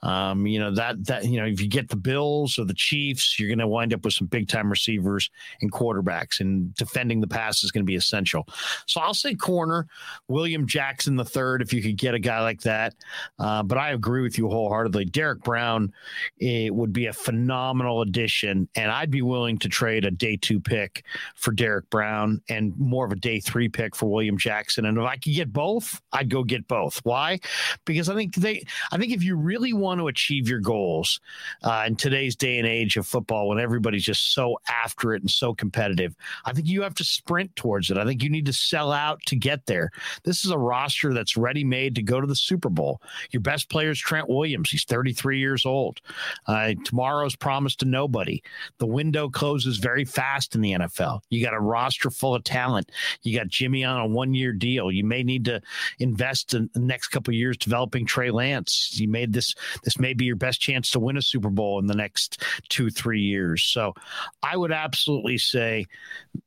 Um, 0.02 0.46
you 0.46 0.58
know 0.58 0.74
that 0.74 1.04
that 1.06 1.24
you 1.26 1.40
know 1.40 1.46
if 1.46 1.60
you 1.60 1.68
get 1.68 1.88
the 1.88 1.96
Bills 1.96 2.58
or 2.58 2.64
the 2.64 2.74
Chiefs, 2.74 3.38
you're 3.38 3.48
going 3.48 3.58
to 3.58 3.68
wind 3.68 3.92
up 3.92 4.04
with 4.04 4.14
some 4.14 4.28
big 4.28 4.48
time 4.48 4.70
receivers 4.70 5.30
and 5.60 5.72
quarterbacks, 5.72 6.40
and 6.40 6.74
defending 6.74 7.20
the 7.20 7.26
pass 7.26 7.64
is 7.64 7.72
going 7.72 7.84
to 7.84 7.90
be 7.90 7.96
essential. 7.96 8.46
So 8.86 9.00
I'll 9.00 9.14
say 9.14 9.34
corner, 9.34 9.88
William 10.28 10.66
Jackson 10.66 11.16
the 11.16 11.24
third, 11.24 11.62
if 11.62 11.72
you 11.72 11.82
could 11.82 11.96
get 11.96 12.14
a 12.14 12.18
guy 12.18 12.40
like 12.42 12.60
that. 12.62 12.94
Uh, 13.38 13.62
but 13.62 13.76
I 13.76 13.90
agree 13.90 14.22
with 14.22 14.38
you 14.38 14.48
wholeheartedly. 14.48 15.06
Derrick 15.06 15.42
Brown 15.42 15.92
it 16.38 16.74
would 16.74 16.92
be 16.92 17.06
a 17.06 17.12
phenomenal 17.12 18.02
addition, 18.02 18.68
and 18.76 18.90
I'd 18.90 19.10
be 19.10 19.22
willing 19.22 19.58
to 19.58 19.68
trade 19.68 20.04
a 20.04 20.10
day 20.10 20.36
two 20.36 20.60
pick 20.60 21.04
for 21.34 21.52
Derrick 21.56 21.88
Brown 21.90 22.40
and 22.48 22.76
more 22.78 23.04
of 23.04 23.12
a 23.12 23.16
day 23.16 23.40
three 23.40 23.68
pick 23.68 23.96
for 23.96 24.06
William 24.06 24.38
Jackson. 24.38 24.84
And 24.84 24.98
if 24.98 25.04
I 25.04 25.16
could 25.16 25.34
get 25.34 25.52
both, 25.52 26.00
I'd 26.12 26.30
go 26.30 26.44
get 26.44 26.68
both. 26.68 27.00
Why? 27.04 27.40
Because 27.84 28.08
I 28.08 28.14
think 28.14 28.34
they, 28.34 28.64
I 28.92 28.98
think 28.98 29.12
if 29.12 29.22
you 29.22 29.36
really 29.36 29.72
want 29.72 30.00
to 30.00 30.08
achieve 30.08 30.48
your 30.48 30.60
goals 30.60 31.20
uh, 31.62 31.84
in 31.86 31.96
today's 31.96 32.36
day 32.36 32.58
and 32.58 32.66
age 32.66 32.96
of 32.96 33.06
football, 33.06 33.48
when 33.48 33.58
everybody's 33.58 34.04
just 34.04 34.34
so 34.34 34.58
after 34.68 35.14
it 35.14 35.22
and 35.22 35.30
so 35.30 35.54
competitive, 35.54 36.14
I 36.44 36.52
think 36.52 36.66
you 36.68 36.82
have 36.82 36.94
to 36.94 37.04
sprint 37.04 37.54
towards 37.56 37.90
it. 37.90 37.98
I 37.98 38.04
think 38.04 38.22
you 38.22 38.30
need 38.30 38.46
to 38.46 38.52
sell 38.52 38.92
out 38.92 39.20
to 39.26 39.36
get 39.36 39.66
there. 39.66 39.90
This 40.24 40.44
is 40.44 40.50
a 40.50 40.58
roster 40.58 41.12
that's 41.12 41.36
ready 41.36 41.64
made 41.64 41.94
to 41.96 42.02
go 42.02 42.20
to 42.20 42.26
the 42.26 42.36
Super 42.36 42.68
Bowl. 42.68 43.00
Your 43.30 43.40
best 43.40 43.68
player 43.68 43.90
is 43.90 43.98
Trent 43.98 44.28
Williams. 44.28 44.70
He's 44.70 44.84
33 44.84 45.38
years 45.38 45.66
old. 45.66 46.00
Uh, 46.46 46.74
tomorrow's 46.84 47.36
promised 47.36 47.80
to 47.80 47.86
nobody. 47.86 48.42
The 48.78 48.86
window 48.86 49.28
closes 49.28 49.78
very 49.78 50.04
fast 50.04 50.54
in 50.54 50.60
the 50.60 50.72
NFL. 50.72 51.20
You 51.30 51.44
got 51.46 51.54
a 51.54 51.60
roster 51.60 52.10
full 52.10 52.34
of 52.34 52.44
talent. 52.44 52.90
You 53.22 53.38
got 53.38 53.48
Jimmy 53.48 53.84
on 53.84 54.00
a 54.00 54.06
one 54.06 54.34
year 54.34 54.52
deal. 54.52 54.90
You 54.90 55.04
may 55.04 55.22
need 55.22 55.44
to 55.46 55.60
invest 55.98 56.54
in 56.54 56.68
the 56.74 56.80
next 56.80 57.08
couple 57.08 57.32
years 57.34 57.56
developing 57.56 58.04
Trey 58.04 58.30
Lance. 58.30 58.98
You 58.98 59.08
made 59.08 59.32
this 59.32 59.54
this 59.84 59.98
may 59.98 60.12
be 60.12 60.24
your 60.24 60.36
best 60.36 60.60
chance 60.60 60.90
to 60.90 61.00
win 61.00 61.16
a 61.16 61.22
Super 61.22 61.50
Bowl 61.50 61.78
in 61.78 61.86
the 61.86 61.94
next 61.94 62.42
two, 62.68 62.90
three 62.90 63.20
years. 63.20 63.62
So 63.62 63.94
I 64.42 64.56
would 64.56 64.72
absolutely 64.72 65.38
say 65.38 65.86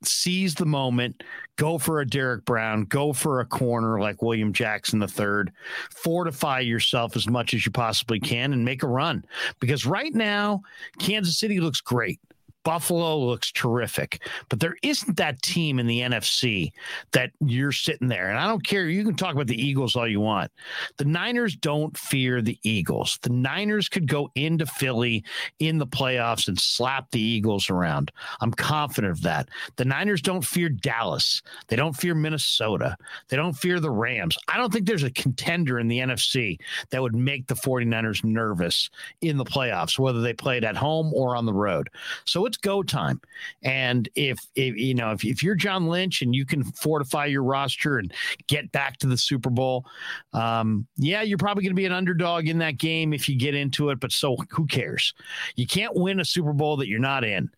seize 0.03 0.55
the 0.55 0.65
moment, 0.65 1.23
go 1.55 1.77
for 1.77 2.01
a 2.01 2.07
Derrick 2.07 2.45
Brown, 2.45 2.85
go 2.85 3.13
for 3.13 3.39
a 3.39 3.45
corner 3.45 3.99
like 3.99 4.21
William 4.21 4.53
Jackson 4.53 5.01
III, 5.01 5.51
fortify 5.95 6.59
yourself 6.59 7.15
as 7.15 7.27
much 7.27 7.53
as 7.53 7.65
you 7.65 7.71
possibly 7.71 8.19
can 8.19 8.53
and 8.53 8.65
make 8.65 8.83
a 8.83 8.87
run. 8.87 9.23
Because 9.59 9.85
right 9.85 10.13
now, 10.13 10.61
Kansas 10.99 11.37
City 11.37 11.59
looks 11.59 11.81
great. 11.81 12.19
Buffalo 12.63 13.17
looks 13.17 13.51
terrific, 13.51 14.21
but 14.49 14.59
there 14.59 14.75
isn't 14.83 15.17
that 15.17 15.41
team 15.41 15.79
in 15.79 15.87
the 15.87 16.01
NFC 16.01 16.71
that 17.13 17.31
you're 17.39 17.71
sitting 17.71 18.07
there. 18.07 18.29
And 18.29 18.37
I 18.37 18.47
don't 18.47 18.65
care. 18.65 18.87
You 18.87 19.03
can 19.03 19.15
talk 19.15 19.33
about 19.33 19.47
the 19.47 19.61
Eagles 19.61 19.95
all 19.95 20.07
you 20.07 20.19
want. 20.19 20.51
The 20.97 21.05
Niners 21.05 21.55
don't 21.55 21.97
fear 21.97 22.41
the 22.41 22.59
Eagles. 22.63 23.17
The 23.21 23.29
Niners 23.29 23.87
could 23.87 24.07
go 24.07 24.29
into 24.35 24.65
Philly 24.65 25.23
in 25.59 25.77
the 25.77 25.87
playoffs 25.87 26.47
and 26.47 26.59
slap 26.59 27.09
the 27.11 27.21
Eagles 27.21 27.69
around. 27.69 28.11
I'm 28.41 28.51
confident 28.51 29.11
of 29.11 29.21
that. 29.23 29.49
The 29.77 29.85
Niners 29.85 30.21
don't 30.21 30.43
fear 30.43 30.69
Dallas. 30.69 31.41
They 31.67 31.75
don't 31.75 31.95
fear 31.95 32.13
Minnesota. 32.13 32.97
They 33.29 33.37
don't 33.37 33.53
fear 33.53 33.79
the 33.79 33.91
Rams. 33.91 34.37
I 34.47 34.57
don't 34.57 34.71
think 34.71 34.85
there's 34.85 35.03
a 35.03 35.11
contender 35.11 35.79
in 35.79 35.87
the 35.87 35.99
NFC 35.99 36.59
that 36.89 37.01
would 37.01 37.15
make 37.15 37.47
the 37.47 37.55
49ers 37.55 38.23
nervous 38.23 38.89
in 39.21 39.37
the 39.37 39.45
playoffs, 39.45 39.97
whether 39.97 40.21
they 40.21 40.33
played 40.33 40.63
at 40.63 40.75
home 40.75 41.13
or 41.13 41.35
on 41.35 41.45
the 41.45 41.53
road. 41.53 41.89
So 42.25 42.48
it's 42.49 42.57
go 42.57 42.83
time. 42.83 43.21
And 43.63 44.09
if, 44.15 44.37
if 44.55 44.75
you 44.75 44.93
know, 44.93 45.11
if, 45.11 45.23
if 45.23 45.41
you're 45.43 45.55
John 45.55 45.87
Lynch 45.87 46.21
and 46.21 46.35
you 46.35 46.45
can 46.45 46.63
fortify 46.63 47.25
your 47.25 47.43
roster 47.43 47.99
and 47.99 48.13
get 48.47 48.71
back 48.71 48.97
to 48.97 49.07
the 49.07 49.17
Super 49.17 49.49
Bowl, 49.49 49.85
um, 50.33 50.87
yeah, 50.97 51.21
you're 51.21 51.37
probably 51.37 51.63
going 51.63 51.71
to 51.71 51.79
be 51.79 51.85
an 51.85 51.93
underdog 51.93 52.47
in 52.47 52.57
that 52.57 52.77
game 52.77 53.13
if 53.13 53.29
you 53.29 53.37
get 53.37 53.55
into 53.55 53.89
it. 53.89 53.99
But 53.99 54.11
so 54.11 54.35
who 54.49 54.65
cares? 54.65 55.13
You 55.55 55.67
can't 55.67 55.95
win 55.95 56.19
a 56.19 56.25
Super 56.25 56.53
Bowl 56.53 56.77
that 56.77 56.87
you're 56.87 56.99
not 56.99 57.23
in. 57.23 57.49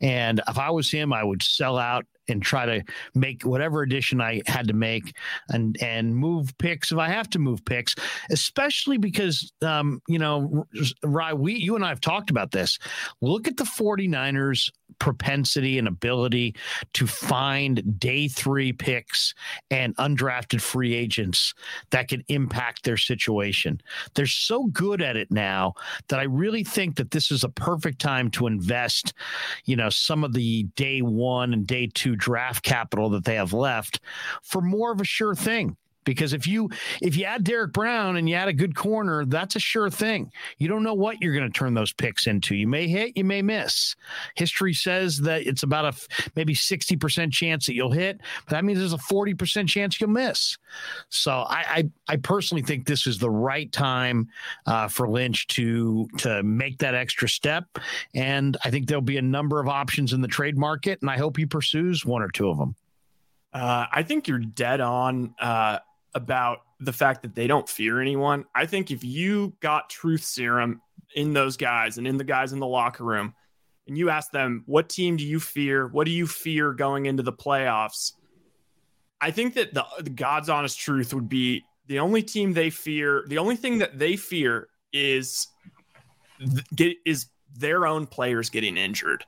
And 0.00 0.40
if 0.48 0.58
I 0.58 0.70
was 0.70 0.90
him, 0.90 1.12
I 1.12 1.22
would 1.24 1.42
sell 1.42 1.78
out 1.78 2.04
and 2.30 2.42
try 2.42 2.66
to 2.66 2.82
make 3.14 3.42
whatever 3.44 3.82
addition 3.82 4.20
I 4.20 4.42
had 4.46 4.68
to 4.68 4.74
make 4.74 5.14
and 5.48 5.76
and 5.82 6.14
move 6.14 6.56
picks 6.58 6.92
if 6.92 6.98
I 6.98 7.08
have 7.08 7.28
to 7.30 7.38
move 7.38 7.64
picks, 7.64 7.94
especially 8.30 8.98
because 8.98 9.52
um, 9.62 10.00
you 10.08 10.18
know, 10.18 10.66
Rye, 11.02 11.34
we 11.34 11.54
you 11.54 11.76
and 11.76 11.84
I 11.84 11.88
have 11.88 12.00
talked 12.00 12.30
about 12.30 12.50
this. 12.50 12.78
Look 13.20 13.48
at 13.48 13.56
the 13.56 13.64
49ers 13.64 14.70
propensity 14.98 15.78
and 15.78 15.88
ability 15.88 16.54
to 16.94 17.06
find 17.06 17.98
day 17.98 18.28
three 18.28 18.72
picks 18.72 19.34
and 19.70 19.96
undrafted 19.96 20.60
free 20.60 20.94
agents 20.94 21.54
that 21.90 22.08
can 22.08 22.22
impact 22.28 22.84
their 22.84 22.96
situation. 22.96 23.80
They're 24.14 24.26
so 24.26 24.66
good 24.66 25.02
at 25.02 25.16
it 25.16 25.30
now 25.30 25.74
that 26.08 26.20
I 26.20 26.24
really 26.24 26.64
think 26.64 26.96
that 26.96 27.10
this 27.10 27.30
is 27.30 27.44
a 27.44 27.48
perfect 27.48 28.00
time 28.00 28.30
to 28.32 28.46
invest, 28.46 29.12
you 29.64 29.76
know, 29.76 29.90
some 29.90 30.24
of 30.24 30.32
the 30.32 30.64
day 30.76 31.00
one 31.00 31.52
and 31.52 31.66
day 31.66 31.88
two 31.92 32.16
draft 32.16 32.62
capital 32.62 33.10
that 33.10 33.24
they 33.24 33.34
have 33.34 33.52
left 33.52 34.00
for 34.42 34.60
more 34.60 34.92
of 34.92 35.00
a 35.00 35.04
sure 35.04 35.34
thing 35.34 35.76
because 36.04 36.32
if 36.32 36.46
you 36.46 36.70
if 37.00 37.16
you 37.16 37.24
add 37.24 37.44
Derrick 37.44 37.72
Brown 37.72 38.16
and 38.16 38.28
you 38.28 38.34
add 38.34 38.48
a 38.48 38.52
good 38.52 38.74
corner, 38.74 39.24
that's 39.24 39.56
a 39.56 39.60
sure 39.60 39.90
thing. 39.90 40.32
You 40.58 40.68
don't 40.68 40.82
know 40.82 40.94
what 40.94 41.20
you're 41.20 41.34
going 41.34 41.50
to 41.50 41.58
turn 41.58 41.74
those 41.74 41.92
picks 41.92 42.26
into. 42.26 42.54
You 42.54 42.66
may 42.66 42.88
hit, 42.88 43.16
you 43.16 43.24
may 43.24 43.42
miss. 43.42 43.96
History 44.34 44.74
says 44.74 45.18
that 45.20 45.46
it's 45.46 45.62
about 45.62 45.94
a 45.94 46.30
maybe 46.36 46.54
60% 46.54 47.32
chance 47.32 47.66
that 47.66 47.74
you'll 47.74 47.90
hit, 47.90 48.20
but 48.46 48.50
that 48.50 48.64
means 48.64 48.78
there's 48.78 48.92
a 48.92 48.96
40% 48.96 49.68
chance 49.68 50.00
you'll 50.00 50.10
miss. 50.10 50.58
So 51.08 51.32
I 51.32 51.64
I, 51.70 51.90
I 52.08 52.16
personally 52.16 52.62
think 52.62 52.86
this 52.86 53.06
is 53.06 53.18
the 53.18 53.30
right 53.30 53.70
time 53.70 54.28
uh, 54.66 54.88
for 54.88 55.08
Lynch 55.08 55.46
to 55.48 56.08
to 56.18 56.42
make 56.42 56.78
that 56.78 56.94
extra 56.94 57.28
step, 57.28 57.66
and 58.14 58.56
I 58.64 58.70
think 58.70 58.86
there'll 58.86 59.02
be 59.02 59.18
a 59.18 59.22
number 59.22 59.60
of 59.60 59.68
options 59.68 60.12
in 60.12 60.20
the 60.20 60.28
trade 60.28 60.56
market, 60.56 61.00
and 61.02 61.10
I 61.10 61.18
hope 61.18 61.36
he 61.36 61.46
pursues 61.46 62.04
one 62.04 62.22
or 62.22 62.28
two 62.28 62.48
of 62.48 62.58
them. 62.58 62.74
Uh, 63.52 63.86
I 63.90 64.02
think 64.02 64.28
you're 64.28 64.38
dead 64.38 64.80
on. 64.80 65.34
Uh, 65.40 65.78
about 66.14 66.60
the 66.80 66.92
fact 66.92 67.22
that 67.22 67.34
they 67.34 67.46
don't 67.46 67.68
fear 67.68 68.00
anyone. 68.00 68.44
I 68.54 68.66
think 68.66 68.90
if 68.90 69.04
you 69.04 69.54
got 69.60 69.90
truth 69.90 70.24
serum 70.24 70.80
in 71.14 71.32
those 71.32 71.56
guys 71.56 71.98
and 71.98 72.06
in 72.06 72.16
the 72.16 72.24
guys 72.24 72.52
in 72.52 72.58
the 72.58 72.66
locker 72.66 73.04
room, 73.04 73.34
and 73.86 73.98
you 73.98 74.10
ask 74.10 74.30
them, 74.30 74.62
what 74.66 74.88
team 74.88 75.16
do 75.16 75.24
you 75.24 75.40
fear? 75.40 75.88
What 75.88 76.06
do 76.06 76.12
you 76.12 76.26
fear 76.26 76.72
going 76.72 77.06
into 77.06 77.22
the 77.22 77.32
playoffs? 77.32 78.12
I 79.20 79.30
think 79.30 79.54
that 79.54 79.74
the, 79.74 79.84
the 80.00 80.10
God's 80.10 80.48
honest 80.48 80.78
truth 80.78 81.12
would 81.12 81.28
be 81.28 81.64
the 81.86 81.98
only 81.98 82.22
team 82.22 82.52
they 82.52 82.70
fear, 82.70 83.24
the 83.26 83.38
only 83.38 83.56
thing 83.56 83.78
that 83.78 83.98
they 83.98 84.16
fear 84.16 84.68
is 84.92 85.48
get 86.74 86.96
is 87.04 87.26
their 87.56 87.86
own 87.86 88.06
players 88.06 88.48
getting 88.48 88.76
injured. 88.76 89.24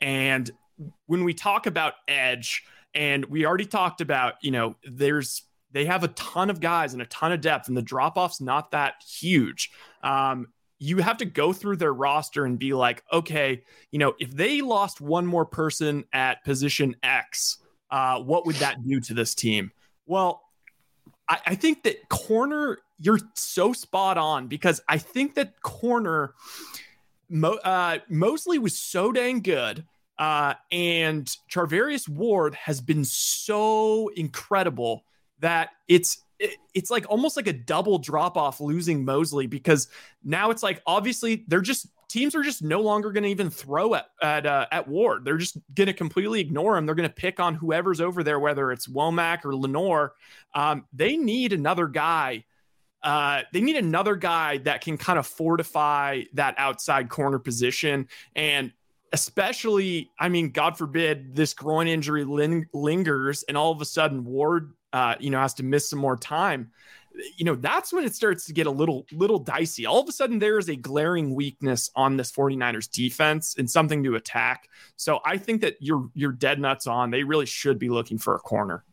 And 0.00 0.50
when 1.06 1.24
we 1.24 1.34
talk 1.34 1.66
about 1.66 1.94
edge, 2.08 2.64
and 2.94 3.26
we 3.26 3.44
already 3.44 3.66
talked 3.66 4.00
about, 4.00 4.34
you 4.40 4.50
know, 4.50 4.76
there's 4.82 5.42
they 5.76 5.84
have 5.84 6.02
a 6.02 6.08
ton 6.08 6.48
of 6.48 6.58
guys 6.58 6.94
and 6.94 7.02
a 7.02 7.06
ton 7.06 7.32
of 7.32 7.42
depth, 7.42 7.68
and 7.68 7.76
the 7.76 7.82
drop 7.82 8.16
off's 8.16 8.40
not 8.40 8.70
that 8.70 8.94
huge. 9.06 9.70
Um, 10.02 10.46
you 10.78 10.96
have 10.98 11.18
to 11.18 11.26
go 11.26 11.52
through 11.52 11.76
their 11.76 11.92
roster 11.92 12.46
and 12.46 12.58
be 12.58 12.72
like, 12.72 13.04
okay, 13.12 13.62
you 13.90 13.98
know, 13.98 14.14
if 14.18 14.30
they 14.30 14.62
lost 14.62 15.02
one 15.02 15.26
more 15.26 15.44
person 15.44 16.04
at 16.14 16.42
position 16.44 16.96
X, 17.02 17.58
uh, 17.90 18.18
what 18.20 18.46
would 18.46 18.56
that 18.56 18.82
do 18.88 19.00
to 19.00 19.12
this 19.12 19.34
team? 19.34 19.70
Well, 20.06 20.40
I, 21.28 21.40
I 21.48 21.54
think 21.56 21.82
that 21.82 22.08
corner, 22.08 22.78
you're 22.98 23.20
so 23.34 23.74
spot 23.74 24.16
on 24.16 24.46
because 24.46 24.80
I 24.88 24.96
think 24.96 25.34
that 25.34 25.60
corner, 25.60 26.32
Mo, 27.28 27.52
uh, 27.56 27.98
Moseley 28.08 28.58
was 28.58 28.78
so 28.78 29.12
dang 29.12 29.40
good. 29.40 29.84
Uh, 30.18 30.54
and 30.72 31.26
Charvarius 31.50 32.08
Ward 32.08 32.54
has 32.54 32.80
been 32.80 33.04
so 33.04 34.08
incredible 34.16 35.04
that 35.40 35.70
it's 35.88 36.22
it's 36.74 36.90
like 36.90 37.06
almost 37.08 37.36
like 37.36 37.46
a 37.46 37.52
double 37.52 37.98
drop 37.98 38.36
off 38.36 38.60
losing 38.60 39.04
Moseley 39.04 39.46
because 39.46 39.88
now 40.22 40.50
it's 40.50 40.62
like 40.62 40.82
obviously 40.86 41.44
they're 41.48 41.62
just 41.62 41.88
teams 42.08 42.34
are 42.34 42.42
just 42.42 42.62
no 42.62 42.80
longer 42.80 43.10
going 43.10 43.24
to 43.24 43.30
even 43.30 43.50
throw 43.50 43.94
at 43.94 44.06
at 44.22 44.46
uh, 44.46 44.66
at 44.70 44.86
Ward. 44.88 45.24
They're 45.24 45.38
just 45.38 45.58
going 45.74 45.86
to 45.86 45.92
completely 45.92 46.40
ignore 46.40 46.76
him. 46.76 46.86
They're 46.86 46.94
going 46.94 47.08
to 47.08 47.14
pick 47.14 47.40
on 47.40 47.54
whoever's 47.54 48.00
over 48.00 48.22
there, 48.22 48.38
whether 48.38 48.70
it's 48.72 48.86
Womack 48.86 49.44
or 49.44 49.56
Lenoir. 49.56 50.12
Um, 50.54 50.84
they 50.92 51.16
need 51.16 51.52
another 51.52 51.88
guy. 51.88 52.44
Uh, 53.02 53.42
they 53.52 53.60
need 53.60 53.76
another 53.76 54.16
guy 54.16 54.58
that 54.58 54.80
can 54.80 54.98
kind 54.98 55.18
of 55.18 55.26
fortify 55.26 56.22
that 56.34 56.54
outside 56.58 57.08
corner 57.08 57.38
position 57.38 58.08
and 58.34 58.72
especially 59.12 60.10
i 60.18 60.28
mean 60.28 60.50
god 60.50 60.76
forbid 60.76 61.36
this 61.36 61.54
groin 61.54 61.86
injury 61.86 62.24
ling- 62.24 62.66
lingers 62.74 63.44
and 63.44 63.56
all 63.56 63.70
of 63.70 63.80
a 63.80 63.84
sudden 63.84 64.24
ward 64.24 64.72
uh, 64.96 65.14
you 65.20 65.28
know, 65.28 65.38
has 65.38 65.52
to 65.52 65.62
miss 65.62 65.90
some 65.90 65.98
more 65.98 66.16
time, 66.16 66.70
you 67.36 67.44
know, 67.44 67.54
that's 67.54 67.92
when 67.92 68.04
it 68.04 68.14
starts 68.14 68.46
to 68.46 68.54
get 68.54 68.66
a 68.66 68.70
little 68.70 69.04
little 69.12 69.38
dicey. 69.38 69.84
All 69.84 70.00
of 70.00 70.08
a 70.08 70.12
sudden 70.12 70.38
there 70.38 70.58
is 70.58 70.70
a 70.70 70.76
glaring 70.76 71.34
weakness 71.34 71.90
on 71.94 72.16
this 72.16 72.32
49ers 72.32 72.90
defense 72.90 73.56
and 73.58 73.70
something 73.70 74.02
to 74.04 74.14
attack. 74.14 74.70
So 74.96 75.20
I 75.22 75.36
think 75.36 75.60
that 75.60 75.76
you're 75.80 76.08
you're 76.14 76.32
dead 76.32 76.58
nuts 76.58 76.86
on. 76.86 77.10
They 77.10 77.24
really 77.24 77.44
should 77.44 77.78
be 77.78 77.90
looking 77.90 78.16
for 78.16 78.34
a 78.34 78.38
corner. 78.38 78.84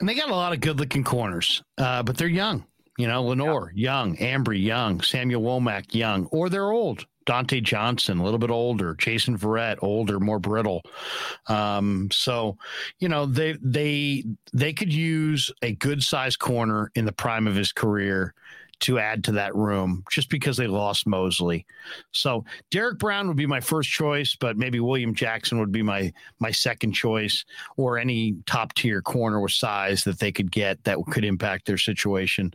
And 0.00 0.08
they 0.08 0.14
got 0.14 0.30
a 0.30 0.34
lot 0.34 0.52
of 0.52 0.58
good 0.58 0.80
looking 0.80 1.04
corners, 1.04 1.62
uh, 1.76 2.02
but 2.02 2.16
they're 2.16 2.26
young. 2.26 2.66
You 2.96 3.06
know, 3.06 3.22
Lenoir, 3.22 3.70
yeah. 3.76 4.02
young, 4.02 4.16
Ambry, 4.16 4.60
young, 4.60 5.00
Samuel 5.00 5.42
Womack, 5.42 5.94
young, 5.94 6.26
or 6.26 6.48
they're 6.48 6.72
old. 6.72 7.06
Dontae 7.28 7.62
Johnson, 7.62 8.18
a 8.18 8.24
little 8.24 8.38
bit 8.38 8.50
older, 8.50 8.94
Jason 8.94 9.36
Verrett, 9.36 9.76
older, 9.82 10.18
more 10.18 10.38
brittle. 10.38 10.82
Um, 11.46 12.08
so, 12.10 12.56
you 12.98 13.08
know, 13.08 13.26
they 13.26 13.58
they 13.60 14.24
they 14.54 14.72
could 14.72 14.92
use 14.92 15.50
a 15.60 15.72
good 15.72 16.02
sized 16.02 16.38
corner 16.38 16.90
in 16.94 17.04
the 17.04 17.12
prime 17.12 17.46
of 17.46 17.54
his 17.54 17.70
career 17.70 18.34
to 18.80 18.98
add 18.98 19.24
to 19.24 19.32
that 19.32 19.54
room 19.54 20.04
just 20.10 20.30
because 20.30 20.56
they 20.56 20.66
lost 20.66 21.06
Moseley. 21.06 21.66
So 22.12 22.44
Derrick 22.70 22.98
Brown 22.98 23.26
would 23.28 23.36
be 23.36 23.46
my 23.46 23.60
first 23.60 23.90
choice, 23.90 24.36
but 24.38 24.56
maybe 24.56 24.80
William 24.80 25.14
Jackson 25.14 25.58
would 25.58 25.72
be 25.72 25.82
my 25.82 26.12
my 26.38 26.50
second 26.50 26.92
choice, 26.92 27.44
or 27.76 27.98
any 27.98 28.36
top 28.46 28.74
tier 28.74 29.02
corner 29.02 29.40
with 29.40 29.52
size 29.52 30.04
that 30.04 30.18
they 30.18 30.30
could 30.30 30.52
get 30.52 30.82
that 30.84 30.98
could 31.10 31.24
impact 31.24 31.66
their 31.66 31.78
situation. 31.78 32.52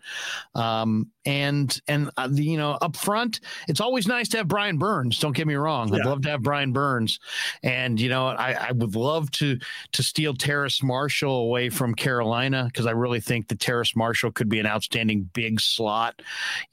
Um, 0.55 1.11
and 1.25 1.79
and 1.87 2.09
uh, 2.17 2.27
the, 2.29 2.43
you 2.43 2.57
know 2.57 2.77
up 2.81 2.95
front, 2.95 3.41
it's 3.67 3.81
always 3.81 4.07
nice 4.07 4.29
to 4.29 4.37
have 4.37 4.47
Brian 4.47 4.77
Burns. 4.77 5.19
Don't 5.19 5.35
get 5.35 5.47
me 5.47 5.55
wrong, 5.55 5.89
yeah. 5.89 5.99
I'd 5.99 6.05
love 6.05 6.21
to 6.23 6.29
have 6.29 6.41
Brian 6.41 6.71
Burns, 6.71 7.19
and 7.63 7.99
you 7.99 8.09
know 8.09 8.27
I, 8.27 8.69
I 8.69 8.71
would 8.71 8.95
love 8.95 9.29
to 9.31 9.57
to 9.91 10.03
steal 10.03 10.33
Terrace 10.33 10.81
Marshall 10.81 11.35
away 11.35 11.69
from 11.69 11.93
Carolina 11.95 12.65
because 12.65 12.85
I 12.85 12.91
really 12.91 13.19
think 13.19 13.47
that 13.49 13.59
Terrace 13.59 13.95
Marshall 13.95 14.31
could 14.31 14.49
be 14.49 14.59
an 14.59 14.65
outstanding 14.65 15.29
big 15.33 15.59
slot 15.59 16.12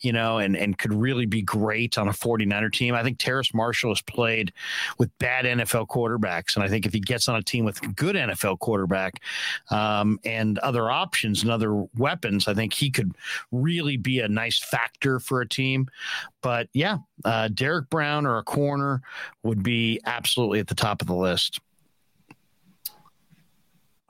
you 0.01 0.13
know, 0.13 0.39
and, 0.39 0.57
and 0.57 0.79
could 0.79 0.93
really 0.93 1.27
be 1.27 1.43
great 1.43 1.99
on 1.99 2.09
a 2.09 2.13
49er 2.13 2.73
team. 2.73 2.95
I 2.95 3.03
think 3.03 3.19
Terrace 3.19 3.53
Marshall 3.55 3.91
has 3.91 4.03
played 4.03 4.53
with 4.99 5.17
bad 5.19 5.45
NFL 5.45 5.89
quarterbacks. 5.89 6.55
And 6.55 6.65
I 6.65 6.69
think 6.69 6.87
if 6.87 6.93
he 6.93 7.01
gets 7.01 7.29
on 7.29 7.37
a 7.37 7.43
team 7.43 7.65
with 7.65 7.97
good 7.97 8.17
NFL 8.17 8.59
quarterback 8.59 9.23
um, 9.71 10.19
and 10.25 10.59
other 10.59 10.91
options 10.91 11.43
and 11.43 11.51
other 11.51 11.85
weapons, 11.97 12.49
I 12.49 12.55
think 12.55 12.73
he 12.73 12.91
could 12.91 13.13
really 13.53 13.97
be 13.97 14.21
a 14.21 14.29
nice 14.29 14.59
factor 14.59 15.21
for 15.21 15.41
a 15.41 15.49
team. 15.49 15.89
But 16.43 16.69
yeah, 16.73 16.99
uh, 17.25 17.49
Derrick 17.49 17.91
Brown 17.91 18.27
or 18.27 18.39
a 18.39 18.45
corner 18.45 19.03
would 19.43 19.63
be 19.63 20.01
absolutely 20.07 20.61
at 20.61 20.67
the 20.67 20.75
top 20.75 21.01
of 21.01 21.07
the 21.07 21.15
list. 21.15 21.61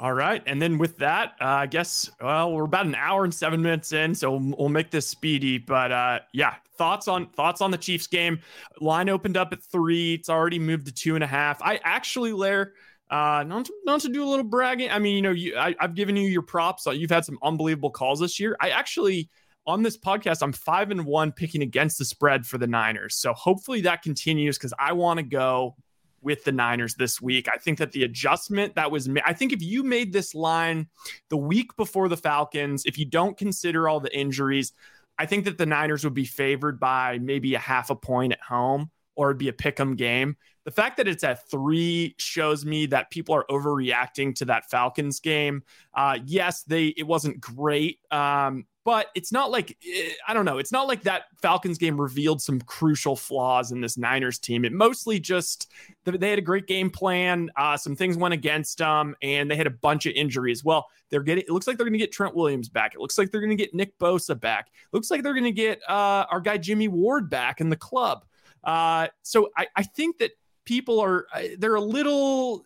All 0.01 0.15
right. 0.15 0.43
And 0.47 0.63
then 0.63 0.79
with 0.79 0.97
that, 0.97 1.35
uh, 1.43 1.45
I 1.45 1.67
guess, 1.67 2.11
well, 2.23 2.55
we're 2.55 2.65
about 2.65 2.87
an 2.87 2.95
hour 2.95 3.23
and 3.25 3.35
seven 3.35 3.61
minutes 3.61 3.93
in, 3.93 4.15
so 4.15 4.35
we'll, 4.35 4.71
make 4.71 4.91
this 4.91 5.07
speedy. 5.07 5.59
But 5.59 5.93
uh, 5.93 6.21
yeah, 6.33 6.55
thoughts 6.79 7.07
on 7.07 7.27
thoughts 7.27 7.61
on 7.61 7.71
the 7.71 7.77
Chiefs 7.77 8.07
game. 8.07 8.41
Line 8.81 9.11
opened 9.11 9.37
up 9.37 9.53
at 9.53 9.63
three. 9.63 10.15
It's 10.15 10.31
already 10.31 10.59
moved 10.59 10.87
to 10.87 10.93
two 10.93 11.17
and 11.17 11.23
a 11.23 11.27
half. 11.27 11.61
I 11.61 11.81
actually, 11.85 12.33
Lair, 12.33 12.73
uh, 13.11 13.45
not 13.47 13.67
to, 13.67 13.75
not 13.85 14.01
to 14.01 14.09
do 14.09 14.25
a 14.25 14.29
little 14.29 14.45
bragging. 14.45 14.91
I 14.91 14.99
mean, 14.99 15.17
you 15.17 15.23
know, 15.23 15.33
you 15.33 15.59
I, 15.59 15.75
have 15.79 15.95
given 15.95 16.17
you 16.17 16.29
your 16.29 16.43
props. 16.43 16.87
You've 16.87 17.11
had 17.11 17.27
some 17.27 17.39
unbelievable 17.43 17.91
calls 17.91 18.21
this 18.21 18.41
year. 18.41 18.57
I 18.59 18.71
actually 18.71 19.29
on 19.67 19.83
this 19.83 19.99
podcast, 19.99 20.43
I'm 20.43 20.55
five 20.55 20.91
and 20.91 21.05
one 21.05 21.31
picking 21.31 21.61
against 21.61 21.99
the 21.99 22.07
spread 22.07 22.47
for 22.47 22.57
the 22.57 22.67
Niners. 22.67 23.17
So 23.17 23.35
hopefully 23.35 23.83
that 23.83 24.01
continues 24.01 24.57
because 24.57 24.73
I 24.79 24.95
want 24.95 25.19
to 25.19 25.23
go 25.25 25.77
with 26.23 26.45
the 26.45 26.53
Niners 26.53 26.95
this 26.95 27.21
week. 27.21 27.49
I 27.53 27.59
think 27.59 27.79
that 27.79 27.93
the 27.93 28.05
adjustment 28.05 28.75
that 28.75 28.91
was, 28.91 29.09
made, 29.09 29.25
I 29.27 29.33
think 29.33 29.53
if 29.53 29.63
you 29.63 29.83
made 29.83 30.13
this 30.13 30.35
line 30.35 30.89
the 31.29 31.37
week 31.37 31.77
before 31.77 32.09
the 32.09 32.17
Falcons, 32.17 32.85
if 32.85 32.99
you 32.99 33.05
don't 33.05 33.37
consider 33.37 33.89
all 33.89 34.01
the 34.01 34.17
injuries, 34.17 34.73
I 35.19 35.27
think 35.27 35.45
that 35.45 35.59
the 35.59 35.67
Niners 35.67 36.05
would 36.05 36.15
be 36.15 36.25
favored 36.25 36.81
by 36.81 37.19
maybe 37.19 37.55
a 37.55 37.59
half 37.59 37.91
a 37.91 37.97
point 37.97 38.33
at 38.33 38.41
home 38.41 38.91
or 39.17 39.31
it'd 39.31 39.39
be 39.39 39.49
a 39.49 39.53
pick 39.53 39.79
'em 39.79 39.97
game. 39.97 40.37
The 40.65 40.71
fact 40.71 40.97
that 40.99 41.09
it's 41.09 41.25
at 41.25 41.49
three 41.51 42.15
shows 42.19 42.65
me 42.65 42.87
that 42.87 43.11
people 43.11 43.35
are 43.35 43.45
overreacting 43.51 44.35
to 44.37 44.45
that 44.47 44.71
Falcons 44.71 45.21
game. 45.21 45.63
Uh, 45.95 46.19
yes, 46.25 46.63
they 46.63 46.89
it 46.89 47.07
wasn't 47.07 47.41
great, 47.41 47.99
um, 48.11 48.67
but 48.85 49.09
it's 49.15 49.33
not 49.33 49.51
like 49.51 49.77
eh, 49.87 50.11
I 50.27 50.35
don't 50.35 50.45
know. 50.45 50.59
It's 50.59 50.73
not 50.73 50.89
like 50.89 51.03
that 51.03 51.25
Falcons 51.41 51.79
game 51.79 52.01
revealed 52.01 52.41
some 52.41 52.61
crucial 52.61 53.17
flaws 53.17 53.73
in 53.73 53.81
this 53.81 53.99
Niners 53.99 54.39
team. 54.39 54.65
It 54.65 54.73
mostly 54.73 55.21
just 55.21 55.71
they 56.05 56.31
had 56.31 56.39
a 56.39 56.43
great 56.43 56.67
game 56.67 56.91
plan. 56.91 57.51
Uh, 57.57 57.77
some 57.77 57.97
things 57.97 58.17
went 58.17 58.35
against 58.35 58.79
them, 58.79 59.15
and 59.23 59.51
they 59.51 59.57
had 59.57 59.67
a 59.67 59.71
bunch 59.71 60.07
of 60.07 60.13
injuries. 60.15 60.65
Well, 60.65 60.87
they're 61.11 61.23
getting. 61.23 61.45
It 61.45 61.51
looks 61.51 61.67
like 61.67 61.77
they're 61.77 61.87
going 61.87 61.93
to 61.93 61.99
get 61.99 62.13
Trent 62.13 62.35
Williams 62.35 62.69
back. 62.69 62.95
It 62.95 63.01
looks 63.01 63.19
like 63.19 63.31
they're 63.31 63.41
going 63.41 63.57
to 63.57 63.63
get 63.63 63.75
Nick 63.75 63.99
Bosa 63.99 64.39
back. 64.39 64.69
It 64.69 64.95
looks 64.95 65.11
like 65.11 65.23
they're 65.23 65.35
going 65.35 65.45
to 65.45 65.53
get 65.53 65.81
uh, 65.89 66.27
our 66.31 66.41
guy 66.41 66.57
Jimmy 66.57 66.89
Ward 66.89 67.29
back 67.29 67.61
in 67.61 67.69
the 67.69 67.77
club. 67.77 68.25
Uh, 68.63 69.09
so 69.23 69.49
I, 69.57 69.67
I 69.77 69.83
think 69.83 70.19
that 70.19 70.33
people 70.65 71.01
are 71.01 71.27
uh, 71.35 71.43
they're 71.59 71.75
a 71.75 71.81
little 71.81 72.65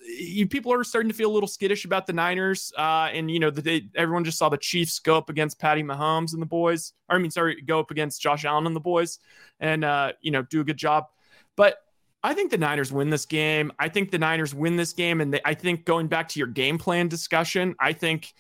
people 0.51 0.73
are 0.73 0.85
starting 0.85 1.09
to 1.09 1.15
feel 1.15 1.31
a 1.31 1.33
little 1.33 1.49
skittish 1.49 1.85
about 1.85 2.07
the 2.07 2.13
Niners. 2.13 2.73
Uh, 2.77 3.09
and 3.13 3.31
you 3.31 3.39
know, 3.39 3.51
the, 3.51 3.63
they, 3.63 3.87
everyone 3.95 4.25
just 4.25 4.39
saw 4.39 4.49
the 4.49 4.59
Chiefs 4.59 4.99
go 4.99 5.17
up 5.17 5.31
against 5.31 5.59
Patty 5.59 5.83
Mahomes 5.83 6.33
and 6.33 6.43
the 6.43 6.47
boys. 6.47 6.93
Or, 7.09 7.17
I 7.17 7.19
mean, 7.19 7.31
sorry, 7.31 7.61
go 7.61 7.81
up 7.81 7.91
against 7.91 8.21
Josh 8.21 8.45
Allen 8.45 8.67
and 8.67 8.77
the 8.77 8.81
boys, 8.81 9.19
and 9.61 9.85
uh, 9.85 10.13
you 10.21 10.31
know, 10.31 10.43
do 10.43 10.61
a 10.61 10.65
good 10.65 10.77
job. 10.77 11.07
But 11.57 11.79
I 12.23 12.35
think 12.35 12.51
the 12.51 12.59
Niners 12.59 12.93
win 12.93 13.11
this 13.11 13.27
game. 13.27 13.73
I 13.79 13.89
think 13.89 14.11
the 14.11 14.19
Niners 14.19 14.55
win 14.55 14.77
this 14.77 14.93
game, 14.93 15.21
and 15.21 15.35
they, 15.35 15.41
I 15.45 15.55
think 15.55 15.85
going 15.85 16.09
back 16.09 16.29
to 16.31 16.39
your 16.39 16.49
game 16.49 16.79
plan 16.79 17.09
discussion, 17.09 17.75
I 17.79 17.93
think 17.93 18.33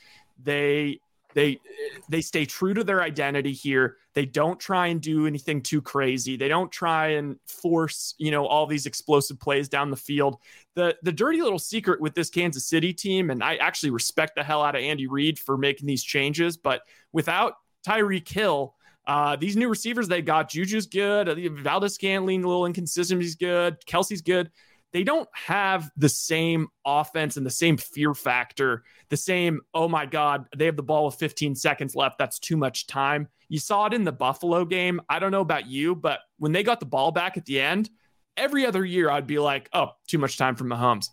they 0.42 1.00
they 1.34 1.60
they 2.08 2.20
stay 2.20 2.46
true 2.46 2.74
to 2.74 2.84
their 2.84 3.02
identity 3.02 3.52
here. 3.52 3.96
They 4.14 4.24
don't 4.24 4.58
try 4.58 4.88
and 4.88 5.00
do 5.00 5.26
anything 5.26 5.60
too 5.60 5.82
crazy. 5.82 6.36
They 6.36 6.48
don't 6.48 6.70
try 6.70 7.08
and 7.08 7.38
force, 7.46 8.14
you 8.18 8.30
know, 8.30 8.46
all 8.46 8.66
these 8.66 8.86
explosive 8.86 9.38
plays 9.38 9.68
down 9.68 9.90
the 9.90 9.96
field. 9.96 10.38
The 10.74 10.96
the 11.02 11.12
dirty 11.12 11.42
little 11.42 11.58
secret 11.58 12.00
with 12.00 12.14
this 12.14 12.30
Kansas 12.30 12.66
City 12.66 12.92
team, 12.92 13.30
and 13.30 13.42
I 13.42 13.56
actually 13.56 13.90
respect 13.90 14.36
the 14.36 14.44
hell 14.44 14.62
out 14.62 14.76
of 14.76 14.82
Andy 14.82 15.06
Reid 15.06 15.38
for 15.38 15.58
making 15.58 15.86
these 15.86 16.02
changes, 16.02 16.56
but 16.56 16.82
without 17.12 17.54
Tyreek 17.86 18.28
Hill, 18.28 18.74
uh, 19.06 19.36
these 19.36 19.56
new 19.56 19.68
receivers 19.68 20.08
they 20.08 20.22
got, 20.22 20.48
Juju's 20.48 20.86
good, 20.86 21.28
Valdes-Scantling 21.62 22.42
a 22.42 22.48
little 22.48 22.64
inconsistent, 22.64 23.20
he's 23.20 23.34
good, 23.34 23.76
Kelce's 23.86 24.22
good 24.22 24.50
they 24.94 25.02
don't 25.02 25.28
have 25.32 25.90
the 25.96 26.08
same 26.08 26.68
offense 26.86 27.36
and 27.36 27.44
the 27.44 27.50
same 27.50 27.76
fear 27.76 28.14
factor, 28.14 28.84
the 29.08 29.16
same, 29.16 29.60
oh 29.74 29.88
my 29.88 30.06
God, 30.06 30.46
they 30.56 30.66
have 30.66 30.76
the 30.76 30.84
ball 30.84 31.06
with 31.06 31.16
15 31.16 31.56
seconds 31.56 31.96
left. 31.96 32.16
That's 32.16 32.38
too 32.38 32.56
much 32.56 32.86
time. 32.86 33.26
You 33.48 33.58
saw 33.58 33.86
it 33.86 33.92
in 33.92 34.04
the 34.04 34.12
Buffalo 34.12 34.64
game. 34.64 35.00
I 35.08 35.18
don't 35.18 35.32
know 35.32 35.40
about 35.40 35.66
you, 35.66 35.96
but 35.96 36.20
when 36.38 36.52
they 36.52 36.62
got 36.62 36.78
the 36.78 36.86
ball 36.86 37.10
back 37.10 37.36
at 37.36 37.44
the 37.44 37.60
end, 37.60 37.90
every 38.36 38.64
other 38.64 38.84
year 38.84 39.10
I'd 39.10 39.26
be 39.26 39.40
like, 39.40 39.68
oh, 39.72 39.90
too 40.06 40.18
much 40.18 40.38
time 40.38 40.54
for 40.54 40.64
Mahomes. 40.64 41.08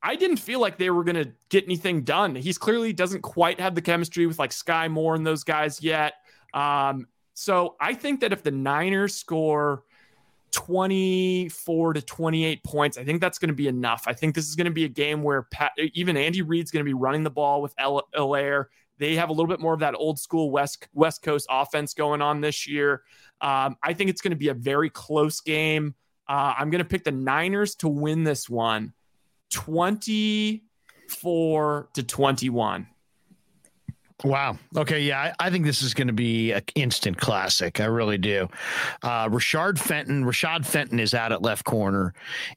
I 0.00 0.14
didn't 0.14 0.36
feel 0.36 0.60
like 0.60 0.78
they 0.78 0.90
were 0.90 1.02
going 1.02 1.24
to 1.24 1.32
get 1.48 1.64
anything 1.64 2.04
done. 2.04 2.36
He's 2.36 2.58
clearly 2.58 2.92
doesn't 2.92 3.22
quite 3.22 3.58
have 3.58 3.74
the 3.74 3.82
chemistry 3.82 4.26
with 4.26 4.38
like 4.38 4.52
Sky 4.52 4.86
Moore 4.86 5.16
and 5.16 5.26
those 5.26 5.42
guys 5.42 5.82
yet. 5.82 6.14
Um, 6.54 7.08
so 7.34 7.74
I 7.80 7.94
think 7.94 8.20
that 8.20 8.32
if 8.32 8.44
the 8.44 8.52
Niners 8.52 9.16
score 9.16 9.82
24 10.52 11.94
to 11.94 12.02
28 12.02 12.64
points. 12.64 12.98
I 12.98 13.04
think 13.04 13.20
that's 13.20 13.38
going 13.38 13.48
to 13.48 13.54
be 13.54 13.68
enough. 13.68 14.04
I 14.06 14.12
think 14.12 14.34
this 14.34 14.48
is 14.48 14.56
going 14.56 14.66
to 14.66 14.70
be 14.70 14.84
a 14.84 14.88
game 14.88 15.22
where 15.22 15.42
Pat, 15.42 15.72
even 15.94 16.16
Andy 16.16 16.42
Reid's 16.42 16.70
going 16.70 16.84
to 16.84 16.88
be 16.88 16.94
running 16.94 17.22
the 17.22 17.30
ball 17.30 17.62
with 17.62 17.74
Helaire. 17.76 18.66
They 18.98 19.16
have 19.16 19.28
a 19.28 19.32
little 19.32 19.48
bit 19.48 19.60
more 19.60 19.74
of 19.74 19.80
that 19.80 19.94
old 19.94 20.18
school 20.18 20.50
West 20.50 20.88
West 20.94 21.22
Coast 21.22 21.46
offense 21.50 21.94
going 21.94 22.22
on 22.22 22.40
this 22.40 22.66
year. 22.66 23.02
Um, 23.40 23.76
I 23.82 23.92
think 23.92 24.10
it's 24.10 24.22
going 24.22 24.30
to 24.30 24.36
be 24.36 24.48
a 24.48 24.54
very 24.54 24.90
close 24.90 25.40
game. 25.40 25.94
Uh, 26.28 26.54
I'm 26.58 26.70
going 26.70 26.82
to 26.82 26.88
pick 26.88 27.04
the 27.04 27.12
Niners 27.12 27.76
to 27.76 27.88
win 27.88 28.24
this 28.24 28.48
one 28.48 28.94
24 29.50 31.88
to 31.94 32.02
21. 32.02 32.86
Wow. 34.24 34.56
Okay. 34.74 35.00
Yeah, 35.00 35.20
I, 35.38 35.46
I 35.46 35.50
think 35.50 35.66
this 35.66 35.82
is 35.82 35.92
going 35.92 36.06
to 36.06 36.12
be 36.14 36.52
an 36.52 36.62
instant 36.74 37.18
classic. 37.18 37.80
I 37.80 37.84
really 37.84 38.16
do. 38.16 38.48
Uh, 39.02 39.28
Rashard 39.28 39.78
Fenton. 39.78 40.24
Rashad 40.24 40.64
Fenton 40.64 40.98
is 40.98 41.12
out 41.12 41.32
at 41.32 41.42
left 41.42 41.66
corner, 41.66 42.14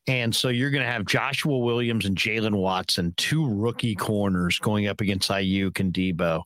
and 0.07 0.34
so 0.34 0.48
you're 0.48 0.69
going 0.69 0.86
to 0.86 0.90
have 0.90 1.06
Joshua 1.06 1.57
Williams 1.57 2.06
and 2.06 2.15
Jaylen 2.15 2.56
Watson, 2.56 3.14
two 3.18 3.45
rookie 3.53 3.94
corners, 3.94 4.57
going 4.57 4.88
up 4.88 5.02
against 5.02 5.30
Aiyuk 5.30 5.81
and 5.81 5.94
Deebo. 5.94 6.44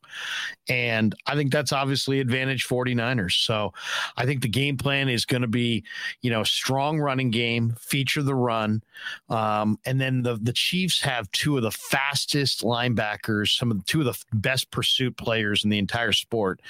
and 0.68 1.14
I 1.26 1.36
think 1.36 1.52
that's 1.52 1.72
obviously 1.72 2.18
advantage 2.18 2.66
49ers. 2.66 3.44
So 3.44 3.72
I 4.16 4.26
think 4.26 4.42
the 4.42 4.48
game 4.48 4.76
plan 4.76 5.08
is 5.08 5.24
going 5.26 5.42
to 5.42 5.48
be, 5.48 5.84
you 6.22 6.30
know, 6.30 6.42
strong 6.42 6.98
running 6.98 7.30
game, 7.30 7.76
feature 7.78 8.22
the 8.22 8.34
run, 8.34 8.82
um, 9.28 9.78
and 9.86 10.00
then 10.00 10.22
the 10.22 10.38
the 10.42 10.52
Chiefs 10.52 11.00
have 11.02 11.30
two 11.30 11.56
of 11.56 11.62
the 11.62 11.70
fastest 11.70 12.62
linebackers, 12.62 13.56
some 13.56 13.70
of 13.70 13.76
the 13.78 13.84
two 13.84 14.00
of 14.00 14.06
the 14.06 14.18
best 14.36 14.72
pursuit 14.72 15.03
players 15.10 15.64
in 15.64 15.70
the 15.70 15.78
entire 15.78 16.12
sport 16.12 16.60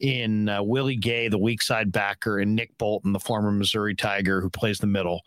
in 0.00 0.48
uh, 0.48 0.62
Willie 0.62 0.96
Gay, 0.96 1.28
the 1.28 1.38
weak 1.38 1.62
side 1.62 1.92
backer, 1.92 2.38
and 2.38 2.54
Nick 2.54 2.76
Bolton, 2.78 3.12
the 3.12 3.20
former 3.20 3.50
Missouri 3.50 3.94
Tiger 3.94 4.40
who 4.40 4.50
plays 4.50 4.78
the 4.78 4.86
middle. 4.86 5.22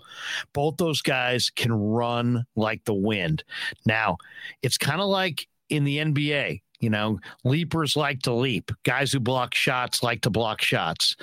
Both 0.53 0.77
those 0.77 1.01
guys 1.01 1.49
can 1.49 1.73
run 1.73 2.45
like 2.55 2.83
the 2.85 2.93
wind. 2.93 3.43
Now, 3.85 4.17
it's 4.61 4.77
kind 4.77 5.01
of 5.01 5.07
like 5.07 5.47
in 5.69 5.83
the 5.83 5.97
NBA. 5.97 6.61
You 6.83 6.89
know, 6.89 7.19
leapers 7.45 7.95
like 7.95 8.21
to 8.23 8.33
leap. 8.33 8.69
Guys 8.83 9.13
who 9.13 9.21
block 9.21 9.55
shots 9.55 10.03
like 10.03 10.21
to 10.21 10.29
block 10.29 10.61
shots. 10.61 11.15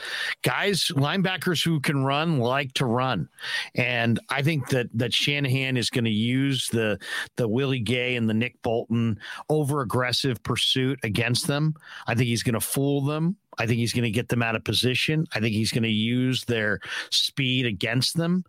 Guys, 0.42 0.86
linebackers 0.94 1.62
who 1.62 1.80
can 1.80 2.02
run 2.02 2.38
like 2.38 2.72
to 2.74 2.86
run. 2.86 3.28
And 3.74 4.18
I 4.30 4.40
think 4.40 4.68
that 4.70 4.88
that 4.94 5.12
Shanahan 5.12 5.76
is 5.76 5.90
going 5.90 6.06
to 6.06 6.10
use 6.10 6.68
the 6.68 6.98
the 7.36 7.46
Willie 7.46 7.80
Gay 7.80 8.16
and 8.16 8.28
the 8.28 8.34
Nick 8.34 8.60
Bolton 8.62 9.18
over 9.50 9.82
aggressive 9.82 10.42
pursuit 10.42 10.98
against 11.02 11.46
them. 11.46 11.74
I 12.06 12.14
think 12.14 12.28
he's 12.28 12.42
going 12.42 12.54
to 12.54 12.60
fool 12.60 13.02
them. 13.02 13.36
I 13.58 13.66
think 13.66 13.78
he's 13.78 13.92
going 13.92 14.04
to 14.04 14.10
get 14.10 14.28
them 14.28 14.42
out 14.42 14.56
of 14.56 14.64
position. 14.64 15.26
I 15.34 15.40
think 15.40 15.54
he's 15.54 15.72
going 15.72 15.82
to 15.82 15.88
use 15.90 16.44
their 16.44 16.80
speed 17.10 17.66
against 17.66 18.16
them. 18.16 18.44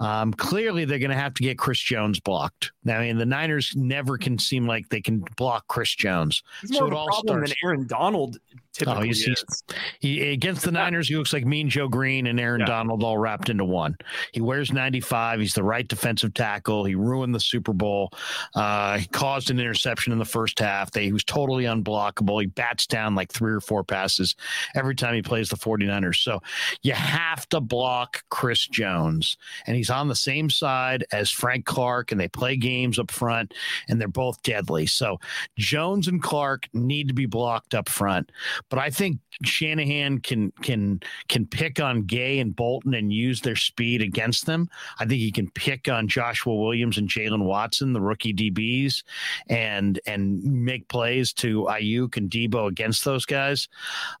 Um, 0.00 0.32
clearly, 0.32 0.84
they're 0.84 0.98
going 0.98 1.10
to 1.10 1.16
have 1.16 1.34
to 1.34 1.42
get 1.42 1.58
Chris 1.58 1.80
Jones 1.80 2.20
blocked. 2.20 2.72
Now, 2.84 2.98
I 2.98 3.06
mean, 3.06 3.18
the 3.18 3.26
Niners 3.26 3.74
never 3.76 4.18
can 4.18 4.38
seem 4.38 4.66
like 4.66 4.88
they 4.88 5.00
can 5.00 5.24
block 5.36 5.66
Chris 5.68 5.94
Jones. 5.94 6.42
He's 6.60 6.72
more 6.72 6.80
so 6.80 6.86
of 6.86 6.92
a 6.92 7.06
problem 7.06 7.38
starts. 7.38 7.50
than 7.50 7.56
Aaron 7.64 7.86
Donald 7.86 8.38
typically 8.72 9.00
oh, 9.00 9.06
he's, 9.06 9.24
he's, 9.24 9.44
he 10.00 10.32
against 10.32 10.64
the 10.64 10.72
Niners, 10.72 11.08
he 11.08 11.16
looks 11.16 11.32
like 11.32 11.44
Mean 11.44 11.68
Joe 11.68 11.88
Green 11.88 12.26
and 12.26 12.40
Aaron 12.40 12.60
yeah. 12.60 12.66
Donald 12.66 13.02
all 13.02 13.18
wrapped 13.18 13.48
into 13.48 13.64
one. 13.64 13.96
He 14.32 14.40
wears 14.40 14.72
95. 14.72 15.40
He's 15.40 15.54
the 15.54 15.62
right 15.62 15.86
defensive 15.86 16.34
tackle. 16.34 16.84
He 16.84 16.94
ruined 16.94 17.34
the 17.34 17.40
Super 17.40 17.72
Bowl. 17.72 18.10
Uh, 18.54 18.98
he 18.98 19.06
caused 19.06 19.50
an 19.50 19.60
interception 19.60 20.12
in 20.12 20.18
the 20.18 20.24
first 20.24 20.58
half. 20.58 20.90
They, 20.90 21.04
he 21.04 21.12
was 21.12 21.24
totally 21.24 21.64
unblockable. 21.64 22.40
He 22.40 22.46
bats 22.46 22.86
down 22.86 23.14
like 23.14 23.32
three 23.32 23.52
or 23.52 23.60
four 23.60 23.84
passes 23.84 24.34
every 24.74 24.94
time 24.94 25.14
he 25.14 25.22
plays 25.22 25.48
the 25.48 25.56
49ers. 25.56 26.16
So 26.16 26.40
you 26.82 26.92
have 26.92 27.48
to 27.50 27.60
block 27.60 28.24
Chris 28.30 28.66
Jones. 28.66 29.36
And 29.66 29.76
he's 29.76 29.90
on 29.90 30.08
the 30.08 30.14
same 30.14 30.50
side 30.50 31.04
as 31.12 31.30
Frank 31.30 31.64
Clark, 31.64 32.12
and 32.12 32.20
they 32.20 32.28
play 32.28 32.56
games 32.56 32.98
up 32.98 33.10
front, 33.10 33.54
and 33.88 34.00
they're 34.00 34.08
both 34.08 34.42
deadly. 34.42 34.86
So 34.86 35.18
Jones 35.58 36.08
and 36.08 36.22
Clark 36.22 36.68
need 36.72 37.08
to 37.08 37.14
be 37.14 37.26
blocked 37.26 37.74
up 37.74 37.88
front. 37.88 38.30
But 38.68 38.78
I 38.78 38.90
think 38.90 39.18
Shanahan 39.44 40.20
can 40.20 40.52
can 40.62 41.00
can 41.28 41.46
pick 41.46 41.80
on 41.80 42.02
Gay 42.02 42.38
and 42.38 42.54
Bolton 42.54 42.94
and 42.94 43.12
use 43.12 43.40
their 43.40 43.56
speed 43.56 44.02
against 44.02 44.46
them. 44.46 44.68
I 44.98 45.04
think 45.04 45.20
he 45.20 45.32
can 45.32 45.50
pick 45.50 45.88
on 45.88 46.08
Joshua 46.08 46.54
Williams 46.54 46.98
and 46.98 47.08
Jaylen 47.08 47.44
Watson, 47.44 47.92
the 47.92 48.00
rookie 48.00 48.34
DBs, 48.34 49.02
and 49.48 50.00
and 50.06 50.42
make 50.42 50.88
plays 50.88 51.32
to 51.34 51.64
Aiyuk 51.64 52.16
and 52.16 52.30
Deebo 52.30 52.68
against 52.68 53.04
those 53.04 53.26
guys. 53.26 53.68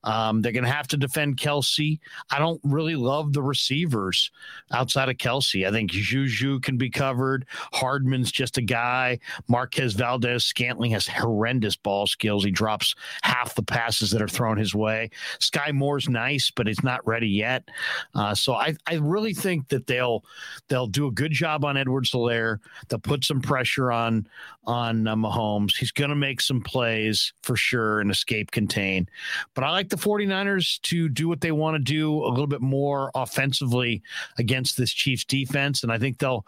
Um, 0.04 0.42
they're 0.42 0.52
going 0.52 0.64
to 0.64 0.70
have 0.70 0.88
to 0.88 0.96
defend 0.96 1.36
Kelce. 1.36 1.98
I 2.30 2.38
don't 2.38 2.60
really 2.64 2.96
love 2.96 3.32
the 3.32 3.42
receivers 3.42 4.30
outside 4.72 5.08
of 5.08 5.16
Kelce. 5.16 5.66
I 5.66 5.70
think 5.70 5.90
Juju 5.90 6.60
can 6.60 6.76
be 6.76 6.90
covered. 6.90 7.46
Hardman's 7.72 8.32
just 8.32 8.58
a 8.58 8.62
guy. 8.62 9.18
Marquez 9.48 9.94
Valdes 9.94 10.44
Scantling 10.44 10.92
has 10.92 11.06
horrendous 11.06 11.76
ball 11.76 12.06
skills. 12.06 12.44
He 12.44 12.50
drops 12.50 12.94
half 13.22 13.54
the 13.54 13.62
passes 13.62 14.10
that 14.10 14.22
are 14.22 14.28
thrown 14.32 14.56
his 14.56 14.74
way. 14.74 15.10
Sky 15.38 15.72
Moore's 15.72 16.08
nice, 16.08 16.50
but 16.50 16.68
it's 16.68 16.82
not 16.82 17.06
ready 17.06 17.28
yet. 17.28 17.68
Uh, 18.14 18.34
so 18.34 18.54
I, 18.54 18.74
I 18.86 18.94
really 18.94 19.34
think 19.34 19.68
that 19.68 19.86
they'll 19.86 20.24
they'll 20.68 20.86
do 20.86 21.06
a 21.06 21.12
good 21.12 21.32
job 21.32 21.64
on 21.64 21.76
Edwards-Helaire. 21.76 22.58
They'll 22.88 22.98
put 22.98 23.24
some 23.24 23.40
pressure 23.40 23.92
on 23.92 24.26
on 24.64 25.06
uh, 25.06 25.16
Mahomes. 25.16 25.76
He's 25.76 25.92
going 25.92 26.10
to 26.10 26.16
make 26.16 26.40
some 26.40 26.60
plays 26.60 27.32
for 27.42 27.56
sure 27.56 28.00
and 28.00 28.10
escape 28.10 28.50
contain. 28.50 29.08
But 29.54 29.64
I 29.64 29.70
like 29.70 29.88
the 29.88 29.96
49ers 29.96 30.80
to 30.82 31.08
do 31.08 31.28
what 31.28 31.40
they 31.40 31.52
want 31.52 31.74
to 31.74 31.82
do 31.82 32.24
a 32.24 32.28
little 32.28 32.46
bit 32.46 32.60
more 32.60 33.10
offensively 33.14 34.02
against 34.38 34.76
this 34.76 34.92
Chiefs 34.92 35.24
defense. 35.24 35.82
And 35.82 35.92
I 35.92 35.98
think 35.98 36.18
they'll, 36.18 36.46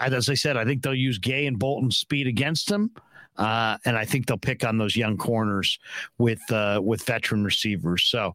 as 0.00 0.28
I 0.28 0.34
said, 0.34 0.56
I 0.56 0.64
think 0.64 0.82
they'll 0.82 0.94
use 0.94 1.18
Gay 1.18 1.46
and 1.46 1.58
Bolton's 1.58 1.96
speed 1.96 2.26
against 2.26 2.68
them. 2.68 2.90
Uh, 3.36 3.78
and 3.84 3.96
I 3.96 4.04
think 4.04 4.26
they'll 4.26 4.36
pick 4.36 4.64
on 4.64 4.78
those 4.78 4.96
young 4.96 5.16
corners 5.16 5.78
with 6.18 6.40
uh, 6.50 6.80
with 6.82 7.02
veteran 7.04 7.44
receivers. 7.44 8.04
So 8.04 8.34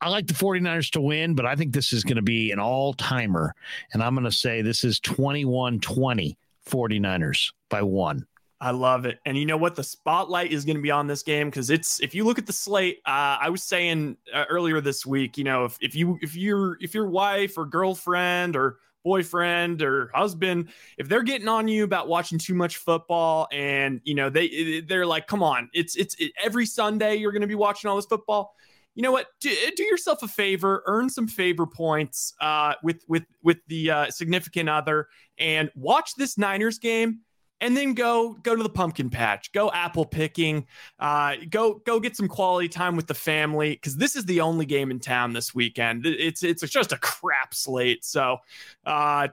I 0.00 0.08
like 0.08 0.26
the 0.26 0.34
49ers 0.34 0.90
to 0.92 1.00
win, 1.00 1.34
but 1.34 1.46
I 1.46 1.56
think 1.56 1.72
this 1.72 1.92
is 1.92 2.04
going 2.04 2.16
to 2.16 2.22
be 2.22 2.52
an 2.52 2.58
all 2.58 2.94
timer. 2.94 3.54
And 3.92 4.02
I'm 4.02 4.14
going 4.14 4.24
to 4.24 4.32
say 4.32 4.62
this 4.62 4.84
is 4.84 5.00
21 5.00 5.80
20 5.80 6.38
49ers 6.68 7.52
by 7.68 7.82
one. 7.82 8.26
I 8.60 8.70
love 8.70 9.04
it. 9.04 9.20
And 9.26 9.36
you 9.36 9.44
know 9.44 9.56
what? 9.56 9.74
The 9.74 9.84
spotlight 9.84 10.50
is 10.50 10.64
going 10.64 10.76
to 10.76 10.82
be 10.82 10.90
on 10.90 11.06
this 11.06 11.22
game 11.22 11.50
because 11.50 11.68
it's 11.68 12.00
if 12.00 12.14
you 12.14 12.24
look 12.24 12.38
at 12.38 12.46
the 12.46 12.52
slate. 12.52 13.00
Uh, 13.04 13.36
I 13.40 13.50
was 13.50 13.62
saying 13.62 14.16
uh, 14.32 14.44
earlier 14.48 14.80
this 14.80 15.04
week, 15.04 15.36
you 15.36 15.44
know, 15.44 15.66
if, 15.66 15.76
if 15.80 15.94
you 15.94 16.18
if 16.22 16.34
you're 16.34 16.78
if 16.80 16.94
your 16.94 17.06
wife 17.06 17.58
or 17.58 17.66
girlfriend 17.66 18.56
or 18.56 18.78
boyfriend 19.06 19.82
or 19.82 20.10
husband 20.12 20.68
if 20.98 21.08
they're 21.08 21.22
getting 21.22 21.46
on 21.46 21.68
you 21.68 21.84
about 21.84 22.08
watching 22.08 22.40
too 22.40 22.54
much 22.54 22.78
football 22.78 23.46
and 23.52 24.00
you 24.02 24.16
know 24.16 24.28
they 24.28 24.80
they're 24.80 25.06
like 25.06 25.28
come 25.28 25.44
on 25.44 25.70
it's 25.72 25.94
it's 25.94 26.16
it, 26.16 26.32
every 26.42 26.66
sunday 26.66 27.14
you're 27.14 27.30
going 27.30 27.40
to 27.40 27.46
be 27.46 27.54
watching 27.54 27.88
all 27.88 27.94
this 27.94 28.06
football 28.06 28.52
you 28.96 29.02
know 29.02 29.12
what? 29.12 29.26
Do, 29.40 29.54
do 29.76 29.84
yourself 29.84 30.22
a 30.22 30.28
favor, 30.28 30.82
earn 30.86 31.10
some 31.10 31.28
favor 31.28 31.66
points 31.66 32.32
uh, 32.40 32.72
with 32.82 33.04
with 33.06 33.24
with 33.42 33.58
the 33.68 33.90
uh, 33.90 34.10
significant 34.10 34.70
other, 34.70 35.08
and 35.38 35.70
watch 35.76 36.14
this 36.16 36.38
Niners 36.38 36.78
game 36.78 37.20
and 37.60 37.76
then 37.76 37.94
go 37.94 38.34
go 38.42 38.54
to 38.54 38.62
the 38.62 38.68
pumpkin 38.68 39.10
patch 39.10 39.52
go 39.52 39.70
apple 39.72 40.04
picking 40.04 40.66
uh, 40.98 41.34
go 41.50 41.80
go 41.86 41.98
get 41.98 42.16
some 42.16 42.28
quality 42.28 42.68
time 42.68 42.96
with 42.96 43.06
the 43.06 43.14
family 43.14 43.70
because 43.70 43.96
this 43.96 44.16
is 44.16 44.24
the 44.26 44.40
only 44.40 44.66
game 44.66 44.90
in 44.90 44.98
town 44.98 45.32
this 45.32 45.54
weekend 45.54 46.04
it's 46.06 46.42
it's 46.42 46.62
just 46.68 46.92
a 46.92 46.98
crap 46.98 47.54
slate 47.54 48.04
so 48.04 48.38
uh, 48.84 49.28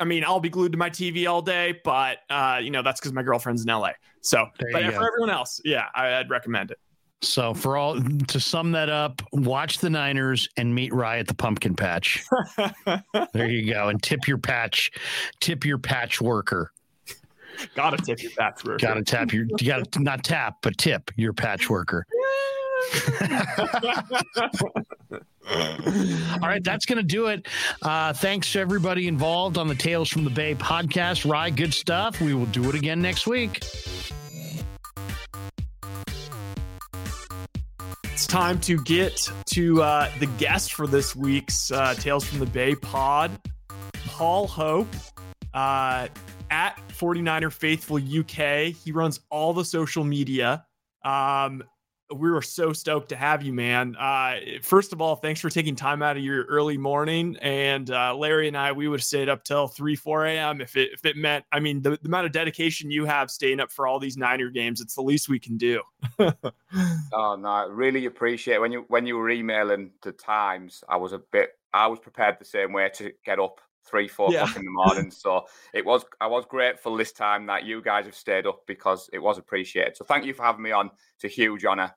I 0.00 0.04
mean, 0.04 0.24
I'll 0.24 0.40
be 0.40 0.48
glued 0.48 0.72
to 0.72 0.78
my 0.78 0.90
TV 0.90 1.28
all 1.28 1.42
day, 1.42 1.80
but 1.84 2.18
uh, 2.30 2.60
you 2.62 2.70
know 2.70 2.82
that's 2.82 3.00
because 3.00 3.12
my 3.12 3.22
girlfriend's 3.22 3.64
in 3.64 3.68
LA. 3.68 3.92
So, 4.20 4.46
there 4.58 4.70
but 4.72 4.94
for 4.94 5.06
everyone 5.06 5.30
else, 5.30 5.60
yeah, 5.64 5.86
I, 5.94 6.18
would 6.18 6.30
recommend 6.30 6.70
it. 6.70 6.78
So, 7.20 7.52
for 7.52 7.76
all 7.76 8.00
to 8.00 8.40
sum 8.40 8.72
that 8.72 8.88
up, 8.88 9.22
watch 9.32 9.78
the 9.78 9.90
Niners 9.90 10.48
and 10.56 10.72
meet 10.72 10.92
Rye 10.94 11.18
at 11.18 11.26
the 11.26 11.34
pumpkin 11.34 11.74
patch. 11.74 12.24
there 13.32 13.50
you 13.50 13.72
go, 13.72 13.88
and 13.88 14.00
tip 14.00 14.28
your 14.28 14.38
patch, 14.38 14.92
tip 15.40 15.64
your 15.64 15.78
patch 15.78 16.20
worker. 16.20 16.72
Gotta 17.74 17.96
tip 17.96 18.22
your 18.22 18.32
patch 18.32 18.64
worker. 18.64 18.78
Gotta 18.78 19.02
tap 19.02 19.32
your. 19.32 19.46
You 19.58 19.66
gotta 19.66 20.00
not 20.00 20.24
tap, 20.24 20.58
but 20.62 20.78
tip 20.78 21.10
your 21.16 21.32
patch 21.32 21.68
worker. 21.68 22.06
All 25.50 26.40
right, 26.40 26.62
that's 26.62 26.84
going 26.86 26.98
to 26.98 27.02
do 27.02 27.26
it. 27.28 27.46
Uh, 27.80 28.12
thanks 28.12 28.52
to 28.52 28.60
everybody 28.60 29.08
involved 29.08 29.56
on 29.56 29.66
the 29.66 29.74
Tales 29.74 30.08
from 30.08 30.24
the 30.24 30.30
Bay 30.30 30.54
podcast. 30.54 31.28
Rye, 31.28 31.50
good 31.50 31.72
stuff. 31.72 32.20
We 32.20 32.34
will 32.34 32.46
do 32.46 32.68
it 32.68 32.74
again 32.74 33.00
next 33.00 33.26
week. 33.26 33.64
It's 38.04 38.26
time 38.26 38.60
to 38.60 38.82
get 38.82 39.30
to 39.52 39.82
uh, 39.82 40.10
the 40.18 40.26
guest 40.38 40.74
for 40.74 40.86
this 40.86 41.16
week's 41.16 41.70
uh, 41.70 41.94
Tales 41.94 42.24
from 42.24 42.40
the 42.40 42.46
Bay 42.46 42.74
pod, 42.74 43.30
Paul 44.06 44.46
Hope. 44.46 44.88
At 46.50 46.76
49er 46.88 47.52
Faithful 47.52 47.96
UK. 47.96 48.72
He 48.72 48.92
runs 48.92 49.20
all 49.30 49.52
the 49.52 49.64
social 49.64 50.04
media. 50.04 50.64
Um, 51.04 51.62
we 52.14 52.30
were 52.30 52.42
so 52.42 52.72
stoked 52.72 53.10
to 53.10 53.16
have 53.16 53.42
you, 53.42 53.52
man. 53.52 53.94
Uh, 53.96 54.36
first 54.62 54.92
of 54.92 55.02
all, 55.02 55.16
thanks 55.16 55.40
for 55.40 55.50
taking 55.50 55.76
time 55.76 56.02
out 56.02 56.16
of 56.16 56.22
your 56.22 56.44
early 56.44 56.78
morning. 56.78 57.36
And 57.42 57.90
uh, 57.90 58.16
Larry 58.16 58.48
and 58.48 58.56
I, 58.56 58.72
we 58.72 58.88
would 58.88 59.00
have 59.00 59.04
stayed 59.04 59.28
up 59.28 59.44
till 59.44 59.68
3, 59.68 59.94
4 59.94 60.26
a.m. 60.26 60.60
if 60.60 60.76
it, 60.76 60.90
if 60.92 61.04
it 61.04 61.16
meant, 61.16 61.44
I 61.52 61.60
mean, 61.60 61.82
the, 61.82 61.90
the 61.90 62.06
amount 62.06 62.26
of 62.26 62.32
dedication 62.32 62.90
you 62.90 63.04
have 63.04 63.30
staying 63.30 63.60
up 63.60 63.70
for 63.70 63.86
all 63.86 63.98
these 63.98 64.16
Niner 64.16 64.48
games, 64.48 64.80
it's 64.80 64.94
the 64.94 65.02
least 65.02 65.28
we 65.28 65.38
can 65.38 65.58
do. 65.58 65.82
oh, 66.18 66.32
no, 67.12 67.48
I 67.48 67.66
really 67.68 68.06
appreciate. 68.06 68.58
When 68.58 68.72
you, 68.72 68.84
when 68.88 69.06
you 69.06 69.16
were 69.16 69.30
emailing 69.30 69.90
the 70.02 70.12
times, 70.12 70.82
I 70.88 70.96
was 70.96 71.12
a 71.12 71.18
bit, 71.18 71.50
I 71.74 71.88
was 71.88 71.98
prepared 71.98 72.38
the 72.38 72.46
same 72.46 72.72
way 72.72 72.90
to 72.94 73.12
get 73.24 73.38
up 73.38 73.60
three, 73.88 74.08
four 74.08 74.32
yeah. 74.32 74.42
o'clock 74.42 74.56
in 74.56 74.64
the 74.64 74.70
morning. 74.70 75.10
so 75.10 75.46
it 75.72 75.84
was 75.84 76.04
I 76.20 76.26
was 76.26 76.44
grateful 76.46 76.96
this 76.96 77.12
time 77.12 77.46
that 77.46 77.64
you 77.64 77.82
guys 77.82 78.06
have 78.06 78.14
stayed 78.14 78.46
up 78.46 78.62
because 78.66 79.08
it 79.12 79.18
was 79.18 79.38
appreciated. 79.38 79.96
So 79.96 80.04
thank 80.04 80.24
you 80.24 80.34
for 80.34 80.42
having 80.42 80.62
me 80.62 80.72
on. 80.72 80.90
It's 81.16 81.24
a 81.24 81.28
huge 81.28 81.64
honor. 81.64 81.94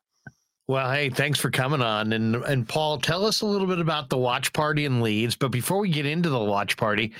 Well, 0.67 0.89
hey, 0.89 1.09
thanks 1.09 1.37
for 1.37 1.51
coming 1.51 1.81
on. 1.81 2.13
And 2.13 2.35
and 2.35 2.67
Paul, 2.67 2.97
tell 2.97 3.25
us 3.25 3.41
a 3.41 3.45
little 3.45 3.67
bit 3.67 3.79
about 3.79 4.09
the 4.09 4.17
watch 4.17 4.53
party 4.53 4.85
in 4.85 5.01
Leeds. 5.01 5.35
But 5.35 5.49
before 5.49 5.79
we 5.79 5.89
get 5.89 6.05
into 6.05 6.29
the 6.29 6.39
watch 6.39 6.77
party, 6.77 7.13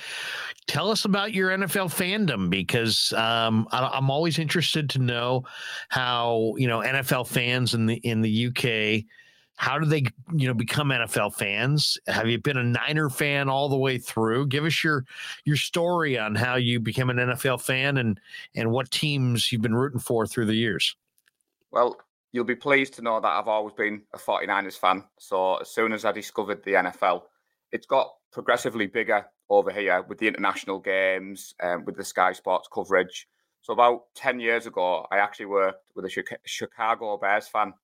tell 0.66 0.90
us 0.90 1.04
about 1.04 1.34
your 1.34 1.50
NFL 1.50 1.92
fandom 1.92 2.48
because 2.48 3.12
um, 3.12 3.68
I, 3.70 3.98
am 3.98 4.10
always 4.10 4.38
interested 4.38 4.88
to 4.90 5.00
know 5.00 5.44
how 5.90 6.54
you 6.56 6.66
know 6.66 6.80
NFL 6.80 7.26
fans 7.26 7.74
in 7.74 7.86
the 7.86 7.96
in 7.96 8.22
the 8.22 8.46
UK 8.46 9.04
how 9.62 9.78
do 9.78 9.86
they 9.86 10.02
you 10.34 10.48
know 10.48 10.54
become 10.54 10.88
NFL 10.88 11.34
fans? 11.34 11.96
Have 12.08 12.28
you 12.28 12.36
been 12.40 12.56
a 12.56 12.64
Niner 12.64 13.08
fan 13.08 13.48
all 13.48 13.68
the 13.68 13.76
way 13.76 13.96
through? 13.96 14.48
Give 14.48 14.64
us 14.64 14.82
your 14.82 15.04
your 15.44 15.54
story 15.54 16.18
on 16.18 16.34
how 16.34 16.56
you 16.56 16.80
became 16.80 17.10
an 17.10 17.18
NFL 17.18 17.60
fan 17.62 17.98
and 17.98 18.20
and 18.56 18.72
what 18.72 18.90
teams 18.90 19.52
you've 19.52 19.62
been 19.62 19.76
rooting 19.76 20.00
for 20.00 20.26
through 20.26 20.46
the 20.46 20.54
years. 20.54 20.96
Well, 21.70 21.96
you'll 22.32 22.42
be 22.42 22.56
pleased 22.56 22.94
to 22.94 23.02
know 23.02 23.20
that 23.20 23.28
I've 23.28 23.46
always 23.46 23.72
been 23.72 24.02
a 24.12 24.18
49ers 24.18 24.76
fan. 24.76 25.04
So 25.20 25.58
as 25.58 25.70
soon 25.70 25.92
as 25.92 26.04
I 26.04 26.10
discovered 26.10 26.64
the 26.64 26.72
NFL, 26.72 27.22
it's 27.70 27.86
got 27.86 28.12
progressively 28.32 28.88
bigger 28.88 29.24
over 29.48 29.70
here 29.70 30.02
with 30.02 30.18
the 30.18 30.26
international 30.26 30.80
games, 30.80 31.54
um, 31.62 31.84
with 31.84 31.96
the 31.96 32.04
Sky 32.04 32.32
Sports 32.32 32.68
coverage. 32.72 33.28
So 33.60 33.72
about 33.72 34.06
10 34.16 34.40
years 34.40 34.66
ago, 34.66 35.06
I 35.12 35.18
actually 35.18 35.46
worked 35.46 35.84
with 35.94 36.04
a 36.04 36.38
Chicago 36.46 37.16
Bears 37.16 37.46
fan 37.46 37.74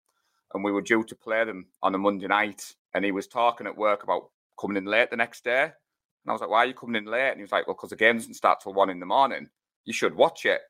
and 0.55 0.65
we 0.65 0.73
were 0.73 0.83
due 0.83 1.05
to 1.05 1.15
play 1.15 1.45
them 1.45 1.67
on 1.83 1.95
a 1.95 1.99
Monday 1.99 2.27
night. 2.27 2.75
And 2.95 3.05
he 3.05 3.13
was 3.13 3.27
talking 3.27 3.67
at 3.67 3.77
work 3.77 4.03
about 4.03 4.31
coming 4.61 4.77
in 4.77 4.87
late 4.87 5.11
the 5.11 5.17
next 5.17 5.45
day. 5.45 5.63
And 5.63 5.73
I 6.29 6.33
was 6.33 6.41
like, 6.41 6.51
why 6.51 6.59
are 6.59 6.67
you 6.67 6.75
coming 6.75 6.97
in 6.97 7.11
late? 7.11 7.31
And 7.31 7.39
he 7.39 7.43
was 7.43 7.53
like, 7.53 7.67
well, 7.67 7.77
because 7.77 7.91
the 7.91 7.97
game 7.97 8.17
doesn't 8.17 8.35
start 8.35 8.61
till 8.61 8.75
one 8.75 8.91
in 8.91 9.01
the 9.01 9.07
morning. 9.07 9.49
You 9.85 9.93
should 9.93 10.15
watch 10.15 10.47
it. 10.47 10.61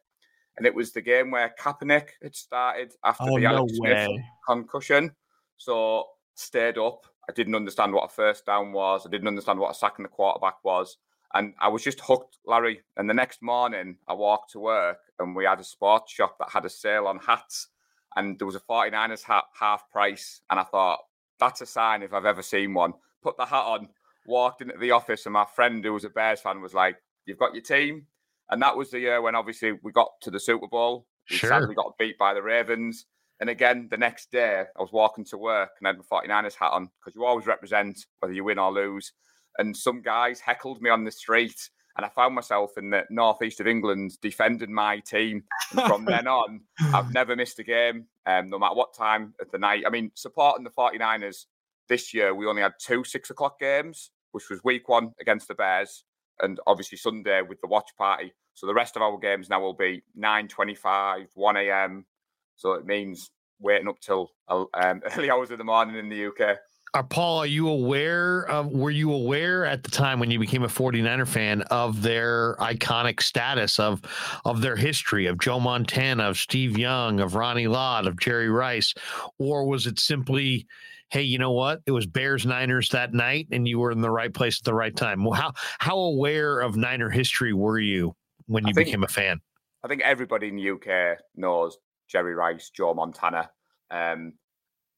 And 0.56 0.66
it 0.66 0.74
was 0.74 0.92
the 0.92 1.00
game 1.00 1.30
where 1.30 1.54
Kaepernick 1.60 2.08
had 2.22 2.34
started 2.34 2.92
after 3.04 3.24
oh, 3.28 3.38
the 3.38 3.46
Alex 3.46 3.72
way. 3.78 4.06
Smith 4.06 4.20
concussion. 4.46 5.12
So 5.56 6.04
stayed 6.34 6.78
up. 6.78 7.06
I 7.28 7.32
didn't 7.32 7.54
understand 7.54 7.92
what 7.92 8.04
a 8.04 8.08
first 8.08 8.46
down 8.46 8.72
was. 8.72 9.06
I 9.06 9.10
didn't 9.10 9.28
understand 9.28 9.60
what 9.60 9.70
a 9.70 9.74
sacking 9.74 10.02
the 10.02 10.08
quarterback 10.08 10.56
was. 10.64 10.96
And 11.34 11.54
I 11.60 11.68
was 11.68 11.84
just 11.84 12.00
hooked, 12.00 12.38
Larry. 12.46 12.80
And 12.96 13.08
the 13.08 13.14
next 13.14 13.42
morning, 13.42 13.98
I 14.08 14.14
walked 14.14 14.52
to 14.52 14.60
work 14.60 14.98
and 15.18 15.36
we 15.36 15.44
had 15.44 15.60
a 15.60 15.64
sports 15.64 16.12
shop 16.12 16.36
that 16.38 16.50
had 16.50 16.64
a 16.64 16.70
sale 16.70 17.06
on 17.06 17.18
hats 17.18 17.68
and 18.16 18.38
there 18.38 18.46
was 18.46 18.56
a 18.56 18.60
49ers 18.60 19.22
hat 19.22 19.44
half 19.58 19.88
price. 19.90 20.40
And 20.50 20.58
I 20.58 20.64
thought, 20.64 21.00
that's 21.38 21.60
a 21.60 21.66
sign 21.66 22.02
if 22.02 22.12
I've 22.12 22.24
ever 22.24 22.42
seen 22.42 22.74
one. 22.74 22.94
Put 23.22 23.36
the 23.36 23.46
hat 23.46 23.64
on, 23.64 23.88
walked 24.26 24.62
into 24.62 24.76
the 24.78 24.90
office, 24.90 25.26
and 25.26 25.32
my 25.32 25.44
friend 25.44 25.84
who 25.84 25.92
was 25.92 26.04
a 26.04 26.10
Bears 26.10 26.40
fan 26.40 26.60
was 26.60 26.74
like, 26.74 26.96
You've 27.26 27.38
got 27.38 27.54
your 27.54 27.62
team. 27.62 28.06
And 28.50 28.62
that 28.62 28.76
was 28.76 28.90
the 28.90 29.00
year 29.00 29.20
when 29.20 29.34
obviously 29.34 29.72
we 29.82 29.92
got 29.92 30.08
to 30.22 30.30
the 30.30 30.40
Super 30.40 30.66
Bowl. 30.66 31.06
We 31.28 31.36
sure. 31.36 31.50
sadly 31.50 31.74
got 31.74 31.98
beat 31.98 32.16
by 32.16 32.32
the 32.32 32.42
Ravens. 32.42 33.04
And 33.40 33.50
again, 33.50 33.88
the 33.90 33.98
next 33.98 34.30
day, 34.32 34.64
I 34.76 34.80
was 34.80 34.92
walking 34.92 35.24
to 35.26 35.38
work 35.38 35.70
and 35.78 35.86
I 35.86 35.90
had 35.90 35.98
my 35.98 36.44
49ers 36.44 36.54
hat 36.54 36.72
on 36.72 36.88
because 36.98 37.14
you 37.14 37.24
always 37.24 37.46
represent 37.46 38.06
whether 38.20 38.32
you 38.32 38.44
win 38.44 38.58
or 38.58 38.72
lose. 38.72 39.12
And 39.58 39.76
some 39.76 40.00
guys 40.00 40.40
heckled 40.40 40.80
me 40.80 40.90
on 40.90 41.04
the 41.04 41.10
street 41.10 41.68
and 41.98 42.06
I 42.06 42.08
found 42.10 42.34
myself 42.34 42.78
in 42.78 42.90
the 42.90 43.04
northeast 43.10 43.58
of 43.58 43.66
England 43.66 44.18
defending 44.22 44.72
my 44.72 45.00
team. 45.00 45.42
And 45.72 45.82
from 45.82 46.04
then 46.04 46.28
on, 46.28 46.60
I've 46.94 47.12
never 47.12 47.34
missed 47.34 47.58
a 47.58 47.64
game, 47.64 48.06
um, 48.24 48.48
no 48.48 48.58
matter 48.58 48.76
what 48.76 48.94
time 48.94 49.34
of 49.40 49.50
the 49.50 49.58
night. 49.58 49.82
I 49.84 49.90
mean, 49.90 50.12
supporting 50.14 50.62
the 50.62 50.70
49ers 50.70 51.46
this 51.88 52.14
year, 52.14 52.34
we 52.34 52.46
only 52.46 52.62
had 52.62 52.74
two 52.80 53.02
six 53.02 53.30
o'clock 53.30 53.58
games, 53.58 54.12
which 54.30 54.48
was 54.48 54.62
week 54.62 54.88
one 54.88 55.12
against 55.20 55.48
the 55.48 55.56
Bears, 55.56 56.04
and 56.40 56.60
obviously 56.68 56.96
Sunday 56.96 57.42
with 57.42 57.60
the 57.60 57.66
watch 57.66 57.90
party. 57.98 58.32
So 58.54 58.68
the 58.68 58.74
rest 58.74 58.94
of 58.94 59.02
our 59.02 59.18
games 59.18 59.50
now 59.50 59.60
will 59.60 59.74
be 59.74 60.02
9.25, 60.16 61.26
1 61.34 61.56
a.m. 61.56 62.06
So 62.54 62.74
it 62.74 62.86
means 62.86 63.32
waiting 63.58 63.88
up 63.88 63.98
till 63.98 64.30
um, 64.48 64.68
early 65.16 65.30
hours 65.30 65.50
of 65.50 65.58
the 65.58 65.64
morning 65.64 65.96
in 65.96 66.08
the 66.08 66.26
UK. 66.26 66.58
Uh, 66.94 67.02
Paul, 67.02 67.38
are 67.38 67.46
you 67.46 67.68
aware 67.68 68.42
of, 68.48 68.68
were 68.68 68.90
you 68.90 69.12
aware 69.12 69.64
at 69.64 69.82
the 69.82 69.90
time 69.90 70.18
when 70.18 70.30
you 70.30 70.38
became 70.38 70.62
a 70.62 70.68
49er 70.68 71.28
fan 71.28 71.62
of 71.62 72.02
their 72.02 72.56
iconic 72.56 73.20
status 73.20 73.78
of, 73.78 74.00
of 74.44 74.62
their 74.62 74.76
history 74.76 75.26
of 75.26 75.38
Joe 75.38 75.60
Montana, 75.60 76.24
of 76.24 76.38
Steve 76.38 76.78
Young, 76.78 77.20
of 77.20 77.34
Ronnie 77.34 77.66
Lott, 77.66 78.06
of 78.06 78.18
Jerry 78.18 78.48
Rice? 78.48 78.94
Or 79.38 79.66
was 79.66 79.86
it 79.86 79.98
simply, 79.98 80.66
hey, 81.10 81.22
you 81.22 81.38
know 81.38 81.52
what? 81.52 81.80
It 81.86 81.92
was 81.92 82.06
Bears 82.06 82.46
Niners 82.46 82.88
that 82.90 83.12
night 83.12 83.48
and 83.52 83.68
you 83.68 83.78
were 83.78 83.90
in 83.90 84.00
the 84.00 84.10
right 84.10 84.32
place 84.32 84.58
at 84.60 84.64
the 84.64 84.74
right 84.74 84.94
time. 84.94 85.24
Well, 85.24 85.34
how, 85.34 85.52
how 85.78 85.98
aware 85.98 86.60
of 86.60 86.76
Niner 86.76 87.10
history 87.10 87.52
were 87.52 87.78
you 87.78 88.14
when 88.46 88.66
you 88.66 88.72
think, 88.72 88.86
became 88.86 89.04
a 89.04 89.08
fan? 89.08 89.40
I 89.84 89.88
think 89.88 90.02
everybody 90.02 90.48
in 90.48 90.56
the 90.56 90.70
UK 90.70 91.18
knows 91.36 91.76
Jerry 92.08 92.34
Rice, 92.34 92.70
Joe 92.70 92.94
Montana. 92.94 93.50
Um, 93.90 94.32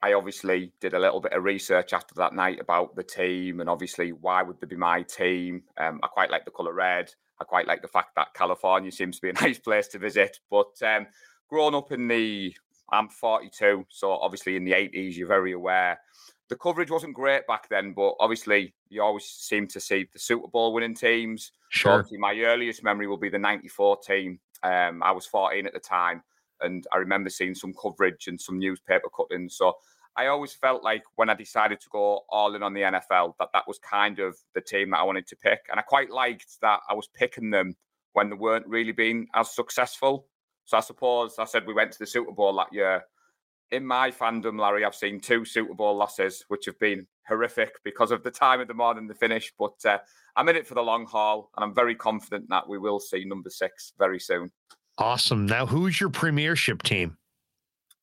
I 0.02 0.14
obviously 0.14 0.72
did 0.80 0.94
a 0.94 0.98
little 0.98 1.20
bit 1.20 1.32
of 1.32 1.44
research 1.44 1.92
after 1.92 2.14
that 2.16 2.34
night 2.34 2.58
about 2.58 2.96
the 2.96 3.02
team 3.02 3.60
and 3.60 3.68
obviously 3.68 4.12
why 4.12 4.42
would 4.42 4.58
they 4.60 4.66
be 4.66 4.76
my 4.76 5.02
team. 5.02 5.62
Um, 5.76 6.00
I 6.02 6.06
quite 6.06 6.30
like 6.30 6.46
the 6.46 6.50
colour 6.50 6.72
red. 6.72 7.12
I 7.40 7.44
quite 7.44 7.66
like 7.66 7.82
the 7.82 7.88
fact 7.88 8.14
that 8.16 8.34
California 8.34 8.90
seems 8.90 9.16
to 9.16 9.22
be 9.22 9.30
a 9.30 9.32
nice 9.44 9.58
place 9.58 9.88
to 9.88 9.98
visit. 9.98 10.38
But 10.50 10.72
um, 10.82 11.06
growing 11.48 11.74
up 11.74 11.92
in 11.92 12.08
the, 12.08 12.54
I'm 12.90 13.08
42, 13.08 13.86
so 13.90 14.12
obviously 14.12 14.56
in 14.56 14.64
the 14.64 14.72
80s, 14.72 15.16
you're 15.16 15.28
very 15.28 15.52
aware. 15.52 16.00
The 16.48 16.56
coverage 16.56 16.90
wasn't 16.90 17.14
great 17.14 17.46
back 17.46 17.68
then, 17.68 17.92
but 17.92 18.14
obviously 18.20 18.74
you 18.88 19.02
always 19.02 19.26
seem 19.26 19.68
to 19.68 19.80
see 19.80 20.08
the 20.12 20.18
Super 20.18 20.48
Bowl 20.48 20.72
winning 20.72 20.94
teams. 20.94 21.52
Sure. 21.68 22.04
So 22.08 22.16
my 22.18 22.34
earliest 22.38 22.82
memory 22.82 23.06
will 23.06 23.18
be 23.18 23.28
the 23.28 23.38
94 23.38 23.98
team. 23.98 24.40
Um, 24.62 25.02
I 25.02 25.12
was 25.12 25.26
14 25.26 25.66
at 25.66 25.74
the 25.74 25.78
time 25.78 26.22
and 26.62 26.86
I 26.92 26.98
remember 26.98 27.30
seeing 27.30 27.54
some 27.54 27.74
coverage 27.80 28.26
and 28.26 28.40
some 28.40 28.58
newspaper 28.58 29.08
cuttings. 29.16 29.56
So 29.56 29.74
I 30.16 30.26
always 30.26 30.52
felt 30.52 30.82
like 30.82 31.02
when 31.16 31.30
I 31.30 31.34
decided 31.34 31.80
to 31.80 31.88
go 31.90 32.22
all 32.28 32.54
in 32.54 32.62
on 32.62 32.74
the 32.74 32.82
NFL, 32.82 33.34
that 33.38 33.50
that 33.52 33.66
was 33.68 33.78
kind 33.78 34.18
of 34.18 34.36
the 34.54 34.60
team 34.60 34.90
that 34.90 34.98
I 34.98 35.04
wanted 35.04 35.26
to 35.28 35.36
pick. 35.36 35.60
And 35.70 35.78
I 35.78 35.82
quite 35.82 36.10
liked 36.10 36.60
that 36.62 36.80
I 36.88 36.94
was 36.94 37.08
picking 37.14 37.50
them 37.50 37.74
when 38.12 38.28
they 38.30 38.36
weren't 38.36 38.66
really 38.66 38.92
being 38.92 39.28
as 39.34 39.54
successful. 39.54 40.26
So 40.64 40.76
I 40.76 40.80
suppose 40.80 41.36
I 41.38 41.44
said 41.44 41.66
we 41.66 41.74
went 41.74 41.92
to 41.92 41.98
the 41.98 42.06
Super 42.06 42.32
Bowl 42.32 42.54
that 42.56 42.72
year. 42.72 43.02
in 43.70 43.86
my 43.86 44.10
fandom, 44.10 44.58
Larry, 44.60 44.84
I've 44.84 44.96
seen 44.96 45.20
two 45.20 45.44
Super 45.44 45.74
Bowl 45.74 45.96
losses, 45.96 46.44
which 46.48 46.66
have 46.66 46.78
been 46.80 47.06
horrific 47.28 47.72
because 47.84 48.10
of 48.10 48.24
the 48.24 48.30
time 48.30 48.60
of 48.60 48.66
the 48.66 48.74
morning, 48.74 49.06
the 49.06 49.14
finish. 49.14 49.52
But 49.56 49.84
uh, 49.84 49.98
I'm 50.34 50.48
in 50.48 50.56
it 50.56 50.66
for 50.66 50.74
the 50.74 50.82
long 50.82 51.06
haul, 51.06 51.50
and 51.56 51.64
I'm 51.64 51.74
very 51.74 51.94
confident 51.94 52.48
that 52.48 52.68
we 52.68 52.78
will 52.78 52.98
see 52.98 53.24
number 53.24 53.48
six 53.48 53.92
very 53.96 54.18
soon. 54.18 54.50
Awesome. 54.98 55.46
Now, 55.46 55.66
who's 55.66 56.00
your 56.00 56.10
premiership 56.10 56.82
team? 56.82 57.16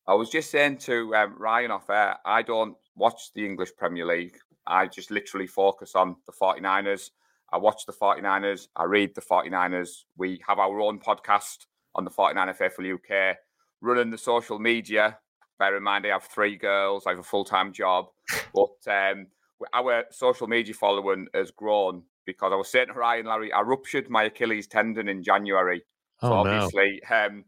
I 0.06 0.14
was 0.14 0.30
just 0.30 0.50
saying 0.50 0.78
to 0.78 1.14
um, 1.14 1.34
Ryan 1.38 1.70
off 1.70 1.90
air, 1.90 2.16
I 2.24 2.42
don't 2.42 2.76
watch 2.96 3.32
the 3.34 3.44
English 3.44 3.70
Premier 3.76 4.06
League. 4.06 4.36
I 4.66 4.86
just 4.86 5.10
literally 5.10 5.46
focus 5.46 5.94
on 5.94 6.16
the 6.26 6.32
49ers. 6.32 7.10
I 7.52 7.56
watch 7.56 7.86
the 7.86 7.92
49ers. 7.92 8.68
I 8.76 8.84
read 8.84 9.14
the 9.14 9.20
49ers. 9.20 10.04
We 10.16 10.40
have 10.46 10.58
our 10.58 10.80
own 10.80 10.98
podcast 10.98 11.66
on 11.94 12.04
the 12.04 12.10
49er 12.10 12.56
Faithful 12.56 12.92
UK, 12.92 13.36
running 13.80 14.10
the 14.10 14.18
social 14.18 14.58
media. 14.58 15.18
Bear 15.58 15.76
in 15.76 15.82
mind, 15.82 16.06
I 16.06 16.10
have 16.10 16.24
three 16.24 16.56
girls. 16.56 17.04
I 17.06 17.10
have 17.10 17.18
a 17.18 17.22
full 17.22 17.44
time 17.44 17.72
job. 17.72 18.06
But 18.54 19.10
um, 19.12 19.26
our 19.72 20.04
social 20.10 20.46
media 20.46 20.74
following 20.74 21.26
has 21.34 21.50
grown 21.50 22.02
because 22.26 22.52
I 22.52 22.56
was 22.56 22.70
saying 22.70 22.88
to 22.88 22.92
Ryan, 22.92 23.26
Larry, 23.26 23.52
I 23.52 23.60
ruptured 23.60 24.10
my 24.10 24.24
Achilles 24.24 24.66
tendon 24.66 25.08
in 25.08 25.22
January. 25.22 25.82
So 26.20 26.32
Oh, 26.32 26.42
no. 26.42 26.50
obviously, 26.50 27.02
um, 27.04 27.44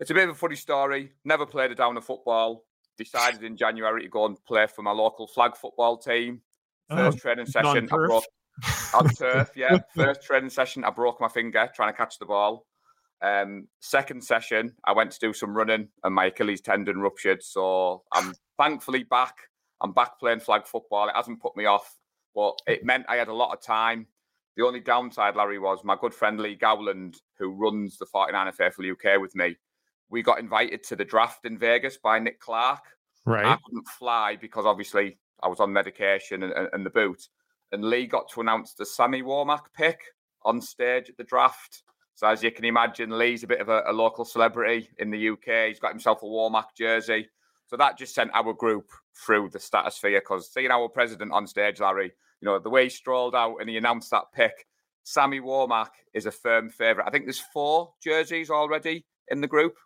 it's 0.00 0.10
a 0.10 0.14
bit 0.14 0.24
of 0.28 0.34
a 0.34 0.38
funny 0.38 0.56
story. 0.56 1.12
Never 1.24 1.46
played 1.46 1.70
a 1.70 1.74
down 1.74 1.96
of 1.96 2.04
football. 2.04 2.64
Decided 2.98 3.42
in 3.42 3.56
January 3.56 4.02
to 4.02 4.08
go 4.08 4.26
and 4.26 4.42
play 4.44 4.66
for 4.66 4.82
my 4.82 4.92
local 4.92 5.26
flag 5.26 5.56
football 5.56 5.96
team. 5.96 6.40
First 6.90 7.18
training 7.18 7.46
Oh, 7.54 7.60
on 7.60 7.64
session, 7.64 7.88
I 7.90 7.96
broke 7.96 8.24
on 8.94 9.08
turf. 9.14 9.50
Yeah, 9.56 9.78
first 9.96 10.22
training 10.22 10.50
session, 10.50 10.84
I 10.84 10.90
broke 10.90 11.20
my 11.20 11.28
finger 11.28 11.68
trying 11.74 11.92
to 11.92 11.96
catch 11.96 12.18
the 12.18 12.26
ball. 12.26 12.66
Um, 13.22 13.68
second 13.80 14.22
session, 14.22 14.74
I 14.84 14.92
went 14.92 15.10
to 15.12 15.18
do 15.18 15.32
some 15.32 15.56
running, 15.56 15.88
and 16.04 16.14
my 16.14 16.26
Achilles 16.26 16.60
tendon 16.60 16.98
ruptured. 17.00 17.42
So 17.42 18.02
I'm 18.12 18.32
thankfully 18.58 19.02
back. 19.04 19.34
I'm 19.80 19.92
back 19.92 20.18
playing 20.20 20.40
flag 20.40 20.66
football. 20.66 21.08
It 21.08 21.16
hasn't 21.16 21.40
put 21.40 21.56
me 21.56 21.64
off, 21.64 21.96
but 22.34 22.58
it 22.66 22.84
meant 22.84 23.06
I 23.08 23.16
had 23.16 23.28
a 23.28 23.34
lot 23.34 23.52
of 23.52 23.60
time. 23.62 24.06
The 24.56 24.64
only 24.64 24.80
downside, 24.80 25.36
Larry, 25.36 25.58
was 25.58 25.84
my 25.84 25.96
good 26.00 26.14
friend 26.14 26.38
Lee 26.38 26.54
Gowland, 26.54 27.20
who 27.38 27.50
runs 27.50 27.98
the 27.98 28.06
49er 28.06 28.54
Faithful 28.54 28.88
UK 28.90 29.20
with 29.20 29.34
me. 29.34 29.56
We 30.10 30.22
got 30.22 30.38
invited 30.38 30.84
to 30.84 30.96
the 30.96 31.04
draft 31.04 31.44
in 31.44 31.58
Vegas 31.58 31.96
by 31.96 32.18
Nick 32.18 32.40
Clark. 32.40 32.82
Right. 33.26 33.44
I 33.44 33.58
couldn't 33.64 33.88
fly 33.88 34.36
because 34.40 34.66
obviously 34.66 35.18
I 35.42 35.48
was 35.48 35.60
on 35.60 35.72
medication 35.72 36.42
and, 36.42 36.52
and, 36.52 36.68
and 36.72 36.86
the 36.86 36.90
boot. 36.90 37.28
And 37.72 37.84
Lee 37.84 38.06
got 38.06 38.28
to 38.30 38.40
announce 38.40 38.74
the 38.74 38.86
Sammy 38.86 39.22
Warmack 39.22 39.64
pick 39.76 40.00
on 40.42 40.60
stage 40.60 41.08
at 41.08 41.16
the 41.16 41.24
draft. 41.24 41.82
So 42.14 42.28
as 42.28 42.42
you 42.42 42.52
can 42.52 42.64
imagine, 42.64 43.18
Lee's 43.18 43.42
a 43.42 43.48
bit 43.48 43.60
of 43.60 43.68
a, 43.68 43.82
a 43.86 43.92
local 43.92 44.24
celebrity 44.24 44.88
in 44.98 45.10
the 45.10 45.30
UK. 45.30 45.68
He's 45.68 45.80
got 45.80 45.90
himself 45.90 46.22
a 46.22 46.26
Warmack 46.26 46.76
jersey. 46.76 47.28
So 47.66 47.76
that 47.76 47.98
just 47.98 48.14
sent 48.14 48.30
our 48.34 48.52
group 48.52 48.88
through 49.26 49.50
the 49.50 49.58
stratosphere 49.58 50.20
because 50.20 50.52
seeing 50.52 50.70
our 50.70 50.88
president 50.88 51.32
on 51.32 51.46
stage, 51.46 51.80
Larry, 51.80 52.12
you 52.44 52.50
know, 52.50 52.58
the 52.58 52.68
way 52.68 52.84
he 52.84 52.90
strolled 52.90 53.34
out 53.34 53.56
and 53.58 53.70
he 53.70 53.78
announced 53.78 54.10
that 54.10 54.24
pick, 54.34 54.66
Sammy 55.02 55.40
Warmack 55.40 55.88
is 56.12 56.26
a 56.26 56.30
firm 56.30 56.68
favourite. 56.68 57.08
I 57.08 57.10
think 57.10 57.24
there's 57.24 57.40
four 57.40 57.94
jerseys 58.02 58.50
already 58.50 59.06
in 59.28 59.40
the 59.40 59.46
group. 59.46 59.76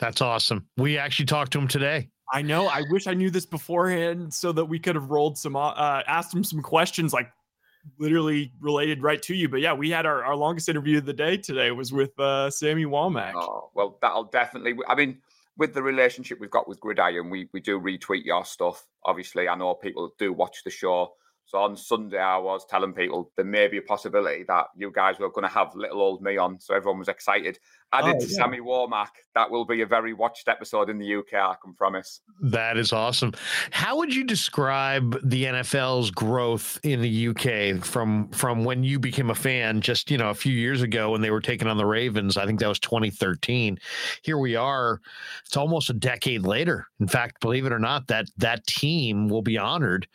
That's 0.00 0.20
awesome. 0.20 0.66
We 0.76 0.98
actually 0.98 1.26
talked 1.26 1.52
to 1.52 1.60
him 1.60 1.68
today. 1.68 2.08
I 2.32 2.42
know. 2.42 2.66
I 2.66 2.82
wish 2.90 3.06
I 3.06 3.14
knew 3.14 3.30
this 3.30 3.46
beforehand 3.46 4.34
so 4.34 4.50
that 4.50 4.64
we 4.64 4.80
could 4.80 4.96
have 4.96 5.10
rolled 5.10 5.38
some, 5.38 5.54
uh, 5.54 6.02
asked 6.08 6.34
him 6.34 6.42
some 6.42 6.60
questions 6.60 7.12
like 7.12 7.30
literally 8.00 8.52
related 8.58 9.00
right 9.00 9.22
to 9.22 9.34
you. 9.34 9.48
But 9.48 9.60
yeah, 9.60 9.72
we 9.72 9.88
had 9.88 10.04
our, 10.04 10.24
our 10.24 10.34
longest 10.34 10.68
interview 10.68 10.98
of 10.98 11.06
the 11.06 11.12
day 11.12 11.36
today 11.36 11.70
was 11.70 11.92
with 11.92 12.18
uh, 12.18 12.50
Sammy 12.50 12.84
Womack. 12.84 13.34
Oh, 13.36 13.70
well, 13.74 13.98
that'll 14.02 14.24
definitely. 14.24 14.74
I 14.88 14.96
mean, 14.96 15.18
with 15.56 15.72
the 15.72 15.82
relationship 15.84 16.40
we've 16.40 16.50
got 16.50 16.68
with 16.68 16.80
Gridiron, 16.80 17.30
we, 17.30 17.48
we 17.52 17.60
do 17.60 17.78
retweet 17.78 18.24
your 18.24 18.44
stuff. 18.44 18.88
Obviously, 19.04 19.48
I 19.48 19.54
know 19.54 19.74
people 19.74 20.10
do 20.18 20.32
watch 20.32 20.64
the 20.64 20.70
show. 20.70 21.12
So 21.44 21.58
on 21.58 21.76
Sunday, 21.76 22.18
I 22.18 22.38
was 22.38 22.64
telling 22.64 22.94
people 22.94 23.30
there 23.36 23.44
may 23.44 23.68
be 23.68 23.78
a 23.78 23.82
possibility 23.82 24.44
that 24.48 24.66
you 24.76 24.90
guys 24.90 25.18
were 25.18 25.30
going 25.30 25.46
to 25.46 25.54
have 25.54 25.74
little 25.74 26.00
old 26.00 26.22
me 26.22 26.36
on. 26.36 26.60
So 26.60 26.74
everyone 26.74 26.98
was 26.98 27.08
excited. 27.08 27.58
Added 27.92 28.16
Oh, 28.16 28.20
to 28.20 28.26
yeah. 28.26 28.36
Sammy 28.36 28.58
Warmack, 28.60 29.08
that 29.34 29.50
will 29.50 29.64
be 29.64 29.82
a 29.82 29.86
very 29.86 30.12
watched 30.14 30.48
episode 30.48 30.88
in 30.88 30.98
the 30.98 31.14
UK, 31.16 31.34
I 31.34 31.54
can 31.62 31.74
promise. 31.74 32.20
That 32.40 32.76
is 32.78 32.92
awesome. 32.92 33.32
How 33.70 33.96
would 33.98 34.14
you 34.14 34.24
describe 34.24 35.18
the 35.22 35.44
NFL's 35.44 36.10
growth 36.10 36.78
in 36.82 37.00
the 37.02 37.28
UK 37.28 37.84
from 37.84 38.28
from 38.30 38.64
when 38.64 38.82
you 38.84 38.98
became 38.98 39.30
a 39.30 39.34
fan 39.34 39.80
just, 39.80 40.10
you 40.10 40.18
know, 40.18 40.30
a 40.30 40.34
few 40.34 40.52
years 40.54 40.82
ago 40.82 41.10
when 41.10 41.20
they 41.20 41.30
were 41.30 41.40
taking 41.40 41.68
on 41.68 41.76
the 41.76 41.86
Ravens? 41.86 42.36
I 42.36 42.46
think 42.46 42.60
that 42.60 42.68
was 42.68 42.78
2013. 42.80 43.78
Here 44.22 44.38
we 44.38 44.56
are. 44.56 45.00
It's 45.46 45.56
almost 45.56 45.90
a 45.90 45.94
decade 45.94 46.42
later. 46.42 46.86
In 47.00 47.08
fact, 47.08 47.40
believe 47.40 47.66
it 47.66 47.72
or 47.72 47.78
not, 47.78 48.06
that 48.08 48.26
that 48.38 48.66
team 48.66 49.28
will 49.28 49.42
be 49.42 49.58
honored 49.58 50.06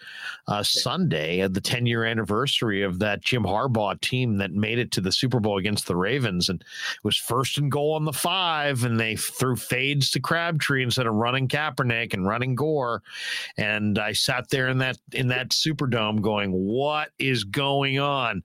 uh, 0.47 0.63
Sunday 0.63 1.41
at 1.41 1.53
the 1.53 1.61
10 1.61 1.85
year 1.85 2.03
anniversary 2.05 2.81
of 2.81 2.99
that 2.99 3.21
Jim 3.21 3.43
Harbaugh 3.43 3.99
team 4.01 4.37
that 4.37 4.51
made 4.51 4.79
it 4.79 4.91
to 4.91 5.01
the 5.01 5.11
Super 5.11 5.39
Bowl 5.39 5.57
against 5.57 5.87
the 5.87 5.95
Ravens 5.95 6.49
and 6.49 6.63
was 7.03 7.17
first 7.17 7.57
and 7.57 7.66
goal 7.69 7.93
on 7.93 8.05
the 8.05 8.13
five, 8.13 8.83
and 8.83 8.99
they 8.99 9.15
threw 9.15 9.55
fades 9.55 10.11
to 10.11 10.19
Crabtree 10.19 10.83
instead 10.83 11.07
of 11.07 11.13
running 11.13 11.47
Kaepernick 11.47 12.13
and 12.13 12.25
running 12.27 12.55
Gore. 12.55 13.01
And 13.57 13.99
I 13.99 14.13
sat 14.13 14.49
there 14.49 14.67
in 14.67 14.77
that 14.79 14.97
in 15.13 15.27
that 15.27 15.49
Superdome 15.49 16.21
going, 16.21 16.51
"What 16.51 17.09
is 17.19 17.43
going 17.43 17.99
on?" 17.99 18.43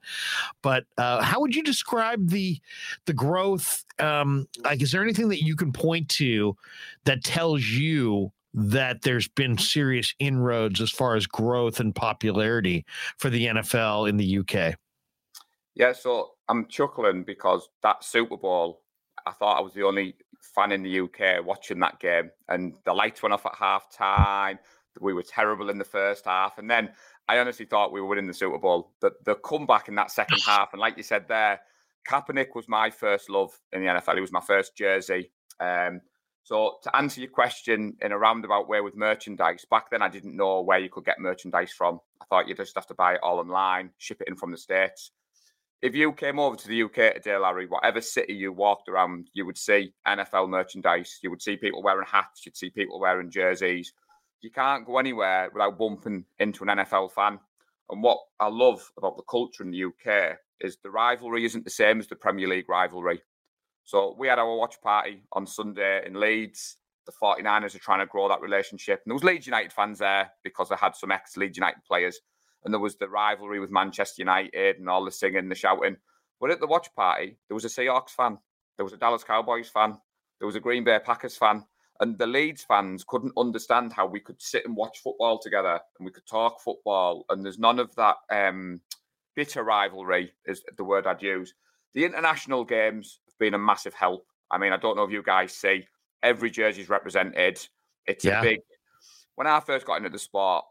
But 0.61 0.85
uh, 0.97 1.21
how 1.21 1.41
would 1.41 1.55
you 1.55 1.63
describe 1.63 2.29
the 2.29 2.59
the 3.05 3.13
growth? 3.13 3.83
Um, 3.99 4.47
like, 4.63 4.81
is 4.81 4.91
there 4.91 5.03
anything 5.03 5.29
that 5.29 5.43
you 5.43 5.55
can 5.55 5.71
point 5.71 6.09
to 6.09 6.55
that 7.05 7.23
tells 7.23 7.65
you? 7.65 8.31
That 8.55 9.01
there's 9.01 9.27
been 9.27 9.57
serious 9.57 10.13
inroads 10.19 10.79
as 10.79 10.91
far 10.91 11.15
as 11.15 11.25
growth 11.25 11.79
and 11.79 11.95
popularity 11.95 12.85
for 13.17 13.31
the 13.31 13.47
NFL 13.47 14.07
in 14.07 14.17
the 14.17 14.37
UK. 14.37 14.75
Yeah, 15.75 15.93
so 15.93 16.33
I'm 16.49 16.67
chuckling 16.67 17.23
because 17.23 17.69
that 17.81 18.03
Super 18.03 18.37
Bowl, 18.37 18.82
I 19.25 19.31
thought 19.31 19.57
I 19.57 19.61
was 19.61 19.73
the 19.73 19.83
only 19.83 20.15
fan 20.41 20.71
in 20.71 20.83
the 20.83 20.99
UK 21.01 21.45
watching 21.45 21.79
that 21.79 21.99
game, 21.99 22.31
and 22.49 22.75
the 22.85 22.93
lights 22.93 23.21
went 23.21 23.33
off 23.33 23.45
at 23.45 23.55
half 23.55 23.91
time. 23.91 24.59
We 24.99 25.13
were 25.13 25.23
terrible 25.23 25.69
in 25.69 25.77
the 25.77 25.85
first 25.85 26.25
half, 26.25 26.57
and 26.57 26.69
then 26.69 26.91
I 27.27 27.39
honestly 27.39 27.65
thought 27.65 27.91
we 27.91 28.01
were 28.01 28.07
winning 28.07 28.27
the 28.27 28.33
Super 28.33 28.59
Bowl. 28.59 28.91
The 29.01 29.11
the 29.25 29.35
comeback 29.35 29.87
in 29.87 29.95
that 29.95 30.11
second 30.11 30.41
half, 30.45 30.73
and 30.73 30.79
like 30.79 30.97
you 30.97 31.03
said 31.03 31.27
there, 31.27 31.61
Kaepernick 32.07 32.55
was 32.55 32.67
my 32.67 32.89
first 32.89 33.29
love 33.29 33.51
in 33.71 33.81
the 33.81 33.87
NFL. 33.87 34.15
He 34.15 34.21
was 34.21 34.31
my 34.31 34.41
first 34.41 34.75
jersey. 34.75 35.31
Um, 35.59 36.01
so 36.45 36.79
to 36.83 36.93
answer 36.95 37.21
your 37.21 37.29
question 37.29 37.95
in 38.01 38.11
a 38.11 38.17
roundabout 38.17 38.67
way 38.67 38.81
with 38.81 38.97
merchandise, 38.97 39.65
back 39.69 39.89
then 39.89 40.01
I 40.01 40.09
didn't 40.09 40.35
know 40.35 40.61
where 40.61 40.79
you 40.79 40.89
could 40.89 41.05
get 41.05 41.19
merchandise 41.19 41.71
from. 41.71 42.01
I 42.21 42.25
thought 42.25 42.49
you 42.49 42.55
just 42.55 42.75
have 42.75 42.87
to 42.87 42.93
buy 42.93 43.13
it 43.13 43.21
all 43.23 43.39
online, 43.39 43.91
ship 43.97 44.19
it 44.19 44.27
in 44.27 44.35
from 44.35 44.51
the 44.51 44.57
states 44.57 45.11
if 45.83 45.93
you 45.93 46.13
came 46.13 46.39
over 46.39 46.55
to 46.55 46.67
the 46.69 46.83
UK 46.83 47.15
today, 47.15 47.37
Larry, 47.37 47.67
whatever 47.67 47.99
city 47.99 48.33
you 48.33 48.53
walked 48.53 48.87
around, 48.87 49.29
you 49.33 49.45
would 49.45 49.57
see 49.57 49.93
NFL 50.07 50.47
merchandise. 50.47 51.19
You 51.21 51.29
would 51.29 51.41
see 51.41 51.57
people 51.57 51.83
wearing 51.83 52.07
hats. 52.09 52.45
You'd 52.45 52.55
see 52.55 52.69
people 52.69 53.01
wearing 53.01 53.29
jerseys. 53.29 53.91
You 54.39 54.49
can't 54.49 54.85
go 54.85 54.97
anywhere 54.97 55.49
without 55.53 55.77
bumping 55.77 56.23
into 56.39 56.63
an 56.63 56.69
NFL 56.69 57.11
fan. 57.11 57.37
And 57.89 58.01
what 58.01 58.17
I 58.39 58.47
love 58.47 58.89
about 58.97 59.17
the 59.17 59.23
culture 59.23 59.61
in 59.61 59.71
the 59.71 59.83
UK 59.83 60.37
is 60.61 60.77
the 60.77 60.89
rivalry 60.89 61.43
isn't 61.43 61.65
the 61.65 61.69
same 61.69 61.99
as 61.99 62.07
the 62.07 62.15
Premier 62.15 62.47
League 62.47 62.69
rivalry. 62.69 63.21
So 63.83 64.15
we 64.17 64.29
had 64.29 64.39
our 64.39 64.55
watch 64.55 64.79
party 64.81 65.25
on 65.33 65.45
Sunday 65.45 66.07
in 66.07 66.17
Leeds. 66.17 66.77
The 67.05 67.11
49ers 67.21 67.75
are 67.75 67.79
trying 67.79 67.99
to 67.99 68.05
grow 68.05 68.29
that 68.29 68.39
relationship. 68.39 69.01
And 69.03 69.11
there 69.11 69.15
was 69.15 69.25
Leeds 69.25 69.47
United 69.47 69.73
fans 69.73 69.99
there 69.99 70.31
because 70.45 70.69
they 70.69 70.77
had 70.77 70.95
some 70.95 71.11
ex-Leeds 71.11 71.57
United 71.57 71.83
players 71.85 72.21
and 72.65 72.73
there 72.73 72.79
was 72.79 72.95
the 72.95 73.07
rivalry 73.09 73.59
with 73.59 73.71
Manchester 73.71 74.21
United 74.21 74.77
and 74.77 74.89
all 74.89 75.05
the 75.05 75.11
singing, 75.11 75.49
the 75.49 75.55
shouting. 75.55 75.97
But 76.39 76.51
at 76.51 76.59
the 76.59 76.67
watch 76.67 76.93
party, 76.95 77.37
there 77.47 77.55
was 77.55 77.65
a 77.65 77.69
Seahawks 77.69 78.09
fan, 78.09 78.37
there 78.77 78.83
was 78.83 78.93
a 78.93 78.97
Dallas 78.97 79.23
Cowboys 79.23 79.69
fan, 79.69 79.97
there 80.39 80.45
was 80.45 80.55
a 80.55 80.59
Green 80.59 80.83
Bay 80.83 80.99
Packers 81.03 81.37
fan, 81.37 81.63
and 81.99 82.17
the 82.17 82.27
Leeds 82.27 82.63
fans 82.63 83.05
couldn't 83.07 83.33
understand 83.37 83.93
how 83.93 84.05
we 84.05 84.19
could 84.19 84.41
sit 84.41 84.65
and 84.65 84.75
watch 84.75 84.99
football 84.99 85.39
together 85.39 85.79
and 85.97 86.05
we 86.05 86.11
could 86.11 86.25
talk 86.25 86.59
football. 86.59 87.23
And 87.29 87.45
there's 87.45 87.59
none 87.59 87.79
of 87.79 87.93
that 87.95 88.17
um, 88.31 88.81
bitter 89.35 89.63
rivalry, 89.63 90.33
is 90.45 90.63
the 90.75 90.83
word 90.83 91.07
I'd 91.07 91.21
use. 91.21 91.53
The 91.93 92.03
international 92.03 92.65
games 92.65 93.19
have 93.27 93.37
been 93.37 93.53
a 93.53 93.59
massive 93.59 93.93
help. 93.93 94.25
I 94.51 94.57
mean, 94.57 94.73
I 94.73 94.77
don't 94.77 94.97
know 94.97 95.03
if 95.03 95.11
you 95.11 95.23
guys 95.23 95.53
see 95.53 95.87
every 96.23 96.49
jersey's 96.49 96.89
represented. 96.89 97.65
It's 98.05 98.25
Yeah. 98.25 98.39
a 98.39 98.43
big. 98.43 98.59
When 99.35 99.47
I 99.47 99.59
first 99.59 99.85
got 99.85 99.97
into 99.97 100.09
the 100.09 100.19
sport, 100.19 100.65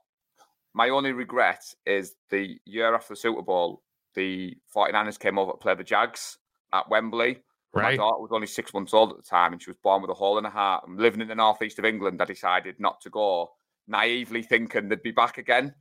my 0.75 0.89
only 0.89 1.13
regret 1.13 1.63
is 1.87 2.15
the 2.31 2.57
year 2.65 2.95
after 2.95 3.15
the 3.15 3.21
Super 3.21 3.43
Bowl, 3.43 3.83
the 4.15 4.57
49ers 4.75 5.19
came 5.19 5.39
over 5.39 5.53
to 5.53 5.59
play 5.59 5.75
the 5.75 5.85
Jags 5.85 6.39
at 6.73 6.89
Wembley. 6.89 7.43
My 7.75 7.97
daughter 7.97 8.21
was 8.21 8.31
only 8.33 8.47
six 8.47 8.75
months 8.75 8.93
old 8.93 9.11
at 9.11 9.17
the 9.17 9.23
time 9.23 9.53
and 9.53 9.63
she 9.63 9.71
was 9.71 9.79
born 9.83 10.03
with 10.03 10.11
a 10.11 10.15
hole 10.15 10.39
in 10.39 10.45
her 10.45 10.51
heart. 10.51 10.85
And 10.87 10.99
living 10.99 11.21
in 11.23 11.29
the 11.29 11.35
northeast 11.35 11.79
of 11.79 11.85
England, 11.87 12.21
I 12.21 12.27
decided 12.27 12.77
not 12.79 13.01
to 13.03 13.11
go, 13.11 13.51
naively 13.89 14.43
thinking 14.43 14.89
they'd 14.89 15.03
be 15.03 15.11
back 15.11 15.39
again. 15.39 15.75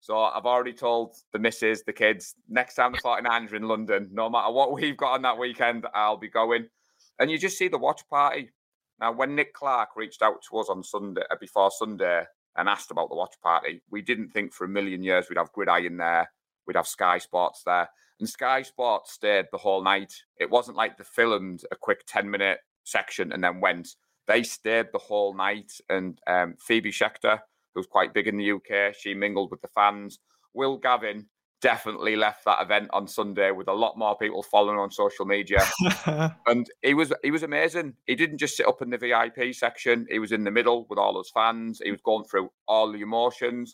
So 0.00 0.18
I've 0.18 0.46
already 0.46 0.72
told 0.72 1.14
the 1.32 1.38
missus, 1.38 1.82
the 1.82 1.92
kids, 1.92 2.34
next 2.48 2.74
time 2.74 2.92
the 2.92 2.98
49ers 2.98 3.52
are 3.52 3.56
in 3.56 3.68
London, 3.68 4.08
no 4.12 4.30
matter 4.30 4.52
what 4.52 4.72
we've 4.72 4.96
got 4.96 5.12
on 5.12 5.22
that 5.22 5.38
weekend, 5.38 5.86
I'll 5.94 6.16
be 6.16 6.28
going. 6.28 6.66
And 7.18 7.30
you 7.30 7.38
just 7.38 7.58
see 7.58 7.68
the 7.68 7.78
watch 7.78 8.02
party. 8.08 8.50
Now, 9.00 9.12
when 9.12 9.34
Nick 9.34 9.54
Clark 9.54 9.90
reached 9.96 10.22
out 10.22 10.42
to 10.48 10.58
us 10.58 10.68
on 10.68 10.82
Sunday, 10.82 11.22
uh, 11.30 11.36
before 11.40 11.70
Sunday, 11.70 12.24
and 12.56 12.68
asked 12.68 12.90
about 12.90 13.08
the 13.08 13.16
watch 13.16 13.34
party, 13.42 13.82
we 13.90 14.02
didn't 14.02 14.30
think 14.30 14.52
for 14.52 14.64
a 14.64 14.68
million 14.68 15.02
years 15.02 15.26
we'd 15.28 15.38
have 15.38 15.52
Gridiron 15.52 15.96
there, 15.96 16.30
we'd 16.66 16.76
have 16.76 16.86
Sky 16.86 17.18
Sports 17.18 17.62
there. 17.64 17.88
And 18.18 18.28
Sky 18.28 18.62
Sports 18.62 19.12
stayed 19.12 19.46
the 19.50 19.58
whole 19.58 19.82
night. 19.82 20.12
It 20.38 20.50
wasn't 20.50 20.76
like 20.76 20.98
they 20.98 21.04
filmed 21.04 21.62
a 21.70 21.76
quick 21.76 22.02
10 22.06 22.30
minute 22.30 22.58
section 22.84 23.32
and 23.32 23.42
then 23.42 23.60
went. 23.60 23.88
They 24.26 24.42
stayed 24.42 24.88
the 24.92 24.98
whole 24.98 25.34
night. 25.34 25.72
And 25.88 26.20
um, 26.26 26.54
Phoebe 26.60 26.92
Schechter, 26.92 27.40
who's 27.74 27.86
quite 27.86 28.12
big 28.12 28.28
in 28.28 28.36
the 28.36 28.52
UK, 28.52 28.94
she 28.94 29.14
mingled 29.14 29.50
with 29.50 29.62
the 29.62 29.68
fans. 29.68 30.18
Will 30.52 30.76
Gavin 30.76 31.29
definitely 31.60 32.16
left 32.16 32.44
that 32.44 32.62
event 32.62 32.88
on 32.92 33.06
Sunday 33.06 33.50
with 33.50 33.68
a 33.68 33.72
lot 33.72 33.98
more 33.98 34.16
people 34.16 34.42
following 34.42 34.78
on 34.78 34.90
social 34.90 35.24
media. 35.24 35.60
and 36.46 36.68
he 36.82 36.94
was 36.94 37.12
he 37.22 37.30
was 37.30 37.42
amazing. 37.42 37.94
He 38.06 38.14
didn't 38.14 38.38
just 38.38 38.56
sit 38.56 38.66
up 38.66 38.82
in 38.82 38.90
the 38.90 38.98
VIP 38.98 39.54
section. 39.54 40.06
He 40.10 40.18
was 40.18 40.32
in 40.32 40.44
the 40.44 40.50
middle 40.50 40.86
with 40.88 40.98
all 40.98 41.18
his 41.18 41.30
fans. 41.30 41.80
He 41.82 41.90
was 41.90 42.00
going 42.02 42.24
through 42.24 42.50
all 42.66 42.92
the 42.92 43.00
emotions. 43.00 43.72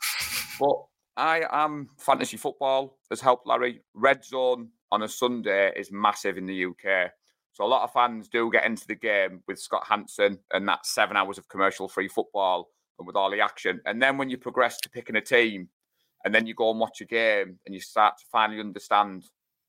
But 0.58 0.76
I 1.16 1.44
am 1.50 1.88
fantasy 1.98 2.36
football 2.36 2.98
has 3.10 3.20
helped 3.20 3.46
Larry. 3.46 3.80
Red 3.94 4.24
zone 4.24 4.70
on 4.92 5.02
a 5.02 5.08
Sunday 5.08 5.72
is 5.76 5.90
massive 5.90 6.36
in 6.36 6.46
the 6.46 6.66
UK. 6.66 7.10
So 7.52 7.64
a 7.64 7.66
lot 7.66 7.84
of 7.84 7.92
fans 7.92 8.28
do 8.28 8.50
get 8.52 8.66
into 8.66 8.86
the 8.86 8.94
game 8.94 9.42
with 9.48 9.58
Scott 9.58 9.86
Hanson 9.88 10.38
and 10.52 10.68
that 10.68 10.84
seven 10.84 11.16
hours 11.16 11.38
of 11.38 11.48
commercial 11.48 11.88
free 11.88 12.08
football 12.08 12.68
and 12.98 13.06
with 13.06 13.16
all 13.16 13.30
the 13.30 13.40
action. 13.40 13.80
And 13.86 14.00
then 14.02 14.18
when 14.18 14.28
you 14.28 14.36
progress 14.36 14.78
to 14.80 14.90
picking 14.90 15.16
a 15.16 15.22
team, 15.22 15.70
and 16.26 16.34
then 16.34 16.44
you 16.44 16.54
go 16.54 16.70
and 16.72 16.80
watch 16.80 17.00
a 17.00 17.04
game 17.04 17.56
and 17.64 17.74
you 17.74 17.80
start 17.80 18.18
to 18.18 18.24
finally 18.32 18.58
understand 18.58 19.24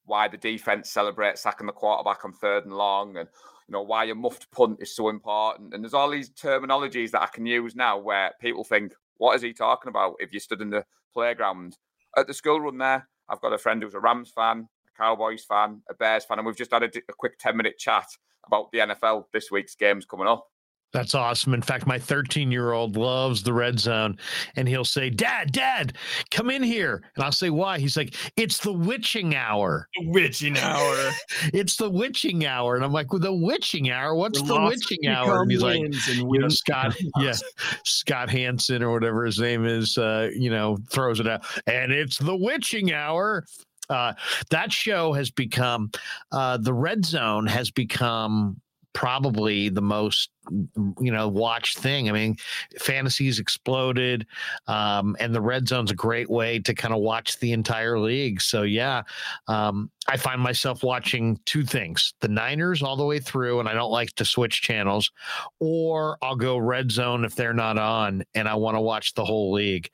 why 0.06 0.28
the 0.28 0.38
defense 0.38 0.90
celebrates 0.90 1.42
sacking 1.42 1.68
the 1.68 1.72
quarterback 1.72 2.26
on 2.26 2.34
third 2.34 2.66
and 2.66 2.74
long 2.74 3.16
and 3.18 3.30
you 3.68 3.74
know 3.74 3.84
why 3.84 4.06
a 4.06 4.16
muffed 4.16 4.50
punt 4.52 4.80
is 4.82 4.96
so 4.96 5.10
important. 5.10 5.74
And 5.74 5.84
there's 5.84 5.94
all 5.94 6.10
these 6.10 6.32
terminologies 6.32 7.12
that 7.12 7.22
i 7.22 7.28
can 7.28 7.46
use 7.46 7.76
now 7.76 8.00
where 8.00 8.32
people 8.42 8.64
think 8.64 8.94
what 9.18 9.36
is 9.36 9.42
he 9.44 9.54
talking 9.54 9.90
about 9.90 10.16
if 10.20 10.34
you 10.34 10.40
stood 10.40 10.62
in 10.62 10.72
the 10.72 10.84
playground? 11.14 11.78
At 12.18 12.26
the 12.26 12.34
school 12.34 12.60
run 12.60 12.80
there 12.80 13.08
i've 13.30 13.42
got 13.42 13.54
a 13.54 13.58
friend 13.58 13.84
who's 13.84 13.94
a 13.94 14.00
rams 14.00 14.32
fan 14.32 14.68
a 14.88 14.98
cowboys 14.98 15.46
fan 15.46 15.82
a 15.92 15.94
bears 15.94 16.26
fan 16.26 16.40
and 16.40 16.48
we've 16.48 16.58
just 16.58 16.72
had 16.72 16.82
a, 16.82 16.88
a 16.88 17.14
quick 17.16 17.38
10 17.38 17.56
minute 17.56 17.78
chat 17.78 18.08
about 18.48 18.72
the 18.72 18.80
nfl 18.80 19.26
this 19.34 19.52
week's 19.52 19.76
games 19.76 20.06
coming 20.06 20.28
up 20.28 20.48
that's 20.94 21.14
awesome. 21.14 21.54
In 21.54 21.62
fact, 21.62 21.86
my 21.86 22.00
13 22.00 22.52
year 22.52 22.72
old 22.72 22.96
loves 22.96 23.44
the 23.44 23.54
red 23.54 23.80
zone 23.80 24.18
and 24.56 24.68
he'll 24.68 24.86
say, 24.86 25.10
Dad, 25.10 25.52
Dad, 25.52 25.94
come 26.32 26.50
in 26.50 26.64
here. 26.64 27.04
And 27.16 27.26
I'll 27.26 27.32
say, 27.32 27.50
Why? 27.50 27.78
He's 27.78 27.98
like, 27.98 28.16
It's 28.38 28.60
the 28.60 28.72
witching 28.72 29.36
hour. 29.36 29.88
The 30.00 30.10
witching 30.10 30.58
hour. 30.58 31.12
it's 31.54 31.76
the 31.76 31.90
witching 31.90 32.46
hour. 32.46 32.76
And 32.76 32.86
I'm 32.86 32.94
like, 32.94 33.12
Well, 33.12 33.20
the 33.20 33.34
witching 33.34 33.92
hour? 33.92 34.16
What's 34.16 34.42
the, 34.42 34.48
the 34.48 34.62
witching 34.62 35.08
hour? 35.08 35.42
And 35.42 35.52
he's 35.52 35.62
like, 35.62 35.80
and 35.80 35.94
you 35.94 36.40
know, 36.40 36.50
Scott, 36.50 36.96
yeah, 37.20 37.36
Scott 37.84 38.30
Hanson 38.30 38.82
or 38.82 38.94
whatever 38.94 39.26
his 39.26 39.40
name 39.40 39.66
is, 39.66 39.98
uh, 39.98 40.30
you 40.34 40.50
know, 40.50 40.78
throws 40.90 41.20
it 41.20 41.28
out. 41.28 41.46
And 41.68 41.92
it's 41.92 42.18
the 42.18 42.36
witching 42.36 42.94
hour. 42.94 43.46
Uh, 43.90 44.14
that 44.50 44.72
show 44.72 45.14
has 45.14 45.32
become, 45.32 45.92
uh, 46.32 46.58
the 46.58 46.74
red 46.74 47.06
zone 47.06 47.46
has 47.46 47.72
become 47.72 48.60
probably 48.98 49.70
the 49.70 49.82
most 49.82 50.32
you 50.52 51.12
know 51.12 51.28
watch 51.28 51.78
thing. 51.78 52.10
I 52.10 52.12
mean, 52.12 52.36
fantasies 52.80 53.40
exploded, 53.40 54.26
um, 54.68 55.16
and 55.20 55.34
the 55.34 55.42
red 55.42 55.68
zone's 55.68 55.92
a 55.92 55.96
great 55.96 56.30
way 56.30 56.60
to 56.60 56.74
kind 56.74 56.94
of 56.94 57.00
watch 57.02 57.40
the 57.40 57.54
entire 57.54 58.00
league. 58.00 58.42
So 58.42 58.64
yeah, 58.64 59.04
um, 59.48 59.90
I 60.08 60.18
find 60.18 60.42
myself 60.42 60.84
watching 60.84 61.40
two 61.46 61.64
things: 61.64 62.14
the 62.22 62.28
Niners 62.28 62.82
all 62.82 62.96
the 62.96 63.06
way 63.06 63.20
through, 63.20 63.60
and 63.60 63.68
I 63.68 63.74
don't 63.74 63.92
like 63.92 64.14
to 64.16 64.26
switch 64.26 64.62
channels, 64.62 65.12
or 65.60 66.18
I'll 66.22 66.36
go 66.36 66.58
red 66.58 66.92
zone 66.92 67.26
if 67.26 67.36
they're 67.36 67.54
not 67.54 67.78
on, 67.78 68.24
and 68.36 68.48
I 68.48 68.56
want 68.56 68.76
to 68.76 68.82
watch 68.82 69.14
the 69.14 69.26
whole 69.26 69.52
league. 69.52 69.90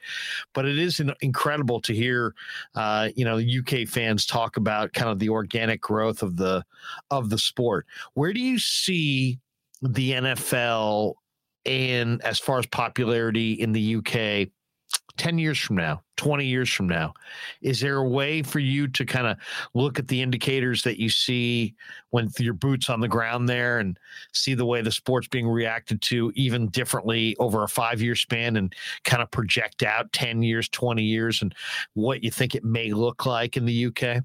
But 0.54 0.66
it 0.66 0.78
is 0.78 1.02
incredible 1.22 1.82
to 1.82 1.94
hear, 1.94 2.34
uh, 2.76 3.10
you 3.16 3.26
know, 3.26 3.38
UK 3.38 3.88
fans 3.88 4.26
talk 4.26 4.58
about 4.58 4.94
kind 4.94 5.10
of 5.10 5.20
the 5.20 5.30
organic 5.30 5.82
growth 5.82 6.24
of 6.24 6.38
the 6.38 6.64
of 7.12 7.30
the 7.30 7.38
sport. 7.38 7.86
Where 8.14 8.34
do 8.34 8.40
you 8.40 8.60
see 8.60 9.40
the 9.84 10.12
NFL 10.14 11.14
and 11.66 12.22
as 12.24 12.40
far 12.40 12.60
as 12.60 12.66
popularity 12.66 13.54
in 13.54 13.72
the 13.72 13.96
UK 13.96 14.50
10 15.18 15.38
years 15.38 15.60
from 15.60 15.76
now, 15.76 16.02
20 16.18 16.46
years 16.46 16.72
from 16.72 16.88
now? 16.88 17.14
Is 17.62 17.80
there 17.80 17.98
a 17.98 18.08
way 18.08 18.42
for 18.42 18.60
you 18.60 18.88
to 18.88 19.06
kind 19.06 19.28
of 19.28 19.38
look 19.76 20.00
at 20.00 20.08
the 20.08 20.22
indicators 20.22 20.82
that 20.84 21.00
you 21.00 21.10
see 21.10 21.76
when 22.10 22.30
your 22.40 22.56
boots 22.56 22.90
on 22.90 23.00
the 23.00 23.08
ground 23.08 23.48
there 23.48 23.78
and 23.78 24.00
see 24.32 24.56
the 24.56 24.66
way 24.66 24.82
the 24.82 24.92
sport's 24.92 25.28
being 25.28 25.48
reacted 25.48 26.02
to 26.04 26.32
even 26.36 26.68
differently 26.70 27.36
over 27.38 27.64
a 27.64 27.68
five 27.68 28.02
year 28.02 28.16
span 28.16 28.56
and 28.56 28.74
kind 29.04 29.22
of 29.22 29.30
project 29.30 29.84
out 29.84 30.12
10 30.14 30.42
years, 30.42 30.68
20 30.70 31.04
years 31.04 31.42
and 31.42 31.54
what 31.94 32.24
you 32.24 32.32
think 32.32 32.56
it 32.56 32.64
may 32.64 32.92
look 32.92 33.26
like 33.26 33.56
in 33.56 33.66
the 33.66 33.86
UK? 33.86 34.24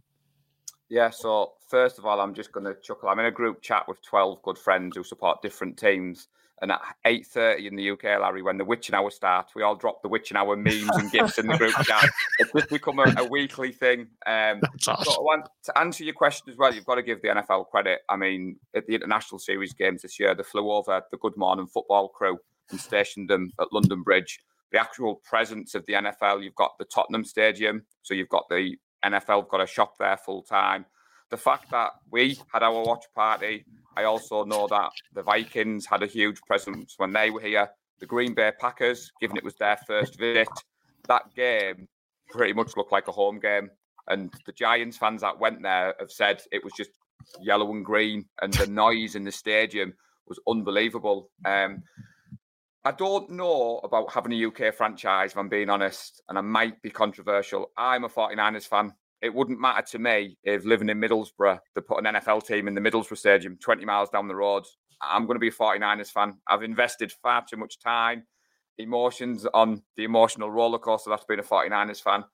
Yeah, 0.90 1.10
so 1.10 1.52
first 1.68 1.98
of 1.98 2.06
all, 2.06 2.20
I'm 2.20 2.34
just 2.34 2.52
going 2.52 2.64
to 2.64 2.74
chuckle. 2.80 3.08
I'm 3.08 3.18
in 3.18 3.26
a 3.26 3.30
group 3.30 3.60
chat 3.60 3.86
with 3.86 4.02
12 4.02 4.42
good 4.42 4.58
friends 4.58 4.96
who 4.96 5.04
support 5.04 5.42
different 5.42 5.76
teams. 5.78 6.28
And 6.60 6.72
at 6.72 6.80
8.30 7.06 7.68
in 7.68 7.76
the 7.76 7.90
UK, 7.90 8.20
Larry, 8.20 8.42
when 8.42 8.58
the 8.58 8.64
witching 8.64 8.94
hour 8.94 9.10
starts, 9.10 9.54
we 9.54 9.62
all 9.62 9.76
drop 9.76 10.02
the 10.02 10.08
witching 10.08 10.36
hour 10.36 10.56
memes 10.56 10.90
and 10.94 11.10
gifts 11.12 11.38
in 11.38 11.46
the 11.46 11.56
group 11.56 11.74
chat. 11.84 12.10
It's 12.40 12.50
just 12.52 12.68
become 12.68 12.98
a, 12.98 13.14
a 13.16 13.28
weekly 13.28 13.70
thing. 13.70 14.08
Um, 14.26 14.60
That's 14.60 14.88
awesome. 14.88 15.12
So 15.12 15.22
want, 15.22 15.48
to 15.64 15.78
answer 15.78 16.02
your 16.02 16.14
question 16.14 16.50
as 16.50 16.56
well, 16.56 16.74
you've 16.74 16.84
got 16.84 16.96
to 16.96 17.02
give 17.02 17.22
the 17.22 17.28
NFL 17.28 17.68
credit. 17.68 18.00
I 18.08 18.16
mean, 18.16 18.56
at 18.74 18.86
the 18.86 18.96
International 18.96 19.38
Series 19.38 19.72
games 19.72 20.02
this 20.02 20.18
year, 20.18 20.34
they 20.34 20.42
flew 20.42 20.70
over 20.72 21.00
the 21.12 21.18
Good 21.18 21.36
Morning 21.36 21.68
Football 21.68 22.08
crew 22.08 22.38
and 22.70 22.80
stationed 22.80 23.30
them 23.30 23.52
at 23.60 23.72
London 23.72 24.02
Bridge. 24.02 24.40
The 24.72 24.80
actual 24.80 25.16
presence 25.24 25.76
of 25.76 25.86
the 25.86 25.92
NFL, 25.92 26.42
you've 26.42 26.56
got 26.56 26.72
the 26.78 26.84
Tottenham 26.86 27.24
Stadium. 27.24 27.84
So 28.02 28.14
you've 28.14 28.28
got 28.28 28.48
the 28.50 28.74
NFL 29.04 29.48
got 29.48 29.60
a 29.60 29.66
shop 29.66 29.94
there 29.98 30.16
full 30.16 30.42
time. 30.42 30.86
The 31.30 31.36
fact 31.36 31.70
that 31.70 31.90
we 32.10 32.38
had 32.52 32.62
our 32.62 32.82
watch 32.84 33.04
party, 33.14 33.64
I 33.96 34.04
also 34.04 34.44
know 34.44 34.66
that 34.68 34.90
the 35.12 35.22
Vikings 35.22 35.86
had 35.86 36.02
a 36.02 36.06
huge 36.06 36.40
presence 36.42 36.94
when 36.96 37.12
they 37.12 37.30
were 37.30 37.40
here. 37.40 37.68
The 38.00 38.06
Green 38.06 38.34
Bay 38.34 38.52
Packers, 38.58 39.10
given 39.20 39.36
it 39.36 39.44
was 39.44 39.56
their 39.56 39.76
first 39.86 40.18
visit, 40.18 40.48
that 41.08 41.34
game 41.34 41.88
pretty 42.30 42.52
much 42.52 42.76
looked 42.76 42.92
like 42.92 43.08
a 43.08 43.12
home 43.12 43.40
game. 43.40 43.70
And 44.06 44.32
the 44.46 44.52
Giants 44.52 44.96
fans 44.96 45.20
that 45.20 45.38
went 45.38 45.62
there 45.62 45.94
have 45.98 46.10
said 46.10 46.42
it 46.50 46.64
was 46.64 46.72
just 46.74 46.90
yellow 47.40 47.70
and 47.72 47.84
green, 47.84 48.24
and 48.40 48.52
the 48.54 48.66
noise 48.66 49.14
in 49.14 49.24
the 49.24 49.32
stadium 49.32 49.92
was 50.28 50.40
unbelievable. 50.48 51.30
Um, 51.44 51.82
I 52.84 52.92
don't 52.92 53.30
know 53.30 53.80
about 53.82 54.12
having 54.12 54.32
a 54.32 54.46
UK 54.46 54.74
franchise, 54.74 55.32
if 55.32 55.38
I'm 55.38 55.48
being 55.48 55.68
honest, 55.68 56.22
and 56.28 56.38
I 56.38 56.40
might 56.42 56.80
be 56.80 56.90
controversial. 56.90 57.70
I'm 57.76 58.04
a 58.04 58.08
49ers 58.08 58.68
fan. 58.68 58.94
It 59.20 59.34
wouldn't 59.34 59.60
matter 59.60 59.84
to 59.90 59.98
me 59.98 60.38
if 60.44 60.64
living 60.64 60.88
in 60.88 61.00
Middlesbrough, 61.00 61.58
they 61.74 61.80
put 61.80 61.98
an 61.98 62.14
NFL 62.14 62.46
team 62.46 62.68
in 62.68 62.74
the 62.74 62.80
Middlesbrough 62.80 63.18
Stadium 63.18 63.58
20 63.60 63.84
miles 63.84 64.10
down 64.10 64.28
the 64.28 64.36
road. 64.36 64.64
I'm 65.02 65.26
going 65.26 65.34
to 65.34 65.40
be 65.40 65.48
a 65.48 65.52
49ers 65.52 66.12
fan. 66.12 66.34
I've 66.46 66.62
invested 66.62 67.12
far 67.20 67.44
too 67.48 67.56
much 67.56 67.80
time, 67.80 68.24
emotions 68.78 69.44
on 69.54 69.82
the 69.96 70.04
emotional 70.04 70.50
roller 70.50 70.78
coaster 70.78 71.10
that's 71.10 71.24
been 71.24 71.40
a 71.40 71.44
49ers 71.44 72.02
fan. 72.02 72.24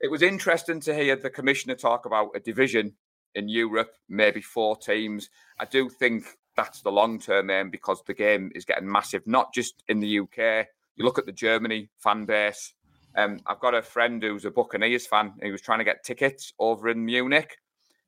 It 0.00 0.10
was 0.10 0.20
interesting 0.20 0.80
to 0.80 0.94
hear 0.94 1.16
the 1.16 1.30
commissioner 1.30 1.74
talk 1.74 2.04
about 2.04 2.30
a 2.34 2.40
division 2.40 2.92
in 3.34 3.48
Europe, 3.48 3.92
maybe 4.08 4.42
four 4.42 4.76
teams. 4.76 5.30
I 5.58 5.64
do 5.64 5.88
think 5.88 6.26
that's 6.56 6.82
the 6.82 6.90
long 6.90 7.20
term 7.20 7.50
aim 7.50 7.70
because 7.70 8.02
the 8.06 8.14
game 8.14 8.50
is 8.54 8.64
getting 8.64 8.90
massive, 8.90 9.26
not 9.26 9.52
just 9.52 9.82
in 9.88 10.00
the 10.00 10.20
UK. 10.20 10.66
You 10.96 11.04
look 11.04 11.18
at 11.18 11.26
the 11.26 11.32
Germany 11.32 11.90
fan 11.98 12.24
base. 12.24 12.72
Um, 13.16 13.40
I've 13.46 13.60
got 13.60 13.74
a 13.74 13.82
friend 13.82 14.22
who's 14.22 14.44
a 14.44 14.50
Buccaneers 14.50 15.06
fan. 15.06 15.34
He 15.42 15.50
was 15.50 15.62
trying 15.62 15.78
to 15.78 15.84
get 15.84 16.04
tickets 16.04 16.52
over 16.58 16.88
in 16.88 17.04
Munich. 17.04 17.58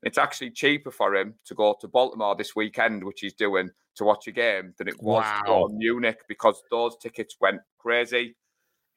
It's 0.03 0.17
actually 0.17 0.51
cheaper 0.51 0.91
for 0.91 1.15
him 1.15 1.35
to 1.45 1.55
go 1.55 1.75
to 1.81 1.87
Baltimore 1.87 2.35
this 2.35 2.55
weekend, 2.55 3.03
which 3.03 3.21
he's 3.21 3.33
doing 3.33 3.69
to 3.95 4.03
watch 4.05 4.27
a 4.27 4.31
game, 4.31 4.73
than 4.77 4.87
it 4.87 5.01
was 5.01 5.23
wow. 5.23 5.39
to 5.39 5.45
go 5.45 5.67
to 5.67 5.73
Munich 5.73 6.21
because 6.27 6.61
those 6.71 6.95
tickets 6.97 7.35
went 7.41 7.61
crazy. 7.77 8.35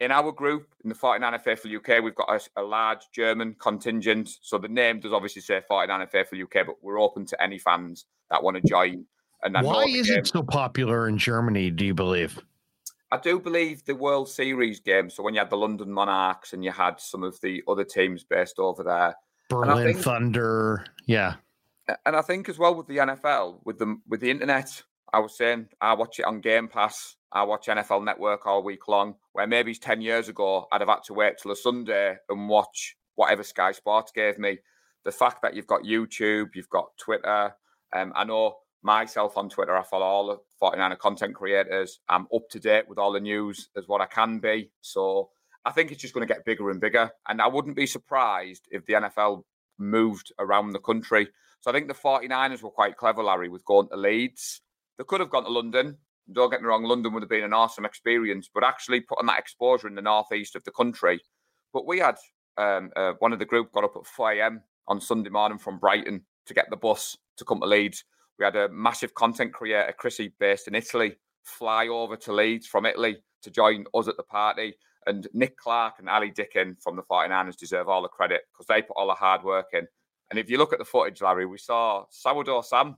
In 0.00 0.10
our 0.10 0.32
group, 0.32 0.66
in 0.84 0.88
the 0.88 0.94
49er 0.94 1.40
Faithful 1.40 1.74
UK, 1.76 2.02
we've 2.02 2.14
got 2.14 2.28
a, 2.28 2.60
a, 2.60 2.62
large 2.62 3.02
German 3.12 3.54
contingent. 3.58 4.28
So 4.42 4.58
the 4.58 4.68
name 4.68 5.00
does 5.00 5.12
obviously 5.12 5.42
say 5.42 5.60
49er 5.70 6.10
Faithful 6.10 6.42
UK, 6.42 6.66
but 6.66 6.76
we're 6.82 7.00
open 7.00 7.24
to 7.26 7.42
any 7.42 7.58
fans 7.58 8.06
that 8.30 8.42
want 8.42 8.56
to 8.56 8.68
join. 8.68 9.06
And 9.42 9.54
why 9.64 9.84
is 9.84 10.08
game. 10.08 10.18
it 10.18 10.26
so 10.26 10.42
popular 10.42 11.08
in 11.08 11.18
Germany? 11.18 11.70
Do 11.70 11.84
you 11.84 11.94
believe? 11.94 12.40
I 13.12 13.18
do 13.18 13.38
believe 13.38 13.84
the 13.84 13.94
World 13.94 14.28
Series 14.28 14.80
game. 14.80 15.10
So 15.10 15.22
when 15.22 15.34
you 15.34 15.40
had 15.40 15.50
the 15.50 15.56
London 15.56 15.92
Monarchs 15.92 16.54
and 16.54 16.64
you 16.64 16.70
had 16.70 16.98
some 16.98 17.22
of 17.22 17.38
the 17.42 17.62
other 17.68 17.84
teams 17.84 18.24
based 18.24 18.58
over 18.58 18.82
there, 18.82 19.14
Berlin 19.50 19.92
think, 19.92 19.98
Thunder, 19.98 20.86
yeah. 21.06 21.34
And 22.06 22.16
I 22.16 22.22
think 22.22 22.48
as 22.48 22.58
well 22.58 22.74
with 22.74 22.86
the 22.86 22.96
NFL, 22.96 23.58
with 23.64 23.78
the 23.78 23.98
with 24.08 24.20
the 24.20 24.30
internet, 24.30 24.82
I 25.12 25.18
was 25.18 25.36
saying 25.36 25.68
I 25.80 25.92
watch 25.92 26.20
it 26.20 26.24
on 26.24 26.40
Game 26.40 26.68
Pass. 26.68 27.16
I 27.32 27.42
watch 27.42 27.66
NFL 27.66 28.04
Network 28.04 28.46
all 28.46 28.62
week 28.62 28.88
long. 28.88 29.16
Where 29.32 29.46
maybe 29.46 29.74
ten 29.74 30.00
years 30.00 30.30
ago 30.30 30.66
I'd 30.72 30.80
have 30.80 30.88
had 30.88 31.02
to 31.04 31.14
wait 31.14 31.34
till 31.36 31.52
a 31.52 31.56
Sunday 31.56 32.16
and 32.30 32.48
watch 32.48 32.96
whatever 33.16 33.42
Sky 33.42 33.72
Sports 33.72 34.10
gave 34.12 34.38
me. 34.38 34.58
The 35.04 35.12
fact 35.12 35.42
that 35.42 35.54
you've 35.54 35.66
got 35.66 35.82
YouTube, 35.82 36.50
you've 36.54 36.70
got 36.70 36.96
Twitter. 36.96 37.54
Um, 37.92 38.12
I 38.16 38.24
know 38.24 38.56
myself 38.82 39.36
on 39.36 39.48
Twitter. 39.48 39.76
I 39.76 39.82
follow 39.82 40.06
all 40.06 40.26
the 40.26 40.38
49er 40.60 40.98
content 40.98 41.34
creators. 41.34 42.00
I'm 42.08 42.26
up 42.34 42.48
to 42.50 42.60
date 42.60 42.88
with 42.88 42.98
all 42.98 43.12
the 43.12 43.20
news 43.20 43.68
as 43.76 43.88
what 43.88 44.00
I 44.00 44.06
can 44.06 44.38
be. 44.38 44.70
So 44.80 45.30
I 45.64 45.70
think 45.70 45.92
it's 45.92 46.02
just 46.02 46.14
going 46.14 46.26
to 46.26 46.32
get 46.32 46.44
bigger 46.44 46.70
and 46.70 46.80
bigger. 46.80 47.10
And 47.28 47.40
I 47.40 47.46
wouldn't 47.46 47.76
be 47.76 47.86
surprised 47.86 48.66
if 48.70 48.84
the 48.86 48.94
NFL 48.94 49.44
moved 49.78 50.32
around 50.38 50.72
the 50.72 50.80
country. 50.80 51.28
So 51.60 51.70
I 51.70 51.74
think 51.74 51.88
the 51.88 51.94
49ers 51.94 52.62
were 52.62 52.70
quite 52.70 52.96
clever, 52.96 53.22
Larry, 53.22 53.48
with 53.48 53.64
going 53.64 53.88
to 53.88 53.96
Leeds. 53.96 54.62
They 54.98 55.04
could 55.04 55.20
have 55.20 55.30
gone 55.30 55.44
to 55.44 55.50
London. 55.50 55.98
Don't 56.32 56.50
get 56.50 56.62
me 56.62 56.68
wrong, 56.68 56.84
London 56.84 57.12
would 57.12 57.22
have 57.22 57.30
been 57.30 57.44
an 57.44 57.52
awesome 57.52 57.84
experience, 57.84 58.48
but 58.52 58.64
actually 58.64 59.00
putting 59.00 59.26
that 59.26 59.40
exposure 59.40 59.88
in 59.88 59.96
the 59.96 60.02
northeast 60.02 60.54
of 60.54 60.62
the 60.64 60.70
country. 60.70 61.20
But 61.72 61.86
we 61.86 61.98
had 61.98 62.16
um, 62.56 62.90
uh, 62.94 63.12
one 63.18 63.32
of 63.32 63.38
the 63.38 63.44
group 63.44 63.72
got 63.72 63.84
up 63.84 63.96
at 63.96 64.06
4 64.06 64.32
a.m. 64.32 64.62
on 64.86 65.00
Sunday 65.00 65.30
morning 65.30 65.58
from 65.58 65.78
Brighton 65.78 66.24
to 66.46 66.54
get 66.54 66.70
the 66.70 66.76
bus 66.76 67.16
to 67.38 67.44
come 67.44 67.60
to 67.60 67.66
Leeds. 67.66 68.04
We 68.38 68.44
had 68.44 68.56
a 68.56 68.68
massive 68.68 69.14
content 69.14 69.52
creator, 69.52 69.92
Chrissy, 69.96 70.32
based 70.38 70.68
in 70.68 70.74
Italy, 70.74 71.16
fly 71.42 71.88
over 71.88 72.16
to 72.16 72.32
Leeds 72.32 72.66
from 72.66 72.86
Italy 72.86 73.16
to 73.42 73.50
join 73.50 73.84
us 73.94 74.08
at 74.08 74.16
the 74.16 74.22
party. 74.22 74.74
And 75.06 75.26
Nick 75.32 75.56
Clark 75.56 75.94
and 75.98 76.08
Ali 76.08 76.30
Dickon 76.30 76.76
from 76.80 76.96
the 76.96 77.02
49ers 77.02 77.56
deserve 77.56 77.88
all 77.88 78.02
the 78.02 78.08
credit 78.08 78.42
because 78.52 78.66
they 78.66 78.82
put 78.82 78.96
all 78.96 79.08
the 79.08 79.14
hard 79.14 79.42
work 79.42 79.66
in. 79.72 79.86
And 80.30 80.38
if 80.38 80.48
you 80.48 80.58
look 80.58 80.72
at 80.72 80.78
the 80.78 80.84
footage, 80.84 81.20
Larry, 81.20 81.44
we 81.44 81.58
saw 81.58 82.04
Sourdough 82.10 82.62
Sam. 82.62 82.96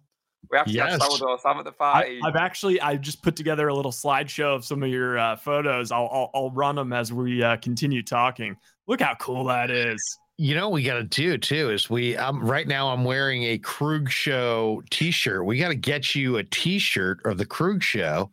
We 0.50 0.58
actually 0.58 0.74
yes. 0.74 0.92
had 0.92 1.02
Sourdough 1.02 1.38
Sam 1.42 1.58
at 1.58 1.64
the 1.64 1.72
party. 1.72 2.20
I, 2.22 2.26
have 2.26 2.36
actually 2.36 2.80
I 2.80 2.96
just 2.96 3.22
put 3.22 3.34
together 3.34 3.68
a 3.68 3.74
little 3.74 3.90
slideshow 3.90 4.54
of 4.54 4.64
some 4.64 4.82
of 4.82 4.90
your 4.90 5.18
uh, 5.18 5.36
photos. 5.36 5.90
I'll, 5.90 6.08
I'll, 6.12 6.30
I'll 6.34 6.50
run 6.50 6.76
them 6.76 6.92
as 6.92 7.12
we 7.12 7.42
uh, 7.42 7.56
continue 7.56 8.02
talking. 8.02 8.56
Look 8.86 9.00
how 9.00 9.14
cool 9.14 9.44
that 9.44 9.70
is. 9.70 10.00
You 10.36 10.56
know, 10.56 10.68
we 10.68 10.82
got 10.82 10.94
to 10.94 11.04
do 11.04 11.38
too 11.38 11.70
is 11.70 11.88
we. 11.88 12.18
I'm 12.18 12.44
right 12.44 12.66
now. 12.66 12.88
I'm 12.88 13.04
wearing 13.04 13.44
a 13.44 13.58
Krug 13.58 14.10
Show 14.10 14.82
T-shirt. 14.90 15.44
We 15.44 15.58
got 15.58 15.68
to 15.68 15.76
get 15.76 16.16
you 16.16 16.38
a 16.38 16.44
T-shirt 16.44 17.24
of 17.24 17.38
the 17.38 17.46
Krug 17.46 17.84
Show, 17.84 18.30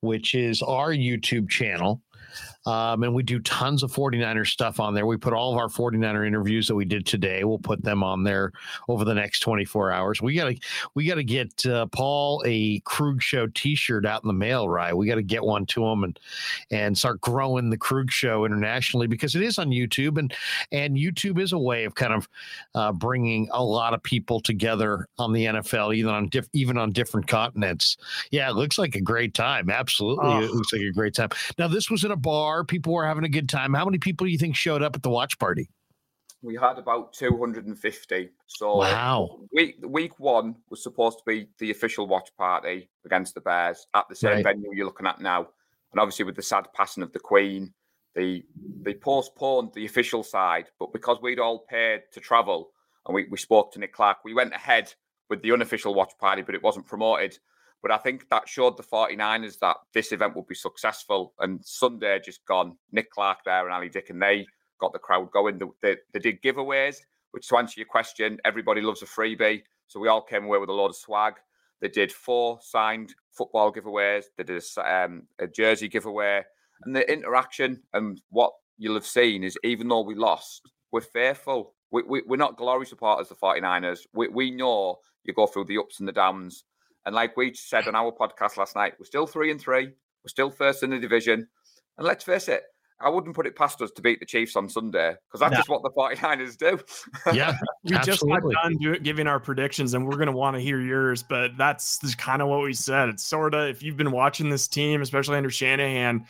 which 0.00 0.34
is 0.34 0.60
our 0.60 0.90
YouTube 0.90 1.48
channel. 1.48 2.02
Um, 2.66 3.02
and 3.02 3.14
we 3.14 3.22
do 3.22 3.40
tons 3.40 3.82
of 3.82 3.92
49er 3.92 4.46
stuff 4.46 4.80
on 4.80 4.94
there. 4.94 5.06
We 5.06 5.16
put 5.16 5.32
all 5.32 5.52
of 5.52 5.58
our 5.58 5.68
49er 5.68 6.26
interviews 6.26 6.68
that 6.68 6.74
we 6.74 6.84
did 6.84 7.06
today. 7.06 7.44
We'll 7.44 7.58
put 7.58 7.82
them 7.82 8.02
on 8.02 8.22
there 8.22 8.52
over 8.88 9.04
the 9.04 9.14
next 9.14 9.40
24 9.40 9.92
hours. 9.92 10.20
We 10.20 10.34
gotta 10.34 10.56
we 10.94 11.06
gotta 11.06 11.22
get 11.22 11.64
uh, 11.66 11.86
Paul 11.86 12.42
a 12.44 12.80
Krug 12.80 13.22
Show 13.22 13.46
T-shirt 13.48 14.04
out 14.04 14.22
in 14.22 14.28
the 14.28 14.34
mail, 14.34 14.68
right? 14.68 14.96
We 14.96 15.06
got 15.06 15.14
to 15.14 15.22
get 15.22 15.42
one 15.42 15.66
to 15.66 15.84
him 15.84 16.04
and 16.04 16.20
and 16.70 16.96
start 16.96 17.20
growing 17.20 17.70
the 17.70 17.78
Krug 17.78 18.10
Show 18.10 18.44
internationally 18.44 19.06
because 19.06 19.34
it 19.34 19.42
is 19.42 19.58
on 19.58 19.70
YouTube 19.70 20.18
and 20.18 20.32
and 20.70 20.96
YouTube 20.96 21.40
is 21.40 21.52
a 21.52 21.58
way 21.58 21.84
of 21.84 21.94
kind 21.94 22.12
of 22.12 22.28
uh, 22.74 22.92
bringing 22.92 23.48
a 23.52 23.64
lot 23.64 23.94
of 23.94 24.02
people 24.02 24.40
together 24.40 25.08
on 25.18 25.32
the 25.32 25.46
NFL, 25.46 25.94
even 25.94 26.12
on 26.12 26.28
diff- 26.28 26.48
even 26.52 26.76
on 26.76 26.90
different 26.90 27.26
continents. 27.26 27.96
Yeah, 28.30 28.50
it 28.50 28.54
looks 28.54 28.78
like 28.78 28.94
a 28.94 29.00
great 29.00 29.34
time. 29.34 29.70
Absolutely, 29.70 30.28
oh. 30.28 30.42
it 30.42 30.50
looks 30.50 30.72
like 30.72 30.82
a 30.82 30.92
great 30.92 31.14
time. 31.14 31.30
Now 31.58 31.68
this 31.68 31.90
was 31.90 32.04
in 32.04 32.10
a 32.10 32.16
bar 32.16 32.49
bar. 32.50 32.64
People 32.64 32.92
were 32.92 33.06
having 33.06 33.24
a 33.24 33.28
good 33.28 33.48
time. 33.48 33.74
How 33.74 33.84
many 33.84 33.98
people 33.98 34.26
do 34.26 34.32
you 34.32 34.38
think 34.38 34.56
showed 34.56 34.82
up 34.82 34.96
at 34.96 35.02
the 35.02 35.10
watch 35.10 35.38
party? 35.38 35.70
We 36.42 36.56
had 36.56 36.78
about 36.78 37.12
250. 37.12 38.30
So 38.46 38.76
wow. 38.78 39.40
Week 39.52 39.76
week 39.86 40.18
one 40.18 40.56
was 40.70 40.82
supposed 40.82 41.18
to 41.18 41.24
be 41.26 41.48
the 41.58 41.70
official 41.70 42.06
watch 42.06 42.30
party 42.36 42.88
against 43.04 43.34
the 43.34 43.40
Bears 43.40 43.86
at 43.94 44.08
the 44.08 44.16
same 44.16 44.36
right. 44.36 44.44
venue 44.44 44.70
you're 44.72 44.86
looking 44.86 45.06
at 45.06 45.20
now. 45.20 45.48
And 45.92 46.00
obviously 46.00 46.24
with 46.24 46.36
the 46.36 46.42
sad 46.42 46.66
passing 46.74 47.02
of 47.02 47.12
the 47.12 47.18
Queen, 47.18 47.72
they 48.14 48.44
they 48.82 48.94
postponed 48.94 49.72
the 49.74 49.84
official 49.84 50.22
side, 50.22 50.66
but 50.78 50.92
because 50.92 51.18
we'd 51.20 51.38
all 51.38 51.66
paid 51.68 52.02
to 52.12 52.20
travel 52.20 52.70
and 53.06 53.14
we, 53.14 53.26
we 53.30 53.38
spoke 53.38 53.72
to 53.72 53.78
Nick 53.78 53.92
Clark, 53.92 54.18
we 54.24 54.34
went 54.34 54.54
ahead 54.54 54.92
with 55.28 55.42
the 55.42 55.52
unofficial 55.52 55.94
watch 55.94 56.12
party, 56.18 56.42
but 56.42 56.54
it 56.54 56.62
wasn't 56.62 56.86
promoted. 56.86 57.38
But 57.82 57.92
I 57.92 57.98
think 57.98 58.28
that 58.28 58.48
showed 58.48 58.76
the 58.76 58.82
49ers 58.82 59.58
that 59.60 59.76
this 59.94 60.12
event 60.12 60.36
would 60.36 60.46
be 60.46 60.54
successful. 60.54 61.32
And 61.38 61.64
Sunday 61.64 62.20
just 62.24 62.44
gone. 62.46 62.76
Nick 62.92 63.10
Clark 63.10 63.38
there 63.44 63.64
and 63.64 63.72
Ali 63.72 63.88
Dick, 63.88 64.10
and 64.10 64.20
they 64.20 64.46
got 64.80 64.92
the 64.92 64.98
crowd 64.98 65.30
going. 65.30 65.58
They, 65.58 65.66
they, 65.82 65.96
they, 66.12 66.18
did 66.18 66.42
giveaways, 66.42 66.96
which 67.30 67.48
to 67.48 67.56
answer 67.56 67.80
your 67.80 67.86
question, 67.86 68.38
everybody 68.44 68.80
loves 68.80 69.02
a 69.02 69.06
freebie. 69.06 69.62
So 69.86 69.98
we 69.98 70.08
all 70.08 70.22
came 70.22 70.44
away 70.44 70.58
with 70.58 70.68
a 70.68 70.74
lot 70.74 70.88
of 70.88 70.96
swag. 70.96 71.34
They 71.80 71.88
did 71.88 72.12
four 72.12 72.58
signed 72.60 73.14
football 73.32 73.72
giveaways. 73.72 74.24
They 74.36 74.44
did 74.44 74.62
a, 74.76 75.04
um, 75.04 75.22
a 75.38 75.46
jersey 75.46 75.88
giveaway. 75.88 76.42
And 76.84 76.94
the 76.94 77.10
interaction 77.10 77.82
and 77.92 78.20
what 78.30 78.52
you'll 78.78 78.94
have 78.94 79.06
seen 79.06 79.44
is 79.44 79.56
even 79.64 79.88
though 79.88 80.02
we 80.02 80.14
lost, 80.14 80.62
we're 80.92 81.00
faithful. 81.00 81.74
We, 81.90 82.02
we, 82.02 82.22
we're 82.26 82.36
not 82.36 82.56
glory 82.56 82.86
supporters, 82.86 83.28
the 83.28 83.34
49ers. 83.34 84.00
We, 84.12 84.28
we 84.28 84.50
know 84.50 84.98
you 85.24 85.34
go 85.34 85.46
through 85.46 85.64
the 85.64 85.78
ups 85.78 86.00
and 86.00 86.08
the 86.08 86.12
downs. 86.12 86.64
And 87.06 87.14
like 87.14 87.36
we 87.36 87.54
said 87.54 87.88
on 87.88 87.94
our 87.94 88.12
podcast 88.12 88.56
last 88.56 88.76
night, 88.76 88.94
we're 88.98 89.06
still 89.06 89.26
three 89.26 89.50
and 89.50 89.60
three. 89.60 89.86
We're 89.86 90.28
still 90.28 90.50
first 90.50 90.82
in 90.82 90.90
the 90.90 90.98
division. 90.98 91.48
And 91.96 92.06
let's 92.06 92.24
face 92.24 92.48
it, 92.48 92.64
I 93.02 93.08
wouldn't 93.08 93.34
put 93.34 93.46
it 93.46 93.56
past 93.56 93.80
us 93.80 93.90
to 93.92 94.02
beat 94.02 94.20
the 94.20 94.26
Chiefs 94.26 94.56
on 94.56 94.68
Sunday 94.68 95.14
because 95.26 95.40
that's 95.40 95.52
no. 95.52 95.56
just 95.56 95.68
what 95.70 95.82
the 95.82 95.90
49ers 95.90 96.56
do. 96.56 96.78
Yeah. 97.34 97.56
we 97.84 97.96
just 98.00 98.26
got 98.26 98.42
done 98.62 98.76
do, 98.76 98.98
giving 98.98 99.26
our 99.26 99.40
predictions 99.40 99.94
and 99.94 100.06
we're 100.06 100.16
going 100.16 100.26
to 100.26 100.32
want 100.32 100.56
to 100.56 100.60
hear 100.60 100.80
yours, 100.80 101.22
but 101.22 101.56
that's 101.56 102.14
kind 102.16 102.42
of 102.42 102.48
what 102.48 102.62
we 102.62 102.74
said. 102.74 103.08
It's 103.08 103.24
sort 103.24 103.54
of, 103.54 103.68
if 103.68 103.82
you've 103.82 103.96
been 103.96 104.10
watching 104.10 104.50
this 104.50 104.68
team, 104.68 105.00
especially 105.00 105.38
under 105.38 105.50
Shanahan, 105.50 106.26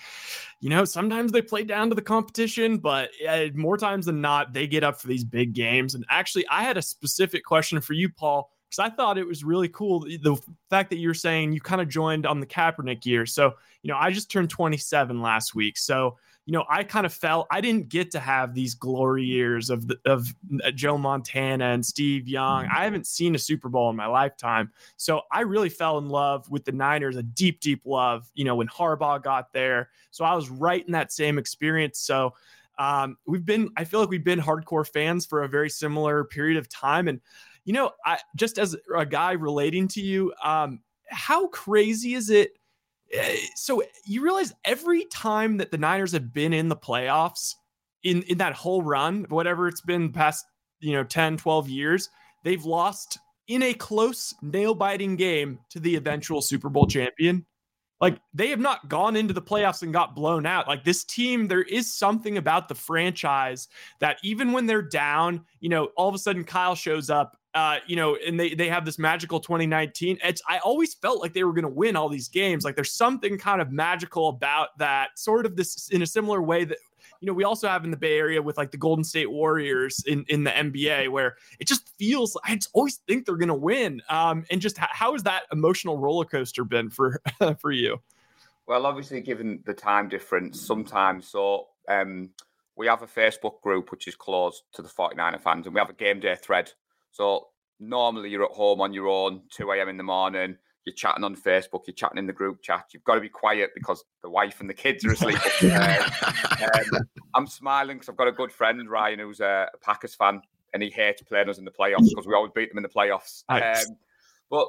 you 0.61 0.71
know, 0.71 0.85
sometimes 0.85 1.33
they 1.33 1.43
play 1.43 1.65
down 1.65 1.89
to 1.89 1.95
the 1.95 2.03
competition, 2.03 2.79
but 2.79 3.11
uh, 3.29 3.47
more 3.55 3.77
times 3.77 4.07
than 4.07 4.21
not, 4.21 4.53
they 4.53 4.67
get 4.67 4.85
up 4.85 5.01
for 5.01 5.09
these 5.09 5.25
big 5.25 5.55
games. 5.55 5.95
And 5.95 6.05
actually, 6.09 6.47
I 6.49 6.63
had 6.63 6.77
a 6.77 6.83
specific 6.83 7.45
question 7.45 7.81
for 7.81 7.95
you, 7.95 8.11
Paul 8.11 8.53
because 8.71 8.91
I 8.91 8.95
thought 8.95 9.19
it 9.19 9.27
was 9.27 9.43
really 9.43 9.69
cool 9.69 10.01
the 10.01 10.41
fact 10.69 10.91
that 10.91 10.99
you're 10.99 11.13
saying 11.13 11.53
you 11.53 11.61
kind 11.61 11.81
of 11.81 11.89
joined 11.89 12.25
on 12.25 12.39
the 12.39 12.47
Kaepernick 12.47 13.05
year. 13.05 13.27
So, 13.27 13.55
you 13.83 13.91
know, 13.91 13.97
I 13.99 14.13
just 14.13 14.31
turned 14.31 14.49
27 14.49 15.21
last 15.21 15.57
week. 15.57 15.77
So, 15.77 16.19
you 16.47 16.53
know, 16.53 16.65
I 16.69 16.85
kind 16.85 17.05
of 17.05 17.13
felt 17.13 17.49
I 17.51 17.61
didn't 17.61 17.89
get 17.89 18.13
to 18.13 18.21
have 18.21 18.55
these 18.55 18.75
glory 18.75 19.25
years 19.25 19.71
of 19.71 19.89
the, 19.89 19.99
of 20.07 20.33
uh, 20.65 20.71
Joe 20.71 20.97
Montana 20.97 21.65
and 21.67 21.85
Steve 21.85 22.29
Young. 22.29 22.67
Mm-hmm. 22.67 22.77
I 22.77 22.85
haven't 22.85 23.09
seen 23.09 23.35
a 23.35 23.39
Super 23.39 23.69
Bowl 23.69 23.91
in 23.91 23.97
my 23.97 24.07
lifetime. 24.07 24.71
So, 24.97 25.23
I 25.33 25.41
really 25.41 25.69
fell 25.69 25.99
in 25.99 26.09
love 26.09 26.49
with 26.49 26.65
the 26.65 26.73
Niners, 26.73 27.17
a 27.17 27.25
deep 27.25 27.61
deep 27.61 27.83
love, 27.85 28.31
you 28.35 28.45
know, 28.45 28.55
when 28.55 28.69
Harbaugh 28.69 29.21
got 29.21 29.53
there. 29.53 29.91
So, 30.13 30.25
I 30.25 30.35
was 30.35 30.49
right 30.49 30.85
in 30.87 30.93
that 30.93 31.13
same 31.13 31.39
experience. 31.39 31.99
So, 31.99 32.35
um, 32.79 33.19
we've 33.27 33.45
been, 33.45 33.69
I 33.77 33.85
feel 33.85 34.01
like 34.01 34.09
we've 34.09 34.25
been 34.25 34.41
hardcore 34.41 34.89
fans 34.89 35.27
for 35.27 35.43
a 35.43 35.49
very 35.49 35.69
similar 35.69 36.25
period 36.25 36.57
of 36.57 36.69
time. 36.69 37.09
And 37.09 37.21
you 37.65 37.73
know, 37.73 37.91
I 38.05 38.19
just 38.37 38.59
as 38.59 38.77
a 38.97 39.07
guy 39.07 39.33
relating 39.33 39.89
to 39.89 40.01
you, 40.01 40.33
um, 40.43 40.81
how 41.09 41.49
crazy 41.49 42.15
is 42.15 42.31
it? 42.31 42.53
Eh, 43.13 43.37
so 43.57 43.83
you 44.05 44.23
realize 44.23 44.55
every 44.65 45.05
time 45.07 45.57
that 45.59 45.71
the 45.71 45.79
Niners 45.79 46.13
have 46.13 46.33
been 46.33 46.53
in 46.53 46.69
the 46.69 46.77
playoffs 46.77 47.55
in 48.03 48.23
in 48.25 48.39
that 48.39 48.55
whole 48.55 48.83
run, 48.83 49.27
whatever 49.29 49.69
it's 49.69 49.81
been 49.81 50.13
past, 50.13 50.45
you 50.81 50.93
know, 50.93 51.05
10, 51.05 51.37
12 51.37 51.69
years, 51.69 52.09
they've 52.45 52.65
lost 52.65 53.19
in 53.49 53.63
a 53.65 53.75
close 53.75 54.33
nail-biting 54.43 55.17
game 55.17 55.59
to 55.71 55.81
the 55.81 55.97
eventual 55.97 56.41
Super 56.41 56.69
Bowl 56.69 56.87
champion. 56.87 57.45
Like 58.01 58.19
they 58.33 58.49
have 58.49 58.61
not 58.61 58.89
gone 58.89 59.17
into 59.17 59.35
the 59.35 59.43
playoffs 59.43 59.83
and 59.83 59.93
got 59.93 60.15
blown 60.15 60.47
out. 60.47 60.69
Like 60.69 60.85
this 60.85 61.05
team, 61.05 61.49
there 61.49 61.63
is 61.63 61.93
something 61.93 62.39
about 62.39 62.69
the 62.69 62.75
franchise 62.75 63.69
that 63.99 64.19
even 64.23 64.53
when 64.53 64.67
they're 64.67 64.81
down, 64.81 65.45
you 65.59 65.69
know, 65.69 65.87
all 65.97 66.09
of 66.09 66.15
a 66.15 66.19
sudden 66.19 66.45
Kyle 66.45 66.75
shows 66.75 67.11
up 67.11 67.37
uh, 67.55 67.79
you 67.87 67.97
know, 67.97 68.17
and 68.25 68.39
they 68.39 68.55
they 68.55 68.69
have 68.69 68.85
this 68.85 68.99
magical 68.99 69.41
2019. 69.41 70.19
It's 70.23 70.41
I 70.49 70.59
always 70.59 70.95
felt 70.95 71.21
like 71.21 71.33
they 71.33 71.43
were 71.43 71.53
going 71.53 71.65
to 71.65 71.69
win 71.69 71.97
all 71.97 72.09
these 72.09 72.29
games. 72.29 72.65
Like 72.65 72.77
there's 72.77 72.93
something 72.93 73.39
kind 73.39 73.61
of 73.61 73.73
magical 73.73 74.29
about 74.29 74.79
that, 74.79 75.19
sort 75.19 75.47
of 75.47 75.57
this 75.57 75.89
in 75.89 76.03
a 76.03 76.07
similar 76.07 76.43
way 76.43 76.65
that 76.65 76.79
you 77.21 77.27
know 77.27 77.33
we 77.33 77.43
also 77.43 77.67
have 77.67 77.85
in 77.85 77.91
the 77.91 77.97
Bay 77.97 78.17
Area 78.19 78.41
with 78.41 78.57
like 78.57 78.71
the 78.71 78.77
Golden 78.77 79.03
State 79.03 79.31
Warriors 79.31 80.05
in 80.07 80.25
in 80.29 80.45
the 80.45 80.51
NBA, 80.51 81.09
where 81.09 81.37
it 81.59 81.67
just 81.67 81.89
feels 81.99 82.39
I 82.45 82.55
just 82.55 82.71
always 82.73 82.97
think 83.09 83.27
they're 83.27 83.37
going 83.37 83.49
to 83.49 83.55
win. 83.55 84.01
Um, 84.09 84.45
and 84.51 84.61
just 84.61 84.79
how 84.79 85.13
has 85.13 85.25
that 85.25 85.43
emotional 85.53 85.99
roller 85.99 86.25
coaster 86.25 86.65
been 86.65 86.89
for 86.89 87.21
for 87.59 87.73
you? 87.73 88.01
Well, 88.67 88.87
obviously, 88.87 89.21
given 89.23 89.61
the 89.67 89.75
time 89.75 90.09
difference, 90.09 90.61
sometimes 90.61 91.27
so. 91.27 91.67
Um, 91.89 92.31
we 92.77 92.87
have 92.87 93.03
a 93.03 93.07
Facebook 93.07 93.61
group 93.61 93.91
which 93.91 94.09
is 94.09 94.15
closed 94.15 94.63
to 94.73 94.81
the 94.81 94.89
49er 94.89 95.43
fans, 95.43 95.67
and 95.67 95.75
we 95.75 95.81
have 95.81 95.91
a 95.91 95.95
game 95.95 96.21
day 96.21 96.37
thread 96.37 96.73
so 97.11 97.49
normally 97.79 98.31
you're 98.31 98.45
at 98.45 98.51
home 98.51 98.81
on 98.81 98.93
your 98.93 99.09
own, 99.09 99.43
2 99.51 99.71
a.m. 99.73 99.89
in 99.89 99.97
the 99.97 100.03
morning, 100.03 100.57
you're 100.85 100.95
chatting 100.95 101.25
on 101.25 101.37
Facebook, 101.37 101.83
you're 101.87 101.95
chatting 101.95 102.19
in 102.19 102.27
the 102.27 102.33
group 102.33 102.63
chat. 102.63 102.87
You've 102.93 103.05
got 103.05 103.15
to 103.15 103.21
be 103.21 103.29
quiet 103.29 103.71
because 103.75 104.05
the 104.23 104.31
wife 104.31 104.61
and 104.61 104.69
the 104.69 104.75
kids 104.75 105.05
are 105.05 105.13
asleep. 105.13 105.39
um, 105.73 107.07
I'm 107.35 107.47
smiling 107.47 107.97
because 107.97 108.09
I've 108.09 108.17
got 108.17 108.29
a 108.29 108.33
good 108.33 108.53
friend, 108.53 108.89
Ryan, 108.89 109.19
who's 109.19 109.41
a 109.41 109.69
Packers 109.83 110.15
fan, 110.15 110.41
and 110.73 110.83
he 110.83 110.91
hates 110.91 111.23
playing 111.23 111.49
us 111.49 111.59
in 111.59 111.65
the 111.65 111.71
playoffs 111.71 112.09
because 112.09 112.27
we 112.27 112.35
always 112.35 112.53
beat 112.55 112.71
them 112.71 112.79
in 112.79 112.83
the 112.83 112.89
playoffs. 112.89 113.45
Um, 113.49 113.97
but 114.51 114.69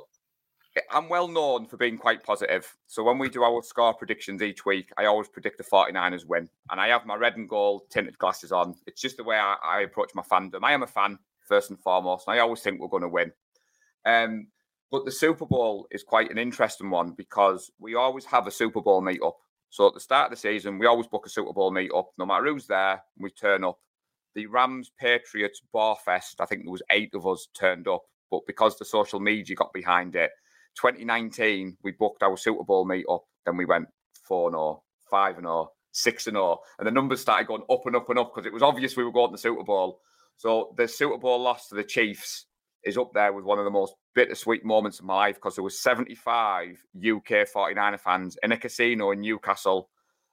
I'm 0.90 1.10
well 1.10 1.28
known 1.28 1.66
for 1.66 1.78
being 1.78 1.98
quite 1.98 2.24
positive. 2.24 2.76
So 2.88 3.04
when 3.04 3.18
we 3.18 3.30
do 3.30 3.44
our 3.44 3.62
score 3.62 3.94
predictions 3.94 4.42
each 4.42 4.66
week, 4.66 4.92
I 4.98 5.06
always 5.06 5.28
predict 5.28 5.58
the 5.58 5.64
49ers 5.64 6.26
win. 6.26 6.50
And 6.70 6.80
I 6.80 6.88
have 6.90 7.06
my 7.06 7.16
red 7.16 7.36
and 7.36 7.50
gold 7.50 7.84
tinted 7.90 8.18
glasses 8.18 8.52
on. 8.52 8.76
It's 8.88 9.02
just 9.02 9.18
the 9.18 9.24
way 9.24 9.38
I, 9.38 9.56
I 9.64 9.82
approach 9.82 10.12
my 10.16 10.22
fandom. 10.22 10.60
I 10.64 10.72
am 10.72 10.84
a 10.84 10.88
fan 10.88 11.20
first 11.48 11.70
and 11.70 11.80
foremost. 11.80 12.28
And 12.28 12.36
I 12.38 12.40
always 12.40 12.62
think 12.62 12.80
we're 12.80 12.88
going 12.88 13.04
to 13.04 13.10
win. 13.10 13.32
Um, 14.06 14.48
But 14.92 15.06
the 15.06 15.12
Super 15.12 15.46
Bowl 15.46 15.88
is 15.92 16.04
quite 16.04 16.32
an 16.32 16.38
interesting 16.38 16.90
one 16.90 17.12
because 17.12 17.72
we 17.80 17.96
always 17.96 18.26
have 18.26 18.46
a 18.48 18.52
Super 18.52 18.82
Bowl 18.82 19.02
meetup. 19.02 19.36
So 19.70 19.88
at 19.88 19.94
the 19.94 20.02
start 20.02 20.26
of 20.26 20.32
the 20.32 20.38
season, 20.38 20.78
we 20.78 20.86
always 20.86 21.08
book 21.08 21.26
a 21.26 21.30
Super 21.30 21.54
Bowl 21.54 21.72
meetup. 21.72 22.08
No 22.18 22.26
matter 22.26 22.46
who's 22.46 22.68
there, 22.68 23.02
we 23.18 23.30
turn 23.30 23.64
up. 23.64 23.80
The 24.36 24.48
Rams 24.48 24.92
Patriots 25.00 25.62
Bar 25.72 25.98
Fest, 26.04 26.42
I 26.42 26.46
think 26.46 26.64
there 26.64 26.72
was 26.72 26.82
eight 26.92 27.14
of 27.16 27.26
us 27.26 27.48
turned 27.54 27.88
up, 27.88 28.04
but 28.30 28.42
because 28.48 28.78
the 28.78 28.86
social 28.86 29.20
media 29.22 29.56
got 29.56 29.72
behind 29.72 30.16
it, 30.16 30.32
2019 30.76 31.78
we 31.84 31.92
booked 31.92 32.24
our 32.24 32.36
Super 32.38 32.64
Bowl 32.64 32.86
meetup. 32.86 33.22
Then 33.46 33.58
we 33.58 33.66
went 33.66 33.88
four 34.24 34.52
0 34.52 34.84
five 35.10 35.38
and 35.38 35.46
0 35.46 35.70
six 35.94 36.28
and 36.28 36.36
0 36.36 36.58
and 36.80 36.88
the 36.88 36.92
numbers 36.92 37.20
started 37.20 37.48
going 37.48 37.64
up 37.70 37.86
and 37.86 37.96
up 37.96 38.10
and 38.10 38.20
up 38.20 38.34
because 38.34 38.46
it 38.46 38.54
was 38.54 38.64
obvious 38.64 38.96
we 38.96 39.04
were 39.04 39.12
going 39.12 39.30
to 39.30 39.34
the 39.34 39.38
Super 39.38 39.64
Bowl. 39.64 40.00
So 40.38 40.74
the 40.78 40.88
Super 40.88 41.18
Bowl 41.18 41.40
loss 41.40 41.68
to 41.68 41.76
the 41.76 41.84
Chiefs 41.84 42.46
is 42.84 42.98
up 42.98 43.12
there 43.14 43.34
with 43.34 43.46
one 43.46 43.60
of 43.60 43.66
the 43.66 43.72
most 43.72 43.94
bittersweet 44.16 44.66
moments 44.66 45.00
of 45.00 45.06
my 45.06 45.16
life 45.16 45.36
because 45.36 45.56
there 45.56 45.64
was 45.64 45.82
75 45.82 46.84
UK 46.98 47.48
49er 47.48 48.00
fans 48.00 48.38
in 48.42 48.52
a 48.52 48.58
casino 48.58 49.12
in 49.12 49.22
Newcastle. 49.22 49.90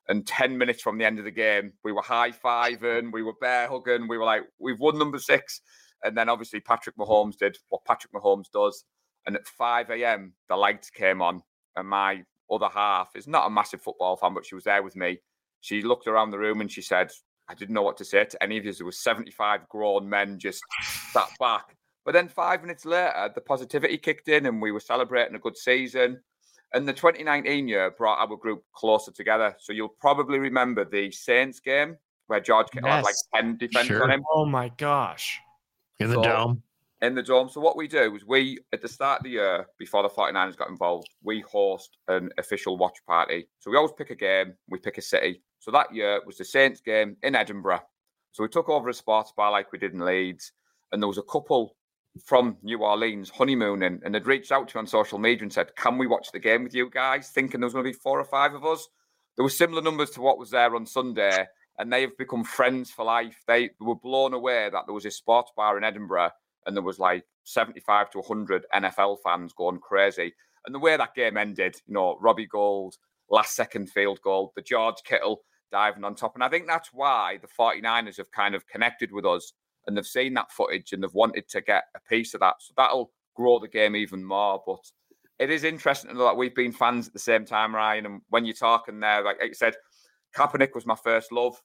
And 0.09 0.27
10 0.27 0.57
minutes 0.57 0.81
from 0.81 0.97
the 0.97 1.05
end 1.05 1.19
of 1.19 1.27
the 1.27 1.31
game, 1.31 1.75
we 1.85 1.93
were 1.93 2.01
high 2.01 2.31
fiving, 2.31 3.13
we 3.13 3.23
were 3.23 3.35
bear 3.43 3.69
hugging, 3.69 4.09
we 4.09 4.17
were 4.17 4.25
like, 4.25 4.45
we've 4.59 4.81
won 4.81 4.99
number 4.99 5.19
six. 5.19 5.61
And 6.03 6.17
then 6.17 6.31
obviously 6.31 6.61
Patrick 6.61 6.97
Mahomes 6.97 7.37
did 7.37 7.59
what 7.69 7.85
Patrick 7.85 8.13
Mahomes 8.15 8.51
does. 8.51 8.85
And 9.27 9.37
at 9.37 9.47
5 9.47 9.91
a.m., 9.91 10.33
the 10.49 10.57
lights 10.57 10.89
came 10.89 11.21
on. 11.21 11.43
And 11.77 11.87
my 11.87 12.23
other 12.51 12.69
half 12.69 13.11
is 13.15 13.29
not 13.29 13.47
a 13.47 13.51
massive 13.51 13.83
football 13.83 14.17
fan, 14.17 14.33
but 14.33 14.47
she 14.47 14.55
was 14.55 14.65
there 14.65 14.83
with 14.83 14.97
me. 14.97 15.19
She 15.61 15.83
looked 15.83 16.07
around 16.07 16.31
the 16.31 16.39
room 16.39 16.63
and 16.63 16.73
she 16.73 16.81
said, 16.81 17.11
I 17.49 17.55
didn't 17.55 17.75
know 17.75 17.83
what 17.83 17.97
to 17.99 18.05
say 18.05 18.25
to 18.25 18.43
any 18.43 18.59
of 18.59 18.65
you. 18.65 18.73
There 18.73 18.87
was 18.87 18.99
75 18.99 19.69
grown 19.69 20.09
men 20.09 20.39
just 20.39 20.63
sat 21.13 21.29
back 21.41 21.79
but 22.09 22.15
then 22.15 22.29
five 22.29 22.63
minutes 22.63 22.87
later, 22.87 23.31
the 23.35 23.43
positivity 23.43 23.99
kicked 23.99 24.29
in 24.29 24.47
and 24.47 24.63
we 24.63 24.73
were 24.73 24.81
celebrating 24.81 25.35
a 25.35 25.39
good 25.39 25.59
season. 25.59 26.19
And 26.73 26.89
the 26.89 26.93
2019 26.95 27.69
year 27.69 27.91
brought 27.91 28.19
our 28.19 28.35
group 28.35 28.65
closer 28.73 29.13
together. 29.13 29.55
So 29.59 29.75
you'll 29.75 29.95
probably 30.01 30.39
remember 30.39 30.87
the 30.87 31.11
Saints 31.11 31.61
game 31.61 31.99
where 32.29 32.41
George 32.41 32.69
Kittle 32.73 32.89
yes. 32.89 32.97
had 32.97 33.05
like 33.05 33.45
10 33.45 33.59
defenders 33.59 33.89
sure. 33.89 34.05
on 34.05 34.11
him. 34.11 34.25
Oh 34.33 34.47
my 34.47 34.71
gosh. 34.79 35.39
In 36.01 36.09
the 36.09 36.15
so, 36.15 36.23
dome. 36.23 36.63
In 37.03 37.15
the 37.15 37.23
dome. 37.23 37.51
So 37.51 37.61
what 37.61 37.77
we 37.77 37.87
do 37.87 38.17
is 38.17 38.25
we, 38.25 38.59
at 38.73 38.81
the 38.81 38.89
start 38.89 39.21
of 39.21 39.25
the 39.25 39.31
year, 39.33 39.67
before 39.79 40.03
the 40.03 40.09
49ers 40.09 40.57
got 40.57 40.71
involved, 40.71 41.11
we 41.23 41.41
host 41.43 41.99
an 42.09 42.31
official 42.39 42.79
watch 42.79 42.97
party. 43.07 43.49
So 43.59 43.71
we 43.71 43.77
always 43.77 43.93
pick 43.93 44.09
a 44.09 44.17
game, 44.17 44.55
we 44.71 44.79
pick 44.79 44.97
a 44.97 45.03
city. 45.03 45.43
So 45.69 45.73
that 45.73 45.95
year 45.95 46.23
was 46.25 46.39
the 46.39 46.47
Saints 46.47 46.81
game 46.81 47.19
in 47.23 47.35
Edinburgh. 47.35 47.83
So 48.33 48.43
we 48.43 48.49
took 48.49 48.71
over 48.71 48.89
a 48.89 48.95
sports 48.95 49.35
bar 49.37 49.51
like 49.51 49.71
we 49.71 49.79
did 49.79 49.93
in 49.93 50.01
Leeds. 50.01 50.53
And 50.93 51.03
there 51.03 51.09
was 51.09 51.19
a 51.19 51.23
couple 51.23 51.77
from 52.25 52.57
New 52.63 52.79
Orleans 52.79 53.29
honeymooning 53.29 54.01
and 54.03 54.15
had 54.15 54.27
reached 54.27 54.51
out 54.51 54.69
to 54.69 54.79
me 54.79 54.79
on 54.79 54.87
social 54.87 55.19
media 55.19 55.43
and 55.43 55.53
said, 55.53 55.77
Can 55.77 55.99
we 55.99 56.07
watch 56.07 56.33
the 56.33 56.39
game 56.39 56.65
with 56.65 56.75
you 56.75 56.89
guys? 56.89 57.29
Thinking 57.29 57.61
there 57.61 57.67
was 57.67 57.75
going 57.75 57.85
to 57.85 57.91
be 57.91 57.99
four 58.03 58.19
or 58.19 58.25
five 58.25 58.55
of 58.55 58.65
us. 58.65 58.89
There 59.37 59.43
were 59.43 59.51
similar 59.51 59.83
numbers 59.83 60.09
to 60.13 60.23
what 60.23 60.39
was 60.39 60.49
there 60.49 60.75
on 60.75 60.87
Sunday, 60.87 61.47
and 61.79 61.93
they 61.93 62.01
have 62.01 62.17
become 62.17 62.45
friends 62.45 62.91
for 62.91 63.05
life. 63.05 63.37
They 63.47 63.69
were 63.79 63.95
blown 63.95 64.33
away 64.33 64.71
that 64.73 64.85
there 64.87 64.95
was 64.95 65.05
a 65.05 65.11
sports 65.11 65.53
bar 65.55 65.77
in 65.77 65.85
Edinburgh 65.85 66.31
and 66.65 66.75
there 66.75 66.83
was 66.83 66.99
like 66.99 67.25
75 67.45 68.09
to 68.13 68.21
100 68.21 68.65
NFL 68.75 69.19
fans 69.23 69.53
going 69.53 69.81
crazy. 69.81 70.33
And 70.65 70.75
the 70.75 70.79
way 70.79 70.97
that 70.97 71.15
game 71.15 71.37
ended, 71.37 71.77
you 71.87 71.93
know, 71.93 72.17
Robbie 72.23 72.47
Gould, 72.47 72.97
last 73.31 73.55
second 73.55 73.91
field 73.91 74.23
goal, 74.23 74.55
the 74.57 74.63
George 74.63 75.03
Kittle 75.05 75.43
diving 75.71 76.05
on 76.05 76.15
top. 76.15 76.35
And 76.35 76.45
I 76.45 76.49
think 76.49 76.67
that's 76.67 76.91
why 76.93 77.39
the 77.41 77.49
49ers 77.49 78.17
have 78.17 78.31
kind 78.31 78.55
of 78.55 78.67
connected 78.67 79.13
with 79.13 79.25
us 79.25 79.53
and 79.87 79.97
they've 79.97 80.07
seen 80.07 80.35
that 80.35 80.53
footage 80.53 80.93
and 80.93 81.03
they've 81.03 81.15
wanted 81.15 81.49
to 81.49 81.61
get 81.61 81.85
a 81.97 82.01
piece 82.09 82.35
of 82.35 82.41
that. 82.41 82.57
So 82.61 82.75
that'll 82.77 83.11
grow 83.35 83.59
the 83.59 83.69
game 83.69 83.97
even 83.97 84.25
more. 84.25 84.63
But 84.67 84.81
it 85.39 85.51
is 85.51 85.65
interesting 85.65 86.11
to 86.11 86.17
know 86.17 86.25
that 86.25 86.37
we've 86.37 86.55
been 86.55 86.73
fans 86.73 87.07
at 87.07 87.13
the 87.13 87.19
same 87.19 87.45
time, 87.45 87.75
Ryan. 87.75 88.07
And 88.07 88.21
when 88.29 88.45
you're 88.45 88.55
talking 88.55 89.01
there, 89.01 89.23
like, 89.23 89.39
you 89.43 89.55
said, 89.55 89.77
Kaepernick 90.37 90.75
was 90.75 90.87
my 90.87 90.97
first 90.97 91.33
love. 91.33 91.61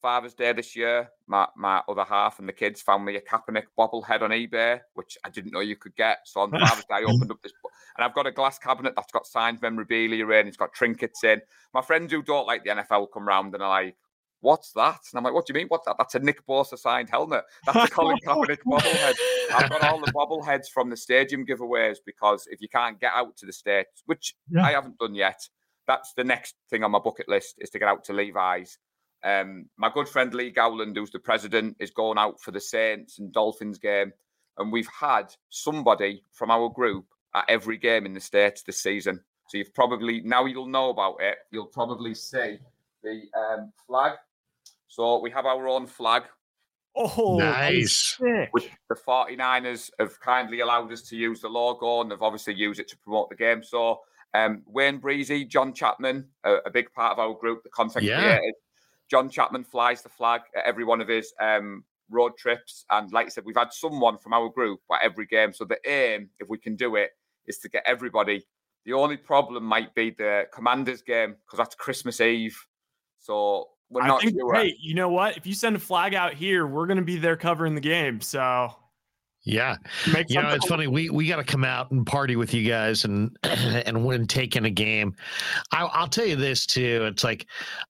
Father's 0.00 0.34
Day 0.34 0.52
this 0.52 0.76
year, 0.76 1.10
my, 1.26 1.46
my 1.56 1.82
other 1.88 2.04
half 2.04 2.38
and 2.38 2.48
the 2.48 2.52
kids 2.52 2.80
found 2.80 3.04
me 3.04 3.16
a 3.16 3.20
Kaepernick 3.20 3.64
bobblehead 3.78 4.22
on 4.22 4.30
eBay, 4.30 4.80
which 4.94 5.18
I 5.24 5.30
didn't 5.30 5.52
know 5.52 5.60
you 5.60 5.76
could 5.76 5.96
get. 5.96 6.18
So 6.24 6.40
on 6.40 6.50
Father's 6.50 6.84
Day, 6.84 6.94
I 6.94 7.02
opened 7.08 7.30
up 7.30 7.42
this, 7.42 7.52
and 7.96 8.04
I've 8.04 8.14
got 8.14 8.26
a 8.26 8.32
glass 8.32 8.58
cabinet 8.58 8.94
that's 8.96 9.12
got 9.12 9.26
signed 9.26 9.60
memorabilia 9.60 10.26
in, 10.28 10.46
it's 10.46 10.56
got 10.56 10.72
trinkets 10.72 11.24
in. 11.24 11.40
My 11.74 11.82
friends 11.82 12.12
who 12.12 12.22
don't 12.22 12.46
like 12.46 12.64
the 12.64 12.70
NFL 12.70 13.08
come 13.12 13.26
round 13.26 13.54
and 13.54 13.62
are 13.62 13.68
like, 13.68 13.96
what's 14.40 14.72
that? 14.72 15.00
And 15.12 15.18
I'm 15.18 15.24
like, 15.24 15.34
what 15.34 15.46
do 15.46 15.52
you 15.52 15.58
mean? 15.58 15.68
What's 15.68 15.86
that? 15.86 15.96
That's 15.98 16.14
a 16.14 16.20
Nick 16.20 16.46
Bosa 16.46 16.78
signed 16.78 17.10
helmet. 17.10 17.44
That's 17.66 17.90
a 17.90 17.92
Colin 17.92 18.18
Kaepernick 18.24 18.58
bobblehead. 18.66 19.14
I've 19.52 19.70
got 19.70 19.84
all 19.84 20.00
the 20.00 20.12
bobbleheads 20.12 20.68
from 20.72 20.90
the 20.90 20.96
stadium 20.96 21.44
giveaways 21.44 21.96
because 22.04 22.46
if 22.50 22.60
you 22.60 22.68
can't 22.68 23.00
get 23.00 23.12
out 23.14 23.36
to 23.38 23.46
the 23.46 23.52
States, 23.52 24.02
which 24.06 24.34
yeah. 24.50 24.64
I 24.64 24.72
haven't 24.72 24.98
done 24.98 25.14
yet, 25.14 25.40
that's 25.86 26.12
the 26.14 26.24
next 26.24 26.54
thing 26.70 26.84
on 26.84 26.90
my 26.90 26.98
bucket 26.98 27.28
list 27.28 27.56
is 27.58 27.70
to 27.70 27.78
get 27.78 27.88
out 27.88 28.04
to 28.04 28.12
Levi's. 28.12 28.78
Um, 29.24 29.66
my 29.76 29.90
good 29.92 30.08
friend 30.08 30.32
Lee 30.32 30.50
Gowland, 30.50 30.96
who's 30.96 31.10
the 31.10 31.18
president, 31.18 31.76
is 31.80 31.90
going 31.90 32.18
out 32.18 32.40
for 32.40 32.50
the 32.50 32.60
Saints 32.60 33.18
and 33.18 33.32
Dolphins 33.32 33.78
game. 33.78 34.12
And 34.58 34.72
we've 34.72 34.88
had 34.88 35.34
somebody 35.50 36.24
from 36.32 36.50
our 36.50 36.68
group 36.68 37.06
at 37.34 37.44
every 37.48 37.78
game 37.78 38.06
in 38.06 38.14
the 38.14 38.20
States 38.20 38.62
this 38.62 38.82
season. 38.82 39.20
So 39.48 39.58
you've 39.58 39.74
probably, 39.74 40.20
now 40.20 40.44
you'll 40.44 40.66
know 40.66 40.90
about 40.90 41.16
it, 41.20 41.38
you'll 41.50 41.66
probably 41.66 42.14
see 42.14 42.58
the 43.02 43.22
um, 43.36 43.72
flag 43.86 44.12
so 44.88 45.20
we 45.20 45.30
have 45.30 45.46
our 45.46 45.68
own 45.68 45.86
flag. 45.86 46.24
Oh, 46.96 47.36
nice. 47.38 48.16
Which 48.50 48.68
the 48.88 48.96
49ers 48.96 49.90
have 50.00 50.18
kindly 50.18 50.60
allowed 50.60 50.90
us 50.90 51.02
to 51.02 51.16
use 51.16 51.40
the 51.40 51.48
logo 51.48 52.00
and 52.00 52.10
they've 52.10 52.20
obviously 52.20 52.54
used 52.54 52.80
it 52.80 52.88
to 52.88 52.96
promote 52.98 53.28
the 53.28 53.36
game. 53.36 53.62
So 53.62 54.00
um, 54.34 54.62
Wayne 54.66 54.98
Breezy, 54.98 55.44
John 55.44 55.72
Chapman, 55.72 56.26
a, 56.42 56.54
a, 56.66 56.70
big 56.70 56.92
part 56.92 57.12
of 57.12 57.18
our 57.18 57.34
group, 57.34 57.62
the 57.62 57.68
content 57.68 58.06
yeah. 58.06 58.20
creators. 58.20 58.54
John 59.10 59.30
Chapman 59.30 59.64
flies 59.64 60.02
the 60.02 60.08
flag 60.08 60.42
at 60.56 60.64
every 60.64 60.84
one 60.84 61.00
of 61.00 61.08
his 61.08 61.32
um, 61.40 61.84
road 62.10 62.32
trips. 62.38 62.84
And 62.90 63.10
like 63.12 63.26
I 63.26 63.28
said, 63.30 63.44
we've 63.44 63.56
had 63.56 63.72
someone 63.72 64.18
from 64.18 64.32
our 64.32 64.48
group 64.48 64.80
at 64.92 65.00
every 65.02 65.26
game. 65.26 65.52
So 65.52 65.64
the 65.64 65.78
aim, 65.88 66.30
if 66.38 66.48
we 66.48 66.58
can 66.58 66.76
do 66.76 66.96
it, 66.96 67.10
is 67.46 67.58
to 67.58 67.68
get 67.68 67.82
everybody. 67.86 68.46
The 68.84 68.92
only 68.92 69.16
problem 69.16 69.64
might 69.64 69.94
be 69.94 70.10
the 70.10 70.44
Commanders 70.52 71.02
game 71.02 71.36
because 71.44 71.58
that's 71.58 71.74
Christmas 71.74 72.20
Eve. 72.20 72.58
So 73.18 73.68
we're 73.90 74.02
I 74.02 74.18
think, 74.20 74.34
sure. 74.38 74.54
hey, 74.54 74.76
you 74.80 74.94
know 74.94 75.08
what? 75.08 75.36
If 75.36 75.46
you 75.46 75.54
send 75.54 75.76
a 75.76 75.78
flag 75.78 76.14
out 76.14 76.34
here, 76.34 76.66
we're 76.66 76.86
going 76.86 76.98
to 76.98 77.04
be 77.04 77.16
there 77.16 77.36
covering 77.36 77.74
the 77.74 77.80
game. 77.80 78.20
So 78.20 78.74
yeah, 79.48 79.76
you 80.28 80.42
know 80.42 80.50
it's 80.50 80.66
funny. 80.66 80.86
We 80.86 81.08
we 81.08 81.26
got 81.26 81.36
to 81.36 81.44
come 81.44 81.64
out 81.64 81.90
and 81.90 82.06
party 82.06 82.36
with 82.36 82.52
you 82.52 82.68
guys 82.68 83.06
and 83.06 83.34
and 83.42 84.04
win 84.04 84.26
taking 84.26 84.66
a 84.66 84.70
game. 84.70 85.16
I, 85.72 85.84
I'll 85.84 86.06
tell 86.06 86.26
you 86.26 86.36
this 86.36 86.66
too. 86.66 87.08
It's 87.10 87.24
like 87.24 87.46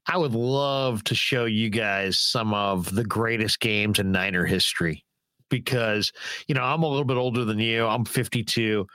I 0.07 0.19
would 0.19 0.37
love 0.37 1.03
to 1.05 1.17
show 1.17 1.47
you 1.47 1.69
guys 1.69 2.17
some 2.17 2.55
of 2.55 2.95
the 2.95 3.03
greatest 3.03 3.59
games 3.59 3.99
in 3.99 4.13
Niner 4.13 4.45
history 4.47 5.05
because 5.49 6.13
you 6.47 6.55
know 6.55 6.63
I'm 6.63 6.85
a 6.85 6.89
little 6.89 7.05
bit 7.05 7.17
older 7.17 7.45
than 7.45 7.59
you. 7.59 7.87
I'm 7.87 8.05
52. 8.05 8.87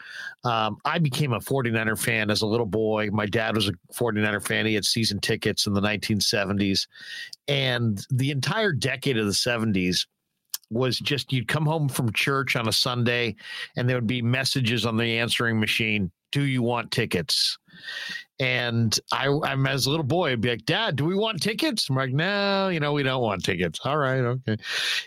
Um, 0.45 0.77
I 0.85 0.99
became 0.99 1.33
a 1.33 1.39
49er 1.39 1.99
fan 1.99 2.29
as 2.29 2.43
a 2.43 2.47
little 2.47 2.65
boy. 2.65 3.09
My 3.11 3.25
dad 3.25 3.55
was 3.55 3.67
a 3.67 3.73
49er 3.93 4.41
fan. 4.41 4.65
He 4.65 4.75
had 4.75 4.85
season 4.85 5.19
tickets 5.19 5.67
in 5.67 5.73
the 5.73 5.81
1970s, 5.81 6.87
and 7.49 8.05
the 8.09 8.31
entire 8.31 8.71
decade 8.71 9.17
of 9.17 9.25
the 9.25 9.33
70s 9.33 10.05
was 10.69 10.99
just 10.99 11.31
you'd 11.31 11.47
come 11.47 11.65
home 11.65 11.89
from 11.89 12.11
church 12.13 12.55
on 12.55 12.67
a 12.67 12.73
Sunday, 12.73 13.35
and 13.75 13.87
there 13.87 13.97
would 13.97 14.07
be 14.07 14.21
messages 14.21 14.85
on 14.85 14.97
the 14.97 15.19
answering 15.19 15.59
machine. 15.59 16.11
Do 16.31 16.43
you 16.43 16.61
want 16.61 16.91
tickets? 16.91 17.57
And 18.43 18.99
I, 19.13 19.29
I'm 19.45 19.65
as 19.67 19.85
a 19.85 19.89
little 19.89 20.03
boy, 20.03 20.31
I'd 20.31 20.41
be 20.41 20.49
like, 20.49 20.65
Dad, 20.65 20.97
do 20.97 21.05
we 21.05 21.15
want 21.15 21.41
tickets? 21.41 21.89
I'm 21.89 21.95
like, 21.95 22.11
no, 22.11 22.67
you 22.67 22.81
know, 22.81 22.91
we 22.91 23.01
don't 23.01 23.21
want 23.21 23.41
tickets. 23.41 23.79
All 23.85 23.97
right, 23.97 24.19
okay, 24.19 24.57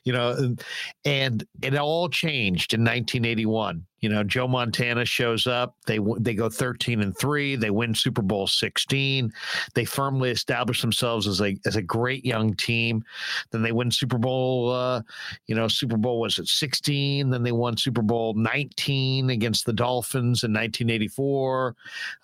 you 0.05 0.15
know, 0.15 0.31
and, 0.31 0.65
and 1.05 1.47
it 1.61 1.77
all 1.77 2.09
changed 2.09 2.73
in 2.73 2.81
1981. 2.81 3.85
You 4.01 4.11
know, 4.11 4.23
Joe 4.23 4.47
Montana 4.47 5.05
shows 5.05 5.47
up. 5.47 5.75
They 5.87 5.99
they 6.19 6.35
go 6.35 6.51
13 6.51 7.01
and 7.01 7.17
three. 7.19 7.57
They 7.57 7.71
win 7.71 7.95
Super 7.95 8.21
Bowl 8.21 8.47
16. 8.47 9.33
They 9.75 9.85
firmly 9.85 10.31
establish 10.31 10.83
themselves 10.83 11.27
as 11.27 11.41
a 11.41 11.57
as 11.65 11.77
a 11.77 11.83
great 11.83 12.25
young 12.25 12.55
team. 12.55 13.03
Then 13.51 13.63
they 13.63 13.73
win 13.73 13.91
Super 13.91 14.19
Bowl. 14.19 14.71
Uh, 14.71 15.03
you 15.47 15.55
know, 15.55 15.67
Super 15.67 15.97
Bowl 15.97 16.21
was 16.21 16.39
at 16.39 16.47
16. 16.47 17.31
Then 17.31 17.43
they 17.43 17.53
won 17.53 17.77
Super 17.79 18.03
Bowl 18.03 18.35
19 18.35 19.31
against 19.31 19.65
the 19.65 19.73
Dolphins 19.73 20.45
in 20.45 20.53
1984. 20.53 21.75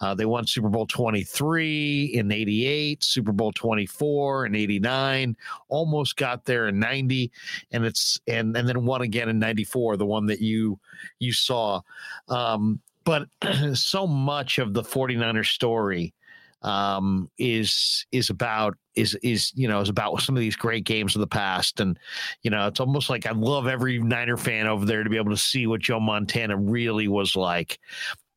Uh, 0.01 0.14
they 0.14 0.26
won 0.26 0.47
Super 0.47 0.68
Bowl 0.68 0.86
23 1.03 2.12
in 2.15 2.31
88. 2.31 3.03
Super 3.03 3.33
Bowl 3.33 3.51
24 3.51 4.47
in 4.47 4.55
89. 4.55 5.37
Almost 5.69 6.16
got 6.16 6.45
there 6.45 6.69
in 6.69 6.79
90, 6.79 7.33
and 7.73 7.85
it's 7.85 8.20
and 8.29 8.57
and 8.57 8.69
then 8.69 8.85
won 8.85 9.03
again 9.03 9.29
in 9.29 9.41
94. 9.41 9.97
The 9.97 10.07
one 10.07 10.27
that 10.27 10.41
you 10.41 10.79
you 11.19 11.33
saw 11.33 11.81
um, 12.29 12.81
but 13.03 13.27
so 13.74 14.07
much 14.07 14.59
of 14.59 14.74
the 14.74 14.83
49er 14.83 15.45
story 15.45 16.15
um, 16.62 17.29
is 17.37 18.07
is 18.12 18.31
about 18.31 18.77
is 18.95 19.16
is 19.23 19.53
you 19.57 19.66
know 19.66 19.81
is 19.81 19.89
about 19.89 20.20
some 20.20 20.37
of 20.37 20.41
these 20.41 20.55
great 20.55 20.85
games 20.85 21.16
of 21.16 21.20
the 21.20 21.27
past, 21.27 21.81
and 21.81 21.99
you 22.43 22.51
know 22.51 22.69
it's 22.69 22.79
almost 22.79 23.11
like 23.11 23.27
I 23.27 23.33
love 23.33 23.66
every 23.66 23.99
Niner 23.99 24.37
fan 24.37 24.69
over 24.69 24.85
there 24.85 25.03
to 25.03 25.11
be 25.11 25.16
able 25.16 25.33
to 25.33 25.37
see 25.37 25.66
what 25.66 25.81
Joe 25.81 25.99
Montana 25.99 26.57
really 26.57 27.09
was 27.09 27.35
like. 27.35 27.81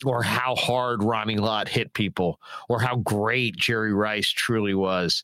Or 0.04 0.22
how 0.22 0.56
hard 0.56 1.04
Ronnie 1.04 1.38
Lott 1.38 1.70
hit 1.70 1.94
people 1.94 2.42
or 2.68 2.82
how 2.82 2.98
great 2.98 3.56
Jerry 3.56 3.94
Rice 3.94 4.30
truly 4.30 4.74
was. 4.74 5.24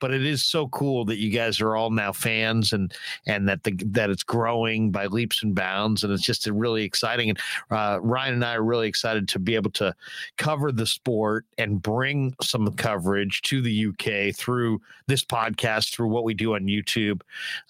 But 0.00 0.12
it 0.12 0.26
is 0.26 0.44
so 0.44 0.68
cool 0.68 1.04
that 1.04 1.18
you 1.18 1.30
guys 1.30 1.60
are 1.60 1.76
all 1.76 1.90
now 1.90 2.12
fans 2.12 2.72
and 2.72 2.92
and 3.26 3.48
that 3.48 3.62
the 3.62 3.72
that 3.86 4.10
it's 4.10 4.24
growing 4.24 4.90
by 4.90 5.06
leaps 5.06 5.42
and 5.42 5.54
bounds 5.54 6.02
and 6.02 6.12
it's 6.12 6.24
just 6.24 6.46
really 6.46 6.82
exciting. 6.82 7.30
And 7.30 7.38
uh, 7.70 8.00
Ryan 8.00 8.34
and 8.34 8.44
I 8.44 8.54
are 8.54 8.64
really 8.64 8.88
excited 8.88 9.28
to 9.28 9.38
be 9.38 9.54
able 9.54 9.70
to 9.72 9.94
cover 10.36 10.72
the 10.72 10.86
sport 10.86 11.44
and 11.56 11.80
bring 11.80 12.34
some 12.42 12.72
coverage 12.72 13.42
to 13.42 13.62
the 13.62 13.86
UK 13.86 14.34
through 14.34 14.80
this 15.06 15.24
podcast, 15.24 15.94
through 15.94 16.08
what 16.08 16.24
we 16.24 16.34
do 16.34 16.54
on 16.54 16.62
YouTube, 16.62 17.20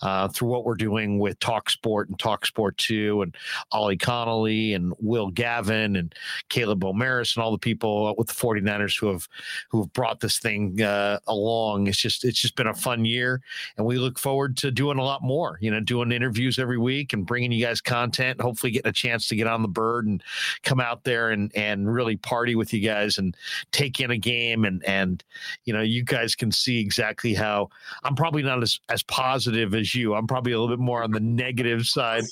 uh, 0.02 0.28
through 0.28 0.48
what 0.48 0.64
we're 0.64 0.74
doing 0.74 1.18
with 1.18 1.38
Talk 1.40 1.68
Sport 1.70 2.08
and 2.08 2.18
Talk 2.18 2.46
Sport 2.46 2.76
2 2.78 3.22
and 3.22 3.36
Ollie 3.72 3.96
Connolly 3.96 4.72
and 4.74 4.94
Will 5.00 5.28
Gavin 5.28 5.96
and 5.96 6.14
Caleb 6.48 6.84
O'Maris 6.84 7.36
and 7.36 7.42
all 7.42 7.52
the 7.52 7.58
people 7.58 8.14
with 8.16 8.28
the 8.28 8.34
49ers 8.34 8.98
who 8.98 9.08
have 9.08 9.28
who 9.68 9.82
have 9.82 9.92
brought 9.92 10.20
this 10.20 10.38
thing 10.38 10.80
uh, 10.80 11.18
along. 11.26 11.86
It's 11.86 11.98
just 11.98 12.24
it's 12.24 12.40
just 12.40 12.56
been 12.56 12.66
a 12.66 12.74
fun 12.74 13.04
year, 13.04 13.40
and 13.76 13.86
we 13.86 13.98
look 13.98 14.18
forward 14.18 14.56
to 14.58 14.70
doing 14.70 14.98
a 14.98 15.04
lot 15.04 15.22
more. 15.22 15.58
You 15.60 15.70
know, 15.70 15.80
doing 15.80 16.12
interviews 16.12 16.58
every 16.58 16.78
week 16.78 17.12
and 17.12 17.26
bringing 17.26 17.52
you 17.52 17.64
guys 17.64 17.80
content. 17.80 18.40
Hopefully, 18.40 18.72
getting 18.72 18.88
a 18.88 18.92
chance 18.92 19.28
to 19.28 19.36
get 19.36 19.46
on 19.46 19.62
the 19.62 19.68
bird 19.68 20.06
and 20.06 20.22
come 20.62 20.80
out 20.80 21.04
there 21.04 21.30
and 21.30 21.54
and 21.54 21.92
really 21.92 22.16
party 22.16 22.54
with 22.54 22.72
you 22.72 22.80
guys 22.80 23.18
and 23.18 23.36
take 23.72 24.00
in 24.00 24.10
a 24.10 24.18
game 24.18 24.64
and 24.64 24.84
and 24.84 25.24
you 25.64 25.72
know 25.72 25.82
you 25.82 26.02
guys 26.02 26.34
can 26.34 26.52
see 26.52 26.80
exactly 26.80 27.34
how 27.34 27.68
I'm 28.04 28.14
probably 28.14 28.42
not 28.42 28.62
as 28.62 28.78
as 28.88 29.02
positive 29.02 29.74
as 29.74 29.94
you. 29.94 30.14
I'm 30.14 30.26
probably 30.26 30.52
a 30.52 30.60
little 30.60 30.74
bit 30.74 30.82
more 30.82 31.02
on 31.02 31.10
the 31.10 31.20
negative 31.20 31.86
side, 31.86 32.24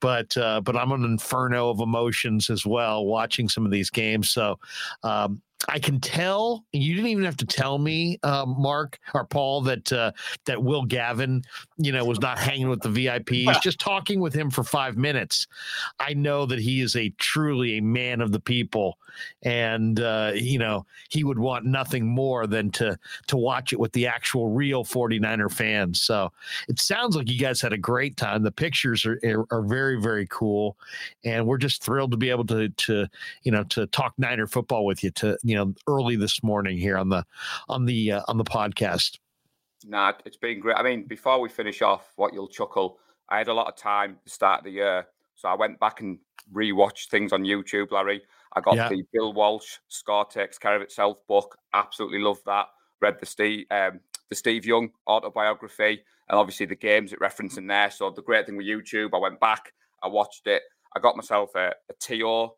but 0.00 0.36
uh, 0.36 0.60
but 0.60 0.76
I'm 0.76 0.92
an 0.92 1.04
inferno 1.04 1.70
of 1.70 1.80
emotions 1.80 2.50
as 2.50 2.66
well 2.66 3.06
watching 3.06 3.45
some 3.48 3.64
of 3.64 3.72
these 3.72 3.90
games. 3.90 4.30
So 4.30 4.58
um, 5.02 5.42
I 5.68 5.78
can 5.78 6.00
tell 6.00 6.64
you 6.72 6.94
didn't 6.94 7.10
even 7.10 7.24
have 7.24 7.36
to 7.38 7.46
tell 7.46 7.78
me, 7.78 8.18
uh, 8.22 8.44
Mark 8.46 8.98
or 9.14 9.24
Paul, 9.24 9.62
that 9.62 9.90
uh, 9.92 10.12
that 10.44 10.62
Will 10.62 10.84
Gavin, 10.84 11.42
you 11.78 11.92
know, 11.92 12.04
was 12.04 12.20
not 12.20 12.38
hanging 12.38 12.68
with 12.68 12.82
the 12.82 12.88
VIPs. 12.88 13.60
Just 13.62 13.80
talking 13.80 14.20
with 14.20 14.34
him 14.34 14.50
for 14.50 14.62
five 14.62 14.96
minutes, 14.96 15.46
I 15.98 16.12
know 16.12 16.44
that 16.46 16.58
he 16.58 16.82
is 16.82 16.94
a 16.94 17.08
truly 17.18 17.78
a 17.78 17.82
man 17.82 18.20
of 18.20 18.32
the 18.32 18.40
people, 18.40 18.98
and 19.42 19.98
uh, 19.98 20.32
you 20.34 20.58
know 20.58 20.84
he 21.08 21.24
would 21.24 21.38
want 21.38 21.64
nothing 21.64 22.06
more 22.06 22.46
than 22.46 22.70
to 22.72 22.98
to 23.26 23.36
watch 23.36 23.72
it 23.72 23.80
with 23.80 23.92
the 23.92 24.06
actual 24.06 24.50
real 24.50 24.84
49er 24.84 25.50
fans. 25.50 26.02
So 26.02 26.32
it 26.68 26.78
sounds 26.78 27.16
like 27.16 27.30
you 27.30 27.38
guys 27.38 27.62
had 27.62 27.72
a 27.72 27.78
great 27.78 28.16
time. 28.18 28.42
The 28.42 28.52
pictures 28.52 29.06
are 29.06 29.18
are 29.50 29.62
very 29.62 30.00
very 30.00 30.26
cool, 30.28 30.76
and 31.24 31.46
we're 31.46 31.58
just 31.58 31.82
thrilled 31.82 32.10
to 32.10 32.18
be 32.18 32.28
able 32.28 32.46
to 32.46 32.68
to 32.68 33.06
you 33.42 33.52
know 33.52 33.64
to 33.64 33.86
talk 33.86 34.12
Niner 34.18 34.46
football 34.46 34.84
with 34.84 35.02
you 35.02 35.10
to 35.12 35.38
you 35.46 35.54
know 35.54 35.72
early 35.86 36.16
this 36.16 36.42
morning 36.42 36.76
here 36.76 36.96
on 36.96 37.08
the 37.08 37.24
on 37.68 37.84
the 37.86 38.12
uh, 38.12 38.22
on 38.26 38.36
the 38.36 38.44
podcast. 38.44 39.18
Nah, 39.86 40.12
it's 40.24 40.36
been 40.36 40.58
great. 40.58 40.76
I 40.76 40.82
mean, 40.82 41.04
before 41.04 41.40
we 41.40 41.48
finish 41.48 41.82
off, 41.82 42.12
what 42.16 42.34
you'll 42.34 42.48
chuckle, 42.48 42.98
I 43.28 43.38
had 43.38 43.48
a 43.48 43.54
lot 43.54 43.68
of 43.68 43.76
time 43.76 44.18
to 44.24 44.30
start 44.30 44.60
of 44.60 44.64
the 44.64 44.72
year, 44.72 45.06
so 45.36 45.48
I 45.48 45.54
went 45.54 45.78
back 45.78 46.00
and 46.00 46.18
rewatched 46.52 47.08
things 47.08 47.32
on 47.32 47.44
YouTube. 47.44 47.92
Larry, 47.92 48.22
I 48.54 48.60
got 48.60 48.74
yeah. 48.74 48.88
the 48.88 49.04
Bill 49.12 49.32
Walsh 49.32 49.78
"Score 49.88 50.24
Takes 50.24 50.58
Care 50.58 50.76
of 50.76 50.82
Itself" 50.82 51.24
book. 51.28 51.56
Absolutely 51.72 52.18
loved 52.18 52.44
that. 52.46 52.66
Read 53.00 53.20
the 53.20 53.26
Steve 53.26 53.66
um, 53.70 54.00
the 54.28 54.34
Steve 54.34 54.66
Young 54.66 54.90
autobiography, 55.06 56.02
and 56.28 56.38
obviously 56.38 56.66
the 56.66 56.74
games 56.74 57.12
it 57.12 57.20
referenced 57.20 57.56
in 57.56 57.68
there. 57.68 57.92
So 57.92 58.10
the 58.10 58.22
great 58.22 58.46
thing 58.46 58.56
with 58.56 58.66
YouTube, 58.66 59.10
I 59.14 59.18
went 59.18 59.38
back, 59.38 59.72
I 60.02 60.08
watched 60.08 60.48
it. 60.48 60.62
I 60.96 60.98
got 60.98 61.14
myself 61.14 61.54
a, 61.54 61.72
a 61.88 61.94
TO 62.00 62.50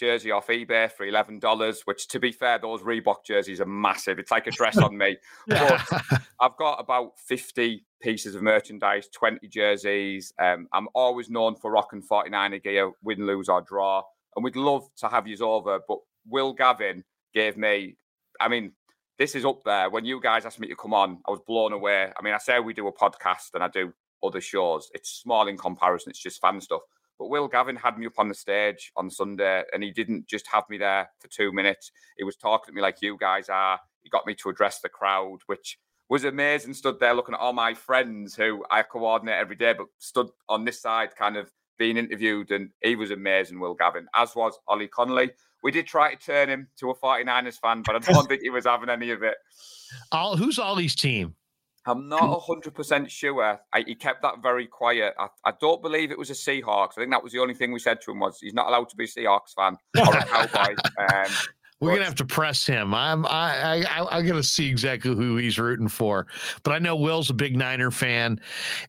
jersey 0.00 0.30
off 0.30 0.48
eBay 0.48 0.90
for 0.90 1.04
eleven 1.06 1.38
dollars. 1.38 1.82
Which, 1.84 2.08
to 2.08 2.18
be 2.18 2.32
fair, 2.32 2.58
those 2.58 2.80
Reebok 2.80 3.24
jerseys 3.24 3.60
are 3.60 3.66
massive. 3.66 4.18
It's 4.18 4.30
like 4.30 4.46
a 4.46 4.50
dress 4.50 4.78
on 4.78 4.96
me. 4.96 5.16
But 5.46 5.82
I've 6.40 6.56
got 6.56 6.80
about 6.80 7.18
fifty 7.18 7.84
pieces 8.02 8.34
of 8.34 8.42
merchandise, 8.42 9.08
twenty 9.08 9.46
jerseys. 9.46 10.32
Um, 10.38 10.66
I'm 10.72 10.88
always 10.94 11.28
known 11.28 11.54
for 11.54 11.70
rocking 11.70 12.02
49er 12.02 12.62
gear, 12.64 12.90
win, 13.02 13.26
lose 13.26 13.48
or 13.48 13.60
draw, 13.60 14.02
and 14.34 14.42
we'd 14.42 14.56
love 14.56 14.88
to 14.96 15.08
have 15.08 15.28
you 15.28 15.36
over. 15.46 15.78
But 15.86 15.98
Will 16.26 16.52
Gavin 16.54 17.04
gave 17.34 17.56
me, 17.56 17.96
I 18.40 18.48
mean. 18.48 18.72
This 19.18 19.34
is 19.34 19.44
up 19.44 19.62
there. 19.64 19.90
When 19.90 20.06
you 20.06 20.18
guys 20.18 20.46
asked 20.46 20.60
me 20.60 20.68
to 20.68 20.74
come 20.74 20.94
on, 20.94 21.18
I 21.28 21.30
was 21.30 21.40
blown 21.46 21.74
away. 21.74 22.10
I 22.18 22.22
mean, 22.22 22.32
I 22.32 22.38
say 22.38 22.58
we 22.58 22.72
do 22.72 22.88
a 22.88 22.92
podcast 22.94 23.50
and 23.52 23.62
I 23.62 23.68
do 23.68 23.92
other 24.22 24.40
shows. 24.40 24.88
It's 24.94 25.10
small 25.10 25.46
in 25.46 25.58
comparison. 25.58 26.08
It's 26.08 26.22
just 26.22 26.40
fan 26.40 26.58
stuff. 26.58 26.80
But 27.20 27.28
Will 27.28 27.48
Gavin 27.48 27.76
had 27.76 27.98
me 27.98 28.06
up 28.06 28.18
on 28.18 28.28
the 28.28 28.34
stage 28.34 28.92
on 28.96 29.10
Sunday, 29.10 29.62
and 29.74 29.82
he 29.82 29.90
didn't 29.90 30.26
just 30.26 30.46
have 30.50 30.64
me 30.70 30.78
there 30.78 31.10
for 31.20 31.28
two 31.28 31.52
minutes. 31.52 31.92
He 32.16 32.24
was 32.24 32.34
talking 32.34 32.72
to 32.72 32.74
me 32.74 32.80
like 32.80 33.02
you 33.02 33.18
guys 33.20 33.50
are. 33.50 33.78
He 34.00 34.08
got 34.08 34.26
me 34.26 34.34
to 34.36 34.48
address 34.48 34.80
the 34.80 34.88
crowd, 34.88 35.40
which 35.44 35.76
was 36.08 36.24
amazing. 36.24 36.72
Stood 36.72 36.98
there 36.98 37.12
looking 37.12 37.34
at 37.34 37.40
all 37.40 37.52
my 37.52 37.74
friends 37.74 38.34
who 38.34 38.64
I 38.70 38.80
coordinate 38.80 39.34
every 39.34 39.54
day, 39.54 39.74
but 39.74 39.88
stood 39.98 40.28
on 40.48 40.64
this 40.64 40.80
side, 40.80 41.14
kind 41.14 41.36
of 41.36 41.52
being 41.78 41.98
interviewed, 41.98 42.52
and 42.52 42.70
he 42.82 42.96
was 42.96 43.10
amazing, 43.10 43.60
Will 43.60 43.74
Gavin, 43.74 44.06
as 44.14 44.34
was 44.34 44.58
Ollie 44.66 44.88
Connolly. 44.88 45.32
We 45.62 45.72
did 45.72 45.86
try 45.86 46.14
to 46.14 46.24
turn 46.24 46.48
him 46.48 46.68
to 46.78 46.88
a 46.88 46.96
49ers 46.96 47.58
fan, 47.60 47.82
but 47.84 47.96
I 47.96 47.98
don't 47.98 48.26
think 48.28 48.40
he 48.40 48.48
was 48.48 48.64
having 48.64 48.88
any 48.88 49.10
of 49.10 49.22
it. 49.22 49.34
All, 50.10 50.38
who's 50.38 50.58
Ollie's 50.58 50.94
team? 50.94 51.34
I'm 51.86 52.08
not 52.08 52.40
hundred 52.40 52.74
percent 52.74 53.10
sure. 53.10 53.60
I, 53.72 53.82
he 53.86 53.94
kept 53.94 54.22
that 54.22 54.42
very 54.42 54.66
quiet. 54.66 55.14
I, 55.18 55.28
I, 55.44 55.52
don't 55.60 55.80
believe 55.80 56.10
it 56.10 56.18
was 56.18 56.30
a 56.30 56.34
Seahawks. 56.34 56.92
I 56.92 57.00
think 57.00 57.10
that 57.10 57.22
was 57.22 57.32
the 57.32 57.40
only 57.40 57.54
thing 57.54 57.72
we 57.72 57.78
said 57.78 58.00
to 58.02 58.10
him 58.10 58.20
was 58.20 58.38
he's 58.40 58.54
not 58.54 58.68
allowed 58.68 58.90
to 58.90 58.96
be 58.96 59.04
a 59.04 59.08
Seahawks 59.08 59.54
fan 59.56 59.76
or 59.96 60.16
a 60.16 60.24
Cowboy. 60.24 60.74
Um, 61.00 61.32
we're 61.80 61.92
gonna 61.92 62.04
have 62.04 62.14
to 62.16 62.26
press 62.26 62.66
him. 62.66 62.92
I'm 62.92 63.24
I 63.24 63.86
I 63.88 64.18
I'm 64.18 64.26
gonna 64.26 64.42
see 64.42 64.68
exactly 64.68 65.14
who 65.14 65.38
he's 65.38 65.58
rooting 65.58 65.88
for. 65.88 66.26
But 66.62 66.72
I 66.72 66.78
know 66.78 66.94
Will's 66.94 67.30
a 67.30 67.34
big 67.34 67.56
Niner 67.56 67.90
fan, 67.90 68.38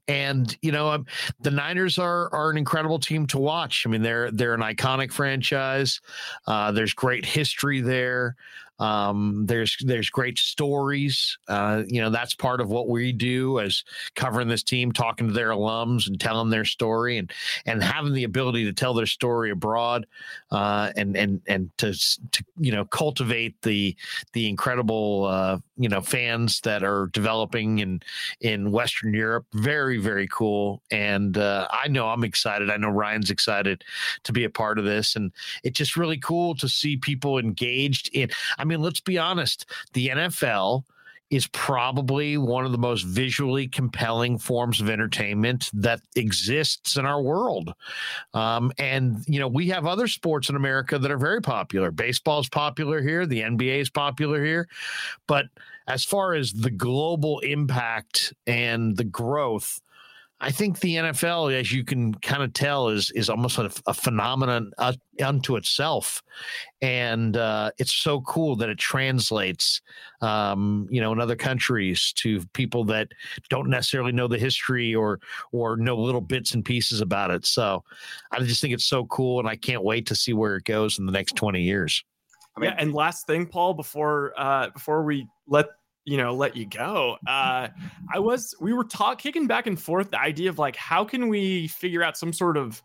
and 0.10 0.56
you 0.62 0.74
know 0.74 0.90
um, 0.90 1.06
the 1.40 1.52
Niners 1.52 1.98
are 1.98 2.34
are 2.34 2.50
an 2.50 2.58
incredible 2.58 3.00
team 3.00 3.28
to 3.28 3.38
watch. 3.38 3.86
I 3.88 3.90
mean 3.90 4.02
they're 4.02 4.30
they're 4.32 4.54
an 4.54 4.62
iconic 4.62 5.14
franchise. 5.14 6.02
Uh, 6.48 6.74
there's 6.74 6.94
great 6.94 7.26
history 7.26 7.80
there. 7.80 8.36
Um, 8.82 9.46
there's 9.46 9.78
there's 9.82 10.10
great 10.10 10.40
stories. 10.40 11.38
Uh, 11.48 11.84
you 11.88 12.02
know 12.02 12.10
that's 12.10 12.34
part 12.34 12.60
of 12.60 12.70
what 12.70 12.90
we 12.90 13.12
do 13.12 13.60
as 13.60 13.84
covering 14.16 14.48
this 14.48 14.64
team, 14.64 14.92
talking 14.92 15.28
to 15.28 15.34
their 15.34 15.52
alums 15.52 16.08
and 16.08 16.20
telling 16.20 16.50
their 16.50 16.66
story, 16.66 17.20
and 17.20 17.32
and 17.68 17.84
having 17.84 18.14
the 18.14 18.24
ability 18.24 18.66
to 18.66 18.74
tell 18.74 18.96
their 18.96 19.06
story 19.06 19.52
abroad, 19.52 20.08
uh, 20.50 20.92
and 20.98 21.16
and 21.16 21.42
and 21.48 21.70
to 21.78 21.94
to 22.32 22.44
you 22.58 22.72
know 22.72 22.84
cultivate 22.86 23.62
the 23.62 23.96
the 24.34 24.50
incredible 24.50 25.26
uh, 25.26 25.60
you 25.78 25.88
know 25.88 26.02
fans 26.02 26.60
that 26.62 26.84
are 26.84 27.08
developing 27.14 27.80
in 27.80 28.02
in 28.42 28.72
Western 28.72 29.14
Europe. 29.14 29.46
Very 29.54 30.00
very 30.00 30.28
cool, 30.28 30.82
and 30.90 31.38
uh, 31.38 31.68
I 31.70 31.88
know 31.88 32.08
I'm 32.08 32.24
excited. 32.24 32.72
I 32.72 32.78
know 32.78 32.90
Ryan's 32.90 33.30
excited 33.30 33.84
to 34.24 34.34
be 34.34 34.44
a 34.44 34.50
part 34.50 34.80
of 34.80 34.86
this, 34.86 35.16
and 35.16 35.32
it's 35.64 35.78
just 35.78 35.96
really 35.96 36.18
cool 36.18 36.56
to 36.56 36.68
see 36.68 36.98
people 36.98 37.38
engaged 37.38 38.10
in. 38.14 38.32
I 38.58 38.64
mean 38.64 38.71
mean, 38.72 38.82
let's 38.82 39.02
be 39.02 39.18
honest. 39.18 39.66
The 39.94 40.08
NFL 40.08 40.84
is 41.32 41.48
probably 41.48 42.38
one 42.38 42.66
of 42.66 42.74
the 42.74 42.78
most 42.78 43.04
visually 43.04 43.66
compelling 43.66 44.38
forms 44.38 44.82
of 44.82 44.90
entertainment 44.90 45.70
that 45.74 46.02
exists 46.18 46.98
in 46.98 47.06
our 47.06 47.22
world. 47.22 47.74
Um, 48.34 48.72
and, 48.78 49.24
you 49.28 49.40
know, 49.40 49.48
we 49.48 49.70
have 49.70 49.86
other 49.86 50.08
sports 50.08 50.50
in 50.50 50.58
America 50.58 51.00
that 51.00 51.10
are 51.10 51.18
very 51.18 51.42
popular. 51.42 51.90
Baseball 51.90 52.42
is 52.42 52.50
popular 52.50 53.02
here, 53.02 53.26
the 53.26 53.42
NBA 53.42 53.80
is 53.80 53.90
popular 53.90 54.44
here. 54.44 54.68
But 55.26 55.46
as 55.88 56.04
far 56.04 56.34
as 56.34 56.52
the 56.52 56.70
global 56.70 57.40
impact 57.40 58.34
and 58.46 58.98
the 58.98 59.06
growth, 59.06 59.82
I 60.44 60.50
think 60.50 60.80
the 60.80 60.96
NFL, 60.96 61.58
as 61.58 61.72
you 61.72 61.84
can 61.84 62.16
kind 62.16 62.42
of 62.42 62.52
tell, 62.54 62.90
is 62.90 63.12
is 63.12 63.30
almost 63.30 63.60
a, 63.60 63.72
a 63.86 63.94
phenomenon 63.94 64.72
uh, 64.80 64.94
unto 65.24 65.56
itself, 65.56 66.24
and 66.82 67.38
uh, 67.38 67.70
it's 67.78 67.94
so 67.94 68.22
cool 68.22 68.56
that 68.56 68.68
it 68.68 68.80
translates, 68.80 69.82
um, 70.22 70.88
you 70.90 71.00
know, 71.00 71.12
in 71.12 71.22
other 71.22 71.36
countries 71.36 72.12
to 72.18 72.44
people 72.54 72.84
that 72.86 73.10
don't 73.50 73.70
necessarily 73.70 74.12
know 74.12 74.28
the 74.28 74.40
history 74.40 74.96
or 74.96 75.20
or 75.52 75.78
know 75.78 75.96
little 75.96 76.22
bits 76.22 76.56
and 76.56 76.66
pieces 76.66 77.02
about 77.02 77.30
it. 77.30 77.46
So, 77.46 77.84
I 78.32 78.40
just 78.40 78.62
think 78.62 78.74
it's 78.74 78.86
so 78.86 79.06
cool, 79.06 79.40
and 79.40 79.48
I 79.48 79.56
can't 79.56 79.84
wait 79.84 80.08
to 80.08 80.16
see 80.16 80.34
where 80.34 80.56
it 80.56 80.64
goes 80.64 80.98
in 80.98 81.06
the 81.06 81.12
next 81.12 81.36
twenty 81.36 81.62
years. 81.62 82.04
I 82.58 82.60
mean, 82.60 82.72
yeah, 82.72 82.78
and 82.80 82.94
last 82.94 83.28
thing, 83.28 83.46
Paul, 83.46 83.76
before 83.76 84.34
uh, 84.36 84.72
before 84.72 85.04
we 85.04 85.28
let 85.48 85.68
you 86.06 86.18
know 86.18 86.34
let 86.34 86.56
you 86.56 86.66
go 86.66 87.18
uh 87.28 87.68
i 88.14 88.20
was 88.20 88.56
we 88.60 88.74
were 88.74 88.84
talk 88.84 89.20
kicking 89.20 89.48
back 89.48 89.68
and 89.68 89.80
forth 89.80 90.12
the 90.12 90.20
idea 90.20 90.50
of 90.50 90.58
like 90.58 90.76
how 90.76 91.04
can 91.04 91.28
we 91.28 91.68
figure 91.68 92.04
out 92.04 92.18
some 92.18 92.34
sort 92.34 92.58
of 92.58 92.82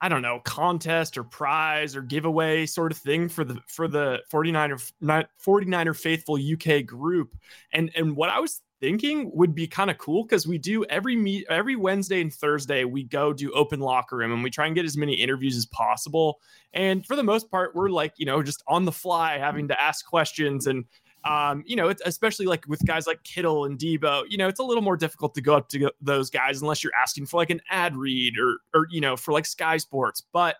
i 0.00 0.08
don't 0.08 0.22
know 0.22 0.40
contest 0.44 1.18
or 1.18 1.24
prize 1.24 1.96
or 1.96 2.02
giveaway 2.02 2.64
sort 2.66 2.92
of 2.92 2.98
thing 2.98 3.28
for 3.28 3.44
the 3.44 3.58
for 3.66 3.88
the 3.88 4.20
49er 4.32 4.90
49er 5.02 5.96
faithful 5.96 6.36
uk 6.36 6.86
group 6.86 7.36
and 7.72 7.90
and 7.96 8.14
what 8.14 8.30
i 8.30 8.38
was 8.38 8.62
thinking 8.80 9.30
would 9.34 9.54
be 9.54 9.66
kind 9.66 9.90
of 9.90 9.98
cool 9.98 10.24
because 10.24 10.46
we 10.46 10.58
do 10.58 10.84
every 10.86 11.14
meet 11.14 11.44
every 11.50 11.76
Wednesday 11.76 12.20
and 12.20 12.32
Thursday 12.32 12.84
we 12.84 13.04
go 13.04 13.32
do 13.32 13.52
open 13.52 13.78
locker 13.78 14.16
room 14.16 14.32
and 14.32 14.42
we 14.42 14.50
try 14.50 14.66
and 14.66 14.74
get 14.74 14.86
as 14.86 14.96
many 14.96 15.12
interviews 15.14 15.56
as 15.56 15.66
possible. 15.66 16.40
And 16.72 17.06
for 17.06 17.14
the 17.14 17.22
most 17.22 17.50
part, 17.50 17.74
we're 17.74 17.90
like 17.90 18.14
you 18.16 18.26
know 18.26 18.42
just 18.42 18.62
on 18.66 18.86
the 18.86 18.92
fly 18.92 19.38
having 19.38 19.68
to 19.68 19.80
ask 19.80 20.06
questions 20.06 20.66
and 20.66 20.86
um, 21.24 21.62
you 21.66 21.76
know, 21.76 21.92
especially 22.04 22.46
like 22.46 22.66
with 22.66 22.84
guys 22.86 23.06
like 23.06 23.22
Kittle 23.24 23.66
and 23.66 23.78
Deebo, 23.78 24.24
you 24.28 24.38
know, 24.38 24.48
it's 24.48 24.60
a 24.60 24.64
little 24.64 24.82
more 24.82 24.96
difficult 24.96 25.34
to 25.34 25.42
go 25.42 25.54
up 25.54 25.68
to 25.70 25.90
those 26.00 26.30
guys 26.30 26.62
unless 26.62 26.82
you're 26.82 26.94
asking 27.00 27.26
for 27.26 27.36
like 27.38 27.50
an 27.50 27.60
ad 27.70 27.96
read 27.96 28.38
or, 28.38 28.58
or, 28.74 28.86
you 28.90 29.00
know, 29.00 29.16
for 29.16 29.32
like 29.32 29.44
Sky 29.44 29.76
Sports. 29.76 30.22
But 30.32 30.56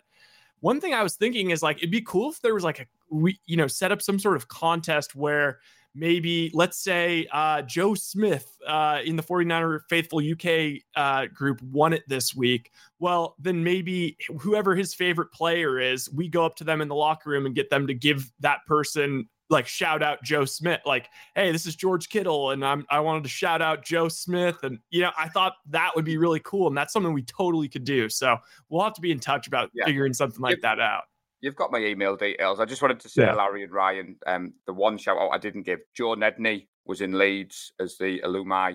one 0.60 0.80
thing 0.80 0.92
I 0.92 1.02
was 1.02 1.16
thinking 1.16 1.50
is 1.50 1.62
like, 1.62 1.78
it'd 1.78 1.90
be 1.90 2.02
cool 2.02 2.30
if 2.30 2.42
there 2.42 2.54
was 2.54 2.64
like 2.64 2.80
a, 2.80 2.86
we, 3.10 3.40
you 3.46 3.56
know, 3.56 3.66
set 3.66 3.90
up 3.90 4.02
some 4.02 4.18
sort 4.18 4.36
of 4.36 4.48
contest 4.48 5.14
where 5.14 5.60
maybe 5.94 6.50
let's 6.54 6.78
say 6.78 7.26
uh, 7.32 7.62
Joe 7.62 7.94
Smith 7.94 8.58
uh, 8.66 9.00
in 9.04 9.16
the 9.16 9.22
49er 9.22 9.80
Faithful 9.88 10.20
UK 10.20 10.82
uh, 10.94 11.26
group 11.32 11.60
won 11.62 11.92
it 11.94 12.02
this 12.06 12.34
week. 12.34 12.70
Well, 12.98 13.34
then 13.38 13.64
maybe 13.64 14.16
whoever 14.38 14.74
his 14.74 14.94
favorite 14.94 15.32
player 15.32 15.80
is, 15.80 16.12
we 16.12 16.28
go 16.28 16.44
up 16.44 16.54
to 16.56 16.64
them 16.64 16.80
in 16.80 16.88
the 16.88 16.94
locker 16.94 17.30
room 17.30 17.46
and 17.46 17.54
get 17.54 17.70
them 17.70 17.86
to 17.86 17.94
give 17.94 18.30
that 18.40 18.58
person 18.66 19.28
like 19.51 19.66
shout 19.66 20.02
out 20.02 20.22
Joe 20.22 20.44
Smith, 20.44 20.81
like, 20.86 21.09
hey, 21.35 21.52
this 21.52 21.66
is 21.66 21.77
George 21.77 22.09
Kittle, 22.09 22.51
and 22.51 22.64
I'm 22.64 22.86
I 22.89 23.01
wanted 23.01 23.24
to 23.24 23.28
shout 23.28 23.60
out 23.60 23.85
Joe 23.85 24.09
Smith, 24.09 24.56
and 24.62 24.78
you 24.90 25.02
know, 25.02 25.10
I 25.18 25.28
thought 25.28 25.55
that 25.68 25.90
would 25.94 26.05
be 26.05 26.16
really 26.16 26.40
cool, 26.40 26.68
and 26.68 26.77
that's 26.77 26.93
something 26.93 27.12
we 27.12 27.22
totally 27.22 27.68
could 27.68 27.85
do. 27.85 28.09
So 28.09 28.39
we'll 28.68 28.85
have 28.85 28.94
to 28.94 29.01
be 29.01 29.10
in 29.10 29.20
touch 29.20 29.48
about 29.48 29.70
yeah. 29.74 29.85
figuring 29.85 30.14
something 30.14 30.40
like 30.40 30.52
you've, 30.56 30.62
that 30.62 30.81
out. 30.81 31.05
You've 31.40 31.56
got 31.56 31.72
my 31.72 31.78
email 31.78 32.16
details. 32.16 32.60
I 32.60 32.64
just 32.64 32.81
wanted 32.81 33.01
to 33.01 33.09
say, 33.09 33.24
yeah. 33.24 33.35
Larry 33.35 33.64
and 33.64 33.72
Ryan, 33.72 34.16
um, 34.27 34.55
the 34.66 34.72
one 34.72 34.97
shout 34.97 35.18
out 35.18 35.31
I 35.31 35.39
didn't 35.39 35.62
give, 35.62 35.81
Joe 35.94 36.14
Nedney 36.14 36.66
was 36.86 37.01
in 37.01 37.18
Leeds 37.18 37.72
as 37.81 37.97
the 37.98 38.20
alumni. 38.20 38.74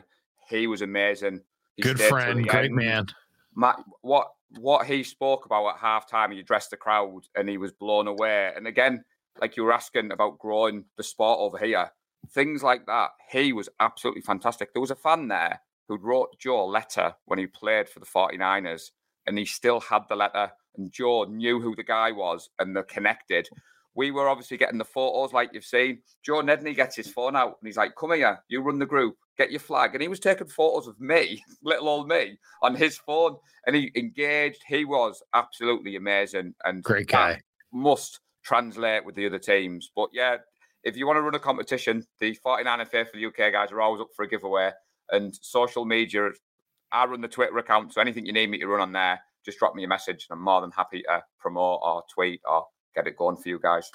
He 0.49 0.67
was 0.67 0.81
amazing. 0.81 1.41
He 1.75 1.83
Good 1.83 1.99
friend, 1.99 2.47
great 2.47 2.65
end. 2.65 2.75
man. 2.75 3.07
Matt, 3.55 3.77
what 4.01 4.31
what 4.59 4.85
he 4.85 5.03
spoke 5.03 5.45
about 5.45 5.67
at 5.67 5.81
halftime, 5.81 6.31
he 6.31 6.39
addressed 6.39 6.69
the 6.69 6.77
crowd 6.77 7.21
and 7.35 7.49
he 7.49 7.57
was 7.57 7.71
blown 7.71 8.07
away. 8.07 8.51
And 8.55 8.67
again, 8.67 9.03
like 9.39 9.57
you 9.57 9.63
were 9.63 9.73
asking 9.73 10.11
about 10.11 10.39
growing 10.39 10.85
the 10.97 11.03
sport 11.03 11.39
over 11.39 11.57
here, 11.57 11.91
things 12.31 12.63
like 12.63 12.85
that. 12.85 13.11
He 13.29 13.53
was 13.53 13.69
absolutely 13.79 14.21
fantastic. 14.21 14.73
There 14.73 14.81
was 14.81 14.91
a 14.91 14.95
fan 14.95 15.27
there 15.27 15.61
who 15.87 15.97
wrote 15.97 16.37
Joe 16.39 16.63
a 16.63 16.65
letter 16.65 17.13
when 17.25 17.39
he 17.39 17.47
played 17.47 17.89
for 17.89 17.99
the 17.99 18.05
49ers, 18.05 18.91
and 19.27 19.37
he 19.37 19.45
still 19.45 19.79
had 19.79 20.03
the 20.09 20.15
letter. 20.15 20.51
And 20.77 20.91
Joe 20.91 21.25
knew 21.25 21.59
who 21.61 21.75
the 21.75 21.83
guy 21.83 22.11
was, 22.11 22.49
and 22.59 22.75
they're 22.75 22.83
connected. 22.83 23.47
We 23.95 24.11
were 24.11 24.27
obviously 24.27 24.57
getting 24.57 24.77
the 24.77 24.85
photos 24.85 25.31
like 25.31 25.51
you've 25.53 25.63
seen. 25.63 25.99
Joe 26.21 26.41
Nedney 26.41 26.75
gets 26.75 26.97
his 26.97 27.09
phone 27.09 27.35
out 27.35 27.55
and 27.61 27.67
he's 27.67 27.77
like, 27.77 27.95
Come 27.95 28.11
here, 28.11 28.39
you 28.49 28.61
run 28.61 28.77
the 28.77 28.85
group, 28.85 29.15
get 29.37 29.51
your 29.51 29.61
flag. 29.61 29.91
And 29.93 30.01
he 30.01 30.09
was 30.09 30.19
taking 30.19 30.47
photos 30.47 30.87
of 30.87 30.99
me, 30.99 31.41
little 31.63 31.87
old 31.87 32.09
me, 32.09 32.37
on 32.61 32.75
his 32.75 32.97
phone. 32.97 33.37
And 33.65 33.73
he 33.73 33.91
engaged. 33.95 34.61
He 34.67 34.83
was 34.83 35.23
absolutely 35.33 35.95
amazing 35.95 36.55
and 36.65 36.83
great 36.83 37.07
guy. 37.07 37.41
Must 37.71 38.19
translate 38.45 39.03
with 39.03 39.15
the 39.15 39.25
other 39.25 39.39
teams. 39.39 39.91
But 39.95 40.09
yeah, 40.13 40.37
if 40.83 40.95
you 40.95 41.07
want 41.07 41.17
to 41.17 41.21
run 41.21 41.35
a 41.35 41.39
competition, 41.39 42.05
the 42.19 42.35
49 42.35 42.79
and 42.79 42.89
Faithful 42.89 43.25
UK 43.25 43.51
guys 43.51 43.71
are 43.71 43.81
always 43.81 44.01
up 44.01 44.09
for 44.15 44.23
a 44.23 44.27
giveaway. 44.27 44.71
And 45.11 45.35
social 45.41 45.83
media, 45.83 46.29
I 46.91 47.05
run 47.05 47.21
the 47.21 47.27
Twitter 47.27 47.57
account, 47.57 47.93
so 47.93 48.01
anything 48.01 48.25
you 48.25 48.33
need 48.33 48.49
me 48.49 48.59
to 48.59 48.67
run 48.67 48.81
on 48.81 48.91
there, 48.91 49.19
just 49.43 49.59
drop 49.59 49.75
me 49.75 49.83
a 49.83 49.87
message. 49.87 50.27
and 50.29 50.37
I'm 50.37 50.43
more 50.43 50.61
than 50.61 50.71
happy 50.71 51.03
to 51.03 51.23
promote 51.39 51.79
or 51.83 52.03
tweet 52.13 52.41
or 52.49 52.65
get 52.95 53.07
it 53.07 53.17
going 53.17 53.35
for 53.35 53.49
you 53.49 53.59
guys. 53.59 53.91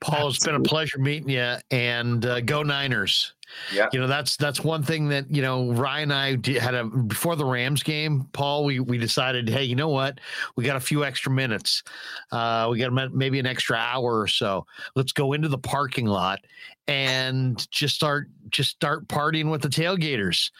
Paul, 0.00 0.28
it's 0.28 0.44
been 0.44 0.54
a 0.54 0.60
pleasure 0.60 0.98
meeting 0.98 1.30
you, 1.30 1.56
and 1.70 2.24
uh, 2.24 2.40
go 2.40 2.62
Niners. 2.62 3.32
Yeah, 3.72 3.88
you 3.92 4.00
know 4.00 4.06
that's 4.06 4.36
that's 4.36 4.62
one 4.62 4.82
thing 4.82 5.08
that 5.08 5.30
you 5.30 5.42
know 5.42 5.72
Ryan 5.72 6.06
and 6.06 6.12
I 6.46 6.60
had 6.60 6.74
a 6.74 6.84
before 6.84 7.36
the 7.36 7.44
Rams 7.44 7.82
game. 7.82 8.28
Paul, 8.32 8.64
we 8.64 8.80
we 8.80 8.98
decided, 8.98 9.48
hey, 9.48 9.64
you 9.64 9.76
know 9.76 9.88
what? 9.88 10.20
We 10.56 10.64
got 10.64 10.76
a 10.76 10.80
few 10.80 11.04
extra 11.04 11.32
minutes. 11.32 11.82
Uh, 12.30 12.68
we 12.70 12.78
got 12.78 13.14
maybe 13.14 13.38
an 13.38 13.46
extra 13.46 13.76
hour 13.76 14.20
or 14.20 14.28
so. 14.28 14.66
Let's 14.94 15.12
go 15.12 15.32
into 15.32 15.48
the 15.48 15.58
parking 15.58 16.06
lot 16.06 16.40
and 16.88 17.68
just 17.70 17.96
start 17.96 18.28
just 18.50 18.70
start 18.70 19.08
partying 19.08 19.50
with 19.50 19.62
the 19.62 19.68
tailgaters. 19.68 20.50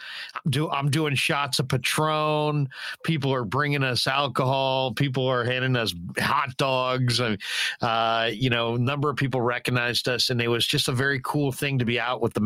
Do, 0.49 0.69
I'm 0.71 0.91
doing 0.91 1.15
shots 1.15 1.59
of 1.61 1.69
Patron. 1.69 2.69
People 3.05 3.33
are 3.33 3.45
bringing 3.45 3.85
us 3.85 4.07
alcohol. 4.07 4.93
People 4.93 5.27
are 5.29 5.45
handing 5.45 5.77
us 5.77 5.95
hot 6.19 6.57
dogs. 6.57 7.21
And, 7.21 7.41
uh, 7.81 8.31
you 8.33 8.51
know, 8.51 8.75
a 8.75 8.79
number 8.79 9.09
of 9.09 9.17
people 9.17 9.41
recognized 9.41 10.09
us, 10.09 10.31
and 10.31 10.41
it 10.41 10.49
was 10.49 10.67
just 10.67 10.89
a 10.89 10.93
very 10.93 11.21
cool 11.23 11.53
thing 11.53 11.79
to 11.79 11.85
be 11.85 12.01
out 12.01 12.21
with 12.21 12.35
the 12.35 12.41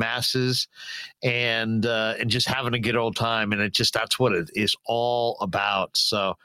and 1.23 1.87
uh, 1.87 2.15
and 2.19 2.31
just 2.31 2.49
having 2.49 2.75
a 2.75 2.79
good 2.79 2.97
old 2.97 3.17
time. 3.17 3.53
And 3.53 3.61
it 3.61 3.73
just 3.73 3.95
that's 3.95 4.19
what 4.19 4.33
it 4.33 4.51
is 4.55 4.75
all 4.87 5.37
about. 5.41 5.97
So, 5.97 6.37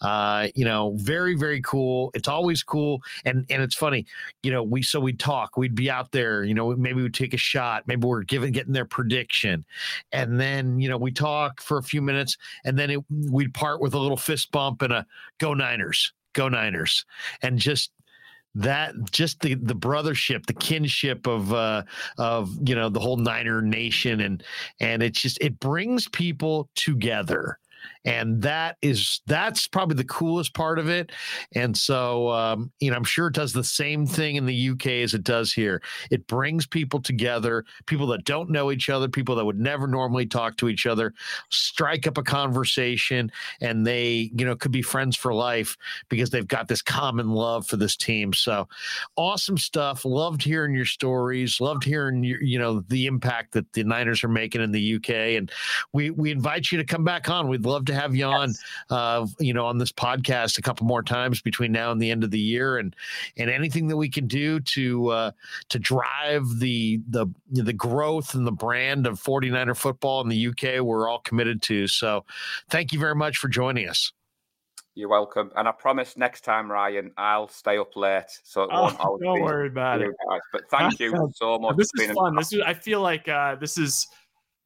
uh, 0.00 0.48
you 0.54 0.64
know, 0.64 0.92
very 0.96 1.34
very 1.34 1.60
cool. 1.62 2.10
It's 2.14 2.28
always 2.28 2.62
cool, 2.62 3.02
and 3.24 3.46
and 3.50 3.62
it's 3.62 3.74
funny. 3.74 4.06
You 4.42 4.50
know, 4.52 4.62
we 4.62 4.82
so 4.82 5.00
we'd 5.00 5.18
talk. 5.18 5.56
We'd 5.56 5.74
be 5.74 5.90
out 5.90 6.12
there. 6.12 6.44
You 6.44 6.54
know, 6.54 6.74
maybe 6.76 7.02
we'd 7.02 7.14
take 7.14 7.34
a 7.34 7.38
shot. 7.38 7.84
Maybe 7.86 8.06
we're 8.06 8.22
giving 8.22 8.52
getting 8.52 8.72
their 8.72 8.84
prediction, 8.84 9.64
and 10.12 10.40
then 10.40 10.78
you 10.78 10.88
know 10.88 10.96
we 10.96 11.12
talk 11.12 11.60
for 11.60 11.78
a 11.78 11.82
few 11.82 12.02
minutes, 12.02 12.36
and 12.64 12.78
then 12.78 12.90
it, 12.90 13.00
we'd 13.10 13.54
part 13.54 13.80
with 13.80 13.94
a 13.94 13.98
little 13.98 14.16
fist 14.16 14.50
bump 14.52 14.82
and 14.82 14.92
a 14.92 15.06
"Go 15.38 15.54
Niners." 15.54 16.12
Go 16.34 16.48
Niners, 16.48 17.04
and 17.42 17.58
just 17.58 17.90
that 18.54 18.94
just 19.10 19.40
the 19.40 19.54
the 19.54 19.74
brothership 19.74 20.44
the 20.46 20.52
kinship 20.52 21.26
of 21.26 21.52
uh 21.52 21.82
of 22.18 22.56
you 22.68 22.74
know 22.74 22.88
the 22.88 23.00
whole 23.00 23.16
niner 23.16 23.62
nation 23.62 24.20
and 24.20 24.42
and 24.80 25.02
it's 25.02 25.20
just 25.20 25.38
it 25.40 25.58
brings 25.58 26.08
people 26.08 26.68
together 26.74 27.58
and 28.04 28.42
that 28.42 28.76
is 28.82 29.20
that's 29.26 29.66
probably 29.66 29.96
the 29.96 30.04
coolest 30.04 30.54
part 30.54 30.78
of 30.78 30.88
it. 30.88 31.12
And 31.54 31.76
so 31.76 32.30
um, 32.30 32.72
you 32.80 32.90
know 32.90 32.96
i'm 32.96 33.04
sure 33.04 33.28
it 33.28 33.34
does 33.34 33.52
the 33.52 33.64
same 33.64 34.06
thing 34.06 34.36
in 34.36 34.46
the 34.46 34.70
uk 34.70 34.86
as 34.86 35.14
it 35.14 35.24
does 35.24 35.52
here. 35.52 35.82
It 36.10 36.26
brings 36.26 36.66
people 36.66 37.00
together 37.00 37.64
people 37.86 38.06
that 38.08 38.24
don't 38.24 38.50
know 38.50 38.70
each 38.70 38.88
other 38.88 39.08
people 39.08 39.34
that 39.36 39.44
would 39.44 39.60
never 39.60 39.86
normally 39.86 40.26
talk 40.26 40.56
to 40.56 40.68
each 40.68 40.86
other 40.86 41.14
strike 41.50 42.06
up 42.06 42.18
a 42.18 42.22
conversation 42.22 43.30
and 43.60 43.86
they 43.86 44.30
you 44.34 44.44
know 44.44 44.56
could 44.56 44.72
be 44.72 44.82
friends 44.82 45.16
for 45.16 45.32
life 45.32 45.76
because 46.08 46.30
they've 46.30 46.48
got 46.48 46.68
this 46.68 46.82
common 46.82 47.30
love 47.30 47.66
for 47.66 47.76
this 47.76 47.96
team. 47.96 48.32
So 48.32 48.68
awesome 49.16 49.58
stuff. 49.58 50.04
Loved 50.04 50.42
hearing 50.42 50.74
your 50.74 50.84
stories. 50.84 51.60
Loved 51.60 51.84
hearing 51.84 52.24
your, 52.24 52.42
you 52.42 52.58
know 52.58 52.80
the 52.88 53.06
impact 53.06 53.52
that 53.52 53.72
the 53.72 53.84
niners 53.84 54.24
are 54.24 54.28
making 54.28 54.62
in 54.62 54.72
the 54.72 54.96
uk 54.96 55.10
and 55.10 55.50
we 55.92 56.10
we 56.10 56.30
invite 56.30 56.70
you 56.70 56.78
to 56.78 56.84
come 56.84 57.04
back 57.04 57.28
on. 57.28 57.48
We'd 57.48 57.64
love 57.64 57.84
to 57.86 57.91
have 57.92 58.14
you 58.14 58.24
on, 58.24 58.48
yes. 58.50 58.62
uh, 58.90 59.26
you 59.38 59.52
know, 59.52 59.66
on 59.66 59.78
this 59.78 59.92
podcast 59.92 60.58
a 60.58 60.62
couple 60.62 60.86
more 60.86 61.02
times 61.02 61.40
between 61.40 61.72
now 61.72 61.90
and 61.92 62.00
the 62.00 62.10
end 62.10 62.24
of 62.24 62.30
the 62.30 62.40
year, 62.40 62.78
and 62.78 62.94
and 63.36 63.50
anything 63.50 63.88
that 63.88 63.96
we 63.96 64.08
can 64.08 64.26
do 64.26 64.60
to 64.60 65.08
uh, 65.08 65.30
to 65.68 65.78
drive 65.78 66.46
the 66.58 67.00
the 67.08 67.26
the 67.50 67.72
growth 67.72 68.34
and 68.34 68.46
the 68.46 68.52
brand 68.52 69.06
of 69.06 69.22
49er 69.22 69.76
football 69.76 70.20
in 70.20 70.28
the 70.28 70.46
UK, 70.48 70.80
we're 70.80 71.08
all 71.08 71.20
committed 71.20 71.62
to. 71.62 71.86
So, 71.86 72.24
thank 72.70 72.92
you 72.92 72.98
very 72.98 73.14
much 73.16 73.36
for 73.36 73.48
joining 73.48 73.88
us. 73.88 74.12
You're 74.94 75.08
welcome. 75.08 75.50
And 75.56 75.66
I 75.66 75.72
promise 75.72 76.18
next 76.18 76.42
time, 76.42 76.70
Ryan, 76.70 77.12
I'll 77.16 77.48
stay 77.48 77.78
up 77.78 77.96
late. 77.96 78.24
So 78.44 78.68
oh, 78.70 79.18
don't 79.22 79.40
worry 79.40 79.68
about 79.68 80.02
it. 80.02 80.10
Guys. 80.28 80.40
But 80.52 80.62
thank 80.70 81.00
you 81.00 81.30
so 81.34 81.58
much. 81.58 81.76
This 81.76 81.90
is 81.98 82.10
fun. 82.10 82.36
This 82.36 82.52
is. 82.52 82.60
I 82.60 82.74
feel 82.74 83.00
like 83.00 83.26
uh, 83.26 83.54
this 83.54 83.78
is 83.78 84.08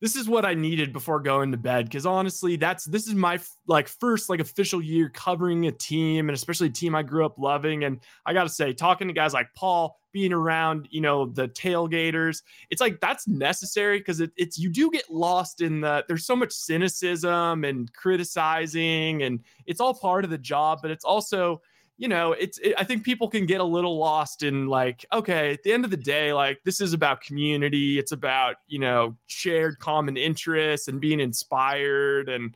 this 0.00 0.14
is 0.14 0.28
what 0.28 0.44
I 0.44 0.54
needed 0.54 0.92
before 0.92 1.20
going 1.20 1.50
to 1.52 1.56
bed 1.56 1.86
because 1.86 2.04
honestly, 2.04 2.56
that's 2.56 2.84
this 2.84 3.06
is 3.06 3.14
my 3.14 3.38
like 3.66 3.88
first 3.88 4.28
like 4.28 4.40
official 4.40 4.82
year 4.82 5.08
covering 5.08 5.66
a 5.66 5.72
team 5.72 6.28
and 6.28 6.36
especially 6.36 6.66
a 6.66 6.70
team 6.70 6.94
I 6.94 7.02
grew 7.02 7.24
up 7.24 7.38
loving. 7.38 7.84
And 7.84 8.00
I 8.26 8.34
got 8.34 8.42
to 8.42 8.50
say, 8.50 8.74
talking 8.74 9.08
to 9.08 9.14
guys 9.14 9.32
like 9.32 9.48
Paul, 9.54 9.98
being 10.12 10.32
around 10.32 10.88
you 10.90 11.00
know 11.00 11.26
the 11.26 11.48
tailgaters, 11.48 12.42
it's 12.70 12.80
like 12.80 13.00
that's 13.00 13.26
necessary 13.26 13.98
because 13.98 14.20
it, 14.20 14.32
it's 14.36 14.58
you 14.58 14.70
do 14.70 14.90
get 14.90 15.10
lost 15.10 15.62
in 15.62 15.80
the 15.80 16.04
there's 16.08 16.26
so 16.26 16.36
much 16.36 16.52
cynicism 16.52 17.64
and 17.64 17.90
criticizing 17.94 19.22
and 19.22 19.40
it's 19.64 19.80
all 19.80 19.94
part 19.94 20.24
of 20.24 20.30
the 20.30 20.38
job, 20.38 20.80
but 20.82 20.90
it's 20.90 21.04
also 21.04 21.62
you 21.98 22.08
know, 22.08 22.32
it's, 22.32 22.58
it, 22.58 22.74
I 22.76 22.84
think 22.84 23.04
people 23.04 23.28
can 23.28 23.46
get 23.46 23.60
a 23.60 23.64
little 23.64 23.98
lost 23.98 24.42
in 24.42 24.66
like, 24.66 25.06
okay, 25.12 25.52
at 25.52 25.62
the 25.62 25.72
end 25.72 25.84
of 25.84 25.90
the 25.90 25.96
day, 25.96 26.32
like 26.32 26.60
this 26.64 26.80
is 26.80 26.92
about 26.92 27.20
community. 27.20 27.98
It's 27.98 28.12
about, 28.12 28.56
you 28.66 28.78
know, 28.78 29.16
shared 29.26 29.78
common 29.78 30.16
interests 30.16 30.88
and 30.88 31.00
being 31.00 31.20
inspired. 31.20 32.28
And 32.28 32.54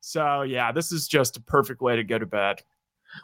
so, 0.00 0.42
yeah, 0.42 0.72
this 0.72 0.92
is 0.92 1.08
just 1.08 1.36
a 1.36 1.40
perfect 1.40 1.80
way 1.80 1.96
to 1.96 2.04
go 2.04 2.18
to 2.18 2.26
bed. 2.26 2.62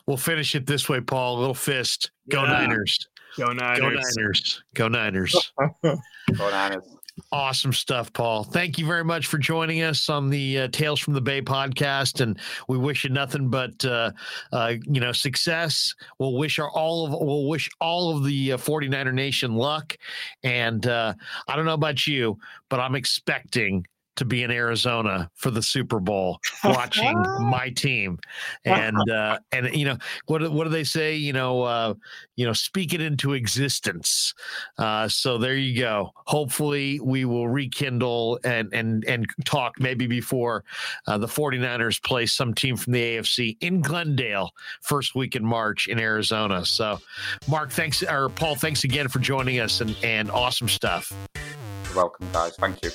We'll 0.06 0.16
finish 0.16 0.54
it 0.54 0.66
this 0.66 0.88
way, 0.88 1.00
Paul. 1.00 1.38
A 1.38 1.40
little 1.40 1.54
fist. 1.54 2.10
Go 2.30 2.44
yeah. 2.44 2.52
Niners. 2.52 3.08
Go 3.36 3.52
Niners. 3.52 4.62
Go 4.74 4.88
Niners. 4.88 5.52
Go 5.62 5.68
Niners. 5.82 5.98
Go 6.36 6.50
Niners. 6.50 6.97
Awesome 7.32 7.72
stuff, 7.72 8.12
Paul. 8.12 8.44
Thank 8.44 8.78
you 8.78 8.86
very 8.86 9.04
much 9.04 9.26
for 9.26 9.38
joining 9.38 9.82
us 9.82 10.08
on 10.08 10.28
the 10.30 10.60
uh, 10.60 10.68
Tales 10.68 11.00
from 11.00 11.14
the 11.14 11.20
Bay 11.20 11.42
podcast, 11.42 12.20
and 12.20 12.38
we 12.68 12.78
wish 12.78 13.04
you 13.04 13.10
nothing 13.10 13.48
but 13.48 13.84
uh, 13.84 14.12
uh, 14.52 14.74
you 14.86 15.00
know 15.00 15.12
success. 15.12 15.94
We'll 16.18 16.36
wish 16.36 16.58
our 16.58 16.70
all 16.70 17.06
of 17.06 17.12
we'll 17.12 17.48
wish 17.48 17.68
all 17.80 18.16
of 18.16 18.24
the 18.24 18.52
uh, 18.52 18.56
49er 18.56 19.12
Nation 19.12 19.54
luck, 19.54 19.96
and 20.42 20.86
uh, 20.86 21.14
I 21.48 21.56
don't 21.56 21.64
know 21.64 21.74
about 21.74 22.06
you, 22.06 22.38
but 22.68 22.80
I'm 22.80 22.94
expecting 22.94 23.86
to 24.18 24.24
be 24.24 24.42
in 24.42 24.50
Arizona 24.50 25.30
for 25.34 25.50
the 25.50 25.62
Super 25.62 26.00
Bowl, 26.00 26.40
watching 26.64 27.16
my 27.40 27.70
team, 27.70 28.18
and 28.64 28.96
uh, 29.10 29.38
and 29.52 29.74
you 29.74 29.84
know 29.84 29.96
what 30.26 30.50
what 30.50 30.64
do 30.64 30.70
they 30.70 30.84
say? 30.84 31.14
You 31.14 31.32
know, 31.32 31.62
uh, 31.62 31.94
you 32.36 32.44
know, 32.44 32.52
speak 32.52 32.94
it 32.94 33.00
into 33.00 33.32
existence. 33.32 34.34
Uh, 34.76 35.08
so 35.08 35.38
there 35.38 35.56
you 35.56 35.80
go. 35.80 36.12
Hopefully, 36.26 37.00
we 37.00 37.24
will 37.24 37.48
rekindle 37.48 38.40
and 38.44 38.72
and 38.72 39.04
and 39.04 39.26
talk 39.44 39.74
maybe 39.78 40.06
before 40.06 40.64
uh, 41.06 41.16
the 41.16 41.26
49ers 41.26 42.02
play 42.02 42.26
some 42.26 42.54
team 42.54 42.76
from 42.76 42.92
the 42.92 43.16
AFC 43.16 43.56
in 43.60 43.80
Glendale 43.80 44.50
first 44.82 45.14
week 45.14 45.36
in 45.36 45.44
March 45.44 45.86
in 45.86 46.00
Arizona. 46.00 46.64
So, 46.66 47.00
Mark, 47.48 47.70
thanks 47.70 48.02
or 48.02 48.28
Paul, 48.28 48.56
thanks 48.56 48.84
again 48.84 49.08
for 49.08 49.20
joining 49.20 49.60
us 49.60 49.80
and 49.80 49.96
and 50.02 50.30
awesome 50.30 50.68
stuff. 50.68 51.12
You're 51.84 51.96
welcome, 51.96 52.26
guys. 52.32 52.56
Thank 52.56 52.82
you. 52.82 52.90